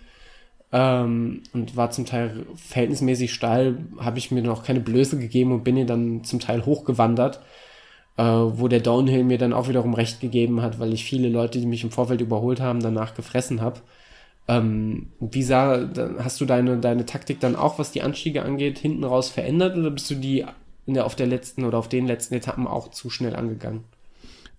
Ähm, 0.73 1.43
und 1.53 1.77
war 1.77 1.91
zum 1.91 2.07
Teil 2.07 2.45
verhältnismäßig 2.57 3.33
steil, 3.33 3.79
habe 3.99 4.19
ich 4.19 4.31
mir 4.31 4.43
noch 4.43 4.65
keine 4.65 4.81
Blöße 4.81 5.19
gegeben 5.19 5.53
und 5.53 5.65
bin 5.65 5.77
hier 5.77 5.87
dann 5.87 6.25
zum 6.25 6.41
Teil 6.41 6.67
hochgewandert, 6.67 7.41
äh, 8.17 8.23
wo 8.25 8.67
der 8.69 8.81
Downhill 8.81 9.25
mir 9.25 9.39
dann 9.39 9.53
auch 9.53 9.69
wiederum 9.69 9.95
recht 9.95 10.21
gegeben 10.21 10.63
hat, 10.63 10.81
weil 10.81 10.93
ich 10.93 11.05
viele 11.05 11.29
Leute, 11.29 11.61
die 11.61 11.67
mich 11.67 11.85
im 11.85 11.93
Vorfeld 11.93 12.21
überholt 12.21 12.61
haben, 12.61 12.81
danach 12.81 13.15
gefressen 13.15 13.61
habe. 13.61 13.81
Ähm, 14.49 15.13
wie 15.21 15.43
sah, 15.43 15.89
hast 16.19 16.41
du 16.41 16.45
deine, 16.45 16.79
deine 16.79 17.07
Taktik 17.07 17.41
dann 17.41 17.57
auch, 17.57 17.79
was 17.79 17.93
die 17.93 18.03
Anstiege 18.03 18.43
angeht, 18.43 18.79
hinten 18.79 19.05
raus 19.05 19.29
verändert 19.29 19.77
oder 19.77 19.91
bist 19.91 20.11
du 20.11 20.15
die 20.15 20.45
in 20.87 20.95
der, 20.95 21.07
auf 21.07 21.17
der 21.17 21.27
letzten 21.27 21.65
oder 21.65 21.79
auf 21.79 21.89
den 21.89 22.07
letzten 22.07 22.35
Etappen 22.35 22.67
auch 22.67 22.91
zu 22.91 23.11
schnell 23.11 23.35
angegangen? 23.35 23.85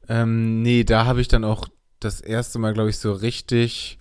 Ähm, 0.09 0.61
nee, 0.61 0.83
da 0.83 1.05
habe 1.05 1.21
ich 1.21 1.27
dann 1.27 1.43
auch 1.43 1.67
das 1.99 2.21
erste 2.21 2.59
Mal, 2.59 2.73
glaube 2.73 2.89
ich, 2.89 2.97
so 2.97 3.11
richtig 3.13 3.97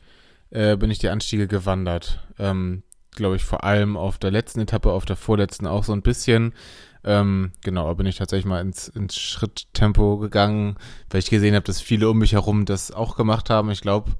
äh, 0.50 0.76
bin 0.76 0.90
ich 0.90 0.98
die 0.98 1.08
Anstiege 1.08 1.48
gewandert. 1.48 2.20
Ähm, 2.38 2.82
glaube 3.16 3.36
ich, 3.36 3.44
vor 3.44 3.64
allem 3.64 3.96
auf 3.96 4.18
der 4.18 4.30
letzten 4.30 4.60
Etappe, 4.60 4.92
auf 4.92 5.04
der 5.04 5.16
vorletzten 5.16 5.66
auch 5.66 5.84
so 5.84 5.92
ein 5.92 6.02
bisschen. 6.02 6.52
Ähm, 7.02 7.52
genau, 7.62 7.94
bin 7.94 8.06
ich 8.06 8.16
tatsächlich 8.16 8.46
mal 8.46 8.60
ins, 8.60 8.88
ins 8.88 9.16
Schritttempo 9.16 10.18
gegangen, 10.18 10.76
weil 11.10 11.20
ich 11.20 11.30
gesehen 11.30 11.54
habe, 11.54 11.64
dass 11.64 11.80
viele 11.80 12.10
um 12.10 12.18
mich 12.18 12.32
herum 12.32 12.64
das 12.64 12.90
auch 12.90 13.16
gemacht 13.16 13.48
haben. 13.48 13.70
Ich 13.70 13.80
glaube, 13.80 14.12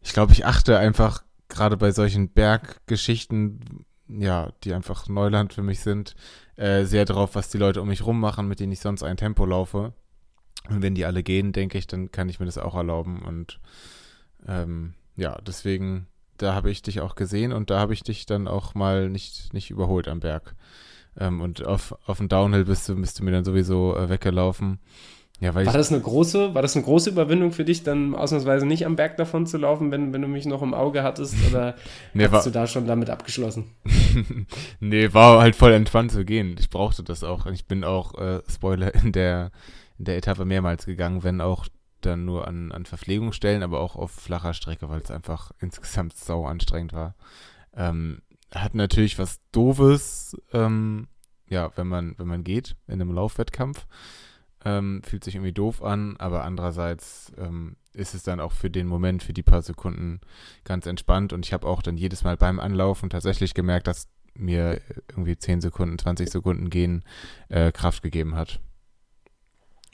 ich 0.00 0.12
glaube, 0.12 0.32
ich 0.32 0.46
achte 0.46 0.78
einfach 0.78 1.22
gerade 1.48 1.76
bei 1.76 1.90
solchen 1.90 2.30
Berggeschichten, 2.30 3.84
ja, 4.08 4.52
die 4.64 4.72
einfach 4.72 5.08
Neuland 5.08 5.52
für 5.52 5.62
mich 5.62 5.80
sind, 5.80 6.14
äh, 6.56 6.84
sehr 6.84 7.04
darauf, 7.04 7.34
was 7.34 7.50
die 7.50 7.58
Leute 7.58 7.82
um 7.82 7.88
mich 7.88 8.06
rum 8.06 8.20
machen, 8.20 8.48
mit 8.48 8.60
denen 8.60 8.72
ich 8.72 8.80
sonst 8.80 9.02
ein 9.02 9.16
Tempo 9.16 9.44
laufe. 9.44 9.92
Und 10.68 10.82
wenn 10.82 10.94
die 10.94 11.04
alle 11.04 11.22
gehen, 11.22 11.52
denke 11.52 11.76
ich, 11.76 11.86
dann 11.86 12.12
kann 12.12 12.28
ich 12.28 12.38
mir 12.38 12.46
das 12.46 12.58
auch 12.58 12.74
erlauben. 12.74 13.22
Und 13.22 13.58
ähm, 14.46 14.94
ja, 15.16 15.38
deswegen, 15.46 16.06
da 16.38 16.54
habe 16.54 16.70
ich 16.70 16.82
dich 16.82 17.00
auch 17.00 17.14
gesehen 17.14 17.52
und 17.52 17.70
da 17.70 17.78
habe 17.78 17.92
ich 17.94 18.02
dich 18.02 18.26
dann 18.26 18.48
auch 18.48 18.74
mal 18.74 19.08
nicht, 19.08 19.52
nicht 19.52 19.70
überholt 19.70 20.08
am 20.08 20.20
Berg. 20.20 20.54
Ähm, 21.18 21.40
und 21.40 21.64
auf, 21.66 21.94
auf 22.06 22.18
dem 22.18 22.28
Downhill 22.28 22.64
bist 22.64 22.88
du, 22.88 22.96
bist 22.96 23.18
du 23.18 23.24
mir 23.24 23.32
dann 23.32 23.44
sowieso 23.44 23.96
äh, 23.96 24.08
weggelaufen. 24.08 24.78
Ja, 25.42 25.56
war 25.56 25.64
das 25.64 25.90
eine 25.90 26.00
große, 26.00 26.54
war 26.54 26.62
das 26.62 26.76
eine 26.76 26.84
große 26.84 27.10
Überwindung 27.10 27.50
für 27.50 27.64
dich, 27.64 27.82
dann 27.82 28.14
ausnahmsweise 28.14 28.64
nicht 28.64 28.86
am 28.86 28.94
Berg 28.94 29.16
davon 29.16 29.44
zu 29.44 29.58
laufen, 29.58 29.90
wenn, 29.90 30.12
wenn 30.12 30.22
du 30.22 30.28
mich 30.28 30.46
noch 30.46 30.62
im 30.62 30.72
Auge 30.72 31.02
hattest? 31.02 31.34
Oder 31.50 31.74
nee, 32.14 32.28
hast 32.28 32.46
du 32.46 32.50
da 32.50 32.68
schon 32.68 32.86
damit 32.86 33.10
abgeschlossen? 33.10 33.64
nee, 34.80 35.12
war 35.12 35.40
halt 35.40 35.56
voll 35.56 35.72
entspannt 35.72 36.12
zu 36.12 36.24
gehen. 36.24 36.54
Ich 36.60 36.70
brauchte 36.70 37.02
das 37.02 37.24
auch. 37.24 37.46
Ich 37.46 37.66
bin 37.66 37.82
auch, 37.82 38.14
äh, 38.20 38.40
Spoiler, 38.48 38.94
in 38.94 39.10
der, 39.10 39.50
in 39.98 40.04
der 40.04 40.16
Etappe 40.16 40.44
mehrmals 40.44 40.86
gegangen, 40.86 41.24
wenn 41.24 41.40
auch 41.40 41.66
dann 42.06 42.24
nur 42.24 42.46
an, 42.46 42.72
an 42.72 42.84
Verpflegungsstellen, 42.84 43.62
aber 43.62 43.80
auch 43.80 43.96
auf 43.96 44.10
flacher 44.10 44.54
Strecke, 44.54 44.88
weil 44.88 45.00
es 45.00 45.10
einfach 45.10 45.52
insgesamt 45.60 46.16
sau 46.16 46.46
anstrengend 46.46 46.92
war. 46.92 47.14
Ähm, 47.74 48.22
hat 48.54 48.74
natürlich 48.74 49.18
was 49.18 49.40
Doofes, 49.50 50.36
ähm, 50.52 51.08
ja, 51.48 51.70
wenn 51.76 51.86
man, 51.86 52.14
wenn 52.18 52.26
man 52.26 52.44
geht 52.44 52.76
in 52.86 52.94
einem 52.94 53.12
Laufwettkampf. 53.12 53.86
Ähm, 54.64 55.02
fühlt 55.02 55.24
sich 55.24 55.34
irgendwie 55.34 55.52
doof 55.52 55.82
an, 55.82 56.16
aber 56.18 56.44
andererseits 56.44 57.32
ähm, 57.36 57.76
ist 57.94 58.14
es 58.14 58.22
dann 58.22 58.38
auch 58.38 58.52
für 58.52 58.70
den 58.70 58.86
Moment, 58.86 59.22
für 59.22 59.32
die 59.32 59.42
paar 59.42 59.62
Sekunden 59.62 60.20
ganz 60.64 60.86
entspannt. 60.86 61.32
Und 61.32 61.44
ich 61.44 61.52
habe 61.52 61.66
auch 61.66 61.82
dann 61.82 61.96
jedes 61.96 62.22
Mal 62.22 62.36
beim 62.36 62.60
Anlaufen 62.60 63.10
tatsächlich 63.10 63.54
gemerkt, 63.54 63.88
dass 63.88 64.08
mir 64.34 64.80
irgendwie 65.08 65.36
10 65.36 65.60
Sekunden, 65.60 65.98
20 65.98 66.30
Sekunden 66.30 66.70
gehen 66.70 67.04
äh, 67.48 67.72
Kraft 67.72 68.02
gegeben 68.02 68.34
hat. 68.34 68.60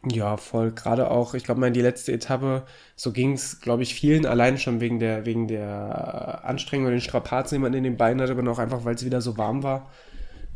Ja, 0.04 0.36
voll. 0.36 0.70
Gerade 0.72 1.10
auch, 1.10 1.34
ich 1.34 1.42
glaube 1.42 1.60
mal 1.60 1.72
die 1.72 1.80
letzte 1.80 2.12
Etappe, 2.12 2.64
so 2.94 3.12
ging 3.12 3.32
es, 3.32 3.60
glaube 3.60 3.82
ich, 3.82 3.94
vielen 3.94 4.26
allein 4.26 4.56
schon 4.56 4.80
wegen 4.80 5.00
der, 5.00 5.26
wegen 5.26 5.48
der 5.48 6.44
Anstrengung 6.44 6.86
und 6.86 6.92
den 6.92 7.00
Strapazen, 7.00 7.56
die 7.56 7.60
man 7.62 7.74
in 7.74 7.82
den 7.82 7.96
Beinen 7.96 8.20
hatte, 8.20 8.32
aber 8.32 8.48
auch 8.50 8.60
einfach, 8.60 8.84
weil 8.84 8.94
es 8.94 9.04
wieder 9.04 9.20
so 9.20 9.36
warm 9.36 9.62
war. 9.64 9.90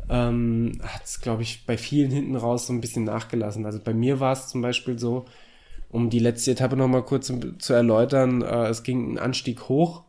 ähm, 0.09 0.79
hat 0.83 1.03
es, 1.05 1.21
glaube 1.21 1.43
ich, 1.43 1.65
bei 1.65 1.77
vielen 1.77 2.11
hinten 2.11 2.35
raus 2.37 2.67
so 2.67 2.73
ein 2.73 2.81
bisschen 2.81 3.05
nachgelassen. 3.05 3.65
Also 3.65 3.79
bei 3.83 3.93
mir 3.93 4.19
war 4.19 4.33
es 4.33 4.49
zum 4.49 4.61
Beispiel 4.61 4.99
so, 4.99 5.25
um 5.89 6.09
die 6.09 6.19
letzte 6.19 6.51
Etappe 6.51 6.77
nochmal 6.77 7.03
kurz 7.03 7.31
zu 7.59 7.73
erläutern, 7.73 8.41
äh, 8.43 8.67
es 8.67 8.83
ging 8.83 9.13
ein 9.13 9.19
Anstieg 9.19 9.69
hoch. 9.69 10.03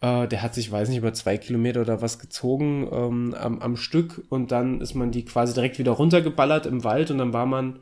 Äh, 0.00 0.28
der 0.28 0.42
hat 0.42 0.54
sich, 0.54 0.70
weiß 0.70 0.88
nicht, 0.88 0.98
über 0.98 1.12
zwei 1.14 1.38
Kilometer 1.38 1.80
oder 1.80 2.02
was 2.02 2.18
gezogen 2.18 2.88
ähm, 2.92 3.34
am, 3.38 3.60
am 3.60 3.76
Stück 3.76 4.24
und 4.28 4.52
dann 4.52 4.80
ist 4.80 4.94
man 4.94 5.10
die 5.10 5.24
quasi 5.24 5.54
direkt 5.54 5.78
wieder 5.78 5.92
runtergeballert 5.92 6.66
im 6.66 6.84
Wald 6.84 7.10
und 7.10 7.18
dann 7.18 7.32
war 7.32 7.46
man 7.46 7.80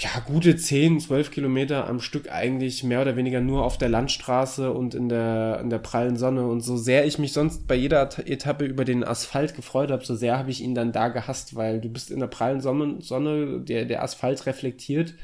ja, 0.00 0.20
gute 0.26 0.56
10, 0.56 1.00
12 1.00 1.30
Kilometer 1.30 1.88
am 1.88 2.00
Stück 2.00 2.30
eigentlich 2.30 2.84
mehr 2.84 3.00
oder 3.00 3.16
weniger 3.16 3.40
nur 3.40 3.64
auf 3.64 3.78
der 3.78 3.88
Landstraße 3.88 4.72
und 4.72 4.94
in 4.94 5.08
der, 5.08 5.60
in 5.60 5.70
der 5.70 5.78
prallen 5.78 6.16
Sonne. 6.16 6.46
Und 6.46 6.60
so 6.60 6.76
sehr 6.76 7.06
ich 7.06 7.18
mich 7.18 7.32
sonst 7.32 7.66
bei 7.66 7.74
jeder 7.74 8.08
Etappe 8.26 8.64
über 8.64 8.84
den 8.84 9.04
Asphalt 9.04 9.54
gefreut 9.54 9.90
habe, 9.90 10.04
so 10.04 10.14
sehr 10.14 10.38
habe 10.38 10.50
ich 10.50 10.60
ihn 10.60 10.74
dann 10.74 10.92
da 10.92 11.08
gehasst, 11.08 11.56
weil 11.56 11.80
du 11.80 11.88
bist 11.88 12.10
in 12.10 12.20
der 12.20 12.26
prallen 12.26 12.60
Sonne, 12.60 13.00
Sonne 13.00 13.60
der, 13.60 13.84
der 13.86 14.02
Asphalt 14.02 14.46
reflektiert. 14.46 15.14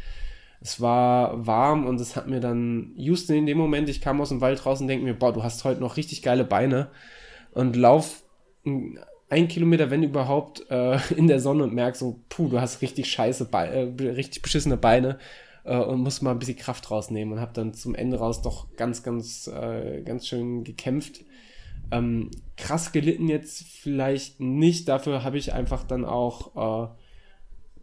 Es 0.60 0.80
war 0.80 1.46
warm 1.46 1.84
und 1.86 2.00
es 2.00 2.16
hat 2.16 2.26
mir 2.26 2.40
dann, 2.40 2.92
Houston 2.96 3.36
in 3.36 3.46
dem 3.46 3.58
Moment, 3.58 3.88
ich 3.88 4.00
kam 4.00 4.20
aus 4.20 4.30
dem 4.30 4.40
Wald 4.40 4.64
raus 4.64 4.80
und 4.80 4.88
denke 4.88 5.04
mir, 5.04 5.14
boah, 5.14 5.32
du 5.32 5.42
hast 5.42 5.64
heute 5.64 5.80
noch 5.80 5.96
richtig 5.96 6.22
geile 6.22 6.44
Beine 6.44 6.88
und 7.52 7.76
lauf 7.76 8.22
ein 9.28 9.48
Kilometer, 9.48 9.90
wenn 9.90 10.02
überhaupt, 10.02 10.70
äh, 10.70 10.98
in 11.16 11.26
der 11.26 11.40
Sonne 11.40 11.64
und 11.64 11.74
merke 11.74 11.98
so, 11.98 12.20
puh, 12.28 12.48
du 12.48 12.60
hast 12.60 12.82
richtig 12.82 13.10
scheiße, 13.10 13.46
Be 13.46 13.58
äh, 13.58 14.10
richtig 14.10 14.42
beschissene 14.42 14.76
Beine 14.76 15.18
äh, 15.64 15.76
und 15.76 16.00
musst 16.00 16.22
mal 16.22 16.30
ein 16.30 16.38
bisschen 16.38 16.56
Kraft 16.56 16.90
rausnehmen 16.90 17.34
und 17.34 17.40
habe 17.40 17.52
dann 17.52 17.74
zum 17.74 17.94
Ende 17.94 18.18
raus 18.18 18.42
doch 18.42 18.74
ganz, 18.76 19.02
ganz, 19.02 19.46
äh, 19.48 20.02
ganz 20.02 20.26
schön 20.26 20.64
gekämpft. 20.64 21.24
Ähm, 21.90 22.30
krass 22.56 22.92
gelitten 22.92 23.28
jetzt 23.28 23.62
vielleicht 23.62 24.40
nicht, 24.40 24.88
dafür 24.88 25.22
habe 25.22 25.38
ich 25.38 25.52
einfach 25.52 25.84
dann 25.84 26.04
auch 26.04 26.90
äh, 26.90 26.94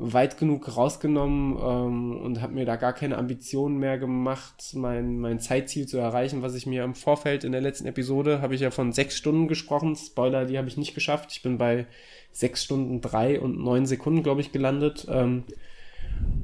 weit 0.01 0.37
genug 0.37 0.75
rausgenommen 0.75 1.57
ähm, 1.61 2.21
und 2.21 2.41
habe 2.41 2.53
mir 2.53 2.65
da 2.65 2.75
gar 2.75 2.93
keine 2.93 3.17
Ambitionen 3.17 3.77
mehr 3.77 3.97
gemacht, 3.97 4.71
mein, 4.73 5.19
mein 5.19 5.39
Zeitziel 5.39 5.87
zu 5.87 5.97
erreichen, 5.97 6.41
was 6.41 6.55
ich 6.55 6.65
mir 6.65 6.83
im 6.83 6.95
Vorfeld 6.95 7.43
in 7.43 7.51
der 7.51 7.61
letzten 7.61 7.85
Episode, 7.87 8.41
habe 8.41 8.55
ich 8.55 8.61
ja 8.61 8.71
von 8.71 8.91
sechs 8.91 9.15
Stunden 9.15 9.47
gesprochen. 9.47 9.95
Spoiler, 9.95 10.45
die 10.45 10.57
habe 10.57 10.67
ich 10.67 10.77
nicht 10.77 10.95
geschafft. 10.95 11.29
Ich 11.31 11.43
bin 11.43 11.57
bei 11.57 11.85
sechs 12.31 12.63
Stunden 12.63 13.01
drei 13.01 13.39
und 13.39 13.59
neun 13.59 13.85
Sekunden, 13.85 14.23
glaube 14.23 14.41
ich, 14.41 14.51
gelandet. 14.51 15.07
Ähm, 15.09 15.43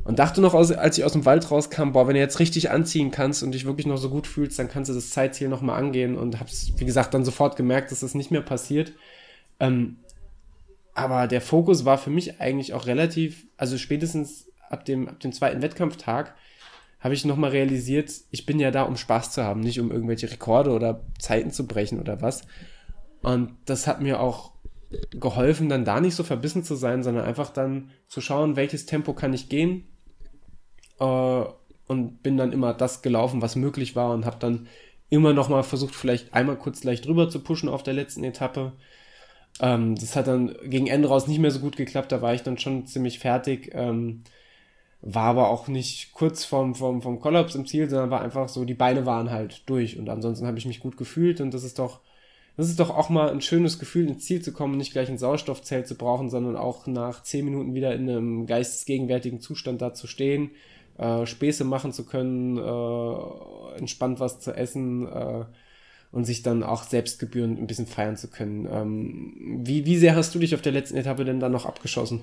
und 0.03 0.19
dachte 0.19 0.39
noch, 0.39 0.53
als 0.53 0.97
ich 0.97 1.03
aus 1.03 1.13
dem 1.13 1.25
Wald 1.25 1.49
rauskam, 1.51 1.91
boah, 1.91 2.07
wenn 2.07 2.13
du 2.13 2.19
jetzt 2.19 2.39
richtig 2.39 2.71
anziehen 2.71 3.11
kannst 3.11 3.43
und 3.43 3.51
dich 3.51 3.65
wirklich 3.65 3.87
noch 3.87 3.97
so 3.97 4.09
gut 4.09 4.25
fühlst, 4.25 4.57
dann 4.57 4.69
kannst 4.69 4.89
du 4.89 4.93
das 4.93 5.09
Zeitziel 5.09 5.49
nochmal 5.49 5.77
angehen 5.77 6.15
und 6.15 6.39
hab's, 6.39 6.71
wie 6.77 6.85
gesagt, 6.85 7.13
dann 7.13 7.25
sofort 7.25 7.55
gemerkt, 7.55 7.91
dass 7.91 7.99
das 7.99 8.15
nicht 8.15 8.31
mehr 8.31 8.41
passiert. 8.41 8.93
Ähm, 9.59 9.97
aber 10.97 11.27
der 11.27 11.41
Fokus 11.41 11.85
war 11.85 11.99
für 11.99 12.09
mich 12.09 12.41
eigentlich 12.41 12.73
auch 12.73 12.87
relativ, 12.87 13.45
also 13.55 13.77
spätestens 13.77 14.51
ab 14.67 14.83
dem, 14.83 15.07
ab 15.07 15.19
dem 15.19 15.31
zweiten 15.31 15.61
Wettkampftag 15.61 16.33
habe 16.99 17.13
ich 17.13 17.23
nochmal 17.23 17.51
realisiert, 17.51 18.11
ich 18.31 18.47
bin 18.47 18.59
ja 18.59 18.71
da, 18.71 18.81
um 18.81 18.97
Spaß 18.97 19.31
zu 19.31 19.43
haben, 19.43 19.59
nicht 19.59 19.79
um 19.79 19.91
irgendwelche 19.91 20.31
Rekorde 20.31 20.71
oder 20.71 21.05
Zeiten 21.19 21.51
zu 21.51 21.67
brechen 21.67 21.99
oder 21.99 22.23
was. 22.23 22.47
Und 23.21 23.51
das 23.65 23.85
hat 23.85 24.01
mir 24.01 24.19
auch 24.19 24.53
geholfen, 25.11 25.69
dann 25.69 25.85
da 25.85 26.01
nicht 26.01 26.15
so 26.15 26.23
verbissen 26.23 26.63
zu 26.63 26.73
sein, 26.73 27.03
sondern 27.03 27.25
einfach 27.25 27.51
dann 27.51 27.91
zu 28.07 28.19
schauen, 28.19 28.55
welches 28.55 28.87
Tempo 28.87 29.13
kann 29.13 29.33
ich 29.33 29.49
gehen. 29.49 29.87
Äh, 30.99 31.43
und 31.85 32.23
bin 32.23 32.37
dann 32.37 32.51
immer 32.51 32.73
das 32.73 33.03
gelaufen, 33.03 33.43
was 33.43 33.55
möglich 33.55 33.95
war 33.95 34.15
und 34.15 34.25
habe 34.25 34.37
dann 34.39 34.67
immer 35.09 35.33
nochmal 35.33 35.61
versucht, 35.61 35.93
vielleicht 35.93 36.33
einmal 36.33 36.57
kurz 36.57 36.83
leicht 36.83 37.05
drüber 37.05 37.29
zu 37.29 37.39
pushen 37.39 37.69
auf 37.69 37.83
der 37.83 37.93
letzten 37.93 38.23
Etappe 38.23 38.73
ähm, 39.61 39.95
das 39.95 40.15
hat 40.15 40.27
dann 40.27 40.55
gegen 40.65 40.87
Ende 40.87 41.07
raus 41.07 41.27
nicht 41.27 41.39
mehr 41.39 41.51
so 41.51 41.59
gut 41.59 41.77
geklappt, 41.77 42.11
da 42.11 42.21
war 42.21 42.33
ich 42.33 42.43
dann 42.43 42.57
schon 42.57 42.85
ziemlich 42.87 43.19
fertig. 43.19 43.71
Ähm, 43.73 44.23
war 45.01 45.25
aber 45.25 45.49
auch 45.49 45.67
nicht 45.67 46.13
kurz 46.13 46.43
vom, 46.43 46.75
vom, 46.75 47.01
vom 47.01 47.19
Kollaps 47.19 47.55
im 47.55 47.65
Ziel, 47.65 47.89
sondern 47.89 48.09
war 48.09 48.21
einfach 48.21 48.49
so, 48.49 48.65
die 48.65 48.73
Beine 48.73 49.05
waren 49.05 49.29
halt 49.31 49.63
durch 49.67 49.97
und 49.97 50.09
ansonsten 50.09 50.47
habe 50.47 50.57
ich 50.57 50.65
mich 50.65 50.79
gut 50.79 50.97
gefühlt 50.97 51.39
und 51.39 51.53
das 51.53 51.63
ist 51.63 51.79
doch, 51.79 52.01
das 52.57 52.69
ist 52.69 52.79
doch 52.79 52.89
auch 52.89 53.09
mal 53.09 53.29
ein 53.29 53.41
schönes 53.41 53.77
Gefühl, 53.79 54.07
ins 54.07 54.25
Ziel 54.25 54.41
zu 54.41 54.51
kommen, 54.51 54.77
nicht 54.77 54.91
gleich 54.91 55.09
ein 55.09 55.19
Sauerstoffzelt 55.19 55.87
zu 55.87 55.95
brauchen, 55.95 56.29
sondern 56.29 56.55
auch 56.55 56.87
nach 56.87 57.21
zehn 57.23 57.45
Minuten 57.45 57.75
wieder 57.75 57.93
in 57.93 58.09
einem 58.09 58.47
geistesgegenwärtigen 58.47 59.39
Zustand 59.39 59.81
da 59.81 59.93
zu 59.93 60.07
stehen, 60.07 60.51
äh, 60.97 61.25
Späße 61.25 61.63
machen 61.63 61.93
zu 61.93 62.05
können, 62.05 62.57
äh, 62.57 63.77
entspannt 63.77 64.19
was 64.19 64.39
zu 64.39 64.51
essen, 64.53 65.07
äh, 65.07 65.45
und 66.17 66.25
sich 66.25 66.41
dann 66.41 66.63
auch 66.63 66.81
selbstgebührend 66.81 67.59
ein 67.59 67.67
bisschen 67.67 67.85
feiern 67.85 68.17
zu 68.17 68.27
können. 68.27 68.67
Ähm, 68.71 69.61
wie, 69.63 69.85
wie 69.85 69.97
sehr 69.97 70.15
hast 70.15 70.33
du 70.33 70.39
dich 70.39 70.55
auf 70.55 70.63
der 70.63 70.71
letzten 70.71 70.97
Etappe 70.97 71.23
denn 71.25 71.39
dann 71.39 71.51
noch 71.51 71.67
abgeschossen? 71.67 72.21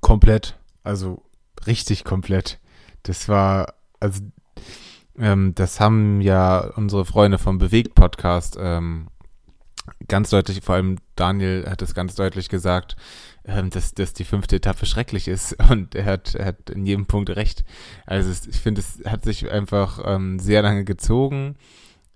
Komplett. 0.00 0.58
Also 0.82 1.22
richtig 1.64 2.02
komplett. 2.02 2.58
Das 3.04 3.28
war, 3.28 3.74
also 4.00 4.22
ähm, 5.16 5.52
das 5.54 5.78
haben 5.78 6.20
ja 6.20 6.72
unsere 6.74 7.04
Freunde 7.04 7.38
vom 7.38 7.58
Bewegt-Podcast 7.58 8.56
ähm, 8.58 9.06
ganz 10.08 10.30
deutlich, 10.30 10.60
vor 10.60 10.74
allem 10.74 10.96
Daniel 11.14 11.66
hat 11.70 11.80
es 11.80 11.94
ganz 11.94 12.16
deutlich 12.16 12.48
gesagt, 12.48 12.96
ähm, 13.44 13.70
dass, 13.70 13.94
dass 13.94 14.14
die 14.14 14.24
fünfte 14.24 14.56
Etappe 14.56 14.84
schrecklich 14.84 15.28
ist 15.28 15.56
und 15.70 15.94
er 15.94 16.06
hat, 16.06 16.34
er 16.34 16.46
hat 16.46 16.70
in 16.70 16.86
jedem 16.86 17.06
Punkt 17.06 17.30
recht. 17.30 17.62
Also 18.04 18.30
es, 18.30 18.48
ich 18.48 18.58
finde, 18.58 18.80
es 18.80 18.98
hat 19.06 19.22
sich 19.22 19.48
einfach 19.48 20.00
ähm, 20.04 20.40
sehr 20.40 20.62
lange 20.62 20.84
gezogen. 20.84 21.54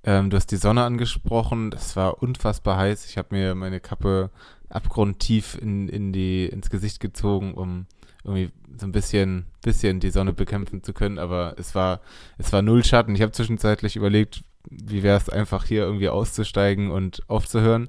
Ähm, 0.07 0.31
du 0.31 0.37
hast 0.37 0.53
die 0.53 0.57
Sonne 0.57 0.85
angesprochen. 0.85 1.71
Das 1.71 1.97
war 1.97 2.23
unfassbar 2.23 2.79
heiß. 2.79 3.07
Ich 3.07 3.19
habe 3.19 3.35
mir 3.35 3.55
meine 3.57 3.81
Kappe 3.81 4.31
abgrundtief 4.69 5.59
in, 5.61 5.89
in 5.89 6.13
die, 6.13 6.47
ins 6.47 6.71
Gesicht 6.71 7.01
gezogen, 7.01 7.55
um 7.55 7.87
irgendwie 8.25 8.53
so 8.79 8.87
ein 8.87 8.93
bisschen, 8.93 9.47
bisschen 9.63 10.01
die 10.01 10.11
Sonne 10.11 10.33
bekämpfen 10.33 10.85
zu 10.85 10.93
können. 10.93 11.19
Aber 11.19 11.55
es 11.59 11.75
war, 11.75 12.01
es 12.39 12.53
war 12.53 12.63
null 12.63 12.85
Schatten. 12.85 13.17
Ich 13.17 13.23
habe 13.23 13.33
zwischenzeitlich 13.33 13.97
überlegt, 13.97 14.45
wie 14.71 15.03
wäre 15.03 15.17
es 15.17 15.29
einfach 15.29 15.65
hier 15.65 15.83
irgendwie 15.83 16.09
auszusteigen 16.09 16.91
und 16.91 17.29
aufzuhören. 17.29 17.89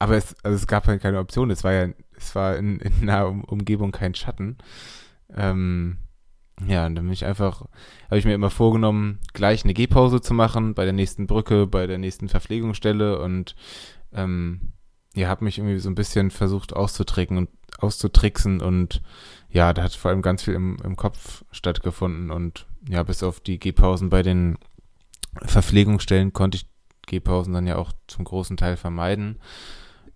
Aber 0.00 0.16
es, 0.16 0.34
also 0.42 0.56
es 0.56 0.66
gab 0.66 0.88
halt 0.88 1.00
keine 1.00 1.20
Option. 1.20 1.50
Es 1.50 1.62
war 1.62 1.72
ja, 1.72 1.88
es 2.16 2.34
war 2.34 2.56
in, 2.56 2.80
in 2.80 3.08
einer 3.08 3.28
Umgebung 3.28 3.92
kein 3.92 4.16
Schatten. 4.16 4.58
Ähm, 5.32 5.98
ja, 6.66 6.86
und 6.86 6.94
dann 6.94 7.04
bin 7.04 7.12
ich 7.12 7.24
einfach, 7.24 7.62
habe 8.06 8.18
ich 8.18 8.24
mir 8.24 8.34
immer 8.34 8.50
vorgenommen, 8.50 9.18
gleich 9.32 9.64
eine 9.64 9.74
Gehpause 9.74 10.20
zu 10.20 10.34
machen 10.34 10.74
bei 10.74 10.84
der 10.84 10.92
nächsten 10.92 11.26
Brücke, 11.26 11.66
bei 11.66 11.86
der 11.86 11.98
nächsten 11.98 12.28
Verpflegungsstelle 12.28 13.20
und 13.20 13.56
ähm, 14.12 14.72
ja, 15.14 15.28
habe 15.28 15.44
mich 15.44 15.58
irgendwie 15.58 15.78
so 15.78 15.90
ein 15.90 15.94
bisschen 15.94 16.30
versucht 16.30 16.72
auszutricken 16.72 17.36
und 17.36 17.50
auszutricksen 17.78 18.60
und 18.60 19.02
ja, 19.50 19.72
da 19.72 19.82
hat 19.82 19.94
vor 19.94 20.10
allem 20.10 20.22
ganz 20.22 20.42
viel 20.42 20.54
im, 20.54 20.76
im 20.84 20.96
Kopf 20.96 21.44
stattgefunden 21.50 22.30
und 22.30 22.66
ja, 22.88 23.02
bis 23.02 23.22
auf 23.22 23.40
die 23.40 23.58
Gehpausen 23.58 24.08
bei 24.08 24.22
den 24.22 24.58
Verpflegungsstellen 25.42 26.32
konnte 26.32 26.56
ich 26.56 26.66
Gehpausen 27.06 27.52
dann 27.52 27.66
ja 27.66 27.76
auch 27.76 27.92
zum 28.06 28.24
großen 28.24 28.56
Teil 28.56 28.76
vermeiden. 28.76 29.38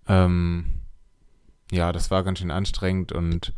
Ähm, 0.06 0.66
ja, 1.70 1.92
das 1.92 2.10
war 2.10 2.22
ganz 2.22 2.38
schön 2.38 2.50
anstrengend 2.50 3.12
und 3.12 3.52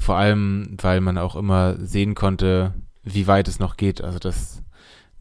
vor 0.00 0.16
allem, 0.16 0.76
weil 0.80 1.00
man 1.00 1.18
auch 1.18 1.36
immer 1.36 1.76
sehen 1.78 2.14
konnte, 2.14 2.74
wie 3.02 3.26
weit 3.26 3.48
es 3.48 3.58
noch 3.58 3.76
geht. 3.76 4.02
Also 4.02 4.18
das, 4.18 4.62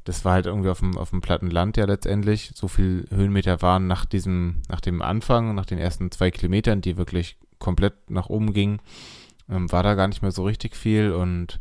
das 0.03 0.25
war 0.25 0.33
halt 0.33 0.45
irgendwie 0.45 0.69
auf 0.69 0.79
dem, 0.79 0.97
auf 0.97 1.11
dem 1.11 1.21
platten 1.21 1.49
Land 1.49 1.77
ja 1.77 1.85
letztendlich. 1.85 2.51
So 2.55 2.67
viel 2.67 3.05
Höhenmeter 3.09 3.61
waren 3.61 3.87
nach 3.87 4.05
diesem, 4.05 4.61
nach 4.69 4.81
dem 4.81 5.01
Anfang, 5.01 5.55
nach 5.55 5.65
den 5.65 5.77
ersten 5.77 6.11
zwei 6.11 6.31
Kilometern, 6.31 6.81
die 6.81 6.97
wirklich 6.97 7.37
komplett 7.59 8.09
nach 8.09 8.29
oben 8.29 8.53
gingen, 8.53 8.79
ähm, 9.49 9.71
war 9.71 9.83
da 9.83 9.95
gar 9.95 10.07
nicht 10.07 10.21
mehr 10.21 10.31
so 10.31 10.43
richtig 10.43 10.75
viel 10.75 11.11
und 11.11 11.59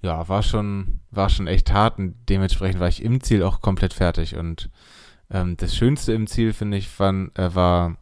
ja, 0.00 0.28
war 0.28 0.42
schon, 0.42 1.00
war 1.10 1.28
schon 1.28 1.46
echt 1.46 1.72
hart 1.72 1.98
und 1.98 2.14
dementsprechend 2.28 2.80
war 2.80 2.88
ich 2.88 3.02
im 3.02 3.20
Ziel 3.20 3.42
auch 3.42 3.60
komplett 3.60 3.94
fertig 3.94 4.36
und 4.36 4.70
ähm, 5.30 5.56
das 5.56 5.76
Schönste 5.76 6.12
im 6.12 6.26
Ziel, 6.26 6.52
finde 6.52 6.76
ich, 6.76 6.88
fand, 6.88 7.36
äh, 7.38 7.54
war, 7.54 7.96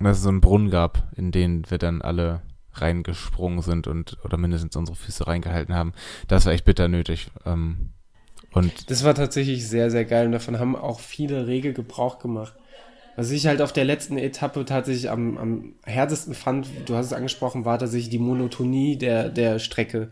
dass 0.00 0.18
es 0.18 0.22
so 0.22 0.28
einen 0.28 0.40
Brunnen 0.40 0.70
gab, 0.70 1.10
in 1.16 1.32
den 1.32 1.68
wir 1.70 1.78
dann 1.78 2.02
alle 2.02 2.42
reingesprungen 2.74 3.62
sind 3.62 3.86
und 3.86 4.18
oder 4.24 4.36
mindestens 4.36 4.76
unsere 4.76 4.96
Füße 4.96 5.26
reingehalten 5.26 5.74
haben. 5.74 5.92
Das 6.28 6.46
war 6.46 6.52
echt 6.52 6.64
bitter 6.64 6.88
nötig. 6.88 7.30
Ähm, 7.44 7.90
und 8.52 8.90
das 8.90 9.04
war 9.04 9.14
tatsächlich 9.14 9.68
sehr, 9.68 9.90
sehr 9.90 10.04
geil 10.04 10.26
und 10.26 10.32
davon 10.32 10.58
haben 10.58 10.76
auch 10.76 11.00
viele 11.00 11.46
Regel 11.46 11.72
Gebrauch 11.72 12.18
gemacht. 12.18 12.54
Was 13.16 13.30
ich 13.30 13.46
halt 13.46 13.60
auf 13.60 13.72
der 13.72 13.84
letzten 13.84 14.16
Etappe 14.16 14.64
tatsächlich 14.64 15.10
am, 15.10 15.36
am 15.36 15.74
härtesten 15.84 16.34
fand, 16.34 16.68
du 16.86 16.94
hast 16.94 17.06
es 17.06 17.12
angesprochen, 17.12 17.64
war 17.64 17.78
tatsächlich 17.78 18.08
die 18.08 18.18
Monotonie 18.18 18.96
der, 18.96 19.28
der 19.28 19.58
Strecke. 19.58 20.10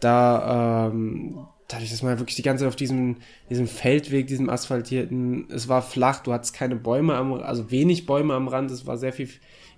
Da, 0.00 0.88
ähm, 0.88 1.46
dadurch, 1.66 1.90
dass 1.90 2.02
man 2.02 2.18
wirklich 2.18 2.36
die 2.36 2.42
ganze 2.42 2.62
Zeit 2.62 2.68
auf 2.68 2.76
diesem, 2.76 3.16
diesem 3.50 3.66
Feldweg, 3.66 4.28
diesem 4.28 4.48
asphaltierten, 4.48 5.48
es 5.50 5.68
war 5.68 5.82
flach, 5.82 6.22
du 6.22 6.32
hattest 6.32 6.54
keine 6.54 6.76
Bäume 6.76 7.14
am, 7.16 7.34
also 7.34 7.70
wenig 7.70 8.06
Bäume 8.06 8.34
am 8.34 8.48
Rand, 8.48 8.70
es 8.70 8.86
war 8.86 8.96
sehr 8.96 9.12
viel 9.12 9.28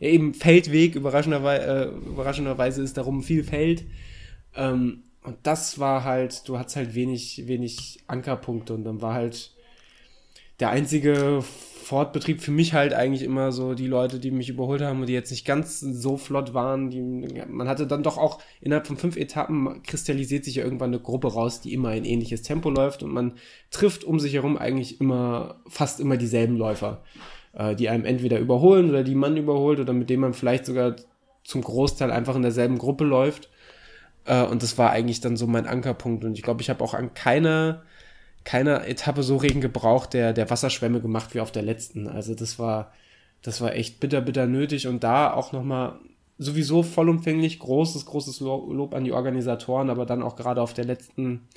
eben 0.00 0.34
Feldweg, 0.34 0.94
überraschenderweise, 0.94 1.66
äh, 1.66 2.08
überraschenderweise 2.08 2.82
ist 2.82 2.96
darum 2.96 3.22
viel 3.22 3.44
Feld. 3.44 3.84
Ähm, 4.54 5.04
und 5.22 5.36
das 5.42 5.78
war 5.78 6.04
halt, 6.04 6.48
du 6.48 6.58
hattest 6.58 6.76
halt 6.76 6.94
wenig, 6.94 7.46
wenig 7.46 8.00
Ankerpunkte 8.06 8.72
und 8.74 8.84
dann 8.84 9.02
war 9.02 9.14
halt 9.14 9.52
der 10.60 10.70
einzige 10.70 11.42
Fortbetrieb 11.42 12.40
für 12.40 12.50
mich 12.50 12.72
halt 12.72 12.94
eigentlich 12.94 13.22
immer 13.22 13.50
so 13.50 13.74
die 13.74 13.86
Leute, 13.86 14.20
die 14.20 14.30
mich 14.30 14.48
überholt 14.48 14.80
haben 14.80 15.00
und 15.00 15.06
die 15.06 15.12
jetzt 15.12 15.30
nicht 15.30 15.44
ganz 15.44 15.80
so 15.80 16.16
flott 16.16 16.54
waren. 16.54 16.90
Die, 16.90 17.00
man 17.48 17.68
hatte 17.68 17.86
dann 17.86 18.02
doch 18.02 18.16
auch 18.16 18.40
innerhalb 18.60 18.86
von 18.86 18.96
fünf 18.96 19.16
Etappen 19.16 19.82
kristallisiert 19.82 20.44
sich 20.44 20.56
ja 20.56 20.64
irgendwann 20.64 20.90
eine 20.90 21.02
Gruppe 21.02 21.32
raus, 21.32 21.60
die 21.60 21.72
immer 21.72 21.88
ein 21.88 22.04
ähnliches 22.04 22.42
Tempo 22.42 22.70
läuft 22.70 23.02
und 23.02 23.12
man 23.12 23.34
trifft 23.70 24.04
um 24.04 24.20
sich 24.20 24.34
herum 24.34 24.56
eigentlich 24.56 25.00
immer, 25.00 25.60
fast 25.66 25.98
immer 25.98 26.16
dieselben 26.16 26.56
Läufer, 26.56 27.02
äh, 27.52 27.74
die 27.74 27.88
einem 27.88 28.04
entweder 28.04 28.38
überholen 28.38 28.90
oder 28.90 29.02
die 29.02 29.14
man 29.14 29.36
überholt 29.36 29.80
oder 29.80 29.92
mit 29.92 30.10
denen 30.10 30.22
man 30.22 30.34
vielleicht 30.34 30.66
sogar 30.66 30.96
zum 31.44 31.62
Großteil 31.62 32.10
einfach 32.10 32.36
in 32.36 32.42
derselben 32.42 32.78
Gruppe 32.78 33.04
läuft. 33.04 33.50
Äh, 34.24 34.44
und 34.44 34.62
das 34.62 34.78
war 34.78 34.90
eigentlich 34.90 35.20
dann 35.20 35.36
so 35.36 35.46
mein 35.46 35.66
Ankerpunkt 35.66 36.24
und 36.24 36.34
ich 36.34 36.42
glaube, 36.42 36.62
ich 36.62 36.70
habe 36.70 36.82
auch 36.84 36.94
an 36.94 37.14
keiner 37.14 37.82
keiner 38.44 38.86
Etappe 38.86 39.22
so 39.22 39.36
Regen 39.36 39.60
gebraucht, 39.60 40.14
der, 40.14 40.32
der 40.32 40.50
Wasserschwämme 40.50 41.00
gemacht 41.00 41.34
wie 41.34 41.40
auf 41.40 41.52
der 41.52 41.62
letzten. 41.62 42.08
Also 42.08 42.34
das 42.34 42.58
war, 42.58 42.92
das 43.42 43.60
war 43.60 43.74
echt 43.74 44.00
bitter, 44.00 44.20
bitter 44.20 44.46
nötig 44.46 44.86
und 44.86 45.04
da 45.04 45.32
auch 45.32 45.52
nochmal 45.52 45.98
sowieso 46.38 46.82
vollumfänglich 46.82 47.58
großes, 47.58 48.06
großes 48.06 48.40
Lob 48.40 48.94
an 48.94 49.04
die 49.04 49.12
Organisatoren, 49.12 49.90
aber 49.90 50.06
dann 50.06 50.22
auch 50.22 50.36
gerade 50.36 50.62
auf 50.62 50.72
der 50.72 50.86
letzten, 50.86 51.48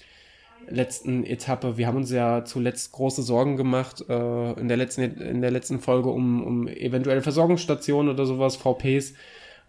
letzten 0.70 1.26
Etappe. 1.26 1.78
Wir 1.78 1.88
haben 1.88 1.98
uns 1.98 2.12
ja 2.12 2.46
zuletzt 2.46 2.92
große 2.92 3.24
Sorgen 3.24 3.58
gemacht 3.58 4.04
äh, 4.08 4.52
in, 4.54 4.68
der 4.68 4.78
letzten, 4.78 5.02
in 5.02 5.42
der 5.42 5.52
letzten 5.52 5.80
Folge 5.80 6.10
um, 6.10 6.44
um 6.44 6.68
eventuelle 6.68 7.22
Versorgungsstationen 7.22 8.14
oder 8.14 8.26
sowas, 8.26 8.56
VPs. 8.56 9.14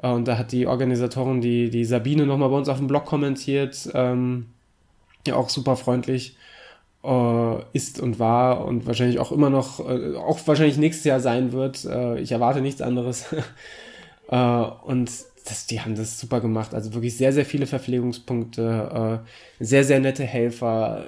Äh, 0.03 0.09
und 0.09 0.29
da 0.29 0.39
hat 0.39 0.53
die 0.53 0.67
Organisatorin, 0.67 1.41
die, 1.41 1.71
die 1.71 1.85
Sabine, 1.85 2.27
nochmal 2.27 2.51
bei 2.51 2.57
uns 2.57 2.69
auf 2.69 2.79
dem 2.79 2.87
Blog 2.87 3.05
kommentiert. 3.05 3.91
Ähm, 3.95 4.47
ja, 5.27 5.37
auch 5.37 5.49
super 5.49 5.77
freundlich 5.77 6.37
äh, 7.05 7.57
ist 7.73 8.01
und 8.01 8.19
war 8.19 8.65
und 8.65 8.87
wahrscheinlich 8.87 9.19
auch 9.19 9.33
immer 9.33 9.51
noch, 9.51 9.81
äh, 9.81 10.17
auch 10.17 10.39
wahrscheinlich 10.47 10.79
nächstes 10.79 11.05
Jahr 11.05 11.21
sein 11.21 11.53
wird. 11.53 11.85
Äh, 11.85 12.21
ich 12.21 12.33
erwarte 12.33 12.61
nichts 12.61 12.81
anderes. 12.81 13.27
äh, 14.29 14.37
und 14.37 15.11
das, 15.45 15.67
die 15.67 15.81
haben 15.81 15.95
das 15.95 16.19
super 16.19 16.41
gemacht. 16.41 16.75
Also 16.75 16.95
wirklich 16.95 17.17
sehr, 17.17 17.33
sehr 17.33 17.45
viele 17.45 17.67
Verpflegungspunkte, 17.67 19.23
äh, 19.61 19.65
sehr, 19.65 19.85
sehr 19.85 20.01
nette 20.01 20.25
Helfer, 20.25 21.05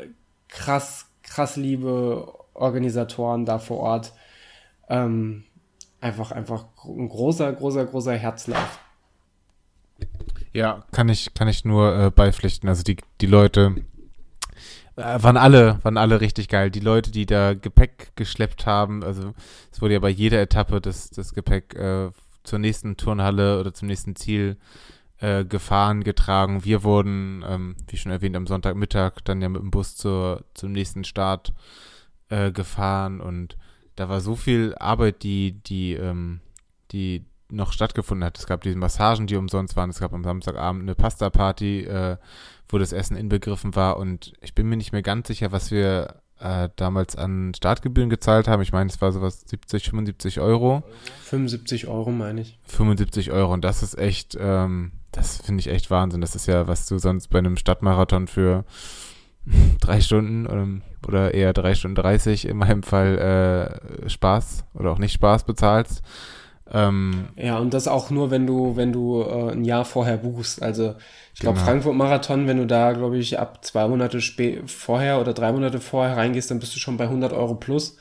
krass, 0.48 1.06
krass 1.22 1.56
liebe 1.56 2.32
Organisatoren 2.54 3.46
da 3.46 3.58
vor 3.58 3.78
Ort. 3.78 4.12
Ähm, 4.88 5.44
einfach, 6.00 6.32
einfach 6.32 6.66
ein 6.84 7.08
großer, 7.08 7.52
großer, 7.52 7.86
großer 7.86 8.14
Herzlauf. 8.14 8.80
Ja, 10.52 10.84
kann 10.92 11.08
ich, 11.08 11.34
kann 11.34 11.48
ich 11.48 11.64
nur 11.64 11.98
äh, 11.98 12.10
beipflichten. 12.10 12.68
Also 12.68 12.82
die, 12.82 12.96
die 13.20 13.26
Leute, 13.26 13.74
äh, 14.96 15.22
waren 15.22 15.36
alle, 15.36 15.78
waren 15.82 15.96
alle 15.96 16.20
richtig 16.20 16.48
geil. 16.48 16.70
Die 16.70 16.80
Leute, 16.80 17.10
die 17.10 17.26
da 17.26 17.54
Gepäck 17.54 18.12
geschleppt 18.16 18.66
haben, 18.66 19.02
also 19.02 19.34
es 19.70 19.80
wurde 19.80 19.94
ja 19.94 20.00
bei 20.00 20.08
jeder 20.08 20.40
Etappe 20.40 20.80
das, 20.80 21.10
das 21.10 21.34
Gepäck 21.34 21.74
äh, 21.74 22.10
zur 22.46 22.58
nächsten 22.58 22.96
Turnhalle 22.96 23.60
oder 23.60 23.74
zum 23.74 23.88
nächsten 23.88 24.16
Ziel 24.16 24.56
äh, 25.18 25.44
gefahren, 25.44 26.04
getragen. 26.04 26.64
Wir 26.64 26.82
wurden, 26.84 27.44
ähm, 27.46 27.76
wie 27.88 27.96
schon 27.96 28.12
erwähnt, 28.12 28.36
am 28.36 28.46
Sonntagmittag 28.46 29.20
dann 29.24 29.42
ja 29.42 29.48
mit 29.48 29.62
dem 29.62 29.70
Bus 29.70 29.96
zur, 29.96 30.44
zum 30.54 30.72
nächsten 30.72 31.04
Start 31.04 31.52
äh, 32.28 32.52
gefahren 32.52 33.20
und 33.20 33.56
da 33.96 34.08
war 34.08 34.20
so 34.20 34.36
viel 34.36 34.74
Arbeit, 34.78 35.22
die, 35.22 35.52
die, 35.52 35.94
ähm, 35.94 36.40
die 36.92 37.24
noch 37.50 37.72
stattgefunden 37.72 38.24
hat. 38.24 38.38
Es 38.38 38.46
gab 38.46 38.62
diese 38.62 38.76
Massagen, 38.76 39.26
die 39.26 39.36
umsonst 39.36 39.76
waren. 39.76 39.90
Es 39.90 40.00
gab 40.00 40.12
am 40.12 40.24
Samstagabend 40.24 40.82
eine 40.82 40.94
Pasta-Party, 40.94 41.84
äh, 41.84 42.16
wo 42.68 42.78
das 42.78 42.92
Essen 42.92 43.16
inbegriffen 43.16 43.74
war. 43.74 43.96
Und 43.96 44.34
ich 44.40 44.54
bin 44.54 44.68
mir 44.68 44.76
nicht 44.76 44.92
mehr 44.92 45.02
ganz 45.02 45.28
sicher, 45.28 45.52
was 45.52 45.70
wir 45.70 46.20
äh, 46.40 46.68
damals 46.76 47.16
an 47.16 47.52
Startgebühren 47.54 48.10
gezahlt 48.10 48.48
haben. 48.48 48.62
Ich 48.62 48.72
meine, 48.72 48.90
es 48.90 49.00
war 49.00 49.12
sowas 49.12 49.42
70, 49.46 49.90
75 49.90 50.40
Euro. 50.40 50.82
75 51.24 51.86
Euro 51.86 52.10
meine 52.10 52.42
ich. 52.42 52.58
75 52.64 53.32
Euro. 53.32 53.52
Und 53.52 53.64
das 53.64 53.82
ist 53.82 53.98
echt, 53.98 54.36
ähm, 54.38 54.92
das 55.12 55.38
finde 55.38 55.60
ich 55.60 55.68
echt 55.68 55.90
Wahnsinn. 55.90 56.20
Das 56.20 56.34
ist 56.34 56.46
ja, 56.46 56.66
was 56.68 56.86
du 56.86 56.98
sonst 56.98 57.28
bei 57.28 57.38
einem 57.38 57.56
Stadtmarathon 57.56 58.26
für 58.26 58.64
drei 59.80 60.00
Stunden 60.00 60.46
oder, 60.46 60.66
oder 61.06 61.34
eher 61.34 61.52
drei 61.52 61.74
Stunden 61.74 61.96
30 61.96 62.46
in 62.46 62.58
meinem 62.58 62.82
Fall 62.82 63.80
äh, 64.04 64.08
Spaß 64.08 64.64
oder 64.74 64.90
auch 64.90 64.98
nicht 64.98 65.12
Spaß 65.12 65.44
bezahlst. 65.44 66.02
Ähm, 66.72 67.28
ja, 67.36 67.58
und 67.58 67.74
das 67.74 67.86
auch 67.86 68.10
nur, 68.10 68.30
wenn 68.30 68.46
du, 68.46 68.76
wenn 68.76 68.92
du 68.92 69.22
äh, 69.22 69.52
ein 69.52 69.64
Jahr 69.64 69.84
vorher 69.84 70.16
buchst. 70.16 70.62
Also 70.62 70.94
ich 71.34 71.40
glaube, 71.40 71.58
genau. 71.58 71.66
Frankfurt-Marathon, 71.66 72.48
wenn 72.48 72.56
du 72.56 72.66
da, 72.66 72.92
glaube 72.92 73.18
ich, 73.18 73.38
ab 73.38 73.64
zwei 73.64 73.86
Monate 73.86 74.20
vorher 74.66 75.20
oder 75.20 75.32
drei 75.32 75.52
Monate 75.52 75.80
vorher 75.80 76.16
reingehst, 76.16 76.50
dann 76.50 76.58
bist 76.58 76.74
du 76.74 76.80
schon 76.80 76.96
bei 76.96 77.04
100 77.04 77.32
Euro 77.32 77.54
plus. 77.54 77.96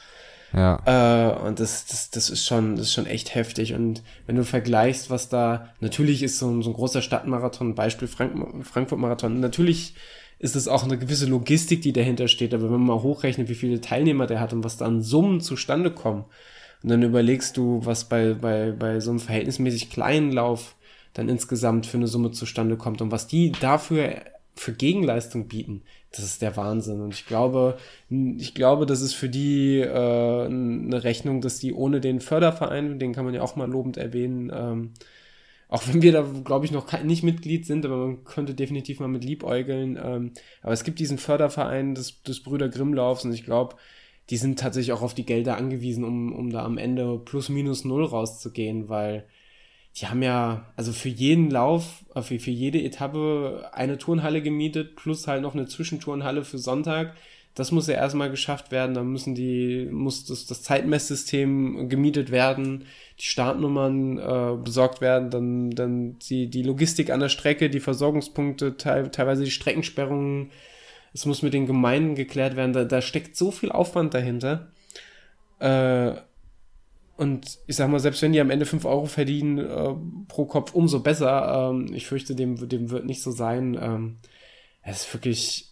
Ja. 0.54 0.80
Äh, 0.86 1.48
und 1.48 1.60
das, 1.60 1.86
das, 1.86 2.10
das 2.10 2.30
ist 2.30 2.46
schon, 2.46 2.76
das 2.76 2.88
ist 2.88 2.94
schon 2.94 3.06
echt 3.06 3.36
heftig. 3.36 3.74
Und 3.74 4.02
wenn 4.26 4.36
du 4.36 4.44
vergleichst, 4.44 5.10
was 5.10 5.30
da, 5.30 5.70
natürlich 5.80 6.24
ist 6.24 6.40
so 6.40 6.50
ein, 6.50 6.64
so 6.64 6.72
ein 6.72 6.76
großer 6.76 7.02
Stadtmarathon, 7.02 7.76
Beispiel 7.76 8.08
Frank 8.08 8.66
Frankfurt-Marathon, 8.66 9.40
natürlich 9.40 9.96
ist 10.40 10.56
es 10.56 10.68
auch 10.68 10.84
eine 10.84 10.98
gewisse 10.98 11.28
Logistik, 11.28 11.82
die 11.82 11.94
dahinter 11.94 12.28
steht. 12.28 12.54
Aber 12.54 12.64
wenn 12.64 12.72
man 12.72 12.86
mal 12.86 13.04
hochrechnet, 13.04 13.50
wie 13.50 13.56
viele 13.56 13.82
Teilnehmer 13.82 14.28
der 14.28 14.40
hat 14.40 14.54
und 14.54 14.64
was 14.64 14.78
da 14.78 14.86
an 14.86 15.02
Summen 15.02 15.42
zustande 15.42 15.92
kommen, 15.92 16.26
und 16.86 16.92
dann 16.92 17.02
überlegst 17.02 17.58
du, 17.58 17.84
was 17.84 18.08
bei, 18.08 18.36
bei, 18.36 18.72
bei 18.72 19.00
so 19.00 19.10
einem 19.10 19.20
verhältnismäßig 19.20 19.90
kleinen 19.90 20.32
Lauf 20.32 20.76
dann 21.14 21.30
insgesamt 21.30 21.88
für 21.88 21.98
eine 21.98 22.06
Summe 22.06 22.30
zustande 22.30 22.78
kommt 22.78 23.02
und 23.02 23.10
was 23.10 23.26
die 23.26 23.52
dafür 23.54 24.22
für 24.54 24.72
Gegenleistung 24.72 25.48
bieten, 25.48 25.82
das 26.12 26.24
ist 26.24 26.44
der 26.44 26.56
Wahnsinn. 26.58 27.02
Und 27.02 27.16
ich 27.16 27.26
glaube, 27.26 27.80
ich 28.38 28.54
glaube, 28.54 28.86
das 28.86 29.02
ist 29.02 29.16
für 29.16 29.30
die 29.30 29.80
äh, 29.80 30.46
eine 30.46 31.04
Rechnung, 31.04 31.42
dass 31.42 31.58
die 31.58 31.74
ohne 31.74 32.02
den 32.02 32.20
Förderverein, 32.20 33.00
den 33.00 33.14
kann 33.14 33.26
man 33.26 33.34
ja 33.34 33.42
auch 33.42 33.56
mal 33.56 33.68
lobend 33.68 33.98
erwähnen, 33.98 34.52
ähm, 34.54 34.92
auch 35.68 35.88
wenn 35.88 36.04
wir 36.04 36.12
da, 36.12 36.22
glaube 36.44 36.68
ich, 36.68 36.72
noch 36.72 37.02
nicht 37.02 37.24
Mitglied 37.24 37.66
sind, 37.66 37.84
aber 37.84 37.98
man 37.98 38.26
könnte 38.26 38.54
definitiv 38.54 39.00
mal 39.00 39.08
mit 39.08 39.24
liebäugeln. 39.24 40.00
Ähm, 40.00 40.34
aber 40.62 40.74
es 40.74 40.84
gibt 40.84 41.00
diesen 41.00 41.18
Förderverein 41.18 41.96
des, 41.96 42.22
des 42.22 42.44
Brüder 42.44 42.70
Grimmlaufs 42.70 43.26
und 43.26 43.34
ich 43.34 43.44
glaube, 43.44 43.76
die 44.30 44.38
sind 44.38 44.60
tatsächlich 44.60 44.94
auch 44.94 45.02
auf 45.02 45.14
die 45.14 45.26
Gelder 45.26 45.58
angewiesen, 45.58 46.04
um, 46.04 46.34
um 46.34 46.50
da 46.50 46.64
am 46.64 46.78
Ende 46.78 47.20
plus 47.24 47.50
minus 47.50 47.86
null 47.86 48.06
rauszugehen, 48.06 48.90
weil 48.90 49.26
die 49.98 50.08
haben 50.08 50.24
ja, 50.24 50.66
also 50.76 50.92
für 50.92 51.10
jeden 51.10 51.50
Lauf, 51.50 52.04
äh, 52.16 52.22
für, 52.22 52.40
für 52.40 52.52
jede 52.52 52.82
Etappe 52.82 53.70
eine 53.74 53.98
Turnhalle 53.98 54.42
gemietet, 54.42 54.96
plus 54.96 55.28
halt 55.28 55.42
noch 55.42 55.54
eine 55.54 55.68
Zwischenturnhalle 55.68 56.44
für 56.44 56.58
Sonntag. 56.58 57.16
Das 57.54 57.72
muss 57.72 57.88
ja 57.88 57.94
erstmal 57.94 58.30
geschafft 58.30 58.72
werden, 58.72 58.96
dann 58.96 59.08
müssen 59.08 59.34
die, 59.34 59.88
muss 59.90 60.26
das, 60.26 60.46
das 60.46 60.62
Zeitmesssystem 60.64 61.88
gemietet 61.88 62.30
werden, 62.30 62.84
die 63.18 63.24
Startnummern 63.24 64.18
äh, 64.18 64.58
besorgt 64.62 65.00
werden, 65.00 65.30
dann, 65.30 65.70
dann 65.70 66.20
die, 66.20 66.50
die 66.50 66.64
Logistik 66.64 67.12
an 67.12 67.22
der 67.22 67.30
Strecke, 67.30 67.70
die 67.70 67.80
Versorgungspunkte, 67.80 68.76
teil, 68.76 69.10
teilweise 69.10 69.46
die 69.46 69.52
Streckensperrungen, 69.52 70.52
es 71.16 71.26
muss 71.26 71.42
mit 71.42 71.54
den 71.54 71.66
Gemeinden 71.66 72.16
geklärt 72.16 72.58
werden, 72.58 72.74
da, 72.74 72.84
da 72.84 73.02
steckt 73.02 73.38
so 73.38 73.50
viel 73.50 73.72
Aufwand 73.72 74.14
dahinter. 74.14 74.74
Äh, 75.60 76.12
und 77.16 77.58
ich 77.68 77.78
sag 77.78 77.90
mal, 77.90 78.02
selbst 78.02 78.22
wenn 78.22 78.34
die 78.34 78.42
am 78.42 78.50
Ende 78.50 78.66
5 78.66 78.84
Euro 78.84 79.06
verdienen 79.06 79.58
äh, 79.58 79.94
pro 80.28 80.46
Kopf, 80.46 80.76
umso 80.76 81.00
besser. 81.00 81.72
Ähm, 81.72 81.94
ich 81.94 82.06
fürchte, 82.06 82.36
dem, 82.36 82.68
dem 82.68 82.90
wird 82.90 83.06
nicht 83.06 83.22
so 83.22 83.32
sein. 83.32 83.80
Ähm, 83.82 84.18
es 84.82 85.06
ist 85.06 85.14
wirklich, 85.14 85.70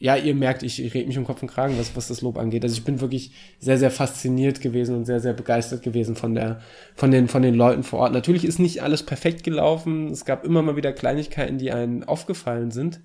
ja, 0.00 0.16
ihr 0.16 0.34
merkt, 0.34 0.64
ich, 0.64 0.82
ich 0.82 0.92
rede 0.92 1.06
mich 1.06 1.16
um 1.16 1.24
Kopf 1.24 1.42
und 1.42 1.48
Kragen, 1.48 1.78
was, 1.78 1.94
was 1.94 2.08
das 2.08 2.20
Lob 2.20 2.36
angeht. 2.36 2.64
Also 2.64 2.76
ich 2.76 2.82
bin 2.82 3.00
wirklich 3.00 3.30
sehr, 3.60 3.78
sehr 3.78 3.92
fasziniert 3.92 4.60
gewesen 4.60 4.96
und 4.96 5.04
sehr, 5.04 5.20
sehr 5.20 5.32
begeistert 5.32 5.84
gewesen 5.84 6.16
von 6.16 6.34
der, 6.34 6.60
von 6.96 7.12
den, 7.12 7.28
von 7.28 7.42
den 7.42 7.54
Leuten 7.54 7.84
vor 7.84 8.00
Ort. 8.00 8.12
Natürlich 8.12 8.44
ist 8.44 8.58
nicht 8.58 8.82
alles 8.82 9.04
perfekt 9.04 9.44
gelaufen. 9.44 10.10
Es 10.10 10.24
gab 10.24 10.44
immer 10.44 10.62
mal 10.62 10.74
wieder 10.74 10.92
Kleinigkeiten, 10.92 11.58
die 11.58 11.70
einen 11.70 12.02
aufgefallen 12.02 12.72
sind. 12.72 13.00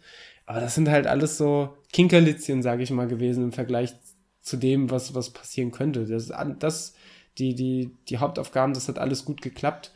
Aber 0.48 0.61
das 0.61 0.76
sind 0.76 0.90
halt 0.90 1.06
alles 1.07 1.38
so 1.38 1.78
Kinkerlitzchen, 1.91 2.64
sage 2.64 2.82
ich 2.82 2.90
mal, 2.90 3.07
gewesen 3.07 3.44
im 3.44 3.52
Vergleich 3.52 3.94
zu 4.41 4.56
dem, 4.56 4.90
was, 4.90 5.14
was 5.14 5.30
passieren 5.30 5.72
könnte. 5.72 6.06
Das, 6.06 6.32
das, 6.57 6.95
die, 7.38 7.53
die, 7.53 7.91
die 8.07 8.18
Hauptaufgaben, 8.18 8.74
das 8.74 8.88
hat 8.88 8.98
alles 8.98 9.26
gut 9.26 9.41
geklappt. 9.41 9.91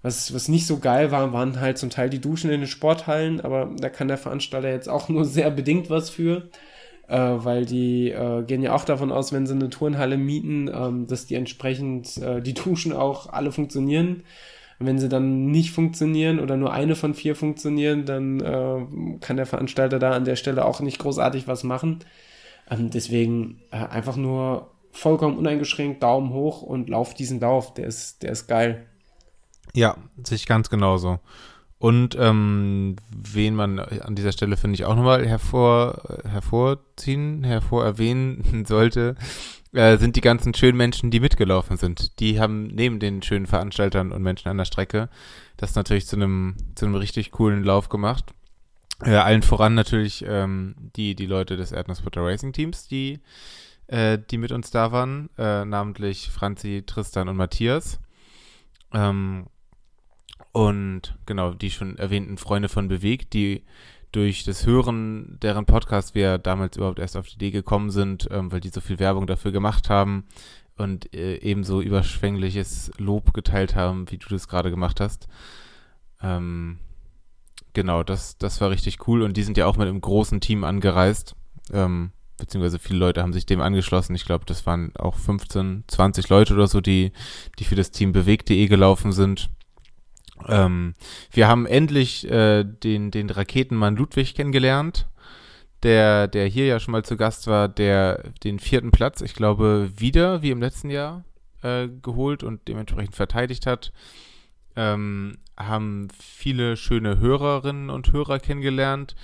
Was, 0.00 0.34
was 0.34 0.48
nicht 0.48 0.66
so 0.66 0.78
geil 0.78 1.12
war, 1.12 1.32
waren 1.34 1.60
halt 1.60 1.76
zum 1.76 1.90
Teil 1.90 2.08
die 2.08 2.20
Duschen 2.20 2.50
in 2.50 2.62
den 2.62 2.68
Sporthallen, 2.68 3.42
aber 3.42 3.70
da 3.78 3.90
kann 3.90 4.08
der 4.08 4.16
Veranstalter 4.16 4.70
jetzt 4.70 4.88
auch 4.88 5.10
nur 5.10 5.24
sehr 5.26 5.50
bedingt 5.50 5.90
was 5.90 6.08
für, 6.08 6.48
äh, 7.06 7.18
weil 7.18 7.66
die 7.66 8.08
äh, 8.10 8.42
gehen 8.44 8.62
ja 8.62 8.74
auch 8.74 8.86
davon 8.86 9.12
aus, 9.12 9.30
wenn 9.30 9.46
sie 9.46 9.52
eine 9.52 9.68
Turnhalle 9.68 10.16
mieten, 10.16 10.70
ähm, 10.74 11.06
dass 11.06 11.26
die 11.26 11.34
entsprechend 11.34 12.16
äh, 12.16 12.40
die 12.40 12.54
Duschen 12.54 12.94
auch 12.94 13.28
alle 13.28 13.52
funktionieren. 13.52 14.24
Wenn 14.86 14.98
sie 14.98 15.08
dann 15.08 15.46
nicht 15.46 15.72
funktionieren 15.72 16.40
oder 16.40 16.56
nur 16.56 16.72
eine 16.72 16.96
von 16.96 17.14
vier 17.14 17.36
funktionieren, 17.36 18.04
dann 18.04 18.40
äh, 18.40 19.18
kann 19.20 19.36
der 19.36 19.46
Veranstalter 19.46 19.98
da 19.98 20.12
an 20.12 20.24
der 20.24 20.36
Stelle 20.36 20.64
auch 20.64 20.80
nicht 20.80 20.98
großartig 20.98 21.48
was 21.48 21.64
machen. 21.64 22.00
Ähm, 22.70 22.90
deswegen 22.90 23.60
äh, 23.70 23.76
einfach 23.76 24.16
nur 24.16 24.70
vollkommen 24.90 25.38
uneingeschränkt 25.38 26.02
Daumen 26.02 26.32
hoch 26.32 26.62
und 26.62 26.88
lauf 26.88 27.14
diesen 27.14 27.40
Lauf. 27.40 27.74
Der 27.74 27.86
ist, 27.86 28.22
der 28.22 28.32
ist 28.32 28.46
geil. 28.46 28.86
Ja, 29.74 29.96
sich 30.22 30.46
ganz 30.46 30.68
genauso. 30.68 31.18
Und 31.78 32.16
ähm, 32.20 32.94
wen 33.10 33.56
man 33.56 33.80
an 33.80 34.14
dieser 34.14 34.30
Stelle, 34.30 34.56
finde 34.56 34.74
ich, 34.74 34.84
auch 34.84 34.94
nochmal 34.94 35.26
hervor, 35.26 36.20
hervorziehen, 36.28 37.42
hervorerwähnen 37.42 38.64
sollte, 38.68 39.16
äh, 39.72 39.96
sind 39.96 40.16
die 40.16 40.20
ganzen 40.20 40.54
schönen 40.54 40.76
Menschen, 40.76 41.10
die 41.10 41.20
mitgelaufen 41.20 41.76
sind. 41.76 42.20
Die 42.20 42.38
haben 42.38 42.66
neben 42.66 42.98
den 42.98 43.22
schönen 43.22 43.46
Veranstaltern 43.46 44.12
und 44.12 44.22
Menschen 44.22 44.48
an 44.48 44.58
der 44.58 44.64
Strecke 44.64 45.08
das 45.56 45.74
natürlich 45.76 46.06
zu 46.06 46.16
einem 46.16 46.56
zu 46.74 46.86
einem 46.86 46.96
richtig 46.96 47.30
coolen 47.30 47.62
Lauf 47.62 47.88
gemacht. 47.88 48.34
Äh, 49.02 49.14
allen 49.14 49.42
voran 49.42 49.74
natürlich 49.74 50.24
ähm, 50.26 50.74
die 50.96 51.14
die 51.14 51.26
Leute 51.26 51.56
des 51.56 51.72
Erdnussbutter 51.72 52.22
Racing 52.22 52.52
Teams, 52.52 52.88
die 52.88 53.20
äh, 53.86 54.18
die 54.30 54.38
mit 54.38 54.52
uns 54.52 54.70
da 54.70 54.90
waren, 54.92 55.30
äh, 55.38 55.64
namentlich 55.64 56.30
Franzi, 56.30 56.82
Tristan 56.84 57.28
und 57.28 57.36
Matthias. 57.36 58.00
Ähm, 58.92 59.46
und 60.50 61.16
genau, 61.24 61.54
die 61.54 61.70
schon 61.70 61.96
erwähnten 61.96 62.36
Freunde 62.38 62.68
von 62.68 62.88
Bewegt, 62.88 63.32
die 63.32 63.64
durch 64.12 64.44
das 64.44 64.66
Hören 64.66 65.38
deren 65.42 65.64
Podcast 65.64 66.14
wir 66.14 66.38
damals 66.38 66.76
überhaupt 66.76 66.98
erst 66.98 67.16
auf 67.16 67.26
die 67.26 67.34
Idee 67.34 67.50
gekommen 67.50 67.90
sind, 67.90 68.28
ähm, 68.30 68.52
weil 68.52 68.60
die 68.60 68.68
so 68.68 68.80
viel 68.80 68.98
Werbung 68.98 69.26
dafür 69.26 69.52
gemacht 69.52 69.90
haben 69.90 70.24
und 70.76 71.14
äh, 71.14 71.36
ebenso 71.36 71.80
überschwängliches 71.80 72.92
Lob 72.98 73.32
geteilt 73.34 73.74
haben, 73.74 74.10
wie 74.10 74.18
du 74.18 74.28
das 74.28 74.48
gerade 74.48 74.70
gemacht 74.70 75.00
hast. 75.00 75.28
Ähm, 76.22 76.78
genau, 77.72 78.02
das, 78.02 78.38
das 78.38 78.60
war 78.60 78.70
richtig 78.70 79.06
cool 79.08 79.22
und 79.22 79.36
die 79.36 79.42
sind 79.42 79.56
ja 79.56 79.66
auch 79.66 79.76
mit 79.76 79.88
einem 79.88 80.00
großen 80.00 80.40
Team 80.40 80.64
angereist. 80.64 81.34
Ähm, 81.72 82.12
beziehungsweise 82.36 82.78
viele 82.78 82.98
Leute 82.98 83.22
haben 83.22 83.32
sich 83.32 83.46
dem 83.46 83.60
angeschlossen. 83.60 84.14
Ich 84.14 84.24
glaube, 84.24 84.44
das 84.44 84.66
waren 84.66 84.94
auch 84.96 85.16
15, 85.16 85.84
20 85.86 86.28
Leute 86.28 86.54
oder 86.54 86.66
so, 86.66 86.80
die, 86.80 87.12
die 87.58 87.64
für 87.64 87.76
das 87.76 87.90
Team 87.90 88.12
bewegt.de 88.12 88.66
gelaufen 88.66 89.12
sind. 89.12 89.48
Ähm, 90.48 90.94
wir 91.30 91.48
haben 91.48 91.66
endlich 91.66 92.28
äh, 92.30 92.64
den, 92.64 93.10
den 93.10 93.30
Raketenmann 93.30 93.96
Ludwig 93.96 94.34
kennengelernt, 94.34 95.08
der, 95.82 96.28
der 96.28 96.46
hier 96.46 96.66
ja 96.66 96.80
schon 96.80 96.92
mal 96.92 97.04
zu 97.04 97.16
Gast 97.16 97.46
war, 97.46 97.68
der 97.68 98.30
den 98.44 98.58
vierten 98.58 98.90
Platz, 98.90 99.20
ich 99.20 99.34
glaube, 99.34 99.90
wieder 99.96 100.42
wie 100.42 100.50
im 100.50 100.60
letzten 100.60 100.90
Jahr 100.90 101.24
äh, 101.62 101.88
geholt 102.02 102.42
und 102.42 102.68
dementsprechend 102.68 103.16
verteidigt 103.16 103.66
hat. 103.66 103.92
Ähm, 104.74 105.38
haben 105.58 106.08
viele 106.18 106.76
schöne 106.76 107.18
Hörerinnen 107.18 107.90
und 107.90 108.12
Hörer 108.12 108.38
kennengelernt, 108.38 109.14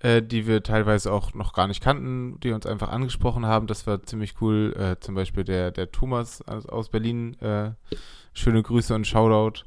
äh, 0.00 0.22
die 0.22 0.46
wir 0.46 0.62
teilweise 0.62 1.12
auch 1.12 1.34
noch 1.34 1.52
gar 1.52 1.66
nicht 1.66 1.82
kannten, 1.82 2.38
die 2.40 2.52
uns 2.52 2.66
einfach 2.66 2.90
angesprochen 2.90 3.46
haben. 3.46 3.66
Das 3.66 3.86
war 3.86 4.02
ziemlich 4.02 4.40
cool. 4.40 4.74
Äh, 4.78 5.00
zum 5.00 5.14
Beispiel 5.14 5.44
der, 5.44 5.70
der 5.70 5.90
Thomas 5.90 6.42
aus, 6.42 6.88
Berlin. 6.88 7.38
Äh, 7.40 7.72
schöne 8.32 8.62
Grüße 8.62 8.94
und 8.94 9.06
Shoutout. 9.06 9.64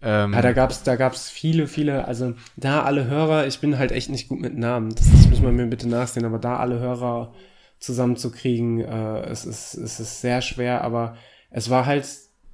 Ähm, 0.00 0.32
ja, 0.32 0.42
da 0.42 0.52
gab's, 0.52 0.82
da 0.84 0.96
gab's 0.96 1.28
viele, 1.28 1.66
viele, 1.66 2.06
also 2.06 2.34
da 2.56 2.82
alle 2.82 3.06
Hörer, 3.06 3.46
ich 3.46 3.58
bin 3.60 3.78
halt 3.78 3.90
echt 3.90 4.10
nicht 4.10 4.28
gut 4.28 4.40
mit 4.40 4.56
Namen, 4.56 4.94
das, 4.94 5.10
das 5.10 5.28
muss 5.28 5.42
man 5.42 5.56
mir 5.56 5.66
bitte 5.66 5.88
nachsehen, 5.88 6.24
aber 6.24 6.38
da 6.38 6.58
alle 6.58 6.78
Hörer 6.78 7.32
zusammenzukriegen, 7.80 8.80
äh, 8.80 9.20
es, 9.22 9.44
ist, 9.44 9.74
es 9.74 9.98
ist 9.98 10.20
sehr 10.20 10.40
schwer, 10.40 10.82
aber 10.82 11.16
es 11.50 11.68
war 11.68 11.86
halt, 11.86 12.06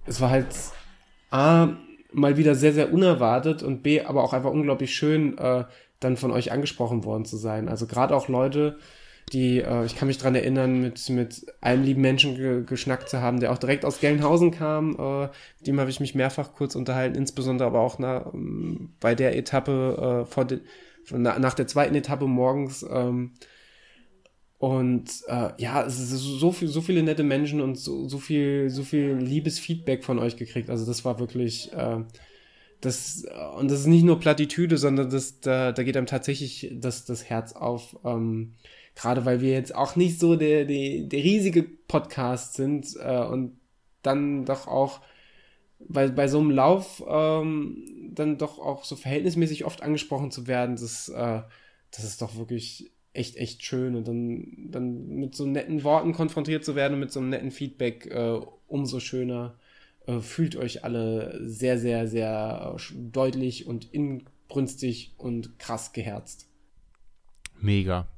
es 0.07 0.21
war 0.21 0.31
halt 0.31 0.47
A, 1.31 1.69
mal 2.13 2.37
wieder 2.37 2.55
sehr, 2.55 2.73
sehr 2.73 2.93
unerwartet 2.93 3.63
und 3.63 3.83
B, 3.83 4.01
aber 4.03 4.23
auch 4.23 4.33
einfach 4.33 4.51
unglaublich 4.51 4.95
schön, 4.95 5.37
äh, 5.37 5.65
dann 6.01 6.17
von 6.17 6.31
euch 6.31 6.53
angesprochen 6.53 7.05
worden 7.05 7.25
zu 7.25 7.37
sein. 7.37 7.69
Also 7.69 7.87
gerade 7.87 8.15
auch 8.15 8.29
Leute, 8.29 8.79
die, 9.33 9.61
äh, 9.61 9.85
ich 9.85 9.97
kann 9.97 10.09
mich 10.09 10.19
dran 10.19 10.35
erinnern, 10.35 10.81
mit, 10.81 11.09
mit 11.09 11.47
einem 11.61 11.85
lieben 11.85 12.03
Menschen 12.03 12.37
ge 12.37 12.65
geschnackt 12.65 13.09
zu 13.09 13.21
haben, 13.21 13.41
der 13.41 13.53
auch 13.53 13.59
direkt 13.59 13.85
aus 13.85 14.01
Gelnhausen 14.01 14.51
kam. 14.51 14.97
Äh, 14.99 15.23
mit 15.59 15.67
dem 15.67 15.81
habe 15.81 15.91
ich 15.91 16.01
mich 16.01 16.15
mehrfach 16.15 16.53
kurz 16.53 16.75
unterhalten, 16.75 17.17
insbesondere 17.17 17.69
aber 17.69 17.81
auch 17.81 17.99
na, 17.99 18.31
ähm, 18.33 18.93
bei 19.01 19.15
der 19.15 19.37
Etappe, 19.37 20.25
äh, 20.25 20.31
vor 20.31 20.45
de, 20.45 20.61
na, 21.11 21.39
nach 21.39 21.55
der 21.55 21.67
zweiten 21.67 21.95
Etappe 21.95 22.27
morgens. 22.27 22.85
Ähm, 22.89 23.33
und 24.59 25.11
äh, 25.27 25.51
ja, 25.59 25.85
so, 25.89 26.53
viel, 26.53 26.69
so 26.69 26.81
viele 26.81 27.03
nette 27.03 27.23
Menschen 27.23 27.61
und 27.61 27.77
so, 27.77 28.09
so 28.09 28.19
viel, 28.19 28.71
so 28.71 28.83
viel 28.83 29.13
liebes 29.15 29.59
Feedback 29.59 30.05
von 30.05 30.19
euch 30.19 30.37
gekriegt. 30.37 30.71
Also 30.71 30.87
das 30.87 31.05
war 31.05 31.19
wirklich, 31.19 31.73
äh, 31.75 31.99
das, 32.81 33.25
und 33.59 33.71
das 33.71 33.81
ist 33.81 33.87
nicht 33.87 34.05
nur 34.05 34.21
Plattitüde, 34.21 34.79
sondern 34.79 35.11
das, 35.11 35.41
da, 35.41 35.73
da 35.73 35.83
geht 35.83 35.97
einem 35.97 36.07
tatsächlich 36.07 36.71
das, 36.75 37.05
das 37.05 37.25
Herz 37.25 37.53
auf. 37.53 37.97
Ähm, 38.05 38.53
Gerade 38.95 39.25
weil 39.25 39.41
wir 39.41 39.53
jetzt 39.53 39.75
auch 39.75 39.97
nicht 39.97 40.21
so 40.21 40.37
der, 40.37 40.65
der, 40.65 41.03
der 41.03 41.23
riesige 41.23 41.63
Podcast 41.63 42.55
sind 42.55 42.97
äh, 43.01 43.25
und 43.25 43.59
dann 44.03 44.45
doch 44.45 44.69
auch 44.69 45.01
bei, 45.89 46.09
bei 46.09 46.29
so 46.29 46.39
einem 46.39 46.51
Lauf 46.51 47.03
ähm, 47.07 48.11
dann 48.13 48.39
doch 48.39 48.59
auch 48.59 48.85
so 48.85 48.97
verhältnismäßig 48.97 49.65
oft 49.65 49.83
angesprochen 49.83 50.31
zu 50.31 50.47
werden, 50.47 50.77
das, 50.77 51.09
äh, 51.09 51.43
das 51.91 52.05
ist 52.05 52.23
doch 52.23 52.37
wirklich 52.37 52.93
echt, 53.13 53.37
echt 53.37 53.65
schön. 53.65 53.95
Und 53.97 54.09
dann, 54.09 54.71
dann 54.71 55.09
mit 55.09 55.35
so 55.35 55.47
netten 55.47 55.85
Worten 55.85 56.13
konfrontiert 56.13 56.65
zu 56.65 56.75
werden 56.75 56.95
und 56.95 57.01
mit 57.01 57.13
so 57.13 57.21
einem 57.21 57.31
netten 57.31 57.51
Feedback, 57.51 58.07
äh, 58.07 58.41
umso 58.67 59.01
schöner. 59.01 59.57
Äh, 60.07 60.21
fühlt 60.21 60.57
euch 60.57 60.85
alle 60.85 61.39
sehr, 61.43 61.79
sehr, 61.79 62.07
sehr 62.07 62.77
deutlich 62.95 63.67
und 63.67 63.93
inbrünstig 63.93 65.15
und 65.17 65.59
krass 65.59 65.93
geherzt. 65.93 66.49
Mega. 67.61 68.09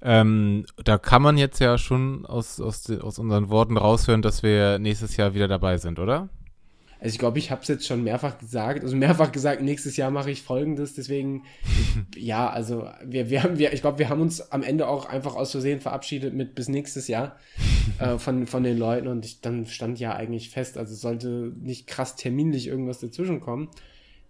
Ähm, 0.00 0.66
da 0.84 0.98
kann 0.98 1.22
man 1.22 1.38
jetzt 1.38 1.60
ja 1.60 1.78
schon 1.78 2.26
aus, 2.26 2.60
aus, 2.60 2.90
aus 2.90 3.18
unseren 3.18 3.50
Worten 3.50 3.76
raushören, 3.76 4.22
dass 4.22 4.42
wir 4.42 4.78
nächstes 4.78 5.16
Jahr 5.16 5.34
wieder 5.34 5.48
dabei 5.48 5.78
sind, 5.78 5.98
oder? 5.98 6.28
Also 7.02 7.14
ich 7.14 7.18
glaube, 7.18 7.40
ich 7.40 7.50
habe 7.50 7.62
es 7.62 7.68
jetzt 7.68 7.84
schon 7.84 8.04
mehrfach 8.04 8.38
gesagt. 8.38 8.84
Also 8.84 8.94
mehrfach 8.94 9.32
gesagt, 9.32 9.60
nächstes 9.60 9.96
Jahr 9.96 10.12
mache 10.12 10.30
ich 10.30 10.42
Folgendes. 10.42 10.94
Deswegen, 10.94 11.42
ja, 12.16 12.48
also 12.48 12.88
wir, 13.04 13.28
wir 13.28 13.42
haben, 13.42 13.58
wir, 13.58 13.72
ich 13.72 13.80
glaube, 13.80 13.98
wir 13.98 14.08
haben 14.08 14.20
uns 14.20 14.52
am 14.52 14.62
Ende 14.62 14.86
auch 14.86 15.06
einfach 15.06 15.34
aus 15.34 15.50
Versehen 15.50 15.80
verabschiedet 15.80 16.32
mit 16.32 16.54
bis 16.54 16.68
nächstes 16.68 17.08
Jahr 17.08 17.36
äh, 17.98 18.18
von, 18.18 18.46
von 18.46 18.62
den 18.62 18.78
Leuten. 18.78 19.08
Und 19.08 19.24
ich, 19.24 19.40
dann 19.40 19.66
stand 19.66 19.98
ja 19.98 20.14
eigentlich 20.14 20.50
fest, 20.50 20.78
also 20.78 20.94
sollte 20.94 21.52
nicht 21.60 21.88
krass 21.88 22.14
terminlich 22.14 22.68
irgendwas 22.68 23.00
dazwischen 23.00 23.40
kommen 23.40 23.68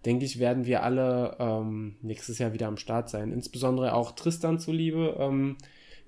denke 0.05 0.25
ich, 0.25 0.39
werden 0.39 0.65
wir 0.65 0.83
alle 0.83 1.35
ähm, 1.39 1.95
nächstes 2.01 2.39
Jahr 2.39 2.53
wieder 2.53 2.67
am 2.67 2.77
Start 2.77 3.09
sein. 3.09 3.31
Insbesondere 3.31 3.93
auch 3.93 4.11
Tristan 4.13 4.59
zuliebe. 4.59 5.15
Ähm, 5.19 5.57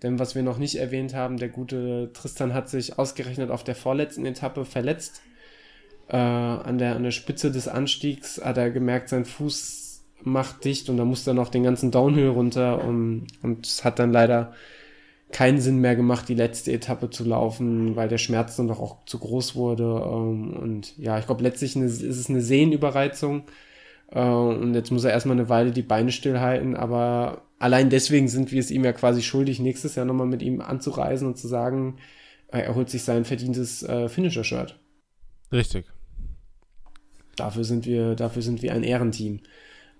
denn 0.03 0.19
was 0.19 0.35
wir 0.35 0.43
noch 0.43 0.57
nicht 0.57 0.75
erwähnt 0.75 1.13
haben, 1.13 1.37
der 1.37 1.49
gute 1.49 2.11
Tristan 2.13 2.53
hat 2.53 2.69
sich 2.69 2.99
ausgerechnet 2.99 3.49
auf 3.49 3.63
der 3.63 3.75
vorletzten 3.75 4.25
Etappe 4.25 4.65
verletzt. 4.65 5.21
Äh, 6.07 6.17
an, 6.17 6.77
der, 6.77 6.95
an 6.95 7.03
der 7.03 7.11
Spitze 7.11 7.51
des 7.51 7.67
Anstiegs 7.67 8.41
hat 8.43 8.57
er 8.57 8.69
gemerkt, 8.69 9.09
sein 9.09 9.25
Fuß 9.25 10.03
macht 10.23 10.65
dicht 10.65 10.89
und 10.89 10.97
da 10.97 11.05
musste 11.05 11.31
er 11.31 11.35
noch 11.35 11.49
den 11.49 11.63
ganzen 11.63 11.91
Downhill 11.91 12.29
runter 12.29 12.83
und, 12.83 13.27
und 13.41 13.65
es 13.65 13.83
hat 13.83 13.99
dann 13.99 14.11
leider 14.11 14.53
keinen 15.31 15.59
Sinn 15.59 15.79
mehr 15.79 15.95
gemacht, 15.95 16.29
die 16.29 16.35
letzte 16.35 16.71
Etappe 16.71 17.09
zu 17.09 17.23
laufen, 17.23 17.95
weil 17.95 18.07
der 18.07 18.17
Schmerz 18.17 18.55
dann 18.55 18.67
doch 18.67 18.79
auch 18.79 19.05
zu 19.05 19.19
groß 19.19 19.55
wurde. 19.55 19.83
Ähm, 19.83 20.53
und 20.53 20.97
ja, 20.97 21.19
ich 21.19 21.25
glaube, 21.25 21.43
letztlich 21.43 21.75
ist 21.75 22.01
es 22.01 22.29
eine 22.29 22.41
Sehnenüberreizung. 22.41 23.43
Äh, 24.11 24.21
und 24.21 24.73
jetzt 24.73 24.91
muss 24.91 25.03
er 25.03 25.11
erstmal 25.11 25.37
eine 25.37 25.49
Weile 25.49 25.71
die 25.71 25.81
Beine 25.81 26.11
stillhalten, 26.11 26.75
aber 26.75 27.43
allein 27.59 27.89
deswegen 27.89 28.27
sind 28.27 28.51
wir 28.51 28.59
es 28.59 28.71
ihm 28.71 28.83
ja 28.83 28.93
quasi 28.93 29.21
schuldig, 29.21 29.59
nächstes 29.59 29.95
Jahr 29.95 30.05
nochmal 30.05 30.27
mit 30.27 30.41
ihm 30.41 30.61
anzureisen 30.61 31.27
und 31.27 31.37
zu 31.37 31.47
sagen, 31.47 31.97
äh, 32.47 32.59
er 32.59 32.75
holt 32.75 32.89
sich 32.89 33.03
sein 33.03 33.25
verdientes 33.25 33.83
äh, 33.83 34.09
Finisher-Shirt. 34.09 34.79
Richtig. 35.51 35.85
Dafür 37.35 37.63
sind 37.63 37.85
wir, 37.85 38.15
dafür 38.15 38.41
sind 38.41 38.61
wir 38.61 38.73
ein 38.73 38.83
Ehrenteam. 38.83 39.41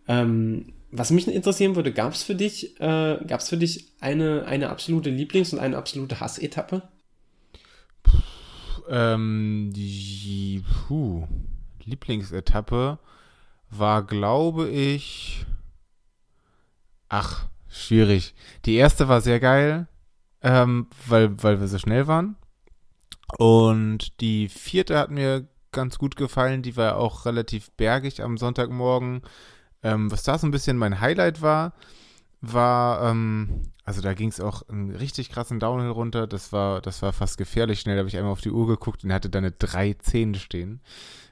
Ähm, 0.07 0.73
was 0.91 1.11
mich 1.11 1.27
interessieren 1.27 1.75
würde, 1.75 1.91
gab 1.91 2.13
es 2.13 2.23
für 2.23 2.35
dich, 2.35 2.79
äh, 2.79 3.17
gab 3.27 3.41
es 3.41 3.49
für 3.49 3.57
dich 3.57 3.91
eine, 3.99 4.45
eine 4.45 4.69
absolute 4.69 5.09
Lieblings- 5.09 5.51
und 5.51 5.59
eine 5.59 5.77
absolute 5.77 6.19
Hassetappe? 6.19 6.83
Ähm, 8.87 9.71
die, 9.75 10.63
puh, 10.87 11.27
Lieblingsetappe 11.83 12.99
war, 13.77 14.03
glaube 14.03 14.69
ich. 14.69 15.45
Ach, 17.09 17.47
schwierig. 17.67 18.33
Die 18.65 18.75
erste 18.75 19.07
war 19.07 19.21
sehr 19.21 19.39
geil, 19.39 19.87
ähm, 20.41 20.87
weil, 21.07 21.41
weil 21.43 21.59
wir 21.59 21.67
so 21.67 21.77
schnell 21.77 22.07
waren. 22.07 22.35
Und 23.37 24.19
die 24.21 24.49
vierte 24.49 24.97
hat 24.97 25.11
mir 25.11 25.47
ganz 25.71 25.97
gut 25.97 26.15
gefallen. 26.15 26.61
Die 26.61 26.77
war 26.77 26.97
auch 26.97 27.25
relativ 27.25 27.71
bergig 27.71 28.23
am 28.23 28.37
Sonntagmorgen. 28.37 29.21
Ähm, 29.83 30.11
was 30.11 30.23
da 30.23 30.37
so 30.37 30.47
ein 30.47 30.51
bisschen 30.51 30.77
mein 30.77 30.99
Highlight 30.99 31.41
war, 31.41 31.73
war, 32.41 33.09
ähm, 33.09 33.71
also 33.83 34.01
da 34.01 34.13
ging 34.13 34.29
es 34.29 34.39
auch 34.39 34.67
einen 34.69 34.91
richtig 34.91 35.29
krassen 35.29 35.59
Downhill 35.59 35.91
runter. 35.91 36.27
Das 36.27 36.51
war, 36.51 36.81
das 36.81 37.01
war 37.01 37.13
fast 37.13 37.37
gefährlich 37.37 37.81
schnell. 37.81 37.95
Da 37.95 37.99
habe 37.99 38.09
ich 38.09 38.17
einmal 38.17 38.31
auf 38.31 38.41
die 38.41 38.51
Uhr 38.51 38.67
geguckt 38.67 39.03
und 39.03 39.13
hatte 39.13 39.29
da 39.29 39.39
eine 39.39 39.49
3,10 39.49 40.35
stehen 40.35 40.81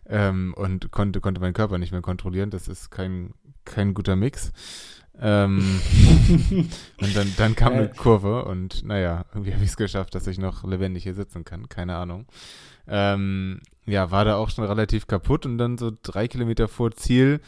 ähm, 0.08 0.54
und 0.56 0.92
konnte, 0.92 1.22
konnte 1.22 1.42
meinen 1.42 1.54
Körper 1.54 1.78
nicht 1.78 1.92
mehr 1.92 2.02
kontrollieren. 2.02 2.50
Das 2.50 2.68
ist 2.68 2.90
kein, 2.90 3.34
kein 3.66 3.94
guter 3.94 4.16
Mix. 4.16 4.52
Ähm, 5.20 5.80
und 7.02 7.16
dann, 7.16 7.34
dann 7.38 7.56
kam 7.56 7.74
eine 7.74 7.90
Kurve 7.90 8.46
und 8.46 8.84
naja, 8.84 9.26
irgendwie 9.32 9.54
habe 9.54 9.64
ich 9.64 9.70
es 9.70 9.78
geschafft, 9.78 10.16
dass 10.16 10.28
ich 10.28 10.40
noch 10.40 10.64
lebendig 10.64 11.04
hier 11.04 11.14
sitzen 11.14 11.46
kann. 11.46 11.70
Keine 11.70 11.96
Ahnung. 11.96 12.26
Ähm, 12.88 13.62
ja, 13.86 14.12
war 14.12 14.26
da 14.26 14.36
auch 14.36 14.50
schon 14.50 14.66
relativ 14.66 15.08
kaputt 15.08 15.46
und 15.46 15.58
dann 15.58 15.78
so 15.78 15.92
drei 16.02 16.28
Kilometer 16.28 16.68
vor 16.68 16.92
Ziel 16.92 17.42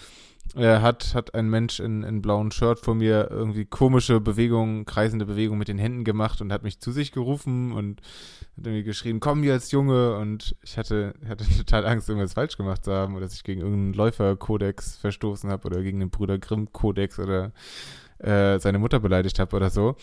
äh, 0.56 0.80
hat, 0.80 1.14
hat 1.14 1.36
ein 1.36 1.50
Mensch 1.50 1.80
in, 1.80 2.04
in 2.04 2.22
blauem 2.22 2.52
Shirt 2.52 2.80
vor 2.80 2.96
mir 2.96 3.30
irgendwie 3.30 3.66
komische 3.66 4.22
Bewegungen, 4.22 4.86
kreisende 4.86 5.26
Bewegungen 5.26 5.60
mit 5.60 5.68
den 5.68 5.78
Händen 5.78 6.04
gemacht 6.04 6.42
und 6.42 6.54
hat 6.54 6.64
mich 6.64 6.80
zu 6.80 6.92
sich 6.92 7.12
gerufen 7.12 7.74
und 7.74 8.02
hat 8.58 8.66
irgendwie 8.66 8.84
geschrien, 8.84 9.20
komm 9.20 9.44
jetzt, 9.44 9.72
Junge. 9.72 10.16
Und 10.16 10.56
ich 10.64 10.78
hatte, 10.78 11.14
hatte 11.28 11.46
total 11.58 11.86
Angst, 11.86 12.10
irgendwas 12.10 12.34
falsch 12.34 12.58
gemacht 12.58 12.86
zu 12.86 12.94
haben 12.94 13.16
oder 13.16 13.26
dass 13.26 13.36
ich 13.36 13.44
gegen 13.44 13.62
irgendeinen 13.62 13.94
Läuferkodex 13.94 14.98
verstoßen 14.98 15.50
habe 15.50 15.68
oder 15.68 15.82
gegen 15.84 16.00
den 16.00 16.10
Bruder 16.10 16.38
Grimm-Kodex 16.38 17.20
oder 17.20 17.52
äh, 18.20 18.60
seine 18.60 18.80
Mutter 18.80 19.00
beleidigt 19.00 19.40
habe 19.40 19.56
oder 19.56 19.70
so. 19.70 19.96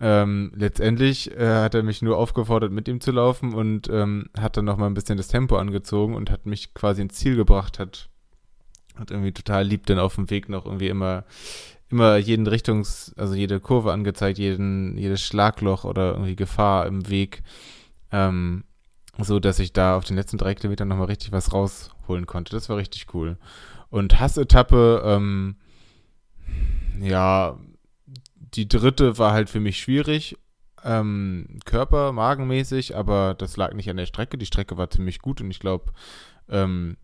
Ähm, 0.00 0.52
letztendlich 0.54 1.30
äh, 1.36 1.62
hat 1.62 1.74
er 1.74 1.82
mich 1.82 2.02
nur 2.02 2.18
aufgefordert, 2.18 2.72
mit 2.72 2.88
ihm 2.88 3.00
zu 3.00 3.12
laufen 3.12 3.54
und 3.54 3.88
ähm, 3.88 4.28
hat 4.36 4.56
dann 4.56 4.64
nochmal 4.64 4.90
ein 4.90 4.94
bisschen 4.94 5.16
das 5.16 5.28
Tempo 5.28 5.56
angezogen 5.56 6.14
und 6.14 6.30
hat 6.30 6.46
mich 6.46 6.74
quasi 6.74 7.00
ins 7.00 7.14
Ziel 7.14 7.36
gebracht, 7.36 7.78
hat, 7.78 8.10
hat 8.94 9.10
irgendwie 9.10 9.32
total 9.32 9.64
lieb 9.64 9.86
dann 9.86 9.98
auf 9.98 10.14
dem 10.14 10.30
Weg 10.30 10.48
noch 10.48 10.66
irgendwie 10.66 10.88
immer, 10.88 11.24
immer 11.88 12.16
jeden 12.16 12.46
Richtungs-, 12.46 13.16
also 13.16 13.34
jede 13.34 13.60
Kurve 13.60 13.92
angezeigt, 13.92 14.38
jeden, 14.38 14.96
jedes 14.96 15.22
Schlagloch 15.22 15.84
oder 15.84 16.12
irgendwie 16.12 16.36
Gefahr 16.36 16.86
im 16.86 17.08
Weg, 17.08 17.42
ähm, 18.12 18.64
so 19.18 19.40
dass 19.40 19.58
ich 19.58 19.72
da 19.72 19.96
auf 19.96 20.04
den 20.04 20.16
letzten 20.16 20.38
drei 20.38 20.54
Kilometern 20.54 20.88
nochmal 20.88 21.06
richtig 21.06 21.32
was 21.32 21.52
rausholen 21.52 22.26
konnte. 22.26 22.52
Das 22.52 22.68
war 22.68 22.76
richtig 22.76 23.06
cool. 23.14 23.36
Und 23.90 24.18
Hassetappe, 24.18 25.02
ähm, 25.04 25.56
ja, 27.00 27.58
die 28.54 28.68
dritte 28.68 29.18
war 29.18 29.32
halt 29.32 29.50
für 29.50 29.60
mich 29.60 29.78
schwierig, 29.78 30.36
ähm, 30.84 31.58
Körper, 31.64 32.12
magenmäßig, 32.12 32.96
aber 32.96 33.34
das 33.34 33.56
lag 33.56 33.72
nicht 33.74 33.90
an 33.90 33.96
der 33.96 34.06
Strecke. 34.06 34.38
Die 34.38 34.46
Strecke 34.46 34.76
war 34.76 34.90
ziemlich 34.90 35.20
gut 35.20 35.40
und 35.40 35.50
ich 35.50 35.58
glaube, 35.58 35.92
ähm, 36.48 36.96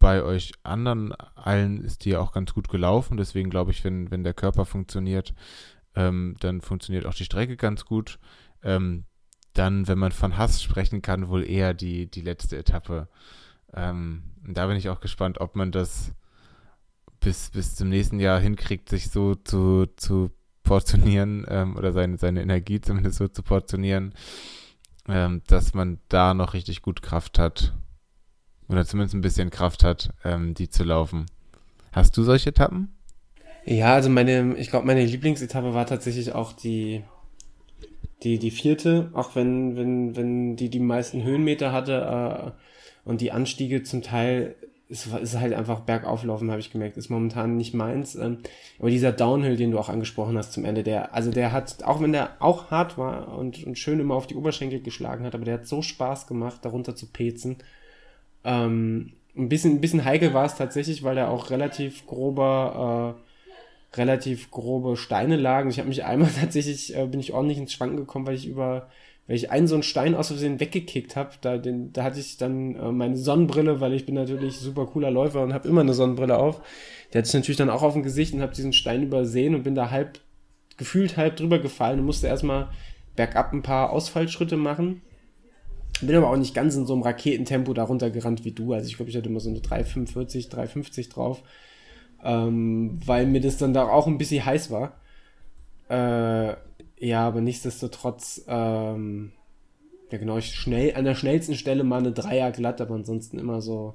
bei 0.00 0.24
euch 0.24 0.52
anderen 0.64 1.12
allen 1.12 1.84
ist 1.84 2.04
die 2.04 2.16
auch 2.16 2.32
ganz 2.32 2.54
gut 2.54 2.68
gelaufen. 2.68 3.18
Deswegen 3.18 3.50
glaube 3.50 3.70
ich, 3.70 3.84
wenn, 3.84 4.10
wenn 4.10 4.24
der 4.24 4.34
Körper 4.34 4.64
funktioniert, 4.64 5.34
ähm, 5.94 6.36
dann 6.40 6.62
funktioniert 6.62 7.06
auch 7.06 7.14
die 7.14 7.26
Strecke 7.26 7.56
ganz 7.56 7.84
gut. 7.84 8.18
Ähm, 8.64 9.04
dann, 9.52 9.86
wenn 9.86 9.98
man 9.98 10.10
von 10.10 10.38
Hass 10.38 10.62
sprechen 10.62 11.02
kann, 11.02 11.28
wohl 11.28 11.44
eher 11.44 11.74
die, 11.74 12.10
die 12.10 12.22
letzte 12.22 12.56
Etappe. 12.56 13.08
Ähm, 13.74 14.22
da 14.42 14.66
bin 14.66 14.76
ich 14.76 14.88
auch 14.88 15.00
gespannt, 15.00 15.40
ob 15.40 15.54
man 15.54 15.70
das 15.70 16.12
bis, 17.20 17.50
bis 17.50 17.74
zum 17.74 17.90
nächsten 17.90 18.20
Jahr 18.20 18.40
hinkriegt, 18.40 18.88
sich 18.88 19.10
so 19.10 19.34
zu, 19.34 19.86
zu 19.96 20.30
portionieren 20.62 21.44
ähm, 21.48 21.76
oder 21.76 21.92
seine, 21.92 22.16
seine 22.16 22.40
Energie 22.40 22.80
zumindest 22.80 23.18
so 23.18 23.28
zu 23.28 23.42
portionieren, 23.42 24.14
ähm, 25.08 25.42
dass 25.46 25.74
man 25.74 25.98
da 26.08 26.32
noch 26.32 26.54
richtig 26.54 26.80
gut 26.80 27.02
Kraft 27.02 27.38
hat 27.38 27.74
oder 28.70 28.84
zumindest 28.86 29.14
ein 29.14 29.20
bisschen 29.20 29.50
Kraft 29.50 29.84
hat, 29.84 30.10
ähm, 30.24 30.54
die 30.54 30.68
zu 30.68 30.84
laufen. 30.84 31.26
Hast 31.92 32.16
du 32.16 32.22
solche 32.22 32.50
Etappen? 32.50 32.94
Ja, 33.64 33.94
also 33.94 34.08
meine, 34.08 34.56
ich 34.56 34.70
glaube, 34.70 34.86
meine 34.86 35.04
Lieblingsetappe 35.04 35.74
war 35.74 35.86
tatsächlich 35.86 36.32
auch 36.32 36.52
die, 36.52 37.02
die, 38.22 38.38
die 38.38 38.50
vierte, 38.50 39.10
auch 39.12 39.34
wenn, 39.34 39.76
wenn, 39.76 40.16
wenn 40.16 40.56
die 40.56 40.70
die 40.70 40.80
meisten 40.80 41.22
Höhenmeter 41.22 41.72
hatte 41.72 42.54
äh, 43.04 43.08
und 43.08 43.20
die 43.20 43.32
Anstiege 43.32 43.82
zum 43.82 44.02
Teil 44.02 44.54
es 44.90 45.06
ist 45.06 45.38
halt 45.38 45.54
einfach 45.54 45.80
bergauflaufen, 45.80 46.50
habe 46.50 46.60
ich 46.60 46.72
gemerkt, 46.72 46.96
ist 46.96 47.10
momentan 47.10 47.56
nicht 47.56 47.74
meins. 47.74 48.16
Ähm, 48.16 48.38
aber 48.80 48.90
dieser 48.90 49.12
Downhill, 49.12 49.56
den 49.56 49.70
du 49.70 49.78
auch 49.78 49.88
angesprochen 49.88 50.36
hast 50.36 50.52
zum 50.52 50.64
Ende, 50.64 50.82
der, 50.82 51.14
also 51.14 51.30
der 51.30 51.52
hat, 51.52 51.84
auch 51.84 52.00
wenn 52.00 52.12
der 52.12 52.30
auch 52.40 52.72
hart 52.72 52.98
war 52.98 53.38
und, 53.38 53.64
und 53.64 53.78
schön 53.78 54.00
immer 54.00 54.16
auf 54.16 54.26
die 54.26 54.34
Oberschenkel 54.34 54.80
geschlagen 54.80 55.24
hat, 55.24 55.34
aber 55.34 55.44
der 55.44 55.54
hat 55.54 55.66
so 55.68 55.80
Spaß 55.80 56.26
gemacht, 56.26 56.64
darunter 56.64 56.96
zu 56.96 57.06
pezen. 57.06 57.58
Ähm, 58.44 59.12
ein 59.36 59.48
bisschen, 59.48 59.76
ein 59.76 59.80
bisschen 59.80 60.04
heikel 60.04 60.34
war 60.34 60.44
es 60.44 60.56
tatsächlich, 60.56 61.02
weil 61.02 61.16
da 61.16 61.28
auch 61.28 61.50
relativ 61.50 62.06
grober, 62.06 63.16
äh, 63.94 63.96
relativ 63.96 64.50
grobe 64.50 64.96
Steine 64.96 65.36
lagen. 65.36 65.70
Ich 65.70 65.78
habe 65.78 65.88
mich 65.88 66.04
einmal 66.04 66.30
tatsächlich, 66.40 66.96
äh, 66.96 67.06
bin 67.06 67.20
ich 67.20 67.32
ordentlich 67.32 67.58
ins 67.58 67.72
Schwanken 67.72 67.96
gekommen, 67.96 68.26
weil 68.26 68.34
ich 68.34 68.46
über 68.46 68.88
weil 69.30 69.36
ich 69.36 69.52
einen 69.52 69.68
so 69.68 69.76
einen 69.76 69.84
Stein 69.84 70.16
aus 70.16 70.26
Versehen 70.26 70.58
weggekickt 70.58 71.14
habe. 71.14 71.30
Da, 71.40 71.56
da 71.56 72.02
hatte 72.02 72.18
ich 72.18 72.36
dann 72.36 72.74
äh, 72.74 72.90
meine 72.90 73.16
Sonnenbrille, 73.16 73.80
weil 73.80 73.92
ich 73.92 74.04
bin 74.04 74.16
natürlich 74.16 74.58
super 74.58 74.86
cooler 74.86 75.12
Läufer 75.12 75.40
und 75.44 75.54
habe 75.54 75.68
immer 75.68 75.82
eine 75.82 75.94
Sonnenbrille 75.94 76.36
auf. 76.36 76.60
Die 77.12 77.18
hatte 77.18 77.28
ich 77.28 77.34
natürlich 77.34 77.56
dann 77.56 77.70
auch 77.70 77.84
auf 77.84 77.92
dem 77.92 78.02
Gesicht 78.02 78.34
und 78.34 78.42
habe 78.42 78.52
diesen 78.52 78.72
Stein 78.72 79.04
übersehen 79.04 79.54
und 79.54 79.62
bin 79.62 79.76
da 79.76 79.90
halb, 79.90 80.18
gefühlt 80.78 81.16
halb 81.16 81.36
drüber 81.36 81.60
gefallen 81.60 82.00
und 82.00 82.06
musste 82.06 82.26
erstmal 82.26 82.70
bergab 83.14 83.52
ein 83.52 83.62
paar 83.62 83.90
Ausfallschritte 83.90 84.56
machen. 84.56 85.00
Bin 86.00 86.16
aber 86.16 86.30
auch 86.30 86.36
nicht 86.36 86.54
ganz 86.54 86.74
in 86.76 86.86
so 86.86 86.94
einem 86.94 87.02
Raketentempo 87.02 87.74
darunter 87.74 88.10
gerannt 88.10 88.44
wie 88.44 88.52
du. 88.52 88.72
Also 88.72 88.88
ich 88.88 88.96
glaube, 88.96 89.10
ich 89.10 89.16
hatte 89.16 89.28
immer 89.28 89.40
so 89.40 89.50
eine 89.50 89.60
345, 89.60 90.48
350 90.48 91.08
drauf. 91.08 91.42
Ähm, 92.22 93.00
weil 93.04 93.26
mir 93.26 93.40
das 93.40 93.56
dann 93.56 93.74
da 93.74 93.88
auch 93.88 94.06
ein 94.06 94.18
bisschen 94.18 94.44
heiß 94.44 94.70
war. 94.70 95.00
Äh, 95.88 96.56
ja, 96.98 97.26
aber 97.26 97.40
nichtsdestotrotz, 97.40 98.44
ähm, 98.46 99.32
ja 100.10 100.18
genau, 100.18 100.38
ich 100.38 100.54
schnell, 100.54 100.94
an 100.94 101.04
der 101.04 101.14
schnellsten 101.14 101.54
Stelle 101.54 101.82
mal 101.82 101.98
eine 101.98 102.12
Dreier 102.12 102.52
glatt, 102.52 102.80
aber 102.80 102.94
ansonsten 102.94 103.38
immer 103.38 103.62
so 103.62 103.94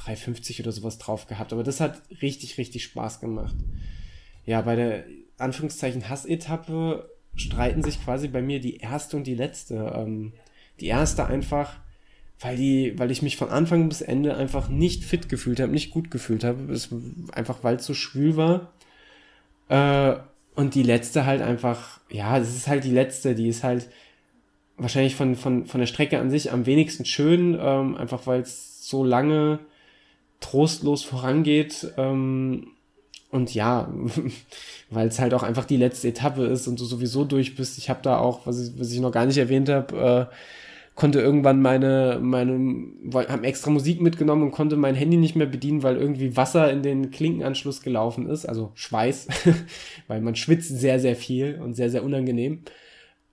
3,50 0.00 0.60
oder 0.60 0.72
sowas 0.72 0.98
drauf 0.98 1.26
gehabt. 1.26 1.52
Aber 1.52 1.64
das 1.64 1.80
hat 1.80 2.02
richtig, 2.22 2.58
richtig 2.58 2.84
Spaß 2.84 3.20
gemacht. 3.20 3.56
Ja, 4.44 4.60
bei 4.62 4.76
der 4.76 5.04
Anführungszeichen 5.38 6.08
Hassetappe 6.08 7.10
streiten 7.34 7.82
sich 7.82 8.02
quasi 8.02 8.28
bei 8.28 8.42
mir 8.42 8.60
die 8.60 8.76
erste 8.76 9.16
und 9.16 9.26
die 9.26 9.34
letzte. 9.34 9.92
Ähm, 9.96 10.32
die 10.80 10.86
erste 10.86 11.26
einfach, 11.26 11.74
weil 12.40 12.56
die, 12.56 12.98
weil 12.98 13.10
ich 13.10 13.22
mich 13.22 13.36
von 13.36 13.48
Anfang 13.48 13.88
bis 13.88 14.02
Ende 14.02 14.36
einfach 14.36 14.68
nicht 14.68 15.04
fit 15.04 15.28
gefühlt 15.28 15.60
habe, 15.60 15.72
nicht 15.72 15.90
gut 15.90 16.10
gefühlt 16.10 16.44
habe, 16.44 16.78
einfach 17.32 17.58
weil 17.62 17.76
es 17.76 17.86
so 17.86 17.94
schwül 17.94 18.36
war. 18.36 18.72
Äh, 19.68 20.18
und 20.54 20.74
die 20.74 20.82
letzte 20.82 21.26
halt 21.26 21.42
einfach, 21.42 22.00
ja, 22.10 22.38
das 22.38 22.54
ist 22.54 22.66
halt 22.66 22.84
die 22.84 22.90
letzte, 22.90 23.34
die 23.34 23.48
ist 23.48 23.62
halt 23.62 23.88
wahrscheinlich 24.76 25.14
von, 25.14 25.36
von, 25.36 25.66
von 25.66 25.80
der 25.80 25.86
Strecke 25.86 26.18
an 26.18 26.30
sich 26.30 26.52
am 26.52 26.66
wenigsten 26.66 27.04
schön, 27.04 27.56
ähm, 27.60 27.96
einfach 27.96 28.26
weil 28.26 28.40
es 28.40 28.88
so 28.88 29.04
lange 29.04 29.58
trostlos 30.40 31.02
vorangeht. 31.02 31.92
Ähm, 31.96 32.68
und 33.30 33.54
ja, 33.54 33.92
weil 34.90 35.08
es 35.08 35.18
halt 35.18 35.34
auch 35.34 35.42
einfach 35.42 35.64
die 35.64 35.76
letzte 35.76 36.08
Etappe 36.08 36.46
ist 36.46 36.66
und 36.68 36.78
du 36.78 36.84
sowieso 36.84 37.24
durch 37.24 37.56
bist. 37.56 37.78
Ich 37.78 37.90
habe 37.90 38.00
da 38.02 38.18
auch, 38.18 38.46
was 38.46 38.60
ich, 38.60 38.78
was 38.78 38.92
ich 38.92 39.00
noch 39.00 39.12
gar 39.12 39.26
nicht 39.26 39.38
erwähnt 39.38 39.68
habe, 39.68 40.30
äh, 40.30 40.34
konnte 40.96 41.20
irgendwann 41.20 41.60
meine, 41.60 42.18
meine, 42.22 42.54
haben 43.28 43.44
extra 43.44 43.70
Musik 43.70 44.00
mitgenommen 44.00 44.42
und 44.42 44.50
konnte 44.50 44.76
mein 44.76 44.94
Handy 44.94 45.18
nicht 45.18 45.36
mehr 45.36 45.46
bedienen, 45.46 45.82
weil 45.82 45.96
irgendwie 45.96 46.36
Wasser 46.36 46.72
in 46.72 46.82
den 46.82 47.10
Klinkenanschluss 47.10 47.82
gelaufen 47.82 48.26
ist, 48.28 48.46
also 48.46 48.72
Schweiß, 48.74 49.28
weil 50.08 50.22
man 50.22 50.34
schwitzt 50.34 50.80
sehr, 50.80 50.98
sehr 50.98 51.14
viel 51.14 51.60
und 51.62 51.74
sehr, 51.74 51.90
sehr 51.90 52.02
unangenehm. 52.02 52.62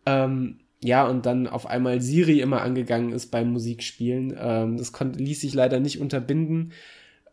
Ähm, 0.05 0.59
ja, 0.83 1.07
und 1.07 1.25
dann 1.25 1.47
auf 1.47 1.65
einmal 1.65 2.01
Siri 2.01 2.41
immer 2.41 2.61
angegangen 2.61 3.13
ist 3.13 3.31
beim 3.31 3.53
Musikspielen. 3.53 4.35
Ähm, 4.37 4.77
das 4.77 4.91
konnte, 4.91 5.19
ließ 5.19 5.39
sich 5.39 5.53
leider 5.53 5.79
nicht 5.79 6.01
unterbinden. 6.01 6.73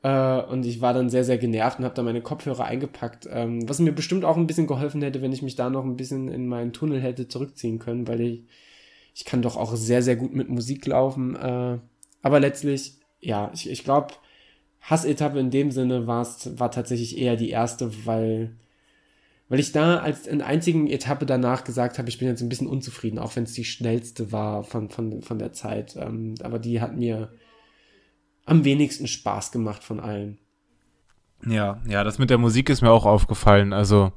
Äh, 0.05 0.43
und 0.43 0.65
ich 0.65 0.81
war 0.81 0.95
dann 0.95 1.11
sehr, 1.11 1.25
sehr 1.25 1.39
genervt 1.39 1.81
und 1.81 1.85
habe 1.85 1.97
da 1.97 2.05
meine 2.05 2.23
Kopfhörer 2.23 2.67
eingepackt. 2.67 3.29
Ähm, 3.33 3.69
was 3.69 3.81
mir 3.81 3.93
bestimmt 3.93 4.25
auch 4.25 4.37
ein 4.37 4.47
bisschen 4.47 4.69
geholfen 4.69 5.03
hätte, 5.03 5.23
wenn 5.23 5.33
ich 5.33 5.43
mich 5.43 5.57
da 5.57 5.71
noch 5.71 5.85
ein 5.85 5.97
bisschen 5.97 6.29
in 6.29 6.47
meinen 6.47 6.73
Tunnel 6.73 7.01
hätte 7.01 7.27
zurückziehen 7.27 7.81
können, 7.81 8.07
weil 8.07 8.21
ich 8.21 8.45
ich 9.15 9.25
kann 9.25 9.43
doch 9.43 9.57
auch 9.57 9.75
sehr, 9.77 10.03
sehr 10.03 10.17
gut 10.17 10.35
mit 10.35 10.49
Musik 10.49 10.87
laufen. 10.87 11.37
Äh, 11.37 11.79
aber 12.23 12.41
letztlich, 12.41 12.99
ja, 13.21 13.51
ich, 13.55 13.69
ich 13.69 13.85
glaube, 13.85 14.15
Hassetappe 14.81 15.39
in 15.39 15.51
dem 15.51 15.71
Sinne 15.71 16.07
war 16.07 16.71
tatsächlich 16.71 17.19
eher 17.19 17.37
die 17.37 17.51
erste, 17.51 18.07
weil, 18.07 18.57
weil 19.49 19.61
ich 19.61 19.73
da 19.73 19.99
als 19.99 20.27
in 20.27 20.41
einzigen 20.41 20.87
Etappe 20.89 21.27
danach 21.27 21.65
gesagt 21.65 21.99
habe, 21.99 22.09
ich 22.09 22.19
bin 22.19 22.29
jetzt 22.29 22.41
ein 22.41 22.49
bisschen 22.49 22.67
unzufrieden, 22.67 23.19
auch 23.19 23.37
wenn 23.37 23.45
es 23.45 23.53
die 23.53 23.65
schnellste 23.65 24.33
war 24.33 24.65
von, 24.65 24.89
von, 24.89 25.23
von 25.23 25.39
der 25.39 25.53
Zeit. 25.53 25.97
Ähm, 25.97 26.35
aber 26.43 26.59
die 26.59 26.81
hat 26.81 26.97
mir 26.97 27.33
am 28.47 28.65
wenigsten 28.65 29.07
Spaß 29.07 29.53
gemacht 29.53 29.85
von 29.85 30.01
allen. 30.01 30.39
Ja, 31.47 31.81
ja, 31.89 32.05
das 32.05 32.19
mit 32.19 32.31
der 32.31 32.39
Musik 32.39 32.69
ist 32.69 32.83
mir 32.83 32.91
auch 32.91 33.07
aufgefallen. 33.07 33.73
Also, 33.73 34.13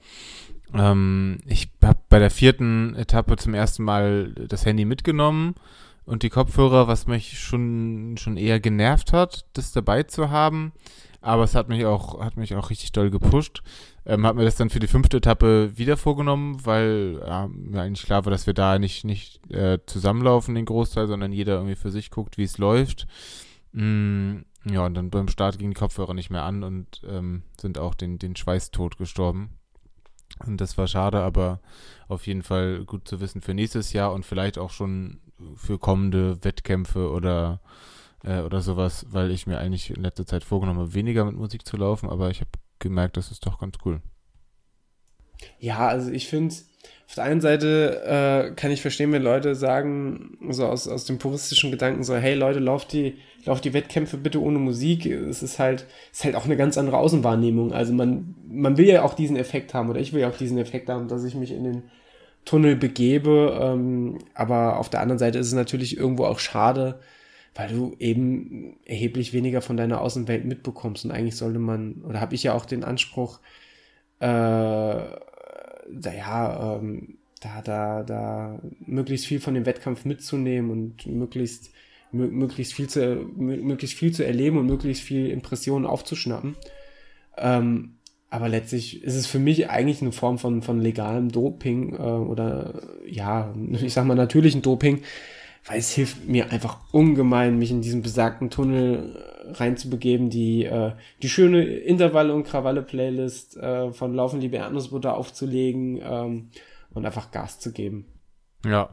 ähm, 0.73 1.39
ich 1.45 1.69
habe 1.83 1.99
bei 2.09 2.19
der 2.19 2.31
vierten 2.31 2.95
Etappe 2.95 3.35
zum 3.37 3.53
ersten 3.53 3.83
Mal 3.83 4.33
das 4.33 4.65
Handy 4.65 4.85
mitgenommen 4.85 5.55
und 6.05 6.23
die 6.23 6.29
Kopfhörer, 6.29 6.87
was 6.87 7.07
mich 7.07 7.39
schon, 7.39 8.15
schon 8.17 8.37
eher 8.37 8.59
genervt 8.59 9.13
hat, 9.13 9.45
das 9.53 9.71
dabei 9.71 10.03
zu 10.03 10.29
haben. 10.29 10.73
Aber 11.21 11.43
es 11.43 11.55
hat 11.55 11.69
mich 11.69 11.85
auch, 11.85 12.19
hat 12.19 12.35
mich 12.35 12.53
auch 12.55 12.69
richtig 12.69 12.91
doll 12.91 13.09
gepusht. 13.09 13.63
Ähm, 14.05 14.27
hat 14.27 14.35
mir 14.35 14.43
das 14.43 14.57
dann 14.57 14.69
für 14.69 14.79
die 14.79 14.87
fünfte 14.87 15.17
Etappe 15.17 15.77
wieder 15.77 15.95
vorgenommen, 15.95 16.57
weil 16.65 17.21
ja, 17.25 17.47
mir 17.47 17.81
eigentlich 17.81 18.05
klar 18.05 18.25
war, 18.25 18.31
dass 18.31 18.45
wir 18.45 18.53
da 18.53 18.77
nicht, 18.77 19.05
nicht 19.05 19.39
äh, 19.49 19.79
zusammenlaufen, 19.85 20.55
den 20.55 20.65
Großteil, 20.65 21.07
sondern 21.07 21.31
jeder 21.31 21.53
irgendwie 21.53 21.77
für 21.77 21.91
sich 21.91 22.11
guckt, 22.11 22.37
wie 22.37 22.43
es 22.43 22.57
läuft. 22.57 23.07
Mm, 23.71 24.39
ja, 24.69 24.85
und 24.85 24.95
dann 24.95 25.09
beim 25.09 25.29
Start 25.29 25.57
gingen 25.57 25.71
die 25.71 25.79
Kopfhörer 25.79 26.13
nicht 26.13 26.29
mehr 26.29 26.43
an 26.43 26.63
und 26.63 27.01
ähm, 27.07 27.43
sind 27.59 27.77
auch 27.77 27.95
den, 27.95 28.19
den 28.19 28.35
Schweißtod 28.35 28.97
gestorben. 28.97 29.51
Und 30.45 30.59
das 30.61 30.77
war 30.77 30.87
schade, 30.87 31.21
aber 31.21 31.59
auf 32.07 32.27
jeden 32.27 32.43
Fall 32.43 32.85
gut 32.85 33.07
zu 33.07 33.19
wissen 33.19 33.41
für 33.41 33.53
nächstes 33.53 33.93
Jahr 33.93 34.13
und 34.13 34.25
vielleicht 34.25 34.57
auch 34.57 34.71
schon 34.71 35.19
für 35.55 35.77
kommende 35.77 36.43
Wettkämpfe 36.43 37.11
oder, 37.11 37.59
äh, 38.23 38.41
oder 38.41 38.61
sowas, 38.61 39.05
weil 39.09 39.31
ich 39.31 39.47
mir 39.47 39.59
eigentlich 39.59 39.89
in 39.89 40.01
letzter 40.01 40.25
Zeit 40.25 40.43
vorgenommen 40.43 40.79
habe, 40.79 40.93
weniger 40.93 41.25
mit 41.25 41.35
Musik 41.35 41.65
zu 41.65 41.77
laufen, 41.77 42.09
aber 42.09 42.29
ich 42.29 42.41
habe 42.41 42.51
gemerkt, 42.79 43.17
das 43.17 43.31
ist 43.31 43.45
doch 43.45 43.59
ganz 43.59 43.75
cool. 43.85 44.01
Ja, 45.59 45.87
also 45.87 46.11
ich 46.11 46.27
finde, 46.27 46.55
auf 47.13 47.17
der 47.17 47.25
einen 47.25 47.41
Seite 47.41 48.01
äh, 48.07 48.55
kann 48.55 48.71
ich 48.71 48.81
verstehen, 48.81 49.11
wenn 49.11 49.21
Leute 49.21 49.53
sagen, 49.53 50.35
so 50.49 50.65
aus, 50.65 50.87
aus 50.87 51.05
dem 51.05 51.19
puristischen 51.19 51.69
Gedanken, 51.69 52.03
so, 52.03 52.15
hey 52.15 52.33
Leute, 52.33 52.57
lauft 52.57 52.91
die, 52.91 53.17
lauft 53.45 53.63
die 53.65 53.73
Wettkämpfe 53.73 54.17
bitte 54.17 54.41
ohne 54.41 54.57
Musik. 54.57 55.05
Es 55.05 55.43
ist 55.43 55.59
halt, 55.59 55.85
es 56.11 56.17
ist 56.17 56.25
halt 56.25 56.33
auch 56.33 56.45
eine 56.45 56.57
ganz 56.57 56.75
andere 56.75 56.97
Außenwahrnehmung. 56.97 57.71
Also 57.71 57.93
man, 57.93 58.33
man 58.49 58.77
will 58.77 58.87
ja 58.87 59.03
auch 59.03 59.13
diesen 59.13 59.35
Effekt 59.35 59.75
haben, 59.75 59.91
oder 59.91 59.99
ich 59.99 60.11
will 60.11 60.21
ja 60.21 60.29
auch 60.29 60.37
diesen 60.37 60.57
Effekt 60.57 60.89
haben, 60.89 61.07
dass 61.07 61.23
ich 61.23 61.35
mich 61.35 61.51
in 61.51 61.63
den 61.63 61.83
Tunnel 62.45 62.75
begebe. 62.75 63.59
Ähm, 63.61 64.17
aber 64.33 64.79
auf 64.79 64.89
der 64.89 65.01
anderen 65.01 65.19
Seite 65.19 65.37
ist 65.37 65.45
es 65.45 65.53
natürlich 65.53 65.95
irgendwo 65.95 66.25
auch 66.25 66.39
schade, 66.39 66.99
weil 67.53 67.69
du 67.69 67.95
eben 67.99 68.77
erheblich 68.85 69.33
weniger 69.33 69.61
von 69.61 69.77
deiner 69.77 70.01
Außenwelt 70.01 70.45
mitbekommst. 70.45 71.05
Und 71.05 71.11
eigentlich 71.11 71.37
sollte 71.37 71.59
man, 71.59 72.01
oder 72.09 72.19
habe 72.19 72.33
ich 72.33 72.41
ja 72.41 72.55
auch 72.55 72.65
den 72.65 72.83
Anspruch, 72.83 73.39
äh, 74.19 74.97
naja, 76.01 76.77
ähm, 76.77 77.17
da, 77.41 77.61
da, 77.61 78.03
da 78.03 78.59
möglichst 78.85 79.25
viel 79.25 79.39
von 79.39 79.53
dem 79.53 79.65
Wettkampf 79.65 80.05
mitzunehmen 80.05 80.71
und 80.71 81.05
möglichst, 81.05 81.71
möglichst 82.11 82.73
viel 82.73 82.87
zu, 82.87 83.25
möglichst 83.35 83.97
viel 83.97 84.13
zu 84.13 84.25
erleben 84.25 84.57
und 84.57 84.65
möglichst 84.65 85.03
viel 85.03 85.29
Impressionen 85.29 85.85
aufzuschnappen. 85.85 86.55
Ähm, 87.37 87.95
aber 88.29 88.49
letztlich 88.49 89.03
ist 89.03 89.15
es 89.15 89.27
für 89.27 89.39
mich 89.39 89.69
eigentlich 89.69 90.01
eine 90.01 90.11
Form 90.11 90.39
von, 90.39 90.61
von 90.63 90.79
legalem 90.81 91.31
Doping 91.31 91.93
äh, 91.93 91.97
oder 91.97 92.81
ja, 93.05 93.53
ich 93.71 93.93
sag 93.93 94.05
mal 94.05 94.15
natürlichen 94.15 94.61
Doping, 94.61 95.03
weil 95.65 95.79
es 95.79 95.91
hilft 95.91 96.27
mir 96.27 96.51
einfach 96.51 96.79
ungemein, 96.91 97.57
mich 97.57 97.71
in 97.71 97.81
diesen 97.81 98.01
besagten 98.01 98.49
Tunnel 98.49 99.15
äh, 99.15 99.51
reinzubegeben, 99.51 100.29
die, 100.29 100.65
äh, 100.65 100.93
die 101.21 101.29
schöne 101.29 101.63
Intervalle- 101.63 102.33
und 102.33 102.43
Krawalle-Playlist 102.43 103.57
äh, 103.57 103.93
von 103.93 104.13
Laufen 104.13 104.41
liebe 104.41 104.57
Erdnussbutter 104.57 105.15
aufzulegen 105.15 106.01
ähm, 106.03 106.49
und 106.93 107.05
einfach 107.05 107.31
Gas 107.31 107.59
zu 107.59 107.71
geben. 107.71 108.05
Ja. 108.65 108.89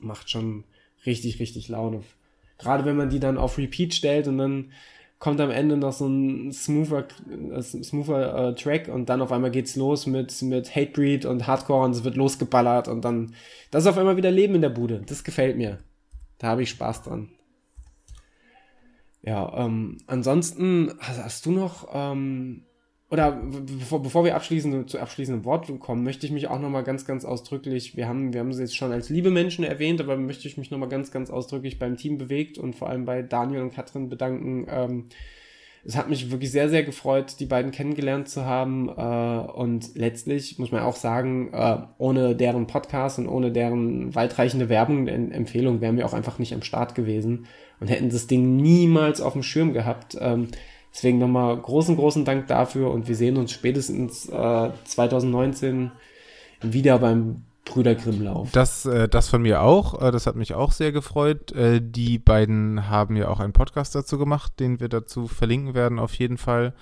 Macht 0.00 0.30
schon 0.30 0.64
richtig, 1.04 1.38
richtig 1.38 1.68
Laune. 1.68 2.02
Gerade 2.58 2.84
wenn 2.84 2.96
man 2.96 3.10
die 3.10 3.20
dann 3.20 3.38
auf 3.38 3.58
Repeat 3.58 3.94
stellt 3.94 4.28
und 4.28 4.38
dann 4.38 4.72
kommt 5.22 5.40
am 5.40 5.52
Ende 5.52 5.76
noch 5.76 5.92
so 5.92 6.08
ein 6.08 6.50
smoother, 6.50 7.06
äh, 7.30 7.62
smoother 7.62 8.48
äh, 8.48 8.54
Track 8.56 8.88
und 8.88 9.08
dann 9.08 9.22
auf 9.22 9.30
einmal 9.30 9.52
geht's 9.52 9.76
los 9.76 10.08
mit, 10.08 10.42
mit 10.42 10.74
Hatebreed 10.74 11.26
und 11.26 11.46
Hardcore 11.46 11.84
und 11.84 11.92
es 11.92 12.02
wird 12.02 12.16
losgeballert 12.16 12.88
und 12.88 13.04
dann, 13.04 13.32
das 13.70 13.84
ist 13.84 13.86
auf 13.86 13.98
einmal 13.98 14.16
wieder 14.16 14.32
Leben 14.32 14.56
in 14.56 14.62
der 14.62 14.70
Bude. 14.70 15.00
Das 15.06 15.22
gefällt 15.22 15.56
mir. 15.56 15.78
Da 16.38 16.48
habe 16.48 16.64
ich 16.64 16.70
Spaß 16.70 17.02
dran. 17.02 17.28
Ja, 19.22 19.64
ähm, 19.64 19.98
ansonsten 20.08 20.92
hast, 20.98 21.22
hast 21.22 21.46
du 21.46 21.52
noch 21.52 21.88
ähm, 21.92 22.64
oder 23.12 23.32
bevor, 23.32 24.02
bevor 24.02 24.24
wir 24.24 24.34
abschließend 24.34 24.88
zu 24.88 24.98
abschließenden 24.98 25.44
Worten 25.44 25.78
kommen, 25.78 26.02
möchte 26.02 26.24
ich 26.24 26.32
mich 26.32 26.48
auch 26.48 26.58
nochmal 26.58 26.82
ganz, 26.82 27.04
ganz 27.04 27.26
ausdrücklich, 27.26 27.94
wir 27.94 28.08
haben, 28.08 28.32
wir 28.32 28.40
haben 28.40 28.54
sie 28.54 28.62
jetzt 28.62 28.74
schon 28.74 28.90
als 28.90 29.10
liebe 29.10 29.30
Menschen 29.30 29.64
erwähnt, 29.64 30.00
aber 30.00 30.16
möchte 30.16 30.48
ich 30.48 30.56
mich 30.56 30.70
nochmal 30.70 30.88
ganz, 30.88 31.10
ganz 31.10 31.28
ausdrücklich 31.28 31.78
beim 31.78 31.98
Team 31.98 32.16
bewegt 32.16 32.56
und 32.56 32.74
vor 32.74 32.88
allem 32.88 33.04
bei 33.04 33.20
Daniel 33.20 33.60
und 33.60 33.74
Katrin 33.74 34.08
bedanken. 34.08 34.66
Ähm, 34.70 35.04
es 35.84 35.94
hat 35.94 36.08
mich 36.08 36.30
wirklich 36.30 36.50
sehr, 36.50 36.70
sehr 36.70 36.84
gefreut, 36.84 37.36
die 37.38 37.44
beiden 37.44 37.70
kennengelernt 37.70 38.30
zu 38.30 38.46
haben. 38.46 38.88
Äh, 38.88 39.52
und 39.52 39.94
letztlich 39.94 40.58
muss 40.58 40.72
man 40.72 40.80
auch 40.80 40.96
sagen, 40.96 41.52
äh, 41.52 41.78
ohne 41.98 42.34
deren 42.34 42.66
Podcast 42.66 43.18
und 43.18 43.28
ohne 43.28 43.52
deren 43.52 44.14
weitreichende 44.14 44.70
Werbung, 44.70 45.06
Empfehlung 45.06 45.82
wären 45.82 45.98
wir 45.98 46.06
auch 46.06 46.14
einfach 46.14 46.38
nicht 46.38 46.54
am 46.54 46.62
Start 46.62 46.94
gewesen 46.94 47.46
und 47.78 47.88
hätten 47.88 48.08
das 48.08 48.26
Ding 48.26 48.56
niemals 48.56 49.20
auf 49.20 49.34
dem 49.34 49.42
Schirm 49.42 49.74
gehabt. 49.74 50.16
Ähm, 50.18 50.48
Deswegen 50.92 51.18
nochmal 51.18 51.56
großen, 51.56 51.96
großen 51.96 52.24
Dank 52.24 52.48
dafür 52.48 52.90
und 52.90 53.08
wir 53.08 53.16
sehen 53.16 53.36
uns 53.36 53.52
spätestens 53.52 54.28
äh, 54.28 54.70
2019 54.84 55.90
wieder 56.60 56.98
beim 56.98 57.44
Brüder 57.64 57.94
Grimmlauf. 57.94 58.50
Das, 58.52 58.84
äh, 58.86 59.08
das 59.08 59.28
von 59.28 59.42
mir 59.42 59.62
auch. 59.62 60.02
Äh, 60.02 60.10
das 60.10 60.26
hat 60.26 60.36
mich 60.36 60.54
auch 60.54 60.72
sehr 60.72 60.92
gefreut. 60.92 61.52
Äh, 61.52 61.80
die 61.80 62.18
beiden 62.18 62.90
haben 62.90 63.16
ja 63.16 63.28
auch 63.28 63.40
einen 63.40 63.52
Podcast 63.52 63.94
dazu 63.94 64.18
gemacht, 64.18 64.60
den 64.60 64.80
wir 64.80 64.88
dazu 64.88 65.28
verlinken 65.28 65.74
werden 65.74 65.98
auf 65.98 66.14
jeden 66.14 66.38
Fall. 66.38 66.74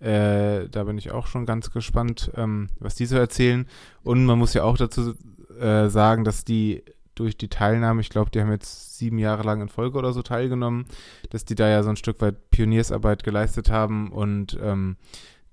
Äh, 0.00 0.68
da 0.68 0.84
bin 0.84 0.98
ich 0.98 1.12
auch 1.12 1.26
schon 1.26 1.46
ganz 1.46 1.70
gespannt, 1.70 2.30
ähm, 2.36 2.68
was 2.78 2.96
die 2.96 3.06
so 3.06 3.16
erzählen. 3.16 3.66
Und 4.02 4.26
man 4.26 4.38
muss 4.38 4.52
ja 4.52 4.64
auch 4.64 4.76
dazu 4.76 5.14
äh, 5.58 5.88
sagen, 5.88 6.24
dass 6.24 6.44
die 6.44 6.82
durch 7.14 7.36
die 7.36 7.48
Teilnahme, 7.48 8.00
ich 8.00 8.10
glaube, 8.10 8.30
die 8.30 8.40
haben 8.40 8.50
jetzt 8.50 8.98
sieben 8.98 9.18
Jahre 9.18 9.42
lang 9.42 9.60
in 9.60 9.68
Folge 9.68 9.98
oder 9.98 10.12
so 10.12 10.22
teilgenommen, 10.22 10.86
dass 11.30 11.44
die 11.44 11.54
da 11.54 11.68
ja 11.68 11.82
so 11.82 11.90
ein 11.90 11.96
Stück 11.96 12.20
weit 12.20 12.50
Pioniersarbeit 12.50 13.24
geleistet 13.24 13.70
haben 13.70 14.10
und 14.10 14.58
ähm, 14.62 14.96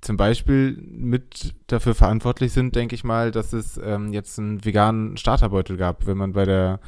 zum 0.02 0.18
Beispiel 0.18 0.78
mit 0.82 1.54
dafür 1.68 1.94
verantwortlich 1.94 2.54
sind, 2.54 2.76
denke 2.76 2.96
ich 2.96 3.04
mal, 3.04 3.32
dass 3.32 3.54
es 3.54 3.80
ähm, 3.84 4.12
jetzt 4.14 4.40
einen 4.40 4.66
veganen 4.66 5.16
Starterbeutel 5.18 5.78
gab. 5.78 6.08
Wenn 6.08 6.18
man 6.18 6.34
bei 6.34 6.46
der 6.46 6.80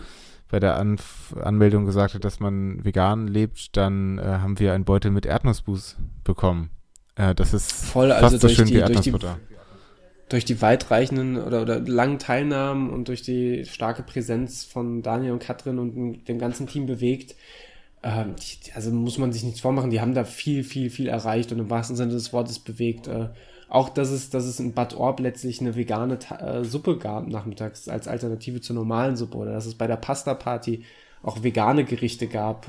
bei 0.49 0.59
der 0.59 0.77
Anf 0.77 1.35
Anmeldung 1.41 1.85
gesagt 1.85 2.13
hat, 2.13 2.23
dass 2.23 2.39
man 2.39 2.83
vegan 2.83 3.27
lebt, 3.27 3.75
dann 3.75 4.19
äh, 4.19 4.23
haben 4.23 4.59
wir 4.59 4.73
einen 4.73 4.85
Beutel 4.85 5.09
mit 5.11 5.25
Erdnussbuß 5.25 5.97
bekommen. 6.23 6.69
Äh, 7.15 7.33
das 7.33 7.53
ist 7.53 7.85
Voll, 7.85 8.11
also 8.11 8.37
fast 8.37 8.41
so 8.41 8.49
schön 8.49 8.67
die, 8.67 8.75
wie 8.75 8.79
Erdnussbutter 8.79 9.37
durch 10.29 10.45
die 10.45 10.61
weitreichenden 10.61 11.37
oder, 11.37 11.61
oder 11.61 11.79
langen 11.79 12.19
Teilnahmen 12.19 12.89
und 12.89 13.07
durch 13.07 13.21
die 13.21 13.65
starke 13.65 14.03
Präsenz 14.03 14.63
von 14.63 15.01
Daniel 15.01 15.33
und 15.33 15.39
Katrin 15.39 15.79
und 15.79 16.27
dem 16.27 16.39
ganzen 16.39 16.67
Team 16.67 16.85
bewegt, 16.85 17.35
ähm, 18.03 18.35
also 18.75 18.91
muss 18.91 19.17
man 19.17 19.31
sich 19.31 19.43
nichts 19.43 19.61
vormachen, 19.61 19.89
die 19.89 20.01
haben 20.01 20.13
da 20.13 20.25
viel, 20.25 20.63
viel, 20.63 20.89
viel 20.89 21.07
erreicht 21.07 21.51
und 21.51 21.59
im 21.59 21.69
wahrsten 21.69 21.95
Sinne 21.95 22.11
des 22.11 22.33
Wortes 22.33 22.59
bewegt. 22.59 23.07
Äh, 23.07 23.29
auch, 23.69 23.89
dass 23.89 24.11
es, 24.11 24.29
dass 24.29 24.43
es 24.43 24.59
in 24.59 24.73
Bad 24.73 24.93
Orb 24.95 25.19
letztlich 25.19 25.59
eine 25.61 25.75
vegane 25.75 26.19
äh, 26.39 26.63
Suppe 26.63 26.97
gab 26.97 27.27
nachmittags 27.27 27.87
als 27.87 28.07
Alternative 28.07 28.61
zur 28.61 28.75
normalen 28.75 29.15
Suppe 29.15 29.37
oder 29.37 29.53
dass 29.53 29.65
es 29.65 29.75
bei 29.75 29.87
der 29.87 29.95
Pasta-Party 29.95 30.83
auch 31.23 31.43
vegane 31.43 31.85
Gerichte 31.85 32.27
gab. 32.27 32.67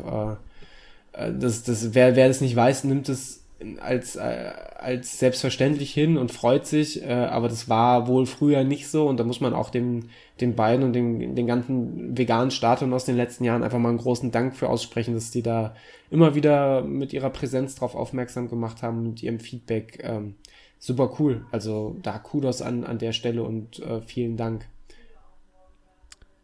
Äh, 1.15 1.27
äh 1.27 1.33
das, 1.37 1.65
das, 1.65 1.95
wer, 1.95 2.17
wer 2.17 2.29
das 2.29 2.41
nicht 2.41 2.57
weiß, 2.57 2.85
nimmt 2.85 3.09
es 3.09 3.44
als, 3.81 4.17
äh, 4.17 4.53
als 4.77 5.19
selbstverständlich 5.19 5.93
hin 5.93 6.19
und 6.19 6.33
freut 6.33 6.67
sich, 6.67 7.03
äh, 7.03 7.13
aber 7.13 7.49
das 7.49 7.69
war 7.69 8.09
wohl 8.09 8.27
früher 8.27 8.65
nicht 8.65 8.89
so 8.89 9.09
und 9.09 9.19
da 9.19 9.25
muss 9.25 9.41
man 9.41 9.55
auch 9.55 9.71
den, 9.71 10.11
den 10.41 10.55
beiden 10.55 10.85
und 10.85 10.93
den, 10.93 11.35
den 11.35 11.47
ganzen 11.47 12.17
veganen 12.17 12.51
Startern 12.51 12.93
aus 12.93 13.05
den 13.05 13.17
letzten 13.17 13.45
Jahren 13.45 13.63
einfach 13.63 13.79
mal 13.79 13.91
einen 13.91 13.99
großen 13.99 14.31
Dank 14.31 14.57
für 14.57 14.69
aussprechen, 14.69 15.15
dass 15.15 15.31
die 15.31 15.43
da 15.43 15.75
immer 16.11 16.35
wieder 16.35 16.83
mit 16.83 17.13
ihrer 17.13 17.31
Präsenz 17.31 17.75
drauf 17.77 17.95
aufmerksam 17.95 18.49
gemacht 18.49 18.83
haben 18.83 19.07
und 19.07 19.23
ihrem 19.23 19.41
Feedback. 19.41 20.01
Ähm, 20.03 20.35
super 20.79 21.15
cool. 21.19 21.47
Also 21.51 21.97
da 22.03 22.19
Kudos 22.19 22.61
an, 22.61 22.85
an 22.85 22.99
der 22.99 23.13
Stelle 23.13 23.43
und 23.45 23.79
äh, 23.81 24.03
vielen 24.03 24.37
Dank. 24.37 24.67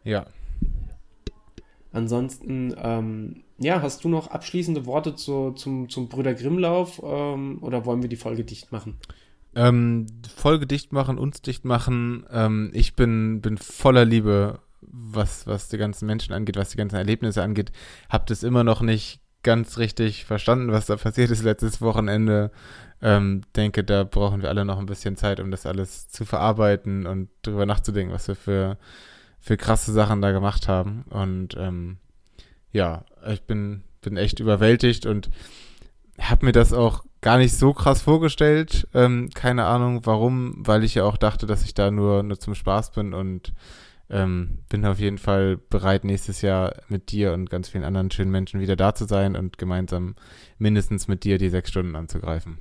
Ja. 0.03 0.25
Ansonsten, 1.91 2.73
ähm, 2.81 3.43
ja, 3.61 3.81
hast 3.81 4.03
du 4.03 4.09
noch 4.09 4.27
abschließende 4.27 4.85
Worte 4.85 5.15
zu, 5.15 5.51
zum, 5.51 5.87
zum 5.89 6.09
Brüder 6.09 6.33
Grimmlauf 6.33 7.01
ähm, 7.03 7.59
oder 7.61 7.85
wollen 7.85 8.01
wir 8.01 8.09
die 8.09 8.15
Folge 8.15 8.43
dicht 8.43 8.71
machen? 8.71 8.97
Ähm, 9.53 10.07
Folge 10.35 10.65
dicht 10.65 10.93
machen, 10.93 11.17
uns 11.17 11.41
dicht 11.41 11.63
machen. 11.65 12.25
Ähm, 12.31 12.71
ich 12.73 12.95
bin, 12.95 13.41
bin 13.41 13.57
voller 13.57 14.05
Liebe, 14.05 14.59
was, 14.81 15.45
was 15.45 15.69
die 15.69 15.77
ganzen 15.77 16.07
Menschen 16.07 16.33
angeht, 16.33 16.55
was 16.55 16.69
die 16.69 16.77
ganzen 16.77 16.95
Erlebnisse 16.95 17.43
angeht. 17.43 17.71
Hab 18.09 18.25
das 18.27 18.43
immer 18.43 18.63
noch 18.63 18.81
nicht 18.81 19.21
ganz 19.43 19.77
richtig 19.77 20.25
verstanden, 20.25 20.71
was 20.71 20.87
da 20.87 20.95
passiert 20.95 21.31
ist 21.31 21.43
letztes 21.43 21.81
Wochenende. 21.81 22.51
Ähm, 23.01 23.41
denke, 23.55 23.83
da 23.83 24.03
brauchen 24.03 24.41
wir 24.41 24.49
alle 24.49 24.65
noch 24.65 24.79
ein 24.79 24.85
bisschen 24.85 25.17
Zeit, 25.17 25.39
um 25.39 25.51
das 25.51 25.65
alles 25.65 26.09
zu 26.09 26.25
verarbeiten 26.25 27.05
und 27.05 27.29
drüber 27.41 27.65
nachzudenken, 27.65 28.13
was 28.13 28.27
wir 28.27 28.35
für, 28.35 28.77
für 29.39 29.57
krasse 29.57 29.91
Sachen 29.91 30.21
da 30.21 30.31
gemacht 30.31 30.67
haben. 30.67 31.03
Und 31.09 31.55
ähm, 31.57 31.97
ja, 32.71 33.05
ich 33.27 33.41
bin, 33.43 33.83
bin 34.01 34.17
echt 34.17 34.39
überwältigt 34.39 35.05
und 35.05 35.29
habe 36.19 36.45
mir 36.45 36.51
das 36.51 36.73
auch 36.73 37.03
gar 37.21 37.37
nicht 37.37 37.55
so 37.55 37.73
krass 37.73 38.01
vorgestellt. 38.01 38.87
Ähm, 38.93 39.29
keine 39.33 39.65
Ahnung 39.65 40.01
warum, 40.05 40.55
weil 40.57 40.83
ich 40.83 40.95
ja 40.95 41.03
auch 41.03 41.17
dachte, 41.17 41.45
dass 41.45 41.63
ich 41.63 41.73
da 41.73 41.91
nur, 41.91 42.23
nur 42.23 42.39
zum 42.39 42.55
Spaß 42.55 42.91
bin 42.91 43.13
und 43.13 43.53
ähm, 44.09 44.59
bin 44.69 44.85
auf 44.85 44.99
jeden 44.99 45.17
Fall 45.17 45.57
bereit, 45.57 46.03
nächstes 46.03 46.41
Jahr 46.41 46.73
mit 46.89 47.11
dir 47.11 47.33
und 47.33 47.49
ganz 47.49 47.69
vielen 47.69 47.83
anderen 47.83 48.11
schönen 48.11 48.31
Menschen 48.31 48.59
wieder 48.59 48.75
da 48.75 48.93
zu 48.93 49.05
sein 49.05 49.35
und 49.35 49.57
gemeinsam 49.57 50.15
mindestens 50.57 51.07
mit 51.07 51.23
dir 51.23 51.37
die 51.37 51.49
sechs 51.49 51.69
Stunden 51.69 51.95
anzugreifen. 51.95 52.57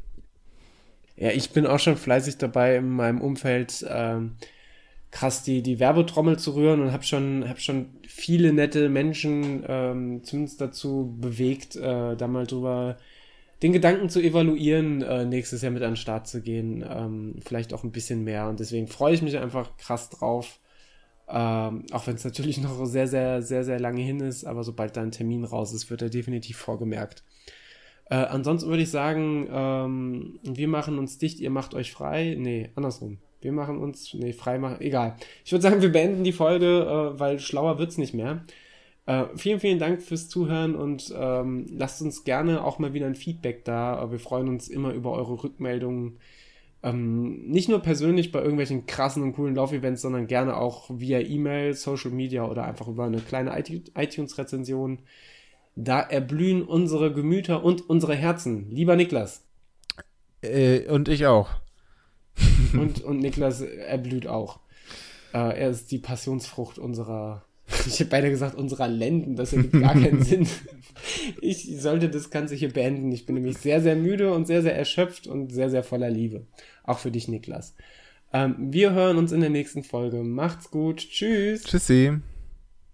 Ja, 1.17 1.31
ich 1.31 1.51
bin 1.51 1.67
auch 1.67 1.81
schon 1.81 1.97
fleißig 1.97 2.39
dabei 2.39 2.77
in 2.77 2.91
meinem 2.91 3.21
Umfeld. 3.21 3.85
Ähm 3.89 4.37
krass 5.11 5.43
die, 5.43 5.63
die 5.63 5.81
Werbetrommel 5.81 6.39
zu 6.39 6.55
rühren 6.55 6.81
und 6.81 6.93
habe 6.93 7.03
schon, 7.03 7.49
hab 7.49 7.61
schon 7.61 7.91
viele 8.07 8.53
nette 8.53 8.89
Menschen 8.89 9.65
ähm, 9.67 10.23
zumindest 10.23 10.61
dazu 10.61 11.17
bewegt, 11.19 11.77
äh, 11.77 12.17
da 12.17 12.29
mal 12.29 12.47
drüber 12.47 12.97
den 13.63 13.73
Gedanken 13.73 14.09
zu 14.09 14.21
evaluieren, 14.21 15.03
äh, 15.03 15.25
nächstes 15.27 15.63
Jahr 15.63 15.73
mit 15.73 15.83
an 15.83 15.91
den 15.91 15.97
Start 15.97 16.27
zu 16.27 16.41
gehen. 16.41 16.85
Ähm, 16.89 17.37
vielleicht 17.45 17.75
auch 17.75 17.85
ein 17.85 17.93
bisschen 17.93 18.25
mehr. 18.25 18.49
Und 18.49 18.61
deswegen 18.61 18.89
freue 18.89 19.15
ich 19.15 19.23
mich 19.23 19.37
einfach 19.39 19.77
krass 19.77 20.09
drauf. 20.09 20.61
Ähm, 21.29 21.85
auch 21.93 22.07
wenn 22.07 22.17
es 22.17 22.25
natürlich 22.25 22.59
noch 22.59 22.85
sehr, 22.87 23.07
sehr, 23.07 23.43
sehr, 23.43 23.65
sehr 23.65 23.79
lange 23.79 24.03
hin 24.03 24.21
ist, 24.21 24.45
aber 24.45 24.65
sobald 24.65 24.97
da 24.97 25.03
ein 25.03 25.13
Termin 25.13 25.45
raus 25.45 25.73
ist, 25.73 25.91
wird 25.91 26.03
er 26.03 26.11
definitiv 26.11 26.57
vorgemerkt. 26.57 27.23
Äh, 28.07 28.17
ansonsten 28.17 28.69
würde 28.69 28.83
ich 28.83 28.91
sagen, 28.91 29.47
ähm, 29.53 30.41
wir 30.43 30.67
machen 30.67 30.99
uns 30.99 31.19
dicht, 31.19 31.39
ihr 31.39 31.51
macht 31.51 31.75
euch 31.75 31.93
frei. 31.93 32.37
Nee, 32.39 32.71
andersrum. 32.75 33.19
Wir 33.41 33.53
machen 33.53 33.79
uns, 33.79 34.13
nee, 34.15 34.33
frei 34.33 34.59
machen, 34.59 34.81
egal. 34.81 35.17
Ich 35.45 35.53
würde 35.53 35.63
sagen, 35.63 35.83
wir 35.83 35.93
beenden 35.93 36.25
die 36.25 36.33
Folge, 36.33 37.13
äh, 37.15 37.19
weil 37.19 37.39
schlauer 37.39 37.79
wird's 37.79 37.99
nicht 37.99 38.15
mehr. 38.15 38.45
Äh, 39.07 39.25
vielen, 39.37 39.61
vielen 39.61 39.79
Dank 39.79 40.03
fürs 40.03 40.29
Zuhören 40.29 40.75
und 40.75 41.13
ähm, 41.17 41.67
lasst 41.71 42.03
uns 42.03 42.25
gerne 42.25 42.65
auch 42.65 42.79
mal 42.79 42.95
wieder 42.95 43.07
ein 43.07 43.15
Feedback 43.15 43.65
da. 43.65 44.11
Wir 44.11 44.21
freuen 44.21 44.49
uns 44.49 44.69
immer 44.69 44.93
über 44.93 45.13
eure 45.13 45.43
Rückmeldungen. 45.43 46.19
Ähm, 46.83 47.47
nicht 47.49 47.69
nur 47.69 47.81
persönlich 47.81 48.33
bei 48.33 48.41
irgendwelchen 48.41 48.87
krassen 48.87 49.23
und 49.23 49.35
coolen 49.35 49.55
Laufevents, 49.55 50.03
sondern 50.03 50.27
gerne 50.27 50.57
auch 50.57 50.91
via 50.91 51.21
E-Mail, 51.21 51.75
Social 51.75 52.11
Media 52.11 52.45
oder 52.45 52.65
einfach 52.65 52.89
über 52.89 53.05
eine 53.05 53.19
kleine 53.19 53.53
iTunes-Rezension. 53.59 55.01
Da 55.77 56.01
erblühen 56.01 56.63
unsere 56.63 57.13
Gemüter 57.13 57.65
und 57.65 57.89
unsere 57.89 58.15
Herzen. 58.15 58.71
Lieber 58.71 58.97
Niklas. 58.97 59.45
Äh, 60.43 60.89
und 60.89 61.09
ich 61.09 61.27
auch. 61.27 61.51
und, 62.73 63.03
und 63.03 63.19
Niklas 63.19 63.61
erblüht 63.61 64.27
auch. 64.27 64.61
Äh, 65.33 65.61
er 65.61 65.71
ist 65.71 65.91
die 65.91 65.99
Passionsfrucht 65.99 66.79
unserer, 66.79 67.45
ich 67.87 68.01
habe 68.01 68.11
beide 68.11 68.31
gesagt, 68.31 68.55
unserer 68.55 68.89
Lenden. 68.89 69.37
Das 69.37 69.53
ergibt 69.53 69.81
gar 69.81 69.95
keinen 69.95 70.23
Sinn. 70.25 70.47
Ich 71.41 71.81
sollte 71.81 72.09
das 72.09 72.31
Ganze 72.31 72.55
hier 72.55 72.73
beenden. 72.73 73.13
Ich 73.13 73.27
bin 73.27 73.37
nämlich 73.37 73.59
sehr, 73.59 73.81
sehr 73.81 73.97
müde 73.97 74.33
und 74.33 74.47
sehr, 74.47 74.63
sehr 74.63 74.77
erschöpft 74.77 75.27
und 75.27 75.53
sehr, 75.53 75.71
sehr 75.71 75.85
voller 75.85 76.11
Liebe. 76.11 76.47
Auch 76.85 76.99
für 76.99 77.11
dich, 77.11 77.29
Niklas. 77.29 77.75
Ähm, 78.33 78.57
wir 78.59 78.93
hören 78.93 79.17
uns 79.17 79.33
in 79.33 79.41
der 79.41 79.51
nächsten 79.51 79.83
Folge. 79.83 80.23
Macht's 80.23 80.71
gut. 80.71 80.99
Tschüss. 80.99 81.65
Tschüssi. 81.65 82.21